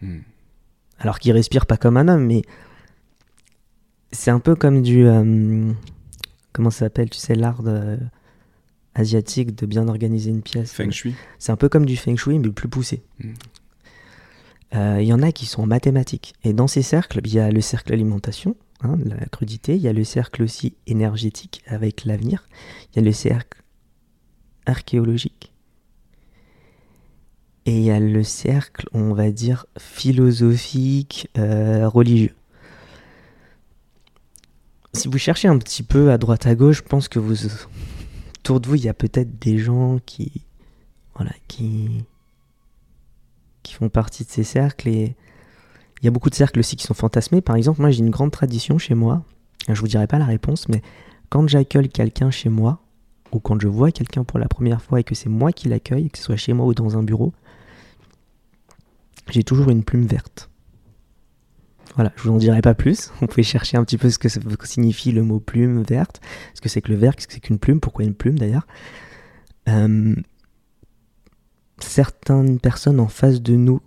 [0.00, 0.18] Mm.
[1.00, 2.42] Alors qui respire pas comme un homme, mais
[4.12, 5.06] c'est un peu comme du...
[5.06, 5.72] euh,
[6.52, 7.98] comment ça s'appelle Tu sais, l'art de-
[8.94, 10.72] asiatique de bien organiser une pièce.
[10.72, 11.14] Feng Shui.
[11.38, 13.02] C'est un peu comme du feng shui, mais plus poussé.
[13.18, 13.32] Mm.
[14.74, 16.34] Euh, Il y en a qui sont mathématiques.
[16.44, 19.76] Et dans ces cercles, il y a le cercle alimentation, hein, la crudité.
[19.76, 22.46] Il y a le cercle aussi énergétique avec l'avenir.
[22.92, 23.62] Il y a le cercle
[24.66, 25.52] archéologique.
[27.64, 32.34] Et il y a le cercle, on va dire, philosophique, euh, religieux.
[34.94, 37.46] Si vous cherchez un petit peu à droite à gauche, je pense que vous,
[38.40, 40.42] autour de vous, il y a peut-être des gens qui,
[41.14, 42.04] voilà, qui,
[43.72, 44.88] qui font partie de ces cercles.
[44.88, 45.16] Et
[46.00, 47.40] il y a beaucoup de cercles aussi qui sont fantasmés.
[47.40, 49.24] Par exemple, moi, j'ai une grande tradition chez moi.
[49.68, 50.82] Je vous dirai pas la réponse, mais
[51.30, 52.80] quand j'accueille quelqu'un chez moi,
[53.32, 56.10] ou quand je vois quelqu'un pour la première fois et que c'est moi qui l'accueille,
[56.10, 57.32] que ce soit chez moi ou dans un bureau,
[59.30, 60.50] j'ai toujours une plume verte.
[61.94, 63.10] Voilà, je vous en dirai pas plus.
[63.20, 64.28] Vous pouvez chercher un petit peu ce que
[64.66, 66.22] signifie le mot plume verte.
[66.54, 68.66] Ce que c'est que le vert, qu'est-ce que c'est qu'une plume, pourquoi une plume d'ailleurs?
[69.68, 70.14] Euh,
[71.82, 73.80] certaines personnes en face de nous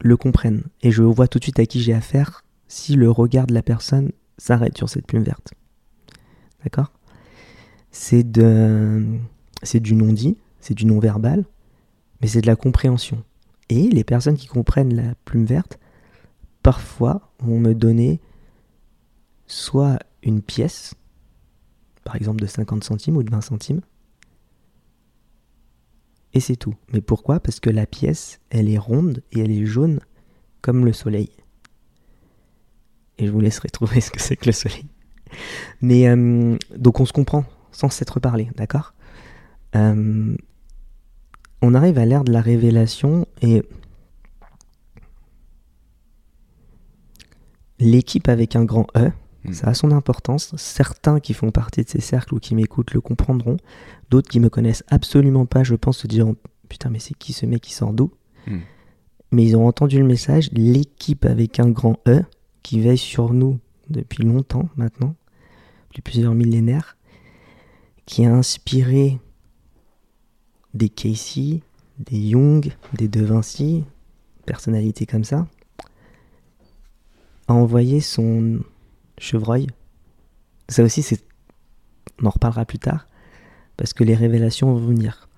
[0.00, 0.64] le comprennent.
[0.82, 3.62] Et je vois tout de suite à qui j'ai affaire si le regard de la
[3.62, 5.52] personne s'arrête sur cette plume verte.
[6.62, 6.92] D'accord?
[7.90, 11.44] C'est du non-dit, c'est du non-verbal,
[12.20, 13.24] mais c'est de la compréhension.
[13.68, 15.78] Et les personnes qui comprennent la plume verte,
[16.62, 18.20] parfois vont me donner
[19.46, 20.94] soit une pièce,
[22.04, 23.80] par exemple de 50 centimes ou de 20 centimes,
[26.32, 26.74] et c'est tout.
[26.92, 27.40] Mais pourquoi?
[27.40, 30.00] Parce que la pièce, elle est ronde et elle est jaune,
[30.60, 31.30] comme le soleil.
[33.18, 34.86] Et je vous laisserai trouver ce que c'est que le soleil.
[35.80, 38.94] Mais euh, donc on se comprend sans s'être parlé, d'accord?
[39.76, 40.36] Euh,
[41.62, 43.62] On arrive à l'ère de la révélation et
[47.78, 49.10] l'équipe avec un grand E,
[49.44, 49.52] Mm.
[49.52, 50.54] ça a son importance.
[50.56, 53.56] Certains qui font partie de ces cercles ou qui m'écoutent le comprendront.
[54.10, 56.36] D'autres qui me connaissent absolument pas, je pense, se diront
[56.68, 58.12] Putain, mais c'est qui ce mec qui sort d'où?
[58.46, 58.58] Mm.
[59.32, 60.50] Mais ils ont entendu le message.
[60.52, 62.22] L'équipe avec un grand E,
[62.62, 63.58] qui veille sur nous
[63.88, 65.14] depuis longtemps maintenant,
[65.88, 66.96] depuis plusieurs millénaires,
[68.06, 69.18] qui a inspiré
[70.74, 71.62] des Casey,
[71.98, 73.84] des Young, des De Vinci,
[74.46, 75.46] personnalités comme ça,
[77.48, 78.60] a envoyé son
[79.20, 79.68] chevreuil.
[80.68, 81.22] Ça aussi, c'est.
[82.20, 83.06] On en reparlera plus tard,
[83.76, 85.28] parce que les révélations vont venir.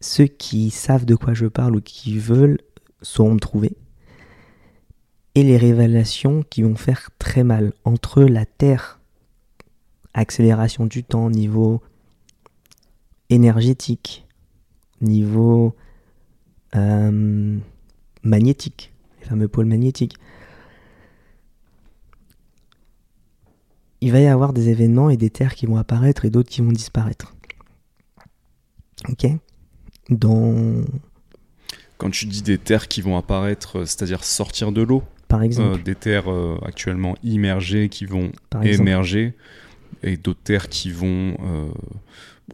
[0.00, 2.58] Ceux qui savent de quoi je parle ou qui veulent
[3.02, 3.76] sauront me trouver.
[5.34, 9.00] Et les révélations qui vont faire très mal entre la Terre,
[10.14, 11.80] accélération du temps, niveau
[13.30, 14.26] énergétique,
[15.00, 15.76] niveau
[16.74, 17.58] euh,
[18.22, 20.16] magnétique, les fameux pôles magnétiques.
[24.00, 26.60] Il va y avoir des événements et des terres qui vont apparaître et d'autres qui
[26.60, 27.34] vont disparaître.
[29.08, 29.26] Ok?
[30.10, 30.84] Dans,
[31.98, 35.78] Quand tu dis des terres qui vont apparaître, euh, c'est-à-dire sortir de l'eau, par exemple,
[35.80, 39.34] euh, des terres euh, actuellement immergées qui vont exemple, émerger,
[40.02, 41.36] et d'autres terres qui vont...
[41.40, 41.68] euh,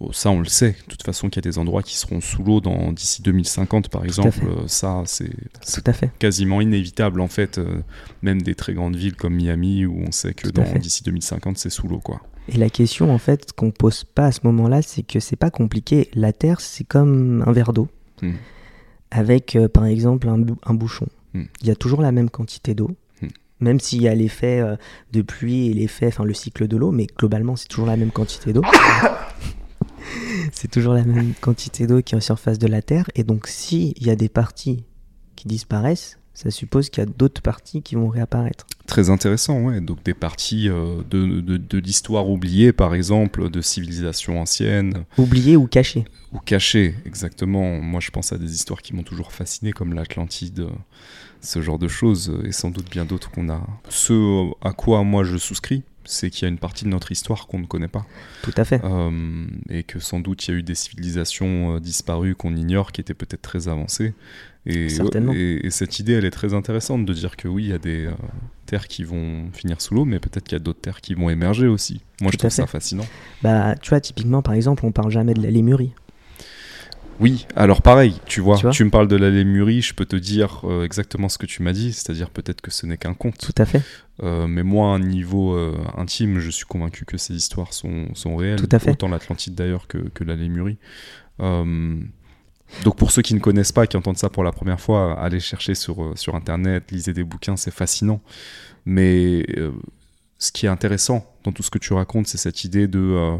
[0.01, 2.21] bon, ça, on le sait, de toute façon, qu'il y a des endroits qui seront
[2.21, 4.41] sous l'eau dans- d'ici 2050, par exemple.
[4.45, 5.31] euh, ça, c'est
[5.63, 6.11] c'est tout à fait.
[6.19, 7.59] quasiment inévitable, en fait.
[7.59, 7.81] euh,
[8.23, 10.49] même des très grandes villes comme Miami, où on sait que
[10.79, 12.21] d'ici 2050, c'est sous l'eau, quoi.
[12.49, 15.51] Et la question, en fait, qu'on pose pas à ce moment-là, c'est que c'est pas
[15.51, 16.11] compliqué.
[16.15, 17.89] La Terre, c'est comme un verre d'eau,
[18.23, 18.33] Hmm.
[19.11, 21.07] avec, euh, par exemple, un, bou- un bouchon.
[21.33, 21.45] Hmm.
[21.63, 22.91] Il y a toujours la même quantité d'eau,
[23.23, 23.29] Hmm.
[23.61, 24.63] même s'il y a l'effet
[25.13, 28.11] de pluie et l'effet, enfin, le cycle de l'eau, mais globalement, c'est toujours la même
[28.11, 28.63] quantité d'eau.
[30.65, 33.11] c'est toujours la même quantité d'eau qui est en surface de la Terre.
[33.17, 34.83] Et donc, s'il y a des parties
[35.37, 38.67] qui disparaissent, ça suppose qu'il y a d'autres parties qui vont réapparaître.
[38.87, 39.83] Très intéressant, ouais.
[39.83, 45.57] Donc des parties euh, de, de- de l'histoire oubliée, par exemple, de civilisations anciennes, Oubliées
[45.59, 46.07] ou cachées.
[46.33, 47.79] ou cachées, exactement.
[47.83, 50.71] Moi, je pense à des histoires qui m'ont toujours fasciné, comme l'Atlantide, euh,
[51.43, 53.61] ce genre de choses, et sans doute bien d'autres qu'on a.
[53.91, 57.47] Ce à quoi moi je souscris, c'est qu'il y a une partie de notre histoire
[57.47, 58.07] qu'on ne connaît pas,
[58.43, 58.81] Tout à fait.
[58.85, 62.93] Euh, et que sans doute il y a eu des civilisations euh, disparues qu'on ignore,
[62.93, 64.15] qui étaient peut-être très avancées.
[64.67, 65.33] Et, Certainement.
[65.35, 67.79] et, et cette idée, elle est très intéressante de dire que oui, il y a
[67.79, 68.13] des euh,
[68.67, 71.29] terres qui vont finir sous l'eau, mais peut-être qu'il y a d'autres terres qui vont
[71.29, 72.01] émerger aussi.
[72.21, 73.07] Moi, je Tout trouve ça fascinant.
[73.43, 75.93] Bah, tu vois, typiquement, par exemple, on parle jamais de la lémurie.
[77.21, 80.61] Oui, alors pareil, tu vois, Tu me parles de la lémurie, je peux te dire
[80.65, 83.39] euh, exactement ce que tu m'as dit, c'est-à-dire peut-être que ce n'est qu'un conte.
[83.39, 83.83] Tout à fait.
[84.23, 88.09] Euh, mais moi, à un niveau euh, intime, je suis convaincu que ces histoires sont,
[88.15, 88.61] sont réelles.
[88.61, 88.93] Tout à fait.
[88.93, 90.79] Autant l'Atlantide d'ailleurs que, que la Lémurie.
[92.83, 95.39] Donc pour ceux qui ne connaissent pas, qui entendent ça pour la première fois, allez
[95.39, 98.21] chercher sur, sur Internet, lisez des bouquins, c'est fascinant.
[98.87, 99.47] Mais
[100.39, 103.39] ce qui est intéressant dans tout ce que tu racontes, c'est cette idée de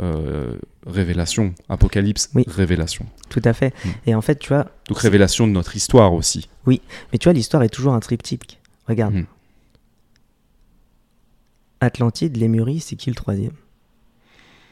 [0.00, 0.54] euh,
[0.86, 2.44] révélation, apocalypse, Oui.
[2.46, 3.06] révélation.
[3.28, 3.74] Tout à fait.
[3.84, 3.88] Mm.
[4.06, 6.48] Et en fait, tu vois, Donc révélation de notre histoire aussi.
[6.66, 6.78] mais
[7.18, 8.60] tu vois, l'histoire est toujours un triptyque.
[8.86, 9.14] Regarde.
[9.14, 9.26] Mm.
[11.80, 13.52] Atlantide, Lémurie, c'est qui le troisième?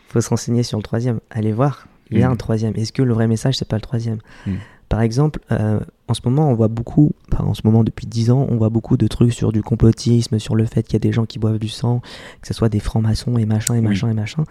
[0.09, 1.21] Faut se renseigner sur le troisième.
[1.31, 2.33] Allez voir, il y a Mm.
[2.33, 2.75] un troisième.
[2.77, 4.19] Est-ce que le vrai message, c'est pas le troisième?
[4.47, 4.55] Mm.
[4.89, 8.31] Par exemple, euh, en ce moment, on voit beaucoup, enfin, en ce moment, depuis 10
[8.31, 11.01] ans, on voit beaucoup de trucs sur du complotisme, sur le fait qu'il y a
[11.01, 12.01] des gens qui boivent du sang,
[12.41, 13.85] que ce soit des francs-maçons et machin et Oui.
[13.85, 14.45] machin et machin.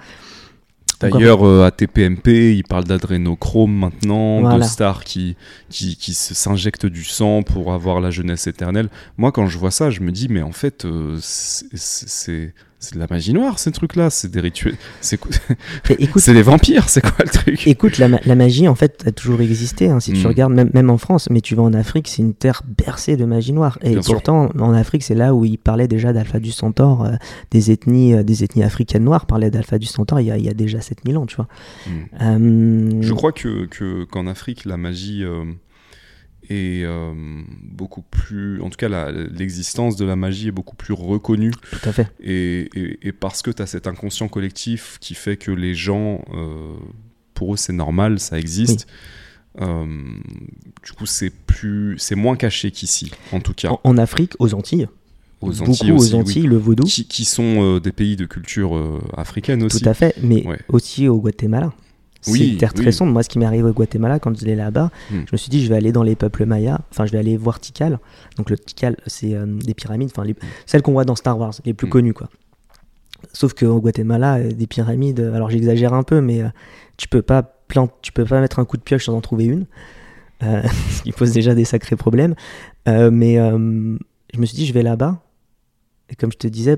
[0.99, 4.59] D'ailleurs, euh, à TPMP, il parle d'adrénochrome maintenant, Voilà.
[4.59, 5.35] de stars qui,
[5.69, 8.89] qui, qui s'injectent du sang pour avoir la jeunesse éternelle.
[9.17, 12.99] Moi, quand je vois ça, je me dis, mais en fait, euh, c'est- c'est de
[12.99, 14.10] la magie noire, ces trucs-là.
[14.10, 14.76] C'est des rituels.
[15.02, 17.68] C'est des vampires, c'est quoi le truc?
[17.68, 19.89] Écoute, la, ma- la magie, en fait, a toujours existé.
[19.89, 20.27] hein, si tu Mm.
[20.27, 23.26] regardes, même, même en France, mais tu vas en Afrique, c'est une terre bercée de
[23.26, 23.80] magie noire.
[23.81, 24.14] Et Bien sûr.
[24.14, 27.11] pourtant, en Afrique, c'est là où ils parlaient déjà d'Alpha du Centaure, euh,
[27.52, 30.45] des, ethnies, euh, des ethnies africaines noires parlaient d'Alpha du Centaure il y, a, il
[30.45, 31.47] y a déjà 7000 ans, tu vois.
[31.88, 31.91] Mm.
[32.22, 33.65] Euh, Je crois que-
[34.06, 35.23] qu'en Afrique, la magie
[36.49, 37.13] est euh,
[37.63, 38.61] beaucoup plus.
[38.61, 41.51] En tout cas, l'existence de la magie est beaucoup plus reconnue.
[41.72, 42.07] Tout à fait.
[42.22, 46.23] Et, et- et parce que tu as cet inconscient collectif qui fait que les gens,
[46.34, 46.73] euh,
[47.34, 48.88] pour eux, c'est normal, ça existe.
[49.61, 49.85] Euh,
[50.84, 53.69] du coup, c'est plus, c'est moins caché qu'ici, en tout cas.
[53.72, 54.88] En, en Afrique, aux Antilles,
[55.41, 56.22] aux beaucoup Antilles aussi, aux oui.
[56.22, 59.81] Antilles, le vaudou, qui, qui sont des pays de culture africaine aussi.
[59.81, 60.59] tout à fait, mais Ouais.
[60.69, 61.73] aussi au Guatemala.
[62.26, 62.93] C'est Oui, une terre très oui.
[62.93, 63.11] sombre.
[63.14, 65.22] Moi, ce qui m'est arrivé au Guatemala quand j'allais là-bas, Hmm.
[65.26, 66.80] je me suis dit, je vais aller dans les peuples mayas.
[66.91, 67.99] Enfin, je vais aller voir Tikal.
[68.38, 70.35] Donc, le Tikal, c'est euh, des pyramides, enfin, les-
[70.65, 71.91] celles qu'on voit dans Star Wars, les plus Hmm.
[71.91, 72.30] connues, quoi.
[73.34, 76.41] Sauf qu'au Guatemala, euh, des pyramides, euh, alors j'exagère un peu, mais
[76.97, 79.45] tu peux pas plant- tu peux pas mettre un coup de pioche sans en trouver
[79.45, 79.65] une.
[80.41, 82.35] Ce qui pose déjà des sacrés problèmes.
[82.88, 85.22] Mais je me suis dit, je vais là-bas.
[86.10, 86.77] Et comme je te disais,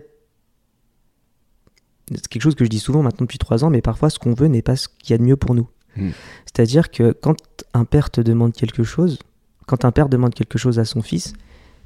[2.13, 4.33] c'est quelque chose que je dis souvent maintenant depuis trois ans, mais parfois ce qu'on
[4.33, 5.67] veut n'est pas ce qu'il y a de mieux pour nous.
[5.97, 6.09] Mm.
[6.45, 7.35] C'est-à-dire que quand
[7.73, 9.19] un père te demande quelque chose,
[9.65, 11.33] quand un père demande quelque chose à son fils,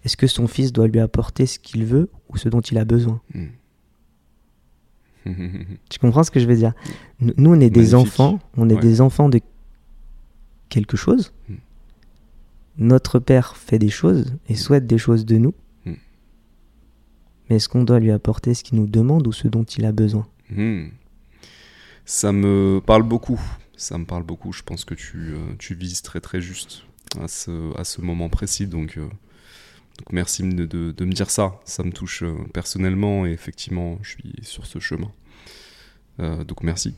[0.04, 2.86] est-ce que son fils doit lui apporter ce qu'il veut ou ce dont il a
[2.86, 3.22] besoin?
[5.90, 6.74] Tu comprends ce que je veux dire?
[7.20, 8.80] Nous, on est des enfants, on est Ouais.
[8.82, 9.40] des enfants de
[10.70, 11.32] quelque chose.
[11.48, 11.54] Mm.
[12.80, 15.54] Notre père fait des choses et souhaite des choses de nous.
[17.52, 19.92] Mais est-ce qu'on doit lui apporter ce qu'il nous demande ou ce dont il a
[19.92, 20.26] besoin?
[20.56, 20.86] Hmm.
[22.06, 23.42] Ça me parle beaucoup.
[23.76, 24.54] Ça me parle beaucoup.
[24.54, 26.84] Je pense que tu, euh, tu vises très très juste
[27.20, 28.68] à ce, à ce moment précis.
[28.68, 31.60] Donc, euh, donc merci de, de- de me dire ça.
[31.66, 35.12] Ça me touche euh, personnellement et effectivement, je suis sur ce chemin.
[36.22, 36.96] Euh, donc merci,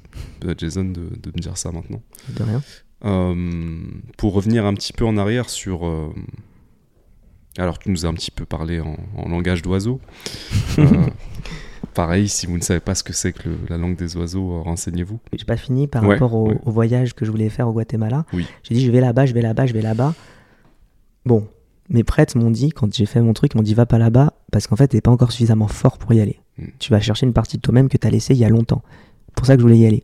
[0.60, 2.04] Jason, de, de me dire ça maintenant.
[2.30, 2.62] De rien.
[3.06, 3.82] Euh,
[4.18, 5.84] pour revenir un petit peu en arrière sur.
[7.58, 10.00] Alors, tu nous as un petit peu parlé en, en langage d'oiseau.
[10.80, 10.86] Euh,
[11.94, 14.54] pareil, si vous ne savez pas ce que c'est que le- la langue des oiseaux,
[14.54, 15.20] euh, renseignez-vous.
[15.38, 16.58] J'ai pas fini par Ouais, rapport au, ouais.
[16.66, 18.26] au voyage que je voulais faire au Guatemala.
[18.34, 18.48] Oui.
[18.64, 20.16] J'ai dit je vais là-bas, je vais là-bas, je vais là-bas.
[21.26, 21.48] Bon,
[21.90, 24.34] mes prêtres m'ont dit, quand j'ai fait mon truc, ils m'ont dit va pas là-bas
[24.52, 26.40] parce qu'en fait t'es pas encore suffisamment fort pour y aller.
[26.58, 26.66] Mm.
[26.80, 28.82] Tu vas chercher une partie de toi-même que t'as laissée il y a longtemps.
[29.28, 30.04] C'est pour ça que je voulais y aller.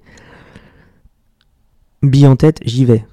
[2.03, 3.05] Bille en tête, j'y vais.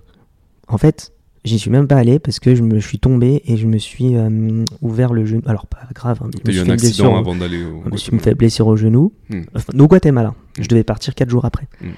[0.69, 1.13] En fait,
[1.47, 4.16] j'y suis même pas allé parce que je me suis tombé et je me suis
[4.16, 5.43] euh, ouvert le genou.
[5.47, 7.82] Alors pas grave, hein, je T'as eu un accident au- avant d'aller au.
[7.86, 9.12] je me suis fait blessure au genou.
[9.31, 9.43] Hmm.
[9.55, 10.35] Enfin, au Guatemala.
[10.59, 10.66] Je Hmm.
[10.68, 11.66] devais partir 4 jours après.
[11.81, 11.90] Hmm.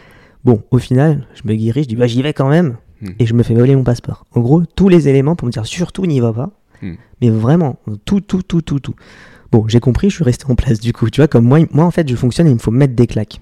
[0.44, 2.76] Bon, au final, je me guéris, je dis bah j'y vais quand même.
[3.00, 3.08] Hmm.
[3.18, 4.26] Et je me fais voler mon passeport.
[4.34, 6.50] En gros, tous les éléments pour me dire surtout n'y va pas.
[6.82, 6.94] Hmm.
[7.20, 8.94] Mais vraiment, tout, tout, tout, tout, tout.
[9.50, 11.08] Bon, j'ai compris, je suis resté en place du coup.
[11.10, 13.40] Tu vois, comme moi, moi en fait, je fonctionne, il me faut mettre des claques.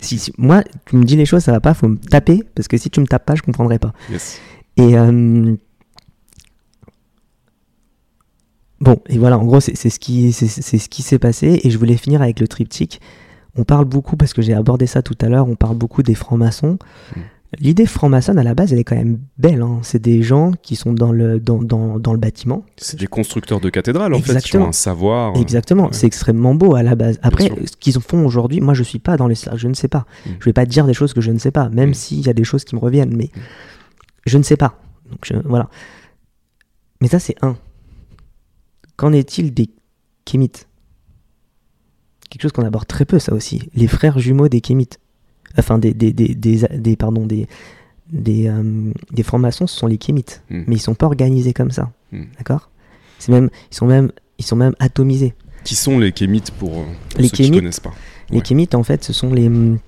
[0.00, 2.66] si, si- moi, tu me dis les choses, ça va pas, faut me taper, parce
[2.68, 3.92] que si tu me tapes pas, je comprendrai pas.
[4.10, 4.40] Yes.
[4.76, 5.54] Et euh,
[8.80, 11.60] bon, et voilà, en gros, c'est ce qui c'est ce qui s'est passé.
[11.64, 13.00] Et je voulais finir avec le triptyque.
[13.56, 15.46] On parle beaucoup parce que j'ai abordé ça tout à l'heure.
[15.46, 16.78] On parle beaucoup des francs-maçons.
[17.14, 17.20] Mm.
[17.58, 19.60] L'idée franc-maçonne à la base, elle est quand même belle.
[19.60, 19.80] hein.
[19.82, 22.64] C'est des gens qui sont dans le dans, dans, dans le bâtiment.
[22.78, 24.68] C'est des constructeurs de cathédrales en fait, qui ont Exactement.
[24.68, 25.36] un savoir.
[25.36, 25.88] Exactement, ouais.
[25.92, 27.18] c'est extrêmement beau à la base.
[27.20, 30.06] Après, ce qu'ils font aujourd'hui, moi je suis pas dans les je ne sais pas.
[30.24, 30.30] Mm.
[30.40, 31.94] Je vais pas dire des choses que je ne sais pas, même Mm.
[31.94, 33.28] s'il y a des choses qui me reviennent, mais
[34.26, 34.78] je ne sais pas.
[35.10, 35.68] Donc je- voilà.
[37.00, 37.56] Mais ça c'est un.
[38.96, 39.70] Qu'en est-il des
[40.24, 40.68] kémites?
[42.30, 43.68] Quelque chose qu'on aborde très peu, ça aussi.
[43.74, 44.98] Les frères jumeaux des kémites.
[45.58, 47.46] Enfin, des, des, des, des, pardon, des,
[48.10, 50.42] des, euh, des francs-maçons, ce sont les kémites.
[50.48, 50.62] Mm.
[50.66, 51.92] Mais ils sont pas organisés comme ça.
[52.10, 52.22] Mm.
[52.38, 52.70] D'accord?
[53.18, 55.34] C'est même, ils sont même, ils sont même atomisés.
[55.64, 57.92] Qui sont les kémites pour, euh, pour Les ceux qui kémites, connaissent pas?
[58.30, 59.78] Les kémites, en fait, ce sont les, hum,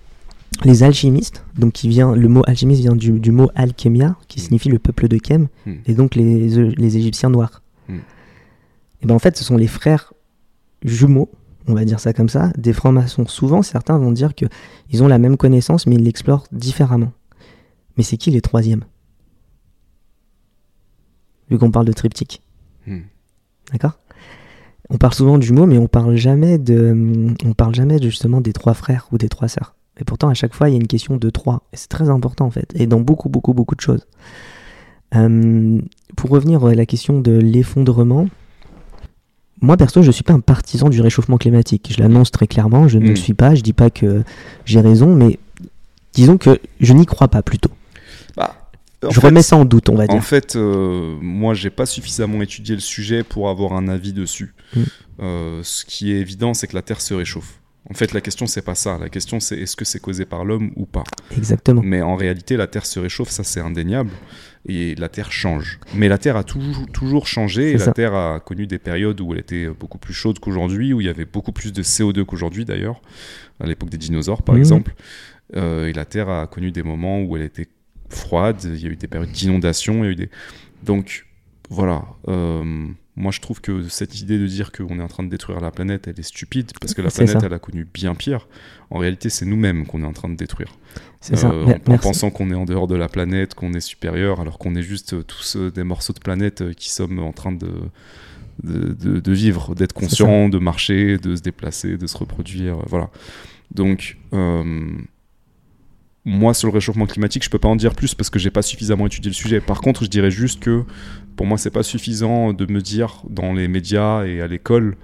[0.64, 1.44] les alchimistes.
[1.58, 4.42] Donc, qui vient, le mot alchimiste vient du, du mot alchemia, qui Mm.
[4.42, 5.72] signifie le peuple de Kem, Mm.
[5.86, 7.62] et donc les, les Égyptiens noirs.
[7.88, 7.96] Mm.
[9.02, 10.12] Et ben en fait, ce sont les frères
[10.84, 11.30] jumeaux,
[11.66, 13.26] on va dire ça comme ça, des francs-maçons.
[13.26, 14.46] Souvent, certains vont dire que
[14.90, 17.12] ils ont la même connaissance, mais ils l'explorent différemment.
[17.96, 18.84] Mais c'est qui les troisièmes?
[21.50, 22.42] Vu qu'on parle de triptyque.
[22.86, 23.00] Hmm.
[23.72, 23.98] D'accord?
[24.90, 28.40] On parle souvent de jumeaux, mais on parle jamais de, on parle jamais de, justement
[28.40, 29.74] des trois frères ou des trois sœurs.
[30.00, 31.62] Et pourtant, à chaque fois, il y a une question de trois.
[31.72, 32.72] Et c'est très important, en fait.
[32.74, 34.06] Et dans beaucoup, beaucoup, beaucoup de choses.
[35.14, 35.80] Euh,
[36.16, 38.26] pour revenir à la question de l'effondrement,
[39.60, 41.92] moi, perso, je ne suis pas un partisan du réchauffement climatique.
[41.96, 42.88] Je l'annonce très clairement.
[42.88, 43.54] Je ne le suis pas.
[43.54, 44.24] Je dis pas que
[44.64, 45.38] j'ai raison, mais
[46.12, 47.70] disons que je n'y crois pas plutôt.
[48.36, 48.68] Bah,
[49.02, 50.16] je fait, remets ça en doute, on va dire.
[50.16, 54.54] En fait, euh, moi, j'ai pas suffisamment étudié le sujet pour avoir un avis dessus.
[54.74, 54.82] Mm.
[55.20, 57.60] Euh, ce qui est évident, c'est que la Terre se réchauffe.
[57.90, 58.96] En fait, la question, c'est pas ça.
[58.98, 61.04] La question, c'est est-ce que c'est causé par l'homme ou pas
[61.36, 61.82] Exactement.
[61.84, 64.10] Mais en réalité, la Terre se réchauffe, ça c'est indéniable.
[64.66, 65.78] Et la Terre change.
[65.94, 67.72] Mais la Terre a toujours, toujours changé.
[67.72, 67.92] Et la.
[67.92, 71.10] Terre a connu des périodes où elle était beaucoup plus chaude qu'aujourd'hui, où il y
[71.10, 73.02] avait beaucoup plus de CO2 qu'aujourd'hui d'ailleurs,
[73.60, 74.60] à l'époque des dinosaures par Mhm.
[74.62, 74.94] exemple.
[75.54, 77.68] Euh, et la Terre a connu des moments où elle était
[78.08, 80.30] froide, il y a eu des périodes d'inondation, il y a eu des...
[80.82, 81.26] Donc
[81.68, 82.86] voilà, euh,
[83.16, 85.70] moi je trouve que cette idée de dire qu'on est en train de détruire la
[85.70, 87.46] planète, elle est stupide, parce que la planète, ça.
[87.46, 88.48] elle a connu bien pire.
[88.90, 90.72] En réalité, c'est nous-mêmes qu'on est en train de détruire.
[91.20, 91.50] C'est ça.
[91.50, 94.58] Euh, Mais- en, pensant qu'on est en dehors de la planète, qu'on est supérieur, alors
[94.58, 97.52] qu'on est juste euh, tous euh, des morceaux de planète euh, qui sommes en train
[97.52, 97.70] de,
[98.62, 102.76] de, de- de vivre, d'être conscients, de marcher, de se déplacer, de se reproduire.
[102.88, 103.10] voilà.
[103.72, 104.90] Donc, euh,
[106.24, 108.62] moi, sur le réchauffement climatique, je peux pas en dire plus parce que j'ai pas
[108.62, 109.60] suffisamment étudié le sujet.
[109.60, 110.84] Par contre, je dirais juste que
[111.36, 114.96] pour moi, c'est pas suffisant de me dire dans les médias et à l'école,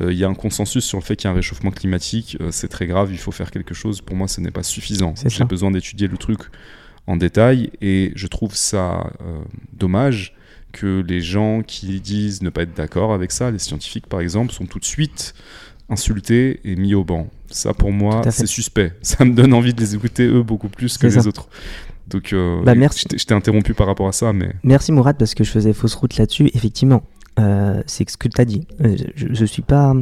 [0.00, 2.36] euh, il y a un consensus sur le fait qu'il y a un réchauffement climatique,
[2.40, 4.00] euh, c'est très grave, il faut faire quelque chose.
[4.00, 5.14] Pour moi, ce n'est pas suffisant.
[5.26, 6.40] J'ai besoin d'étudier le truc
[7.06, 9.42] en détail et je trouve ça euh,
[9.74, 10.34] dommage
[10.72, 14.52] que les gens qui disent ne pas être d'accord avec ça, les scientifiques par exemple,
[14.52, 15.34] sont tout de suite
[15.90, 17.28] insultés et mis au banc.
[17.52, 18.92] Ça pour moi, c'est suspect.
[19.02, 21.26] Ça me donne envie de les écouter eux beaucoup plus que les ça.
[21.26, 21.48] autres.
[22.08, 23.06] Donc, euh, Bah, merci.
[23.16, 25.94] je t'ai- interrompu par rapport à ça, mais Merci Mourad parce que je faisais fausse
[25.94, 26.50] route là-dessus.
[26.54, 27.02] Effectivement,
[27.38, 28.66] euh, c'est ce que tu as dit.
[28.84, 29.94] Euh, je, je suis pas,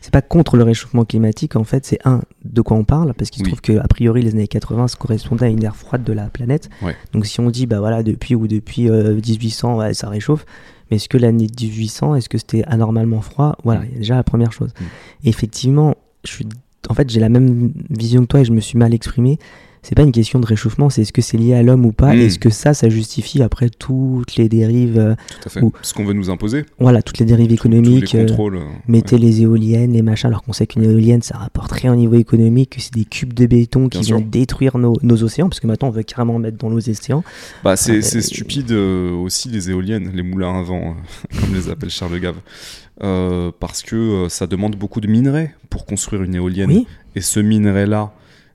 [0.00, 1.54] c'est pas contre le réchauffement climatique.
[1.54, 3.50] En fait, c'est un de quoi on parle parce qu'il se Oui.
[3.52, 6.24] trouve que a priori les années 80 ça correspondait à une ère froide de la
[6.30, 6.68] planète.
[6.82, 6.96] Ouais.
[7.12, 10.44] Donc si on dit bah voilà depuis ou depuis euh, 1800 ouais, ça réchauffe,
[10.90, 13.56] mais est-ce que l'année 1800 est-ce que c'était anormalement froid?
[13.62, 14.70] Voilà, il y a déjà la première chose.
[14.80, 14.84] Mm.
[15.28, 16.48] Effectivement, je suis,
[16.88, 19.38] en fait j'ai la même vision que toi et je me suis mal exprimé.
[19.84, 22.14] C'est pas une question de réchauffement, c'est est-ce que c'est lié à l'homme ou pas
[22.14, 22.20] Mm.
[22.20, 25.60] Est-ce que ça, ça justifie après toutes les dérives, euh, tout à fait.
[25.60, 28.12] Ou- Ce qu'on veut nous imposer, voilà, toutes les dérives économiques.
[28.12, 28.58] les euh, contrôles.
[28.58, 31.96] euh, mettez les éoliennes, les machins, alors qu'on sait qu'une éolienne, ça rapporte rien au
[31.96, 34.28] niveau économique, que c'est des cubes de béton qui Bien vont sûr.
[34.30, 37.24] détruire nos, nos océans, parce que maintenant on veut carrément mettre dans nos océans.
[37.64, 40.94] Bah, c'est stupide aussi les éoliennes, les moulins à vent,
[41.40, 42.36] comme les appelle Charles Gave.
[43.02, 46.70] Euh, parce que euh, ça demande beaucoup de minerais pour construire une éolienne.
[46.70, 48.12] Oui, Et ce minerai-là,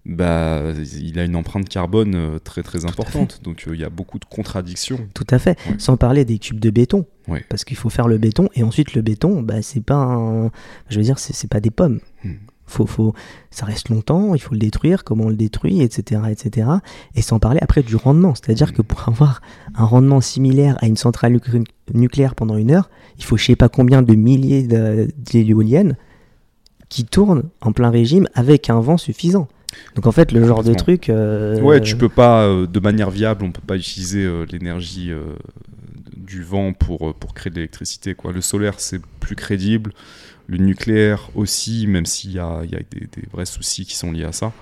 [0.07, 3.41] bah, il a une empreinte carbone euh, très très importante.
[3.43, 4.99] Donc euh, il y a beaucoup de contradictions.
[5.13, 5.59] tout à fait.
[5.67, 5.75] Ouais.
[5.79, 7.05] Sans parler des cubes de béton.
[7.27, 7.43] Ouais.
[7.49, 10.49] Parce qu'il faut faire le béton, et ensuite le béton, bah, c'est pas un...
[10.89, 11.99] Je veux dire, c'est c'est pas des pommes.
[12.23, 12.35] Hmm.
[12.69, 13.13] Faut, faut,
[13.49, 16.67] ça reste longtemps, il faut le détruire, comment on le détruit, etc., etc.
[17.15, 19.41] Et sans parler après du rendement, c'est-à-dire que pour avoir
[19.75, 21.63] un rendement similaire à une centrale nuclé-
[21.93, 24.67] nucléaire pendant une heure, il faut je sais pas combien de milliers
[25.17, 25.95] d'éoliennes
[26.89, 29.47] qui tournent en plein régime avec un vent suffisant.
[29.95, 31.09] Donc en fait, le genre de truc.
[31.09, 35.11] euh, Ouais, tu peux pas, euh, de manière viable, on peut pas utiliser euh, l'énergie
[36.27, 38.13] du vent pour, euh, pour créer de l'électricité.
[38.13, 38.31] quoi.
[38.31, 39.93] Le solaire, c'est plus crédible.
[40.47, 43.95] Le nucléaire aussi, même s'il y a, il y a des, des vrais soucis qui
[43.95, 44.53] sont liés à ça.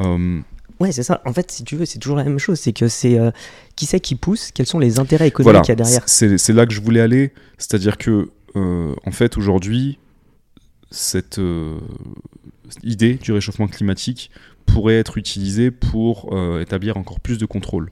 [0.00, 0.40] Euh,
[0.80, 1.20] Ouais, c'est ça.
[1.26, 2.58] En fait, si tu veux, c'est toujours la même chose.
[2.58, 3.30] C'est que c'est euh,
[3.76, 6.02] qui c'est qui pousse, quels sont les intérêts économiques voilà, qu'il y a derrière?
[6.06, 7.34] c'est là que je voulais aller.
[7.58, 9.98] C'est-à-dire que, euh, en fait, aujourd'hui,
[10.90, 11.78] cette euh,
[12.82, 14.30] idée du réchauffement climatique
[14.64, 17.90] pourrait être utilisée pour établir encore plus de contrôle.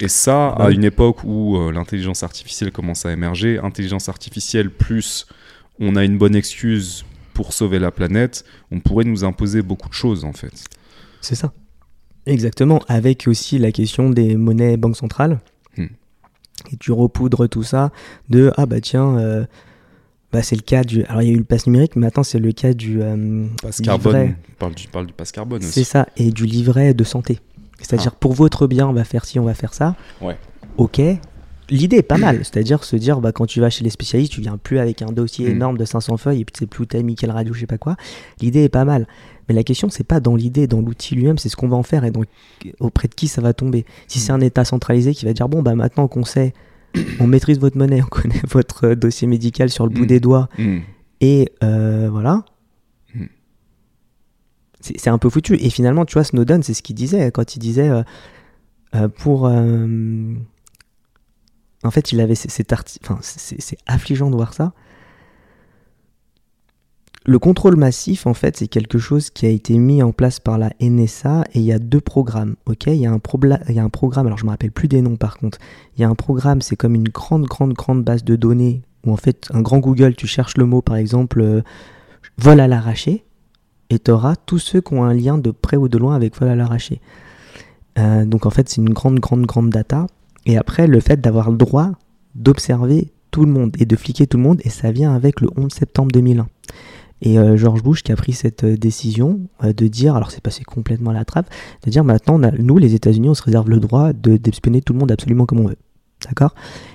[0.00, 4.70] Et ça, Bah à une époque où euh, l'intelligence artificielle commence à émerger, intelligence artificielle
[4.70, 5.26] plus
[5.80, 7.04] on a une bonne excuse
[7.34, 10.52] pour sauver la planète, on pourrait nous imposer beaucoup de choses en fait.
[11.20, 11.52] C'est ça.
[12.26, 12.80] Exactement.
[12.88, 15.40] Avec aussi la question des monnaies banque centrale.
[15.76, 15.86] Hmm.
[16.72, 17.90] Et tu repoudres tout ça
[18.28, 19.44] de ah bah tiens, euh,
[20.32, 21.04] bah c'est le cas du.
[21.04, 23.02] Alors il y a eu le pass numérique, mais maintenant c'est le cas du.
[23.02, 23.98] euh, Passe livret.
[24.02, 25.84] carbone, on parle du, parle du passe carbone C'est aussi.
[25.84, 27.40] ça, et du livret de santé.
[27.80, 29.96] C'est-à-dire pour votre bien, on va faire ci, on va faire ça.
[30.20, 30.36] Ouais.
[30.76, 31.00] Ok.
[31.70, 34.40] L'idée est pas mal, c'est-à-dire se dire bah, quand tu vas chez les spécialistes, tu
[34.42, 35.52] viens plus avec un dossier Mm.
[35.52, 37.60] énorme de 500 feuilles et puis tu sais plus où t'as mis quelle radio, je
[37.60, 37.96] sais pas quoi.
[38.40, 39.06] L'idée est pas mal.
[39.48, 41.82] Mais la question, c'est pas dans l'idée, dans l'outil lui-même, c'est ce qu'on va en
[41.82, 42.26] faire et donc
[42.78, 43.86] auprès de qui ça va tomber.
[44.06, 46.52] Si c'est un État centralisé qui va dire bon, bah maintenant qu'on sait,
[47.20, 50.06] on maîtrise votre monnaie, on connaît votre dossier médical sur le bout Mm.
[50.08, 50.48] des doigts
[51.20, 52.44] et euh, voilà.
[54.82, 55.54] C'est un peu foutu.
[55.54, 58.02] Et finalement, tu vois, Snowden, c'est ce qu'il disait quand il disait euh,
[58.94, 59.46] euh, pour.
[59.46, 60.34] euh,
[61.84, 64.72] en fait, il avait cet arti- Enfin, c'est affligeant de voir ça.
[67.24, 70.58] Le contrôle massif, en fait, c'est quelque chose qui a été mis en place par
[70.58, 72.56] la NSA et il y a deux programmes.
[72.66, 73.20] Ok, il y a un,
[73.68, 74.26] il y a un programme.
[74.26, 75.58] Alors, je me rappelle plus des noms par contre.
[75.96, 79.12] Il y a un programme, c'est comme une grande, grande, grande base de données où
[79.12, 81.62] en fait, un grand Google, tu cherches le mot, par exemple, euh,
[82.38, 83.24] vol à l'arraché,
[83.92, 86.54] et auras tous ceux qui ont un lien de près ou de loin avec à
[86.54, 87.00] l'arraché.
[87.98, 90.06] Euh, donc en fait, c'est une grande, grande, grande data.
[90.46, 91.90] Et après, le fait d'avoir le droit
[92.34, 95.48] d'observer tout le monde et de fliquer tout le monde, et ça vient avec le
[95.56, 96.48] 11 septembre 2001.
[97.24, 100.42] Et euh, George Bush qui a pris cette euh, décision euh, de dire, alors c'est
[100.42, 101.48] passé complètement à la trappe,
[101.84, 104.92] de dire maintenant, a- nous, les États-Unis, on se réserve le droit de d'espionner tout
[104.92, 105.76] le monde absolument comme on veut.
[106.26, 106.54] D'accord?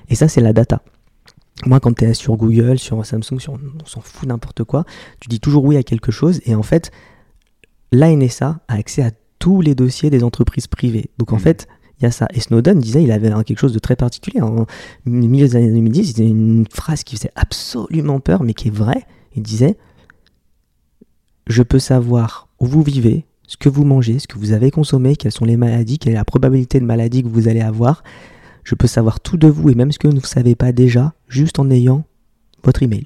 [0.10, 0.82] Et ça, c'est la data.
[1.66, 4.86] Moi, quand tu es sur Google, sur Samsung, sur, on s'en fout n'importe quoi,
[5.20, 6.92] tu dis toujours oui à quelque chose, et en fait,
[7.92, 11.10] la NSA a accès à tous les dossiers des entreprises privées.
[11.18, 11.42] Donc en Mhm.
[11.42, 11.68] fait,
[12.00, 12.28] il y a ça.
[12.34, 14.42] Et Snowden disait, il avait quelque chose de très particulier.
[14.42, 14.66] En
[15.06, 18.72] milieu des années 2010, il disait une phrase qui faisait absolument peur, mais qui est
[18.72, 19.04] vraie.
[19.36, 19.78] Il disait
[21.48, 25.16] Je peux savoir où vous vivez, ce que vous mangez, ce que vous avez consommé,
[25.16, 28.04] quelles sont les maladies, quelle est la probabilité de maladie que vous allez avoir.
[28.68, 31.14] Je peux savoir tout de vous et même ce que vous ne savez pas déjà,
[31.30, 32.04] juste en ayant
[32.66, 33.06] votre email.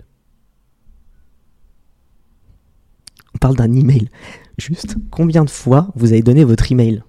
[3.35, 4.09] On parle d'un email.
[4.57, 7.03] Juste combien de fois vous avez donné votre email?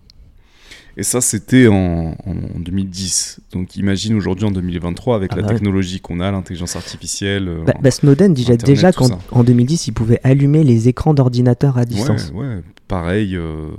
[0.98, 3.40] Et ça, c'était en, en 2010.
[3.52, 5.54] Donc imagine aujourd'hui en 2023 avec Ah la bah ouais.
[5.54, 7.48] technologie qu'on a, l'intelligence artificielle.
[7.48, 11.86] euh, Bah, bah, Snowden disait déjà qu'en 2010, il pouvait allumer les écrans d'ordinateur à
[11.86, 12.30] distance.
[12.34, 13.34] Ouais, ouais, pareil.
[13.34, 13.70] euh,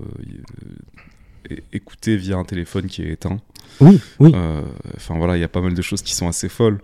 [1.72, 3.40] écouter via un téléphone qui est éteint.
[3.82, 4.32] Oui, oui.
[4.36, 4.62] Euh,
[4.96, 6.80] Enfin voilà, il y a pas mal de choses qui sont assez folles.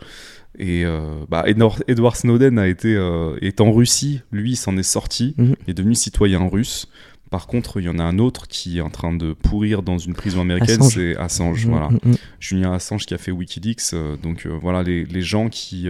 [0.58, 4.22] Et euh, bah, Edward, Snowden a été euh, est en Russie.
[4.32, 5.36] Lui, il s'en est sorti.
[5.38, 5.56] Mhm.
[5.68, 6.88] Il est devenu citoyen russe.
[7.30, 10.00] Par contre, il y en a un autre qui est en train de pourrir dans
[10.00, 11.68] une prison américaine, c'est Assange.
[11.68, 11.90] Mm, Voilà.
[11.90, 12.16] mm.
[12.40, 13.94] Julien Assange qui a fait Wikileaks.
[13.94, 15.88] euh, donc voilà, les, les gens qui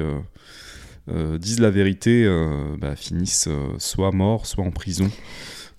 [1.39, 2.27] disent la vérité
[2.77, 3.49] bah, finissent
[3.80, 5.09] soit morts, soit en prison.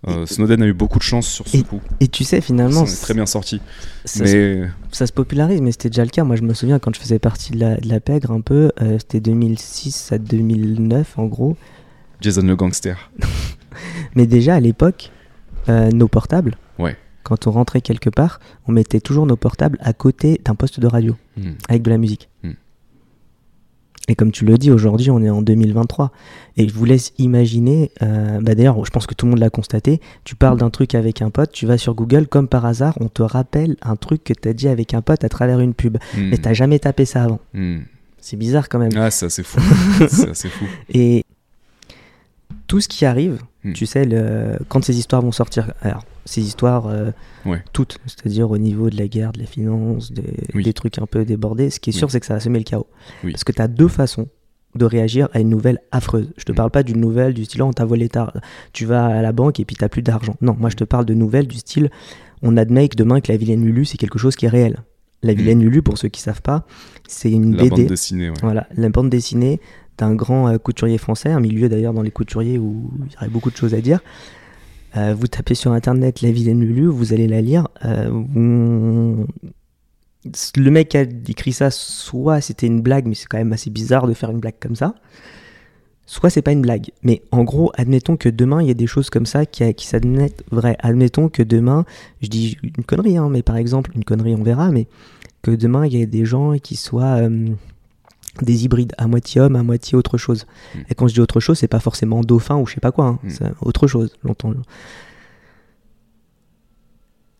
[0.08, 1.80] Euh, Snowden a eu beaucoup de chance sur ce coup.
[2.00, 3.60] Et tu sais, finalement, s'en est très bien sorti.
[4.06, 4.62] ça, Mais
[4.92, 6.24] ça se popularise, mais c'était déjà le cas.
[6.24, 8.72] Moi, je me souviens quand je faisais partie de la, de la pègre un peu,
[8.80, 11.56] euh, c'était 2006 à 2009 en gros.
[12.22, 13.10] Jason le gangster.
[14.14, 15.10] Mais déjà à l'époque,
[15.68, 16.96] euh, nos portables, Ouais.
[17.22, 20.86] quand on rentrait quelque part, on mettait toujours nos portables à côté d'un poste de
[20.86, 21.52] radio Hmm.
[21.68, 22.28] avec de la musique.
[22.42, 22.52] Hmm.
[24.10, 26.10] Et comme tu le dis, aujourd'hui, on est en 2023.
[26.56, 29.50] Et je vous laisse imaginer, euh, bah d'ailleurs, je pense que tout le monde l'a
[29.50, 32.98] constaté, tu parles d'un truc avec un pote, tu vas sur Google, comme par hasard,
[33.00, 35.74] on te rappelle un truc que tu as dit avec un pote à travers une
[35.74, 35.96] pub.
[36.16, 36.28] Hmm.
[36.30, 37.38] Mais t'as jamais tapé ça avant.
[37.54, 37.78] Hmm.
[38.18, 38.90] C'est bizarre quand même.
[38.96, 39.60] Ah, c'est fou.
[40.08, 40.64] c'est assez fou.
[40.92, 41.24] Et
[42.66, 43.74] tout ce qui arrive, Hmm.
[43.74, 47.10] tu sais, le- quand ces histoires vont sortir, alors ces histoires, euh,
[47.46, 47.62] Ouais.
[47.72, 50.22] toutes, c'est-à-dire au niveau de la guerre, de la finance, des,
[50.54, 50.62] Oui.
[50.62, 52.12] des trucs un peu débordés, ce qui est sûr, Oui.
[52.12, 52.86] c'est que ça va semer le chaos.
[53.24, 53.32] Oui.
[53.32, 54.28] Parce que tu as deux façons
[54.76, 56.32] de réagir à une nouvelle affreuse.
[56.36, 56.54] Je te Hmm.
[56.56, 58.32] parle pas d'une nouvelle du style, oh, on t'a volé ta...
[58.72, 60.36] Tu vas à la banque et puis t'as plus d'argent.
[60.40, 61.90] Non, moi je te parle de nouvelles du style,
[62.42, 64.78] on admet que demain que la vilaine Lulu, c'est quelque chose qui est réel.
[65.22, 66.66] La vilaine Lulu, pour ceux qui savent pas,
[67.06, 67.54] c'est une.
[67.56, 67.70] La BD.
[67.70, 68.36] bande dessinée, ouais.
[68.42, 69.60] Voilà, la bande dessinée
[69.98, 73.28] d'un grand euh, couturier français, un milieu d'ailleurs dans les couturiers où il y aurait
[73.28, 74.00] beaucoup de choses à dire.
[74.96, 77.68] Euh, vous tapez sur internet La vilaine Lulu, vous allez la lire.
[77.84, 78.10] Euh,
[80.56, 84.06] Le mec a écrit ça, soit c'était une blague, mais c'est quand même assez bizarre
[84.06, 84.94] de faire une blague comme ça.
[86.06, 86.90] Soit c'est pas une blague.
[87.04, 89.86] Mais en gros, admettons que demain il y a des choses comme ça qui, qui
[89.86, 90.76] s'admettent vraies.
[90.80, 91.84] Admettons que demain,
[92.20, 94.88] je dis une connerie, hein, mais par exemple, une connerie on verra, mais
[95.42, 97.50] que demain il y ait des gens qui soient euh,
[98.42, 100.46] des hybrides, à moitié homme, à moitié autre chose.
[100.74, 100.78] Mm.
[100.90, 103.06] Et quand je dis autre chose, c'est pas forcément dauphin ou je sais pas quoi,
[103.06, 103.30] hein, Mm.
[103.30, 104.52] c'est autre chose, longtemps.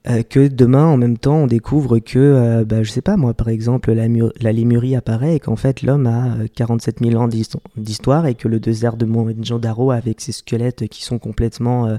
[0.08, 3.34] Euh, que demain, en même temps, on découvre que, euh, bah, je sais pas moi,
[3.34, 7.20] par exemple, la, mu- la lémurie apparaît et qu'en fait l'homme a euh, 47 000
[7.20, 11.86] ans d'hist- d'histoire et que le désert de Mohenjo-Daro avec ses squelettes qui sont complètement
[11.86, 11.96] euh,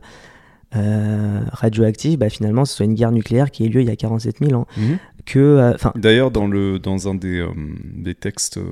[0.76, 3.92] euh, radioactifs, bah, finalement, ce soit une guerre nucléaire qui a eu lieu il y
[3.92, 4.66] a 47 000 ans.
[4.78, 4.98] Mhm.
[5.26, 7.52] Que, euh, enfin, D'ailleurs, dans, le, dans un des, euh,
[7.84, 8.72] des textes euh,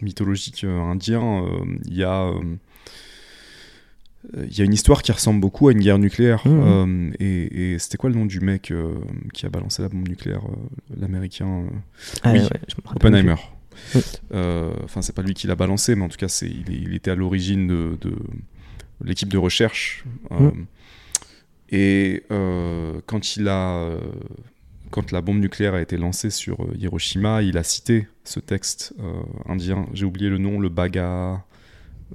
[0.00, 1.44] mythologiques indiens,
[1.86, 2.30] il y a.
[4.34, 6.42] il y a une histoire qui ressemble beaucoup à une guerre nucléaire.
[6.46, 8.94] Euh, et et c'était quoi le nom du mec euh,
[9.32, 11.64] qui a balancé la bombe nucléaire euh, L'américain
[12.22, 12.48] ah, oui, ouais,
[12.94, 13.36] Oppenheimer.
[13.94, 14.02] Oui.
[14.84, 17.14] Enfin, c'est pas lui qui l'a balancé, mais en tout cas, c'est, il, était à
[17.14, 18.14] l'origine de, de
[19.04, 20.04] l'équipe de recherche.
[20.32, 20.66] Euh, Mm.
[21.70, 22.22] Et
[23.06, 23.96] quand il a,
[24.94, 28.94] quand la bombe nucléaire a été lancée sur euh, Hiroshima, il a cité ce texte
[29.00, 29.12] euh,
[29.46, 29.88] indien.
[29.92, 31.44] J'ai oublié le nom, le Baga.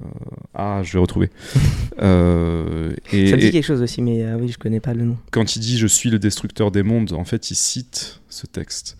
[0.02, 0.06] euh,
[0.54, 1.30] ah, je vais retrouver.
[1.98, 5.18] Et, Ça me dit et quelque chose aussi, mais oui, je connais pas le nom.
[5.32, 8.98] quand il dit je suis le destructeur des mondes, en fait, il cite ce texte.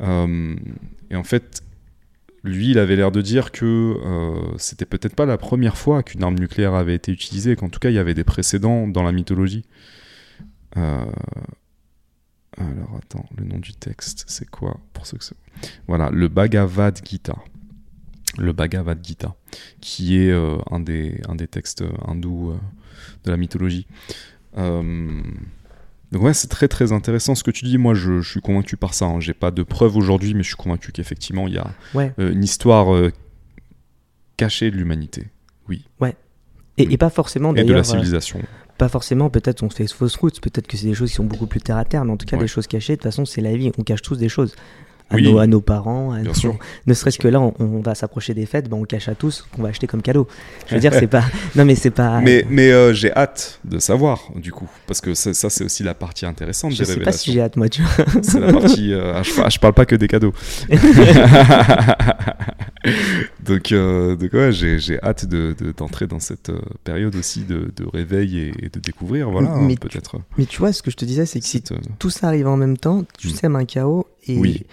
[0.00, 1.62] Et en fait,
[2.44, 6.22] lui, il avait l'air de dire que euh, c'était peut-être pas la première fois qu'une
[6.22, 9.12] arme nucléaire avait été utilisée, qu'en tout cas, il y avait des précédents dans la
[9.12, 9.64] mythologie.
[10.76, 11.04] Euh,
[12.56, 15.24] Alors, attends, le nom du texte, c'est quoi pour ceux que
[15.88, 17.36] Voilà, le Bhagavad Gita.
[18.38, 19.34] Le Bhagavad Gita,
[19.80, 22.56] qui est euh, un, des, un des textes hindous euh,
[23.24, 23.86] de la mythologie.
[24.56, 25.22] Euh,
[26.12, 27.78] donc ouais, c'est très très intéressant ce que tu dis.
[27.78, 29.06] Moi, je, je suis convaincu par ça.
[29.06, 29.20] hein.
[29.20, 32.12] J'ai pas de preuves aujourd'hui, mais je suis convaincu qu'effectivement, il y a Ouais.
[32.18, 33.12] euh, une histoire euh,
[34.36, 35.28] cachée de l'humanité
[36.76, 38.40] Et, et pas forcément et de la euh, civilisation.
[38.78, 41.24] Pas forcément, peut-être on se fait fausse route, peut-être que c'est des choses qui sont
[41.24, 42.42] beaucoup plus terre à terre, mais en tout cas Ouais.
[42.42, 42.94] des choses cachées.
[42.94, 44.54] De toute façon, c'est la vie, on cache tous des choses.
[45.10, 45.30] À, Oui.
[45.30, 46.56] nos, à nos parents, à Bien nos- sûr.
[46.86, 49.46] ne serait-ce que là, on, on va s'approcher des fêtes, ben on cache à tous
[49.54, 50.26] qu'on va acheter comme cadeau.
[50.66, 51.24] Je veux dire, c'est pas.
[51.56, 52.20] Non, mais c'est pas.
[52.20, 55.94] Mais, mais euh, j'ai hâte de savoir, du coup, parce que ça, c'est aussi la
[55.94, 58.06] partie intéressante je des sais pas si j'ai hâte, moi, tu vois.
[58.22, 58.92] C'est la partie.
[58.94, 60.32] euh, ah, je, je parle pas que des cadeaux.
[63.44, 67.40] donc, euh, donc ouais, j'ai, j'ai hâte de, de- d'entrer dans cette euh, période aussi
[67.44, 70.16] de, de réveil et, et de découvrir, voilà, Mais hein, peut-être.
[70.38, 71.62] Mais tu vois, ce que je te disais, c'est que si
[71.98, 73.30] tout ça arrive en même temps, tu Mm.
[73.30, 74.06] sèmes un chaos.
[74.28, 74.64] Et Oui.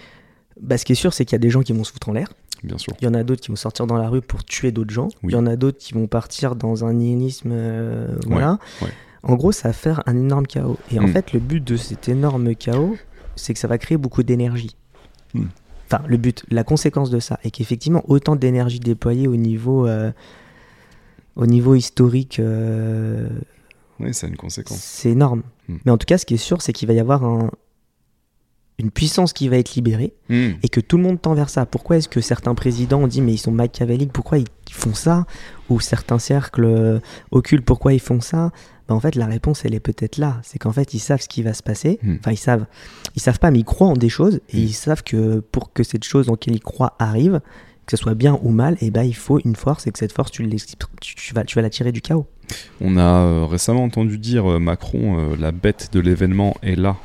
[0.60, 2.08] bah, ce qui est sûr, c'est qu'il y a des gens qui vont se foutre
[2.08, 2.28] en l'air.
[2.64, 2.92] bien sûr.
[3.00, 5.08] Il y en a d'autres qui vont sortir dans la rue pour tuer d'autres gens.
[5.22, 5.32] Oui.
[5.32, 7.50] Il y en a d'autres qui vont partir dans un nihilisme.
[7.52, 8.58] euh, voilà.
[8.82, 8.88] ouais.
[9.24, 10.76] En gros, ça va faire un énorme chaos.
[10.90, 11.12] Et en Mm.
[11.12, 12.96] fait, le but de cet énorme chaos,
[13.36, 14.76] c'est que ça va créer beaucoup d'énergie.
[15.34, 15.44] Mm.
[15.86, 20.10] Enfin, le but, la conséquence de ça, est qu'effectivement, autant d'énergie déployée au niveau, euh,
[21.36, 23.28] au niveau historique, euh,
[24.00, 24.78] Oui, ça a une conséquence.
[24.78, 25.42] c'est énorme.
[25.68, 25.76] Mm.
[25.84, 27.50] Mais en tout cas, ce qui est sûr, c'est qu'il va y avoir un-
[28.78, 30.52] une puissance qui va être libérée Hmm.
[30.62, 31.66] et que tout le monde tend vers ça.
[31.66, 35.26] Pourquoi est-ce que certains présidents ont dit mais ils sont machiavéliques, pourquoi ils font ça?
[35.68, 36.98] Ou certains cercles euh,
[37.30, 38.50] occultes, pourquoi ils font ça?
[38.88, 40.40] Ben, En fait, la réponse, elle est peut-être là.
[40.42, 41.98] C'est qu'en fait, ils savent ce qui va se passer.
[42.02, 42.16] Hmm.
[42.18, 42.66] Enfin, ils savent.
[43.14, 44.60] Ils savent pas, mais ils croient en des choses et Hmm.
[44.60, 47.40] ils savent que pour que cette chose en laquelle ils croient arrive,
[47.86, 50.12] que ce soit bien ou mal, et ben, il faut une force et que cette
[50.12, 50.66] force, tu, l'ex-
[51.00, 52.26] tu, tu vas, tu vas la tirer du chaos.
[52.80, 56.96] On a euh, récemment entendu dire euh, Macron, euh, la bête de l'événement est là.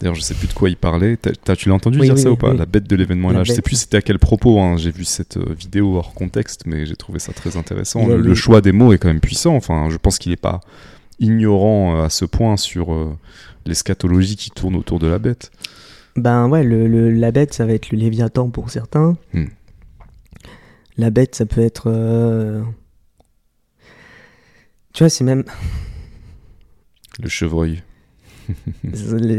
[0.00, 1.16] D'ailleurs, je sais plus de quoi il parlait.
[1.16, 2.54] T'as- tu l'as entendu Oui, dire oui, ça oui, ou pas.
[2.54, 3.44] La bête de l'événement là.
[3.44, 4.60] Je sais plus c'était à quel propos.
[4.60, 4.76] hein.
[4.76, 8.06] J'ai vu cette euh, vidéo hors contexte, mais j'ai trouvé ça très intéressant.
[8.06, 9.54] Le, choix des mots est quand même puissant.
[9.56, 10.60] Enfin, je pense qu'il n'est pas
[11.18, 13.16] ignorant euh, à ce point sur euh,
[13.66, 15.50] l'eschatologie qui tourne autour de la bête.
[16.16, 19.16] Ben ouais, le, le- la bête, ça va être le Léviathan pour certains.
[19.34, 19.46] Hmm.
[20.96, 21.84] La bête, ça peut être.
[21.86, 22.62] euh,
[24.92, 25.44] Tu vois, c'est même.
[27.20, 27.82] Le chevreuil.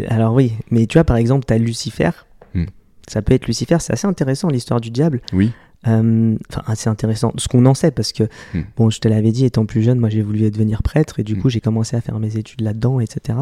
[0.10, 2.12] Alors oui, mais tu vois, par exemple, t'as Lucifer.
[2.54, 2.66] Hmm.
[3.08, 5.22] Ça peut être Lucifer, c'est assez intéressant l'histoire du diable.
[5.34, 5.52] Oui.
[5.88, 7.32] Euh, Enfin, assez intéressant.
[7.38, 8.24] Ce qu'on en sait, parce que,
[8.54, 8.62] Hmm.
[8.78, 11.36] bon, je te l'avais dit, étant plus jeune, moi j'ai voulu devenir prêtre et du
[11.36, 11.42] Hmm.
[11.42, 13.40] coup j'ai commencé à faire mes études là-dedans, etc.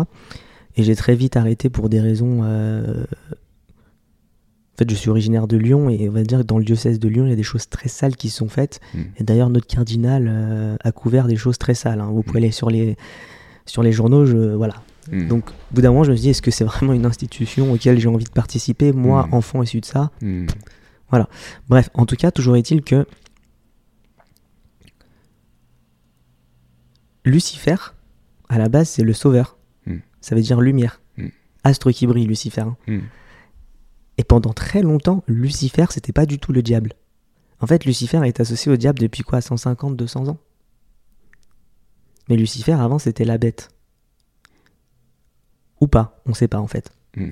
[0.76, 2.42] Et j'ai très vite arrêté pour des raisons.
[2.44, 3.06] euh,
[4.74, 7.00] En fait, je suis originaire de Lyon et on va dire que dans le diocèse
[7.00, 8.80] de Lyon, il y a des choses très sales qui sont faites.
[9.18, 12.00] Et d'ailleurs, notre cardinal euh, a couvert des choses très sales.
[12.00, 12.12] hein.
[12.14, 12.96] Vous pouvez aller sur les,
[13.66, 14.76] sur les journaux, je, voilà.
[15.12, 15.28] Hmm.
[15.28, 17.72] Donc, au bout d'un moment, je me suis dit, est-ce que c'est vraiment une institution
[17.72, 19.34] auquel j'ai envie de participer, moi, Hmm.
[19.34, 20.12] enfant issu de ça?
[20.22, 20.48] Hmm.
[21.70, 23.06] Bref, en tout cas, toujours est-il que
[27.26, 27.76] Lucifer,
[28.50, 29.58] à la base, c'est le sauveur.
[30.22, 31.02] Ça veut dire lumière.
[31.64, 32.62] Astre qui brille, Lucifer.
[32.88, 33.02] hein.
[34.18, 36.94] Et pendant très longtemps, Lucifer, c'était pas du tout le diable.
[37.60, 39.42] En fait, Lucifer est associé au diable depuis quoi?
[39.42, 40.38] 150, 200 ans?
[42.30, 43.70] Mais Lucifer, avant, c'était la bête.
[45.82, 46.92] Ou pas, on sait pas en fait.
[47.16, 47.30] Hmm.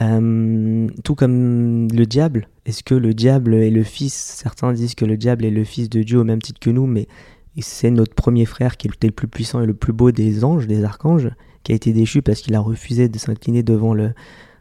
[0.00, 4.14] Euh, tout comme le diable, est-ce que le diable est le fils?
[4.14, 6.86] Certains disent que le diable est le fils de Dieu au même titre que nous,
[6.86, 7.06] mais
[7.58, 10.66] c'est notre premier frère qui était le plus puissant et le plus beau des anges,
[10.66, 11.28] des archanges,
[11.64, 14.12] qui a été déchu parce qu'il a refusé de s'incliner devant le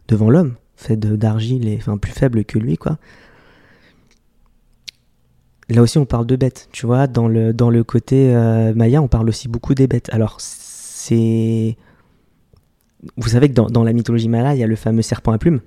[0.07, 2.97] devant l'homme, fait d'argile et enfin plus faible que lui, quoi.
[5.69, 7.05] Là aussi, on parle de bêtes, tu vois.
[7.05, 10.09] Dans le, dans le côté euh, maya, on parle aussi beaucoup des bêtes.
[10.11, 11.77] Alors, c'est.
[13.17, 15.37] Vous savez que dans, dans la mythologie maya, il y a le fameux serpent à
[15.37, 15.61] plumes.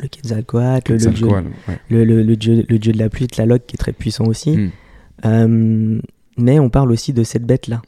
[0.00, 1.44] Le Quetzalcoatl, le, le dieu, ouais.
[1.88, 4.56] le, dieu, le dieu de la pluie, Tlaloc, qui est très puissant aussi.
[4.56, 4.70] Hmm.
[5.24, 6.00] Euh,
[6.36, 7.80] mais on parle aussi de cette bête-là.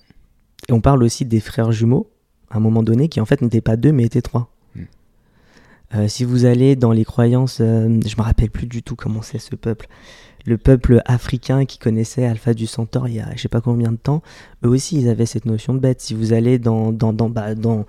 [0.69, 2.11] Et on parle aussi des frères jumeaux,
[2.51, 4.51] à un moment donné, qui en fait n'étaient pas deux, mais étaient trois.
[4.75, 4.83] Hmm.
[5.95, 9.21] Euh, si vous allez dans les croyances, euh, je me rappelle plus du tout comment
[9.21, 9.87] c'est ce peuple,
[10.47, 13.93] le peuple africain qui connaissait Alpha du Centaure il y a je sais pas combien
[13.93, 14.23] de temps,
[14.65, 16.01] eux aussi ils avaient cette notion de bête.
[16.01, 17.85] Si vous allez dans, dans, dans, bah, dans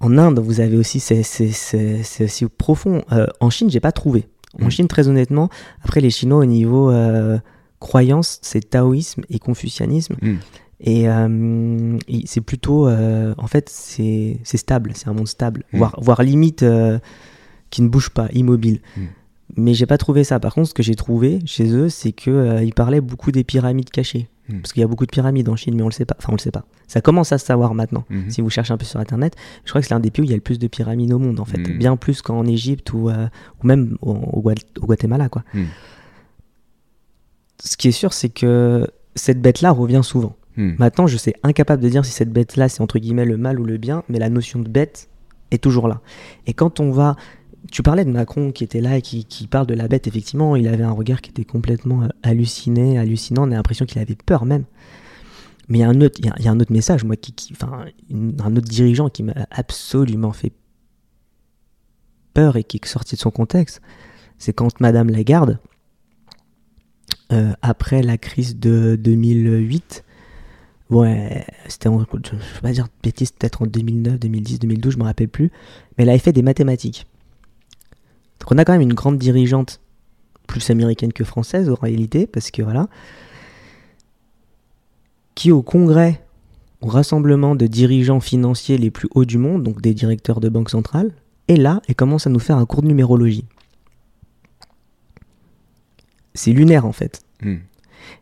[0.00, 3.04] en Inde, vous avez aussi c'est aussi profond.
[3.12, 4.26] Euh, en Chine, j'ai pas trouvé.
[4.60, 4.70] En Mm.
[4.70, 5.48] Chine, très honnêtement,
[5.82, 7.38] après les Chinois au niveau euh,
[7.78, 10.16] croyance, c'est taoïsme et confucianisme.
[10.80, 15.78] Et euh, il- c'est plutôt, euh, en fait, c'est stable, c'est un monde stable, Mm.
[15.78, 16.64] voire, voire limite
[17.70, 18.80] qui ne bouge pas, immobile.
[18.96, 19.00] Mm.
[19.56, 20.38] Mais j'ai pas trouvé ça.
[20.40, 23.44] Par contre, ce que j'ai trouvé chez eux, c'est que euh, ils parlaient beaucoup des
[23.44, 24.60] pyramides cachées, Mm.
[24.60, 26.16] parce qu'il y a beaucoup de pyramides en Chine, mais on le sait pas.
[26.18, 26.64] Enfin, on le sait pas.
[26.86, 28.04] Ça commence à se savoir maintenant.
[28.10, 28.30] Mhm.
[28.30, 30.24] Si vous cherchez un peu sur internet, je crois que c'est l'un des pays où
[30.24, 31.78] il y a le plus de pyramides au monde, en fait, Mm.
[31.78, 33.28] bien plus qu'en Égypte ou, euh,
[33.62, 35.44] ou même au, au Gua- au Guatemala, quoi.
[37.62, 40.36] Ce qui est sûr, c'est que cette bête-là revient souvent.
[40.56, 40.72] Hmm.
[40.78, 43.64] Maintenant, je suis incapable de dire si cette bête-là, c'est entre guillemets le mal ou
[43.64, 45.08] le bien, mais la notion de bête
[45.50, 46.00] est toujours là.
[46.46, 47.16] Et quand on va.
[47.70, 50.56] Tu parlais de Macron qui était là et qui, qui parle de la bête, effectivement,
[50.56, 54.16] il avait un regard qui était complètement euh, halluciné, hallucinant, on a l'impression qu'il avait
[54.16, 54.64] peur même.
[55.68, 57.84] Mais il y a un autre, il y a- un autre message, moi, qui, enfin,
[58.12, 60.52] un autre dirigeant qui m'a absolument fait
[62.34, 63.80] peur et qui est sorti de son contexte,
[64.36, 65.58] c'est quand Madame Lagarde,
[67.32, 70.04] euh, après la crise de 2008,
[70.90, 75.04] ouais, c'était en, je vais pas dire de peut-être en 2009, 2010, 2012, je me
[75.04, 75.52] rappelle plus,
[75.96, 77.06] mais elle avait fait des mathématiques.
[78.40, 79.80] Donc on a quand même une grande dirigeante,
[80.46, 82.88] plus américaine que française en réalité, parce que voilà,
[85.34, 86.22] qui au congrès,
[86.80, 90.70] au rassemblement de dirigeants financiers les plus hauts du monde, donc des directeurs de banque
[90.70, 91.12] centrale,
[91.48, 93.44] est là et commence à nous faire un cours de numérologie.
[96.34, 97.22] C'est lunaire en fait.
[97.42, 97.56] Hmm.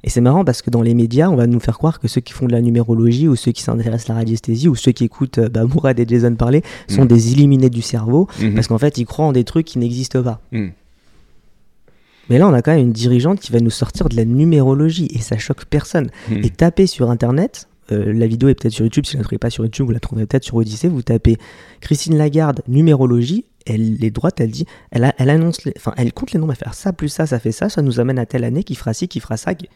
[0.04, 2.20] Et c'est marrant parce que dans les médias, on va nous faire croire que ceux
[2.20, 5.04] qui font de la numérologie ou ceux qui s'intéressent à la radiesthésie ou ceux qui
[5.04, 7.08] écoutent euh, bah, Mourad et Jason parler sont Mm.
[7.08, 8.54] des illuminés du cerveau Mhm.
[8.54, 10.40] parce qu'en fait, ils croient en des trucs qui n'existent pas.
[10.52, 10.68] Mm.
[12.30, 15.08] Mais là, on a quand même une dirigeante qui va nous sortir de la numérologie
[15.14, 16.10] et ça choque personne.
[16.30, 16.34] Mm.
[16.44, 19.24] Et tapez sur internet, euh, la vidéo est peut-être sur YouTube, si vous ne la
[19.24, 21.36] trouvez pas sur YouTube, vous la trouverez peut-être sur Odyssée, vous tapez
[21.80, 26.12] Christine Lagarde, numérologie, elle est droite, elle dit, elle, a- elle annonce, les- enfin, elle
[26.12, 28.26] compte les nombres, elle fait ça plus ça, ça fait ça, ça nous amène à
[28.26, 29.54] telle année, qui fera ci, qui fera ça.
[29.54, 29.68] qui-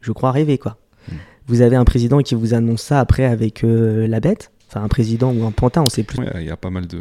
[0.00, 0.76] Je crois rêver, quoi.
[1.08, 1.14] Mm.
[1.46, 4.88] Vous avez un président qui vous annonce ça après avec euh, la bête, enfin un
[4.88, 6.18] président ou un pantin, on sait plus.
[6.18, 7.00] Ouais, il y a pas mal de,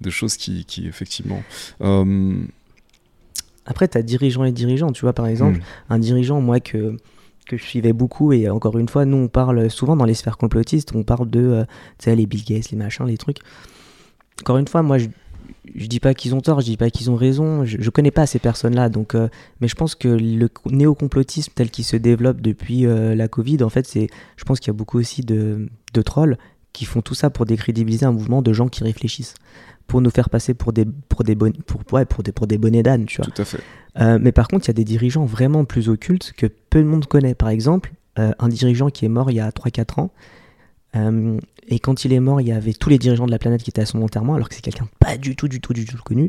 [0.00, 1.42] de choses qui, qui effectivement.
[1.82, 2.34] euh,
[3.64, 5.62] Après, tu as dirigeant et dirigeant, tu vois, par exemple, mm.
[5.90, 6.96] un dirigeant, moi, que,
[7.46, 10.38] que je suivais beaucoup, et encore une fois, nous, on parle souvent dans les sphères
[10.38, 11.64] complotistes, on parle de, euh,
[11.98, 13.38] tu sais, les Bill Gates, les machins, les trucs.
[14.40, 15.08] Encore une fois, moi, je,
[15.74, 18.10] je dis pas qu'ils ont tort, je dis pas qu'ils ont raison, je, je connais
[18.10, 19.28] pas ces personnes-là, donc, euh,
[19.60, 23.62] mais je pense que le co- néocomplotisme tel qu'il se développe depuis euh, la Covid,
[23.62, 26.38] en fait, c'est, je pense qu'il y a beaucoup aussi de, de trolls
[26.72, 29.34] qui font tout ça pour décrédibiliser un mouvement de gens qui réfléchissent,
[29.86, 32.58] pour nous faire passer pour des, pour des, bonnes, pour, ouais, pour des, pour des
[32.58, 33.30] bonnets d'âne, tu vois.
[33.30, 33.60] Tout à fait.
[34.00, 36.86] Euh, mais par contre, il y a des dirigeants vraiment plus occultes que peu de
[36.86, 37.34] monde connaît.
[37.34, 40.10] Par exemple, euh, un dirigeant qui est mort il y a 3-4 ans,
[40.96, 41.38] euh,
[41.68, 43.70] et quand il est mort, il y avait tous les dirigeants de la planète qui
[43.70, 45.96] étaient à son enterrement, alors que c'est quelqu'un pas du tout, du tout, du tout
[46.02, 46.28] connu.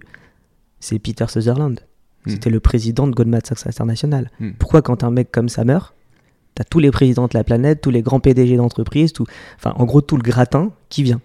[0.79, 1.79] C'est Peter Sutherland.
[2.25, 2.31] Hmm.
[2.31, 4.29] C'était le président de Goldman Sachs International.
[4.39, 4.51] Hmm.
[4.59, 5.93] Pourquoi, quand un mec comme ça meurt,
[6.55, 9.25] t'as tous les présidents de la planète, tous les grands PDG d'entreprise, tout,
[9.57, 11.21] enfin, en gros, tout le gratin qui vient.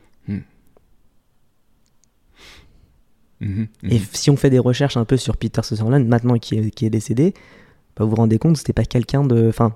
[3.40, 3.90] Mhm, mhm.
[3.92, 6.86] Et si on fait des recherches un peu sur Peter Sutherland, maintenant qui est, qui
[6.86, 7.34] est décédé,
[7.96, 9.48] bah, vous vous rendez compte, c'était pas quelqu'un de.
[9.48, 9.74] Enfin.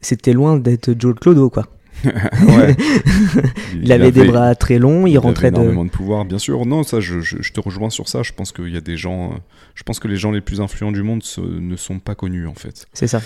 [0.00, 1.66] C'était loin d'être Joe Clodo, quoi.
[2.04, 2.76] Ouais.
[3.74, 6.64] Il, avait, des bras très longs, il, rentrait avait énormément de pouvoir, bien sûr.
[6.66, 8.22] Non, ça, je, je- je te rejoins sur ça.
[8.22, 9.32] Je pense qu'il y a des gens.
[9.32, 9.36] euh,
[9.74, 12.46] Je pense que les gens les plus influents du monde se- ne sont pas connus,
[12.46, 12.86] en fait.
[12.92, 13.20] C'est ça.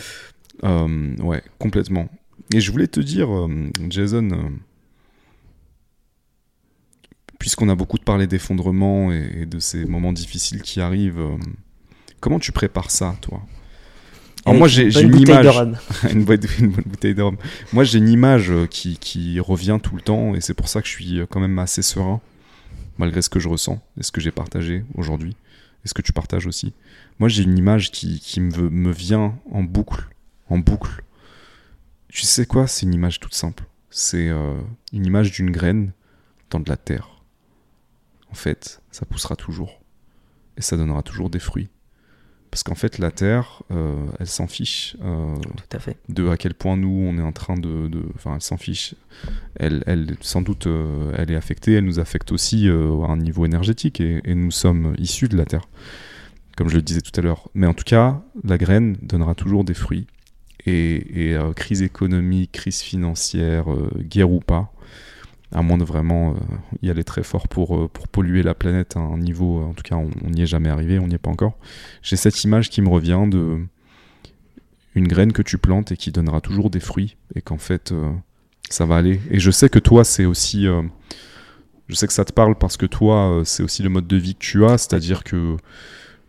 [0.65, 2.09] Euh, ouais, complètement.
[2.55, 3.49] Et je voulais te dire, euh,
[3.89, 4.37] Jason, euh,
[7.41, 11.37] puisqu'on a beaucoup parlé d'effondrement et, et de ces moments difficiles qui arrivent, euh,
[12.21, 13.43] comment tu prépares ça, toi?
[14.47, 15.79] Alors moi, j'ai une bouteille de image,
[16.13, 17.37] une, bonne, une bonne bouteille de rhum.
[17.73, 20.81] Moi, j'ai une image euh, qui, qui revient tout le temps, et c'est pour ça
[20.81, 22.21] que je suis euh, quand même assez serein,
[22.99, 25.37] malgré ce que je ressens et ce que j'ai partagé aujourd'hui,
[25.85, 26.73] et ce que tu partages aussi.
[27.19, 30.09] Moi, j'ai une image qui, qui me, me vient en boucle,
[30.49, 31.03] en boucle.
[32.09, 32.67] Tu sais quoi?
[32.67, 33.65] C'est une image toute simple.
[33.91, 34.59] C'est euh,
[34.93, 35.93] une image d'une graine
[36.51, 37.20] dans de la terre.
[38.31, 39.81] En fait, ça poussera toujours.
[40.57, 41.69] Et ça donnera toujours des fruits.
[42.51, 45.97] Parce qu'en fait, la terre, euh, elle s'en fiche euh, Tout à fait.
[46.09, 47.89] de à quel point nous, on est en train de...
[48.17, 48.97] Enfin, elle s'en fiche.
[49.55, 51.75] Elle, elle, sans doute, euh, elle est affectée.
[51.75, 54.01] Elle nous affecte aussi à un niveau énergétique.
[54.01, 55.69] Et, et nous sommes issus de la terre.
[56.57, 57.49] Comme je le disais tout à l'heure.
[57.55, 60.09] Mais en tout cas, la graine donnera toujours des fruits.
[60.67, 63.67] Et, et, crise économique, crise financière,
[63.99, 64.73] guerre ou pas,
[65.53, 66.35] à moins de vraiment euh,
[66.83, 69.83] y aller très fort pour, euh, pour polluer la planète à un niveau, en tout
[69.83, 71.59] cas on n'y est jamais arrivé, on n'y est pas encore.
[72.03, 73.61] J'ai cette image qui me revient de
[74.95, 78.11] une graine que tu plantes et qui donnera toujours des fruits et qu'en fait euh,
[78.69, 79.21] ça va aller.
[79.31, 80.83] Et je sais que toi c'est aussi, euh,
[81.89, 84.17] je sais que ça te parle parce que toi euh, c'est aussi le mode de
[84.17, 85.57] vie que tu as, c'est-à-dire que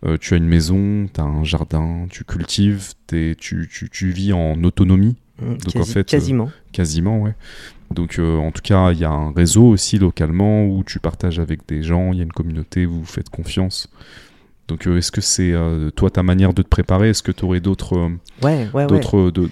[0.06, 4.33] euh, tu as une maison, tu as un jardin, tu cultives, tu, tu, tu vis
[4.33, 6.52] en autonomie Mm, Donc, en quasi- fait, euh, quasiment.
[6.72, 7.34] Quasiment, ouais.
[7.90, 11.40] Donc, euh, en tout cas, il y a un réseau aussi localement où tu partages
[11.40, 13.90] avec des gens, il y a une communauté, vous vous faites confiance.
[14.70, 17.44] Donc, euh, est-ce que c'est euh, toi ta manière de te préparer Est-ce que tu
[17.44, 17.98] aurais d'autres
[18.42, 19.02] Ouais, ouais, ouais.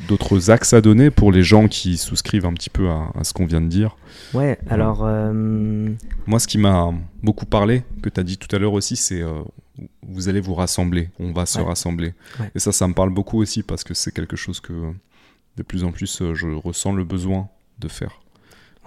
[0.08, 3.34] d'autres axes à donner pour les gens qui souscrivent un petit peu à, à ce
[3.34, 3.98] qu'on vient de dire?
[4.34, 5.04] Ouais, alors.
[5.04, 6.94] Moi, ce qui m'a
[7.24, 9.22] beaucoup parlé, que tu as dit tout à l'heure aussi, c'est
[10.08, 12.14] vous allez vous rassembler, on va se rassembler.
[12.56, 14.74] Et ça, ça me parle beaucoup aussi parce que c'est quelque chose que
[15.60, 18.22] de plus en plus euh, je ressens le besoin de faire.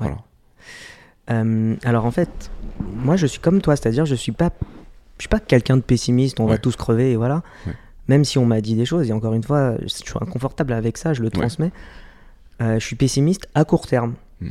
[0.01, 0.07] Ouais.
[0.09, 0.17] Voilà.
[1.31, 4.51] Euh, alors en fait, moi je suis comme toi, c'est-à-dire je suis pas,
[5.19, 7.43] je suis pas quelqu'un de pessimiste, on va tous crever et voilà.
[7.67, 7.75] Ouais.
[8.09, 10.97] Même si on m'a dit des choses, et encore une fois, je suis inconfortable avec
[10.99, 11.71] ça, je le transmets.
[12.61, 14.15] Euh, je suis pessimiste à court terme.
[14.41, 14.51] Hmm.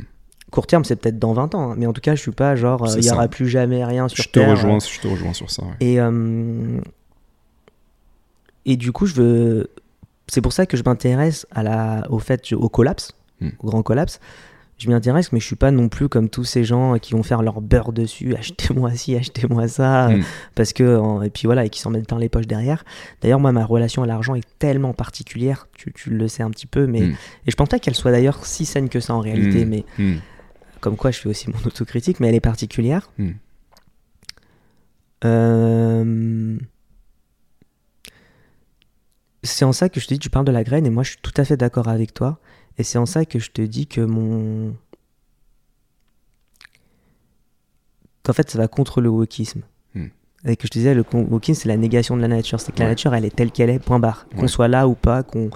[0.50, 2.54] Court terme, c'est peut-être dans 20 ans, hein, mais en tout cas, je suis pas
[2.56, 3.14] genre, il y ça.
[3.14, 4.50] aura plus jamais rien sur Je te Terre.
[4.50, 5.64] rejoins, je te rejoins sur ça.
[5.80, 5.98] Et,
[8.64, 9.70] et du coup, je veux.
[10.32, 13.12] C'est pour ça que je m'intéresse à la, au fait, au collapse,
[13.42, 13.50] Hmm.
[13.58, 14.18] au grand collapse.
[14.78, 17.22] Je m'y intéresse, mais je suis pas non plus comme tous ces gens qui vont
[17.22, 18.34] faire leur beurre dessus.
[18.38, 20.22] Achetez-moi ci, achetez-moi ça, Hmm.
[20.54, 22.82] parce que et puis voilà, et qui s'en mettent dans les poches derrière.
[23.20, 25.68] D'ailleurs, moi, ma relation à l'argent est tellement particulière.
[25.76, 27.14] Tu, tu le sais un petit peu, mais Hmm.
[27.46, 29.84] et je pense pas qu'elle soit d'ailleurs si saine que ça en réalité, mais
[30.80, 33.10] comme quoi je fais aussi mon autocritique, mais elle est particulière.
[35.24, 36.56] Euh,
[39.42, 41.10] c'est en ça que je te dis, tu parles de la graine, et moi je
[41.10, 42.38] suis tout à fait d'accord avec toi.
[42.78, 44.74] Et c'est en ça que je te dis que mon.
[48.22, 49.62] qu'en fait, ça va contre le wokisme.
[49.94, 50.06] Hmm.
[50.44, 52.60] Et que je te disais, le wokisme, c'est la négation de la nature.
[52.60, 54.26] C'est que la nature, elle est telle qu'elle est, point barre.
[54.36, 55.50] Qu'on soit là ou pas, qu'on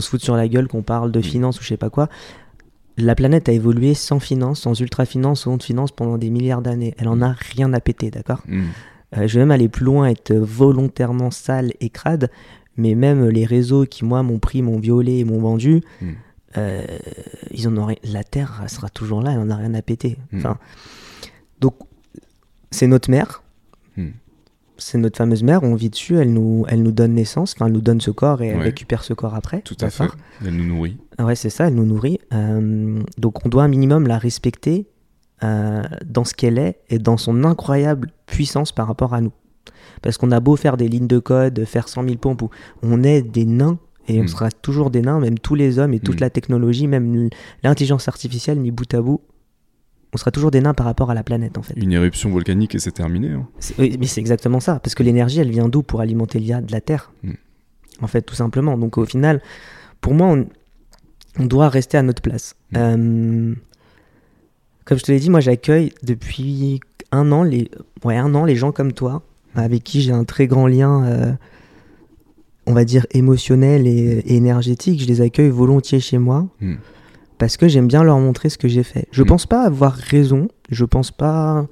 [0.00, 1.22] se foute sur la gueule, qu'on parle de Hmm.
[1.22, 2.08] finance ou je sais pas quoi.
[2.98, 6.94] La planète a évolué sans finance, sans ultra-finance, sans finance pendant des milliards d'années.
[6.96, 8.42] Elle en a rien à péter, d'accord?
[8.48, 8.64] Hmm.
[9.16, 12.30] euh, je vais même aller plus loin, être volontairement sale et crade,
[12.76, 16.06] mais même les réseaux qui, moi, m'ont pris, m'ont violé et m'ont vendu, Mm.
[16.58, 16.84] euh,
[17.52, 20.16] ils en ont la Terre sera toujours là, elle en a rien à péter.
[20.32, 20.38] Mm.
[20.38, 20.58] Enfin,
[21.60, 21.74] donc,
[22.70, 23.42] c'est notre mère,
[23.96, 24.08] Mm.
[24.76, 27.72] c'est notre fameuse mère, on vit dessus, elle nous, elle nous donne naissance, enfin, elle
[27.72, 28.64] nous donne ce corps et elle Ouais.
[28.64, 29.62] récupère ce corps après.
[29.62, 30.04] Tout à fait.
[30.44, 30.98] Elle nous nourrit.
[31.18, 32.18] Ouais, c'est ça, elle nous nourrit.
[32.34, 34.86] Euh, donc on doit un minimum la respecter
[35.44, 39.32] euh, dans ce qu'elle est et dans son incroyable puissance par rapport à nous.
[40.02, 42.42] Parce qu'on a beau faire des lignes de code, faire 100 000 pompes,
[42.82, 44.28] on est des nains et on Mm.
[44.28, 46.24] sera toujours des nains, même tous les hommes et toute Mm.
[46.24, 47.28] la technologie, même
[47.62, 49.20] l'intelligence artificielle mis bout à bout.
[50.14, 51.74] On sera toujours des nains par rapport à la planète en fait.
[51.76, 53.30] Une éruption volcanique et c'est terminé.
[53.32, 53.46] hein.
[53.78, 54.78] Oui, mais c'est exactement ça.
[54.78, 57.12] Parce que l'énergie, elle vient d'où pour alimenter l'IA De la Terre?
[57.22, 57.32] Mm.
[58.02, 58.78] En fait, tout simplement.
[58.78, 59.42] Donc au final,
[60.00, 60.46] pour moi, on,
[61.38, 62.54] on doit rester à notre place.
[62.76, 63.54] Euh,
[64.84, 67.70] comme je te l'ai dit, moi j'accueille depuis un an, les,
[68.04, 69.22] ouais, un an les gens comme toi,
[69.56, 71.32] avec qui j'ai un très grand lien, euh,
[72.66, 73.90] on va dire émotionnel et,
[74.26, 75.00] et énergétique.
[75.00, 76.74] Je les accueille volontiers chez moi Mm.
[77.38, 79.06] parce que j'aime bien leur montrer ce que j'ai fait.
[79.12, 79.26] Je Mm.
[79.26, 81.66] pense pas avoir raison, je pense pas.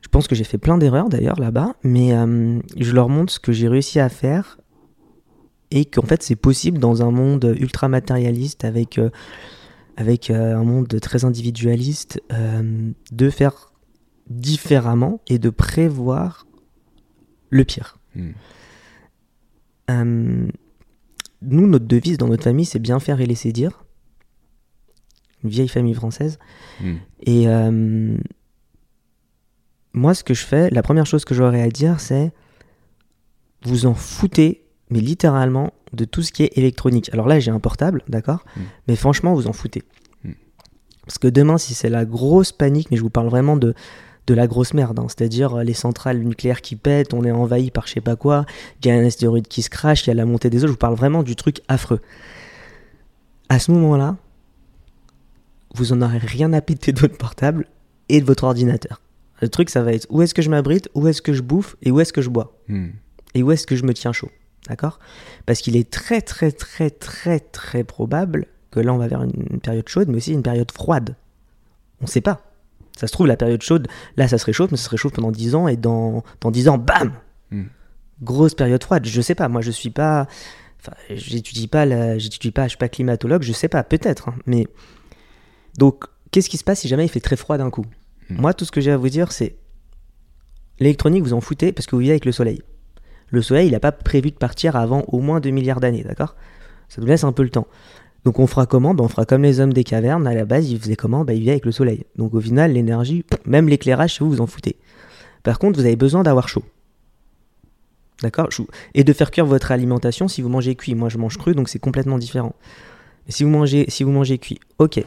[0.00, 3.40] Je pense que j'ai fait plein d'erreurs d'ailleurs là-bas, mais euh, je leur montre ce
[3.40, 4.58] que j'ai réussi à faire
[5.70, 9.08] et qu'en fait c'est possible dans un monde ultra matérialiste avec, euh,
[9.96, 13.72] avec euh, un monde très individualiste euh, de faire
[14.28, 16.46] différemment et de prévoir
[17.52, 17.98] le pire.
[18.16, 18.30] Mm.
[19.90, 20.48] Euh,
[21.42, 23.84] nous, notre devise dans notre famille, c'est bien faire et laisser dire.
[25.44, 26.38] Une vieille famille française.
[26.80, 26.94] Mm.
[27.20, 28.16] Et euh,
[29.92, 32.32] moi, ce que je fais, la première chose que j'aurais à dire, c'est
[33.64, 37.10] vous en foutez, mais littéralement, de tout ce qui est électronique.
[37.12, 38.60] Alors là, j'ai un portable, d'accord Mm.
[38.88, 39.82] Mais franchement, vous en foutez.
[41.04, 43.74] Parce que demain, si c'est la grosse panique, mais je vous parle vraiment de,
[44.26, 47.70] de la grosse merde, hein, c'est-à-dire euh, les centrales nucléaires qui pètent, on est envahi
[47.70, 48.46] par je sais pas quoi,
[48.80, 50.68] il y a un astéroïde qui se crache, il y a la montée des eaux,
[50.68, 52.00] je vous parle vraiment du truc affreux.
[53.48, 54.16] À ce moment-là,
[55.74, 57.66] vous en aurez rien à péter de votre portable
[58.08, 59.00] et de votre ordinateur.
[59.40, 61.76] Le truc, ça va être où est-ce que je m'abrite, où est-ce que je bouffe
[61.82, 62.90] et où est-ce que je bois Mm.
[63.34, 64.30] et où est-ce que je me tiens chaud.
[64.68, 65.00] D'accord?
[65.46, 69.60] Parce qu'il est très, très, très, très, très probable que là, on va vers une,
[69.60, 71.16] période chaude, mais aussi une période froide.
[72.00, 72.51] On sait pas.
[72.96, 75.30] Ça se trouve, la période chaude, là, ça se réchauffe, mais ça se réchauffe pendant
[75.30, 77.12] 10 ans, et dans, dans 10 ans, bam
[77.52, 77.64] Mm.
[78.22, 79.06] Grosse période froide.
[79.06, 80.26] Je sais pas, moi, je suis pas.
[80.80, 84.34] Enfin, j'étudie pas, la, j'étudie pas, je suis pas climatologue, je sais pas, peut-être, hein,
[84.46, 84.66] mais.
[85.78, 87.86] Donc, qu'est-ce qui se passe si jamais il fait très froid d'un coup?
[88.30, 88.40] Mm.
[88.40, 89.56] Moi, tout ce que j'ai à vous dire, c'est.
[90.80, 92.62] L'électronique, vous en foutez parce que vous vivez avec le soleil.
[93.28, 96.34] Le soleil, il n'a pas prévu de partir avant au moins 2 milliards d'années, d'accord?
[96.88, 97.66] Ça nous laisse un peu le temps.
[98.24, 100.70] Donc on fera comment ben, On fera comme les hommes des cavernes, à la base,
[100.70, 102.04] ils faisaient comment ben, Ils vivaient avec le soleil.
[102.16, 104.76] Donc au final, l'énergie, même l'éclairage, vous vous en foutez.
[105.42, 106.62] Par contre, vous avez besoin d'avoir chaud.
[108.22, 108.48] D'accord?
[108.94, 110.94] Et de faire cuire votre alimentation si vous mangez cuit.
[110.94, 112.54] Moi, je mange cru, donc c'est complètement différent.
[113.26, 115.04] Mais si vous mangez, si vous mangez cuit, ok.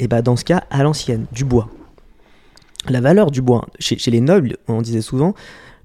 [0.00, 1.68] Et bah dans ce cas, à l'ancienne, du bois.
[2.88, 5.34] La valeur du bois, chez, chez les nobles, on disait souvent,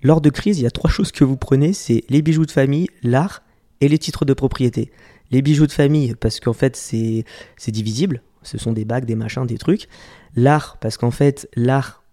[0.01, 2.51] lors de crise, il y a trois choses que vous prenez, c'est les bijoux de
[2.51, 3.43] famille, l'art
[3.81, 4.91] et les titres de propriété.
[5.33, 8.21] Les bijoux de famille, parce qu'en fait, c'est divisible.
[8.43, 9.87] Ce sont des bagues, des machins, des trucs.
[10.35, 12.03] L'art, parce qu'en fait, l'art,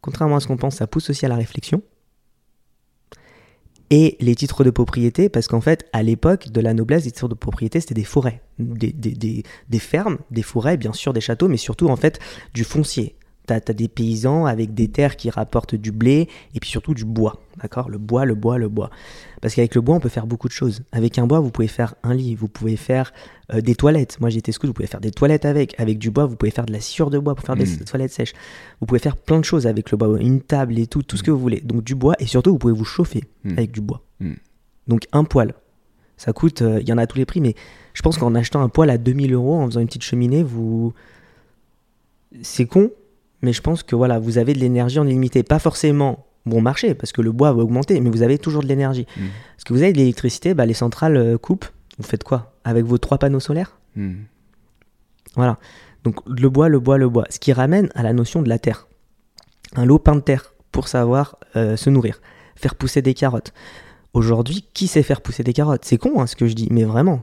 [0.00, 1.82] contrairement à ce qu'on pense, ça pousse aussi à la réflexion.
[3.90, 7.28] Et les titres de propriété, parce qu'en fait, à l'époque de la noblesse, les titres
[7.28, 11.20] de propriété, c'était des forêts, des, des, des, des fermes, des forêts, bien sûr, des
[11.20, 12.18] châteaux, mais surtout, en fait,
[12.54, 13.16] du foncier.
[13.58, 17.04] T'as as des paysans avec des terres qui rapportent du blé et puis surtout du
[17.04, 17.88] bois, d'accord?
[17.90, 18.90] Le bois, le bois, le bois.
[19.40, 20.82] Parce qu'avec le bois, on peut faire beaucoup de choses.
[20.92, 23.12] Avec un bois, vous pouvez faire un lit, vous pouvez faire
[23.52, 24.20] euh, des toilettes.
[24.20, 25.74] Moi, j'étais scout, vous pouvez faire des toilettes avec.
[25.80, 27.78] Avec du bois, vous pouvez faire de la sciure de bois pour faire des Mm.
[27.84, 28.34] toilettes sèches.
[28.80, 31.22] Vous pouvez faire plein de choses avec le bois, une table et tout, tout ce
[31.24, 31.60] que vous voulez.
[31.60, 33.52] Donc du bois et surtout, vous pouvez vous chauffer Mm.
[33.58, 34.02] avec du bois.
[34.86, 35.54] Donc un poêle,
[36.16, 37.54] ça coûte, euh, il y en a à tous les prix, mais
[37.94, 40.92] je pense qu'en achetant un poêle à 2000 euros, en faisant une petite cheminée, vous...
[42.42, 42.90] C'est con,
[43.42, 45.42] mais je pense que voilà, vous avez de l'énergie en illimité.
[45.42, 48.68] Pas forcément bon marché, parce que le bois va augmenter, mais vous avez toujours de
[48.68, 49.06] l'énergie.
[49.16, 49.20] Mm.
[49.56, 51.66] Parce que vous avez de l'électricité, bah, les centrales euh, coupent.
[51.98, 52.54] Vous faites quoi?
[52.64, 53.78] Avec vos trois panneaux solaires?
[53.96, 54.14] Mm.
[55.36, 55.58] Voilà.
[56.04, 57.24] Donc le bois, le bois, le bois.
[57.30, 58.88] Ce qui ramène à la notion de la terre.
[59.76, 62.20] Un lopin de terre pour savoir euh, se nourrir,
[62.56, 63.52] faire pousser des carottes.
[64.12, 65.84] Aujourd'hui, qui sait faire pousser des carottes?
[65.84, 67.22] C'est con hein, ce que je dis, mais vraiment.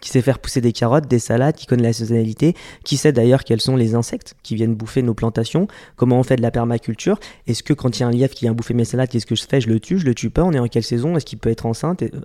[0.00, 3.44] Qui sait faire pousser des carottes, des salades, qui connaît la saisonnalité, qui sait d'ailleurs
[3.44, 7.18] quels sont les insectes qui viennent bouffer nos plantations, comment on fait de la permaculture,
[7.46, 9.34] est-ce que quand il y a un lièvre qui vient bouffer mes salades, qu'est-ce que
[9.34, 9.60] je fais?
[9.60, 11.16] Je le tue, je le tue pas, on est en quelle saison?
[11.16, 12.02] Est-ce qu'il peut être enceinte?
[12.02, 12.20] Et, euh,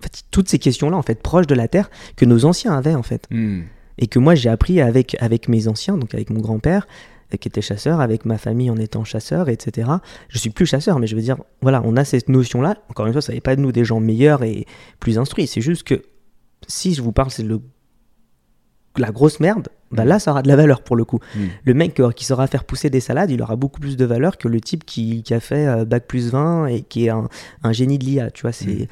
[0.00, 2.94] En fait, toutes ces questions-là, en fait, proches de la terre, que nos anciens avaient,
[2.94, 3.26] en fait.
[3.30, 3.62] Hmm.
[3.98, 6.86] Et que moi, j'ai appris avec, avec mes anciens, donc avec mon grand-père,
[7.32, 9.88] euh, qui était chasseur, avec ma famille en étant chasseur, etc.
[10.28, 12.76] Je suis plus chasseur, mais je veux dire, voilà, on a cette notion-là.
[12.88, 14.66] Encore une fois, ça n'est pas de nous des gens meilleurs et
[15.00, 15.46] plus instruits.
[15.46, 16.02] C'est juste que
[16.68, 17.60] si je vous parle, c'est le
[18.96, 21.18] la grosse merde, bah là, ça aura de la valeur pour le coup.
[21.34, 21.40] Mm.
[21.64, 24.38] Le mec euh, qui saura faire pousser des salades, il aura beaucoup plus de valeur
[24.38, 27.28] que le type qui, qui a fait euh, bac plus 20 et qui est un,
[27.64, 28.30] un génie de l'IA.
[28.30, 28.86] Tu vois, c'est Mm.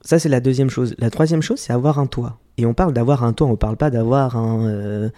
[0.00, 0.94] ça, c'est la deuxième chose.
[0.98, 2.38] La troisième chose, c'est avoir un toit.
[2.56, 5.10] Et on parle d'avoir un toit, on parle pas d'avoir un, euh,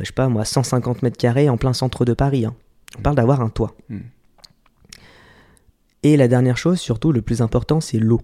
[0.00, 2.46] je sais pas moi, 150 mètres carrés en plein centre de Paris.
[2.46, 2.54] hein.
[2.98, 3.74] On parle d'avoir un toit.
[3.90, 3.98] Mm.
[6.02, 8.20] Et la dernière chose, surtout le plus important, c'est l'eau.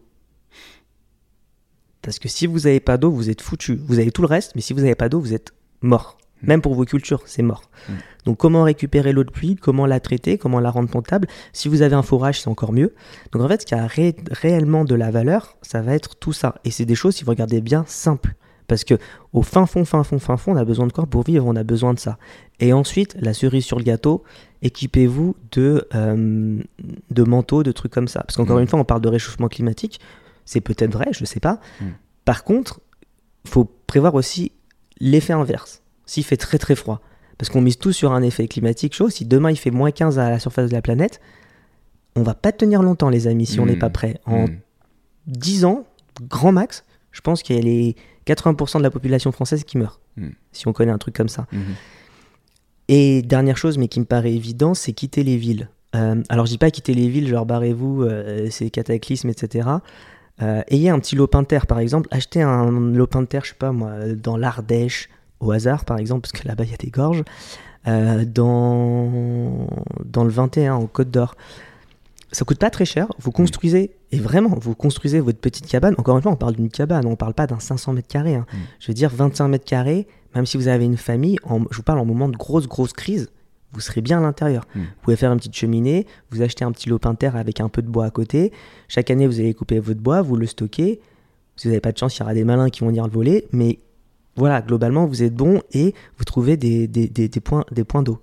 [2.10, 3.80] Parce que si vous n'avez pas d'eau, vous êtes foutu.
[3.86, 6.18] Vous avez tout le reste, mais si vous n'avez pas d'eau, vous êtes mort.
[6.42, 6.46] Mm.
[6.48, 7.70] Même pour vos cultures, c'est mort.
[7.88, 7.92] Mm.
[8.24, 11.28] Donc comment récupérer l'eau de pluie, comment la traiter, comment la rendre potable?
[11.52, 12.94] Si vous avez un forage, c'est encore mieux.
[13.30, 16.32] Donc en fait, ce qui a ré- réellement de la valeur, ça va être tout
[16.32, 16.56] ça.
[16.64, 18.34] Et c'est des choses, si vous regardez bien, simples.
[18.66, 18.94] Parce que
[19.32, 21.46] au fin fond, fin fond, fin fond, on a besoin de quoi pour vivre?
[21.46, 22.18] On a besoin de ça.
[22.58, 24.24] Et ensuite, la cerise sur le gâteau,
[24.62, 26.58] équipez-vous de, euh,
[27.10, 28.20] de manteaux, de trucs comme ça.
[28.24, 28.62] Parce qu'encore Mm.
[28.62, 30.00] une fois, on parle de réchauffement climatique.
[30.50, 31.60] C'est peut-être vrai, je sais pas.
[31.80, 31.84] Mm.
[32.24, 32.80] Par contre,
[33.46, 34.50] faut prévoir aussi
[34.98, 35.82] l'effet inverse.
[36.06, 37.00] S'il fait très très froid.
[37.38, 39.10] Parce qu'on mise tout sur un effet climatique chaud.
[39.10, 41.20] Si demain il fait moins 15 à la surface de la planète,
[42.16, 43.78] on va pas tenir longtemps, les amis, si on n'est Mm.
[43.78, 44.18] pas prêt.
[44.26, 44.56] En Hmm.
[45.28, 45.84] 10 ans,
[46.28, 47.94] grand max, je pense qu'il y a les
[48.26, 50.00] 80% de la population française qui meurt.
[50.50, 51.46] Si on connaît un truc comme ça.
[52.88, 55.68] Et dernière chose, mais qui me paraît évident, c'est quitter les villes.
[55.96, 59.68] Euh, alors je dis pas quitter les villes, genre barrez-vous, euh, c'est cataclysme, etc.
[60.42, 62.08] Euh, ayez un petit lopin de terre, par exemple.
[62.10, 65.08] Achetez un lopin de terre, je sais pas moi, dans l'Ardèche,
[65.40, 67.24] au hasard, par exemple, parce que là-bas il y a des gorges.
[67.88, 69.66] Euh, dans,
[70.04, 71.34] dans le 21, au Côte d'Or.
[72.32, 73.08] Ça coûte pas très cher.
[73.18, 75.94] Vous construisez, et vraiment, vous construisez votre petite cabane.
[75.98, 78.34] Encore une fois, on parle d'une cabane, on parle pas d'un 500 mètres carrés.
[78.36, 78.46] hein.
[78.52, 78.56] Mm.
[78.80, 81.82] Je veux dire, 25 mètres carrés, même si vous avez une famille, en- je vous
[81.82, 83.30] parle en moment de grosse, grosse crise,
[83.72, 84.66] vous serez bien à l'intérieur.
[84.74, 84.80] Mm.
[84.80, 87.68] Vous pouvez faire une petite cheminée, vous achetez un petit lopin de terre avec un
[87.68, 88.52] peu de bois à côté.
[88.88, 91.00] Chaque année, vous allez couper votre bois, vous le stockez.
[91.56, 93.12] Si vous n'avez pas de chance, il y aura des malins qui vont venir le
[93.12, 93.46] voler.
[93.52, 93.78] Mais
[94.36, 98.02] voilà, globalement, vous êtes bon et vous trouvez des, des- des- des points, des points
[98.02, 98.20] d'eau.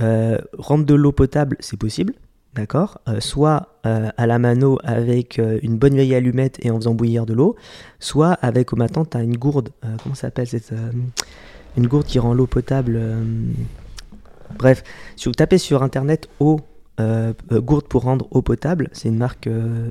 [0.00, 2.14] Euh, rendre de l'eau potable, c'est possible.
[2.54, 6.94] D'accord Euh, Soit euh, à la mano avec une bonne vieille allumette et en faisant
[6.94, 7.56] bouillir de l'eau,
[8.00, 9.70] soit avec, au matin, tu as une gourde.
[10.02, 10.72] comment ça s'appelle cette,
[11.76, 12.98] Une gourde qui rend l'eau potable.
[14.58, 14.82] Bref,
[15.16, 16.60] si vous tapez sur internet eau,
[17.00, 19.90] euh, euh, gourde pour rendre eau potable, c'est une marque euh,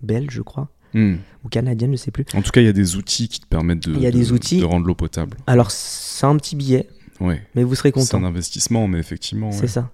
[0.00, 1.16] belge, je crois, Hmm.
[1.44, 2.24] ou canadienne, je sais plus.
[2.34, 4.16] En tout cas, il y a des outils qui te permettent de, y a de-
[4.16, 4.58] des outils.
[4.60, 5.36] de rendre l'eau potable.
[5.46, 6.88] Alors, c'est un petit billet,
[7.20, 7.42] Ouais.
[7.54, 8.24] mais vous serez C'est content.
[8.24, 9.50] un investissement, mais effectivement.
[9.52, 9.66] C'est ouais.
[9.68, 9.90] ça.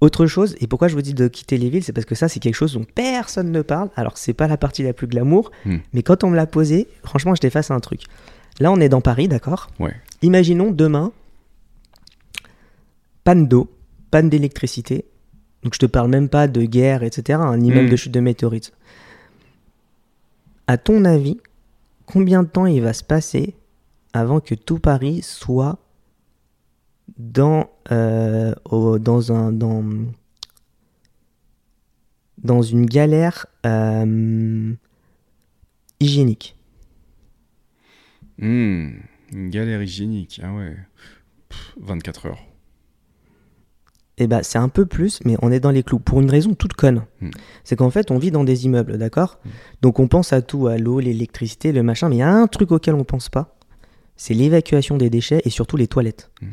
[0.00, 2.28] Autre chose, et pourquoi je vous dis de quitter les villes, c'est parce que ça,
[2.28, 3.90] c'est quelque chose dont personne ne parle.
[3.94, 5.76] Alors, c'est pas la partie la plus glamour, Hmm.
[5.92, 8.02] mais quand on me l'a posé, franchement, je face à un truc.
[8.58, 9.70] Là, on est dans Paris, d'accord?
[9.78, 9.94] Ouais.
[10.22, 11.12] Imaginons demain,
[13.24, 13.70] panne d'eau,
[14.10, 15.04] panne d'électricité.
[15.62, 17.90] Donc, je te parle même pas de guerre, etc., hein, ni même Hmm.
[17.90, 18.72] de chute de météorites.
[20.66, 21.38] À ton avis,
[22.06, 23.54] combien de temps il va se passer
[24.12, 25.78] avant que tout Paris soit
[27.18, 29.84] dans, euh, au- dans, un, dans,
[32.38, 34.72] dans une galère euh,
[36.00, 36.56] hygiénique?
[38.38, 38.90] Hmm.
[39.32, 40.40] Une galère hygiénique.
[40.42, 40.76] Ah ouais.
[41.48, 42.44] Pff, 24 heures.
[44.22, 45.98] Eh ben, c'est un peu plus, mais on est dans les clous.
[45.98, 47.02] Pour une raison toute conne.
[47.20, 47.30] Hmm.
[47.64, 49.48] C'est qu'en fait, on vit dans des immeubles, d'accord Hmm.
[49.82, 52.46] Donc on pense à tout, à l'eau, l'électricité, le machin, mais il y a un
[52.46, 53.56] truc auquel on pense pas.
[54.14, 56.30] C'est l'évacuation des déchets et surtout les toilettes.
[56.40, 56.50] Hmm.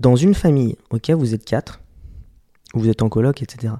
[0.00, 1.80] Dans une famille, ok, vous êtes quatre,
[2.74, 3.74] ou vous êtes en coloc, etc.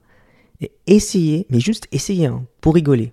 [0.60, 3.12] Et essayez, mais juste essayez, hein, pour rigoler,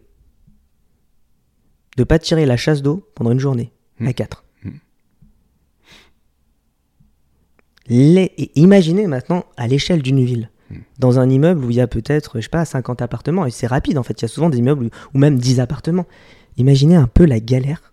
[1.97, 4.43] de pas tirer la chasse d'eau pendant une journée, à quatre.
[4.63, 4.69] Hmm.
[7.87, 10.75] Les- et imaginez maintenant à l'échelle d'une ville, Hmm.
[10.99, 13.67] dans un immeuble où il y a peut-être, je sais pas, 50 appartements, et c'est
[13.67, 16.05] rapide en fait, il y a souvent des immeubles où- ou même 10 appartements.
[16.57, 17.91] Imaginez un peu la galère,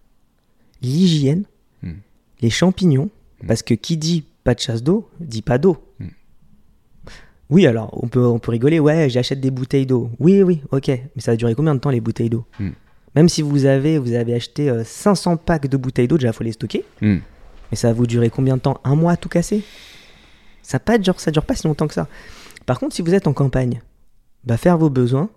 [0.82, 1.44] l'hygiène,
[1.82, 1.92] Hmm.
[2.40, 3.10] les champignons,
[3.42, 3.46] Hmm.
[3.46, 5.76] parce que qui dit pas de chasse d'eau, dit pas d'eau.
[7.50, 10.10] Oui, alors on peut, on peut rigoler, ouais, j'achète des bouteilles d'eau.
[10.20, 12.44] Oui, oui, ok, mais ça va durer combien de temps les bouteilles d'eau?
[13.14, 16.34] Même si vous avez, vous avez acheté euh, 500 packs de bouteilles d'eau, déjà, il
[16.34, 16.84] faut les stocker.
[17.70, 19.62] Mais ça va vous durer combien de temps Un mois à tout casser
[20.62, 22.08] ça, pas, genre, ça dure pas si longtemps que ça.
[22.66, 23.80] Par contre, si vous êtes en campagne,
[24.44, 25.30] bah faire vos besoins,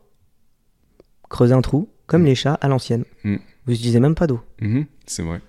[1.29, 2.25] creusez un trou, comme Mm.
[2.25, 3.05] les chats à l'ancienne.
[3.23, 3.37] Mm.
[3.65, 4.41] Vous utilisez même pas d'eau.
[4.59, 5.39] Mhm, c'est vrai.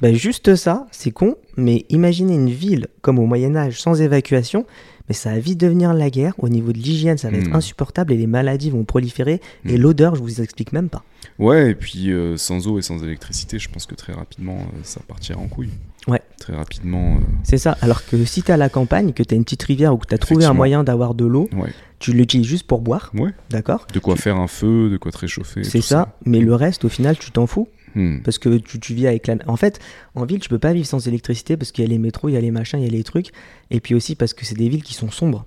[0.00, 4.66] Bah, juste ça, c'est con, mais imaginez une ville comme au Moyen-Âge sans évacuation,
[5.08, 6.34] mais ça va vite devenir la guerre.
[6.38, 7.54] Au niveau de l'hygiène, ça va être Mm.
[7.56, 9.40] insupportable et les maladies vont proliférer.
[9.64, 9.80] Et Mm.
[9.80, 11.02] l'odeur, je vous explique même pas.
[11.38, 14.78] Ouais, et puis euh, sans eau et sans électricité, je pense que très rapidement, euh,
[14.82, 15.70] ça partira en couille.
[16.08, 16.20] Ouais.
[16.38, 17.18] Très rapidement.
[17.42, 17.76] C'est ça.
[17.80, 20.18] Alors que si t'es à la campagne, que t'as une petite rivière ou que t'as
[20.18, 21.72] trouvé un moyen d'avoir de l'eau, euh, ouais.
[21.98, 23.32] tu l'utilises juste pour boire, Ouais.
[23.50, 23.86] d'accord?
[23.92, 25.64] De quoi faire un feu, de quoi te réchauffer.
[25.64, 26.16] C'est ça.
[26.24, 27.68] Mais le reste, au final, tu t'en fous.
[27.96, 28.18] Hmm.
[28.22, 29.36] Parce que tu, vis avec la.
[29.46, 29.80] En fait,
[30.14, 32.32] en ville, tu peux pas vivre sans électricité parce qu'il y a les métros, il
[32.34, 33.32] y a les machins, il y a les trucs.
[33.70, 35.46] Et puis aussi parce que c'est des villes qui sont sombres.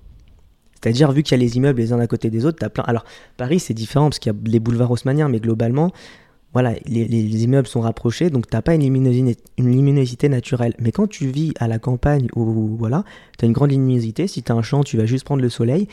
[0.74, 2.82] C'est-à-dire, vu qu'il y a les immeubles les uns à côté des autres, t'as plein.
[2.84, 3.04] Alors,
[3.36, 5.92] Paris, c'est différent parce qu'il y a les boulevards haussmanniens, mais globalement,
[6.52, 10.74] voilà, les, les- les immeubles sont rapprochés, donc t'as pas une luminosité, une luminosité naturelle.
[10.80, 13.04] Mais quand tu vis à la campagne ou voilà,
[13.38, 14.26] t'as une grande luminosité.
[14.26, 15.86] Si t'as un champ, tu vas juste prendre le soleil.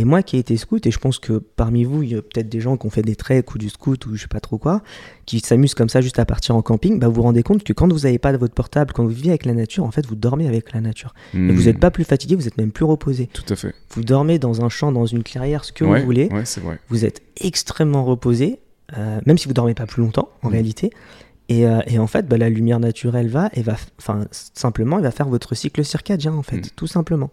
[0.00, 2.22] Et moi qui ai été scout, et je pense que parmi vous, il y a
[2.22, 4.38] peut-être des gens qui ont fait des treks ou du scout ou je sais pas
[4.40, 4.80] trop quoi,
[5.26, 7.72] qui s'amusent comme ça juste à partir en camping, bah vous vous rendez compte que
[7.72, 10.14] quand vous n'avez pas votre portable, quand vous vivez avec la nature, en fait, vous
[10.14, 11.14] dormez avec la nature.
[11.34, 11.50] Et Hmm.
[11.50, 13.28] vous n'êtes pas plus fatigué, vous êtes même plus reposé.
[13.32, 13.74] Tout à fait.
[13.90, 16.28] Vous dormez dans un champ, dans une clairière, ce que ouais, vous voulez.
[16.32, 16.78] Ouais, c'est vrai.
[16.88, 18.60] Vous êtes extrêmement reposé,
[18.96, 20.52] euh, même si vous dormez pas plus longtemps, en Mm.
[20.52, 20.90] réalité.
[21.48, 25.02] Et, euh, et en fait, bah, la lumière naturelle va et va, enfin, simplement, elle
[25.04, 26.70] va faire votre cycle circadien, en fait, Mm.
[26.76, 27.30] tout simplement.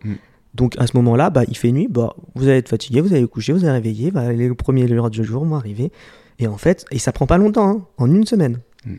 [0.56, 3.24] Donc à ce moment-là, bah, il fait nuit, bah, vous allez être fatigué, vous allez
[3.24, 5.92] vous coucher, vous allez réveiller, bah, les premiers heures du jour vont arriver.
[6.40, 8.60] Et en fait, et ça prend pas longtemps, hein, en une semaine.
[8.86, 8.96] Mm.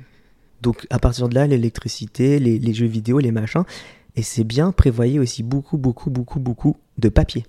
[0.60, 3.65] Donc à partir de là, l'électricité, les, les jeux vidéo, les machins,
[4.17, 7.47] et c'est bien, prévoyez aussi beaucoup, beaucoup, beaucoup, beaucoup de papier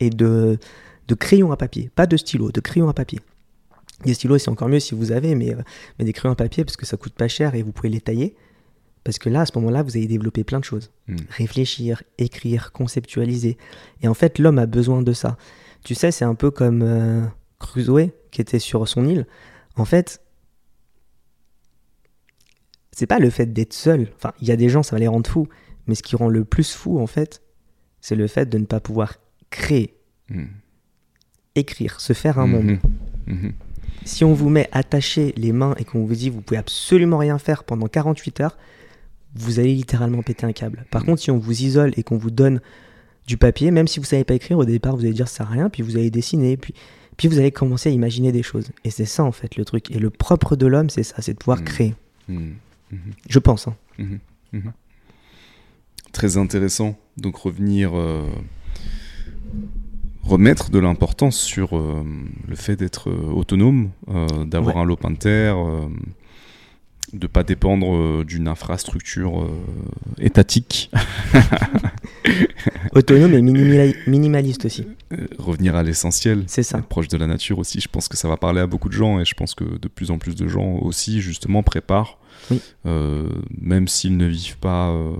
[0.00, 0.58] et de,
[1.08, 3.20] de crayons à papier, pas de stylos, de crayons à papier.
[4.04, 5.62] Des stylos, c'est encore mieux si vous avez, mais, euh,
[5.98, 8.00] mais des crayons à papier parce que ça coûte pas cher et vous pouvez les
[8.00, 8.34] tailler.
[9.06, 10.90] Parce que là, à ce moment-là, vous allez développer plein de choses.
[11.06, 11.16] Mm.
[11.30, 13.56] Réfléchir, écrire, conceptualiser.
[14.02, 15.36] Et en fait, l'homme a besoin de ça.
[15.84, 17.24] Tu sais, c'est un peu comme euh,
[17.60, 19.28] Crusoe qui était sur son île.
[19.76, 20.20] En fait,
[22.90, 24.08] c'est pas le fait d'être seul.
[24.16, 25.46] Enfin, il y a des gens, ça va les rendre fous.
[25.86, 27.42] Mais ce qui rend le plus fou, en fait,
[28.00, 29.14] c'est le fait de ne pas pouvoir
[29.50, 29.92] créer,
[30.28, 30.46] Hmm.
[31.54, 32.64] écrire, se faire un monde.
[32.64, 32.80] Mhm.
[33.28, 33.52] Mhm.
[34.04, 37.38] Si on vous met attaché les mains et qu'on vous dit vous pouvez absolument rien
[37.38, 38.58] faire pendant 48 heures,
[39.34, 40.86] vous allez littéralement péter un câble.
[40.90, 42.60] Par contre, si on vous isole et qu'on vous donne
[43.26, 45.46] du papier, même si vous savez pas écrire, au départ vous allez dire ça sert
[45.48, 46.72] à rien, puis vous allez dessiner, puis,
[47.16, 48.70] puis vous allez commencer à imaginer des choses.
[48.84, 49.90] Et c'est ça en fait le truc.
[49.90, 51.64] Et le propre de l'homme, c'est ça, c'est de pouvoir Mm.
[51.64, 51.94] créer.
[52.28, 52.54] Mhm.
[52.92, 52.98] Mhm.
[53.28, 53.66] Je pense.
[53.68, 53.74] hein.
[56.12, 56.96] Très intéressant.
[57.18, 58.26] Donc revenir, euh,
[60.22, 62.02] remettre de l'importance sur euh,
[62.48, 63.90] le fait d'être euh, autonome,
[64.46, 64.82] d'avoir Ouais.
[64.82, 65.56] un lopin de terre,
[67.18, 69.50] de pas dépendre euh, d'une infrastructure euh,
[70.18, 70.90] étatique,
[72.94, 74.86] Autonome et minimali- minimaliste aussi.
[75.12, 76.44] Euh, revenir à l'essentiel.
[76.46, 76.78] C'est ça.
[76.78, 77.80] proche de la nature aussi.
[77.80, 79.88] Je pense que ça va parler à beaucoup de gens et je pense que de
[79.88, 82.18] plus en plus de gens aussi justement préparent,
[82.50, 82.60] Oui.
[82.86, 83.28] euh,
[83.60, 85.14] même s'ils ne vivent pas euh,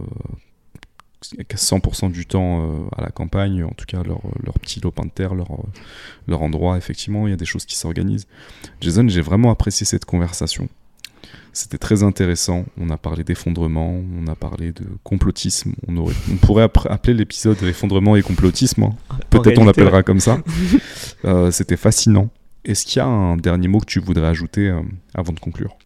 [1.48, 5.04] qu'à 100% du temps euh, à la campagne, en tout cas leur, leur petit lopin
[5.04, 5.48] de terre, leur,
[6.26, 8.26] leur endroit, effectivement, il y a des choses qui s'organisent.
[8.80, 10.68] Jason, j'ai vraiment apprécié cette conversation.
[11.52, 12.64] C'était très intéressant.
[12.78, 15.72] On a parlé d'effondrement, on a parlé de complotisme.
[15.88, 18.82] On, aurait, on pourrait appeler l'épisode effondrement et complotisme.
[18.82, 18.96] hein.
[19.30, 20.38] Peut-être on l'appellera comme ça.
[21.24, 22.28] Euh, C'était fascinant.
[22.64, 24.80] Est-ce qu'il y a un dernier mot que tu voudrais ajouter euh,
[25.14, 25.76] avant de conclure?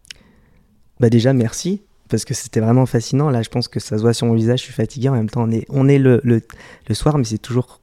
[0.99, 3.29] Bah déjà merci parce que c'était vraiment fascinant.
[3.29, 4.59] Là, je pense que ça se voit sur mon visage.
[4.59, 5.07] Je suis fatigué.
[5.09, 6.41] En même temps, on est, on est le, le,
[6.87, 7.79] le soir, mais c'est toujours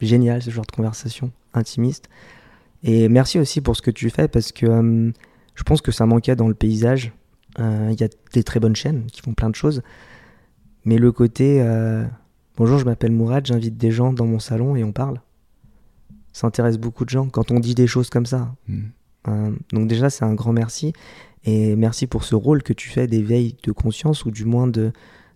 [0.00, 2.08] génial ce genre de conversation intimiste.
[2.84, 5.10] Et merci aussi pour ce que tu fais parce que euh,
[5.58, 7.12] je pense que ça manquait dans le paysage.
[7.58, 9.82] Euh, Il y a des très bonnes chaînes qui font plein de choses,
[10.84, 12.04] mais le côté euh,
[12.56, 15.20] bonjour, je m'appelle Mourad, j'invite des gens dans mon salon et on parle.
[16.32, 18.54] Ça intéresse beaucoup de gens quand on dit des choses comme ça.
[18.68, 18.82] Hmm.
[19.26, 20.92] Euh, donc déjà, c'est un grand merci.
[21.42, 24.92] Et merci pour ce rôle que tu fais d'éveil de conscience, ou du moins de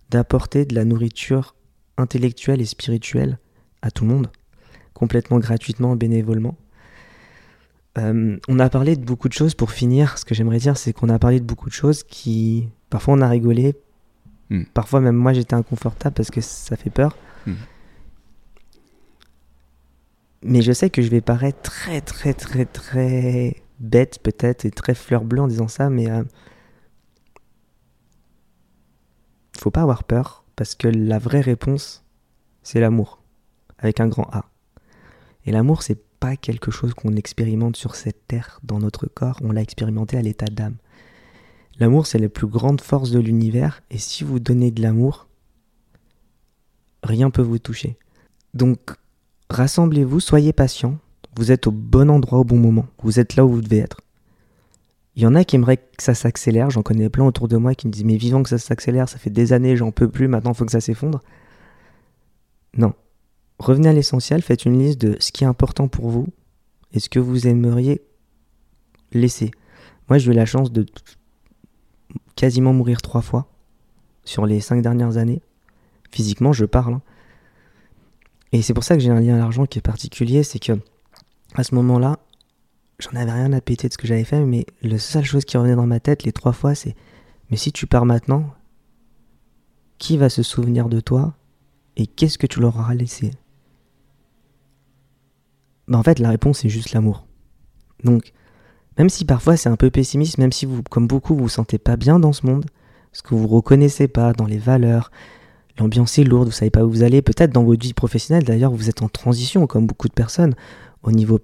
[0.09, 1.55] d'apporter de la nourriture
[1.97, 3.39] intellectuelle et spirituelle
[3.81, 4.31] à tout le monde,
[4.93, 6.55] complètement gratuitement, bénévolement.
[7.97, 9.53] Euh, on a parlé de beaucoup de choses.
[9.55, 12.69] Pour finir, ce que j'aimerais dire, c'est qu'on a parlé de beaucoup de choses qui,
[12.89, 13.75] parfois, on a rigolé.
[14.49, 14.63] Mm.
[14.73, 17.15] Parfois, même moi, j'étais inconfortable parce que ça fait peur.
[17.45, 17.53] Mm.
[20.43, 24.93] Mais je sais que je vais paraître très, très, très, très bête peut-être et très
[24.93, 26.23] fleur bleue en disant ça, mais euh,
[29.57, 32.03] faut pas avoir peur parce que la vraie réponse,
[32.61, 33.21] c'est l'amour
[33.77, 34.45] avec un grand A.
[35.45, 39.51] Et l'amour, c'est pas quelque chose qu'on expérimente sur cette terre dans notre corps, on
[39.51, 40.77] l'a expérimenté à l'état d'âme.
[41.79, 45.27] L'amour, c'est la plus grande force de l'univers, et si vous donnez de l'amour,
[47.03, 47.97] rien peut vous toucher.
[48.53, 48.79] Donc,
[49.49, 50.97] rassemblez-vous, soyez patients,
[51.35, 52.85] vous êtes au bon endroit au bon moment.
[53.01, 53.99] Vous êtes là où vous devez être.
[55.17, 56.69] Il y en a qui aimeraient que ça s'accélère.
[56.69, 59.17] J'en connais plein autour de moi qui me disent Mais vivant que ça s'accélère, ça
[59.17, 61.21] fait des années, j'en peux plus, maintenant faut que ça s'effondre.
[62.77, 62.93] Non.
[63.63, 66.27] Revenez à l'essentiel, faites une liste de ce qui est important pour vous
[66.91, 68.01] et ce que vous aimeriez
[69.13, 69.51] laisser.
[70.09, 70.85] Moi, j'ai eu la chance de
[72.35, 73.47] quasiment mourir trois fois
[74.25, 75.41] sur les cinq dernières années.
[76.11, 76.95] Physiquement, je parle.
[76.95, 77.01] hein.
[78.51, 80.73] Et c'est pour ça que j'ai un lien à l'argent qui est particulier, c'est que
[81.55, 82.19] à ce moment-là,
[82.99, 85.55] j'en avais rien à péter de ce que j'avais fait, mais la seule chose qui
[85.55, 86.97] revenait dans ma tête les trois fois, c'est
[87.49, 88.53] mais si tu pars maintenant,
[89.99, 91.37] qui va se souvenir de toi
[91.95, 93.31] et qu'est-ce que tu leur auras laissé?
[95.87, 97.25] Bah En fait, la réponse est juste l'amour.
[98.03, 98.33] Donc,
[98.97, 101.77] même si parfois c'est un peu pessimiste, même si vous, comme beaucoup, vous vous sentez
[101.77, 102.65] pas bien dans ce monde,
[103.11, 105.11] ce que vous reconnaissez pas dans les valeurs,
[105.79, 108.71] l'ambiance est lourde, vous savez pas où vous allez, peut-être dans votre vie professionnelle d'ailleurs,
[108.71, 110.55] vous êtes en transition comme beaucoup de personnes,
[111.03, 111.39] au niveau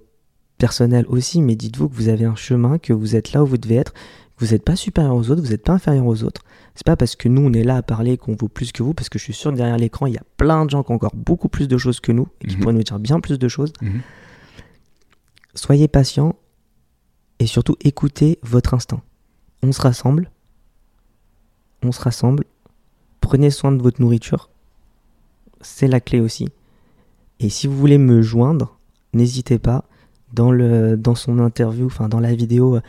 [0.58, 3.58] personnel aussi, mais dites-vous que vous avez un chemin, que vous êtes là où vous
[3.58, 3.92] devez être,
[4.36, 6.42] que vous n'êtes pas supérieur aux autres, vous n'êtes pas inférieur aux autres.
[6.74, 8.94] C'est pas parce que nous on est là à parler qu'on vaut plus que vous,
[8.94, 10.92] parce que je suis sûr que derrière l'écran il y a plein de gens qui
[10.92, 12.62] ont encore beaucoup plus de choses que nous et qui Mhm.
[12.62, 13.72] pourraient nous dire bien plus de choses.
[13.82, 14.00] Mhm.
[15.54, 16.36] Soyez patient
[17.38, 19.02] et surtout écoutez votre instinct.
[19.62, 20.30] On se rassemble,
[21.82, 22.44] on se rassemble,
[23.20, 24.48] prenez soin de votre nourriture,
[25.60, 26.48] c'est la clé aussi.
[27.40, 28.78] Et si vous voulez me joindre,
[29.12, 29.84] n'hésitez pas.
[30.32, 32.80] Dans, le, dans son interview, enfin dans la vidéo, euh,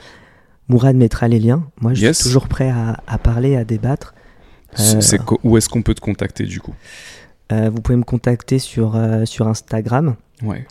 [0.68, 1.66] Mourad mettra les liens.
[1.82, 2.18] Moi, je Yes.
[2.18, 4.14] suis toujours prêt à, à parler, à débattre.
[4.80, 5.02] Euh,
[5.44, 6.76] où est-ce qu'on peut te contacter du coup?
[7.52, 10.68] Euh, vous pouvez me contacter sur, euh, sur Instagram Ouais.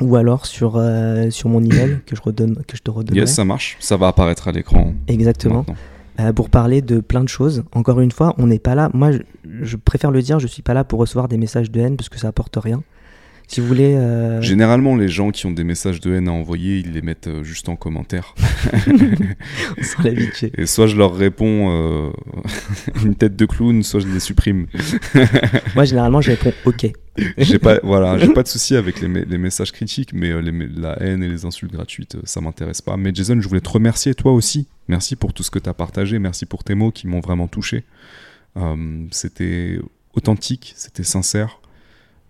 [0.00, 3.20] Ou alors sur, euh, sur mon email que je, redonne, que je te redonnerai.
[3.20, 3.76] Yes, ça marche.
[3.80, 4.94] Ça va apparaître à l'écran.
[5.06, 5.64] Exactement.
[6.20, 7.62] euh, pour parler de plein de choses.
[7.72, 8.90] Encore une fois, on n'est pas là.
[8.94, 11.80] Moi, je, je préfère le dire, je suis pas là pour recevoir des messages de
[11.80, 12.82] haine parce que ça apporte rien.
[13.52, 16.78] Si vous voulez, euh, Généralement, les gens qui ont des messages de haine à envoyer,
[16.78, 18.34] ils les mettent euh, juste en commentaire.
[18.86, 20.52] on s'en l'habitude.
[20.58, 22.10] Et soit je leur réponds euh,
[23.04, 24.68] une tête de clown, soit je les supprime.
[25.74, 26.86] Moi, généralement, je réponds OK.
[27.36, 30.40] J'ai pas, voilà, j'ai pas de souci avec les, me- les messages critiques, mais euh,
[30.40, 32.96] les la haine et les insultes gratuites, ça m'intéresse pas.
[32.96, 34.66] Mais Jason, je voulais te remercier toi aussi.
[34.88, 37.48] Merci pour tout ce que tu as partagé, merci pour tes mots qui m'ont vraiment
[37.48, 37.84] touché.
[39.10, 39.78] C'était
[40.14, 41.60] authentique, c'était sincère.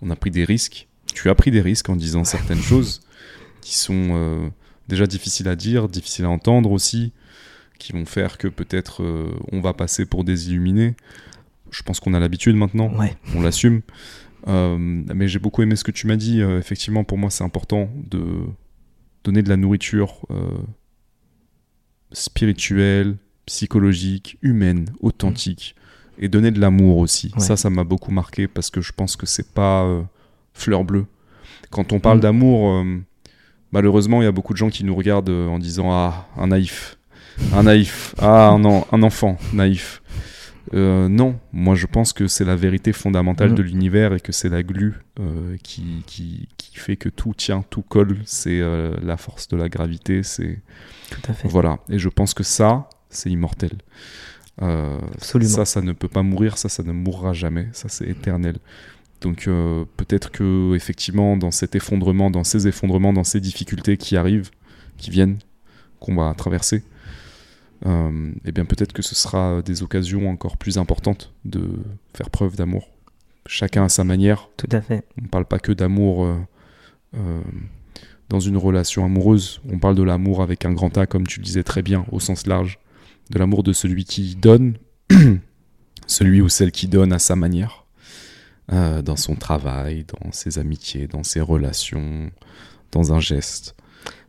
[0.01, 0.89] On a pris des risques.
[1.13, 3.01] Tu as pris des risques en disant certaines choses
[3.63, 4.49] qui sont euh,
[4.89, 7.13] déjà difficiles à dire, difficiles à entendre aussi,
[7.79, 10.95] qui vont faire que peut-être euh, on va passer pour des illuminés.
[11.71, 13.81] Je pense qu'on a l'habitude maintenant Ouais, on l'assume.
[14.49, 16.43] Euh, mais j'ai beaucoup aimé ce que tu m'as dit.
[16.43, 18.25] Effectivement, pour moi, c'est important de
[19.25, 20.27] donner de la nourriture
[22.11, 23.17] spirituelle,
[23.47, 25.77] psychologique, humaine, authentique,
[26.19, 27.33] et donner de l'amour aussi.
[27.35, 27.41] Ouais.
[27.41, 30.05] Ça, ça m'a beaucoup marqué parce que je pense que c'est pas
[30.55, 31.07] fleur bleue.
[31.71, 32.23] Quand on parle Mm.
[32.23, 32.85] d'amour, euh,
[33.73, 36.49] malheureusement, il y a beaucoup de gens qui nous regardent euh, en disant Ah, un
[36.49, 36.99] naïf.
[37.55, 38.15] Un naïf.
[38.19, 40.03] Ah, un, un enfant naïf.
[40.75, 43.55] Euh, non, moi je pense que c'est la vérité fondamentale Mm.
[43.57, 47.65] de l'univers et que c'est la glu euh, qui, qui, qui fait que tout tient,
[47.69, 48.19] tout colle.
[48.25, 50.23] C'est euh, la force de la gravité.
[50.23, 50.61] C'est
[51.11, 51.49] tout à fait.
[51.49, 51.79] voilà.
[51.89, 53.73] Et je pense que ça, c'est immortel.
[54.61, 55.51] Absolument.
[55.51, 56.59] ça, ça ne peut pas mourir.
[56.59, 57.69] Ça, ça ne mourra jamais.
[57.73, 58.57] Ça, c'est éternel.
[59.23, 64.17] Donc euh, peut-être que effectivement, dans cet effondrement, dans ces effondrements, dans ces difficultés qui
[64.17, 64.51] arrivent,
[64.99, 65.39] qui viennent,
[66.01, 66.83] qu'on va traverser,
[67.87, 71.71] euh, eh bien peut-être que ce sera des occasions encore plus importantes de
[72.15, 72.91] faire preuve d'amour.
[73.47, 74.49] Chacun à sa manière.
[74.57, 75.05] Tout à fait.
[75.19, 76.37] On ne parle pas que d'amour euh,
[77.17, 77.41] euh,
[78.29, 79.61] dans une relation amoureuse.
[79.69, 82.21] On parle de l'amour avec un grand A, comme tu le disais très bien, au
[82.21, 82.79] sens large.
[83.31, 84.77] De l'amour de celui qui donne,
[86.07, 87.82] celui ou celle qui donne à sa manière,
[88.73, 92.31] euh, dans son travail, dans ses amitiés, dans ses relations,
[92.93, 93.75] dans un geste.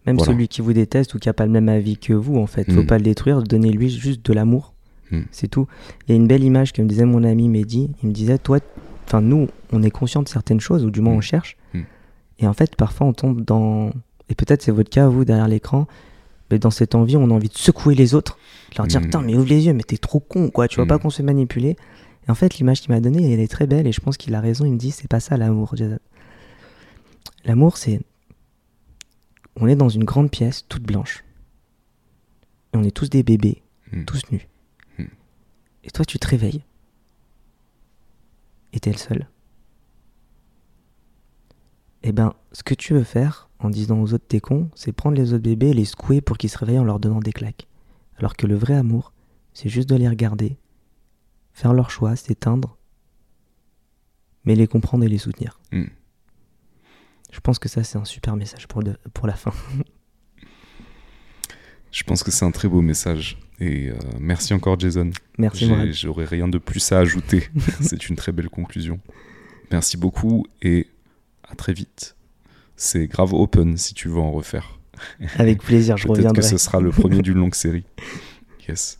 [0.06, 0.34] Même Voilà.
[0.34, 2.70] celui qui vous déteste ou qui n'a pas le même avis que vous, en fait.
[2.72, 2.88] Faut Mm.
[2.88, 4.74] pas le détruire, donnez-lui juste de l'amour.
[5.12, 5.22] Mm.
[5.32, 5.68] C'est tout.
[6.08, 7.90] Il y a une belle image que me disait mon ami Mehdi.
[8.02, 8.60] Il me disait, toi,
[9.06, 11.18] enfin, nous, on est conscient de certaines choses, ou du moins Mm.
[11.18, 11.58] on cherche.
[12.40, 13.92] Et en fait, parfois, on tombe dans.
[14.30, 15.88] Et peut-être c'est votre cas, vous, derrière l'écran.
[16.52, 18.38] Mais dans cette envie, on a envie de secouer les autres.
[18.72, 20.68] De leur dire, putain, mais ouvre les yeux, mais t'es trop con, quoi.
[20.68, 21.78] Tu vois pas qu'on se fait manipuler.
[22.28, 23.86] Et en fait, l'image qu'il m'a donnée, elle est très belle.
[23.88, 24.66] Et je pense qu'il a raison.
[24.66, 26.00] Il me dit, c'est pas ça l'amour, Jason.
[27.46, 28.02] L'amour, c'est
[29.56, 31.24] on est dans une grande pièce toute blanche.
[32.74, 33.62] Et on est tous des bébés,
[33.92, 34.06] Mm.
[34.06, 34.48] tous nus.
[34.98, 35.04] Mm.
[35.84, 36.64] Et toi, tu te réveilles.
[38.74, 39.28] Et t'es le seul.
[42.02, 45.16] Eh ben, ce que tu veux faire en disant aux autres t'es con, c'est prendre
[45.16, 47.68] les autres bébés et les secouer pour qu'ils se réveillent en leur donnant des claques.
[48.18, 49.14] Alors que le vrai amour,
[49.54, 50.58] c'est juste de les regarder,
[51.54, 52.78] faire leur choix, s'éteindre,
[54.46, 55.60] mais les comprendre et les soutenir.
[55.72, 59.54] Je pense que ça, c'est un super message pour, le- pour la fin.
[61.92, 63.38] Je pense que c'est un très beau message.
[63.60, 65.12] Et euh, merci encore, Jason.
[65.38, 65.70] Merci.
[65.94, 67.48] J'aurais rien de plus à ajouter.
[67.82, 69.00] c'est une très belle conclusion.
[69.72, 70.88] Merci beaucoup et
[71.48, 72.16] à très vite.
[72.76, 74.80] C'est grave open si tu veux en refaire.
[75.38, 76.42] Avec plaisir, je Peut-être que reviendrai.
[76.44, 77.86] ce sera le premier d'une longue série.
[78.68, 79.00] Yes.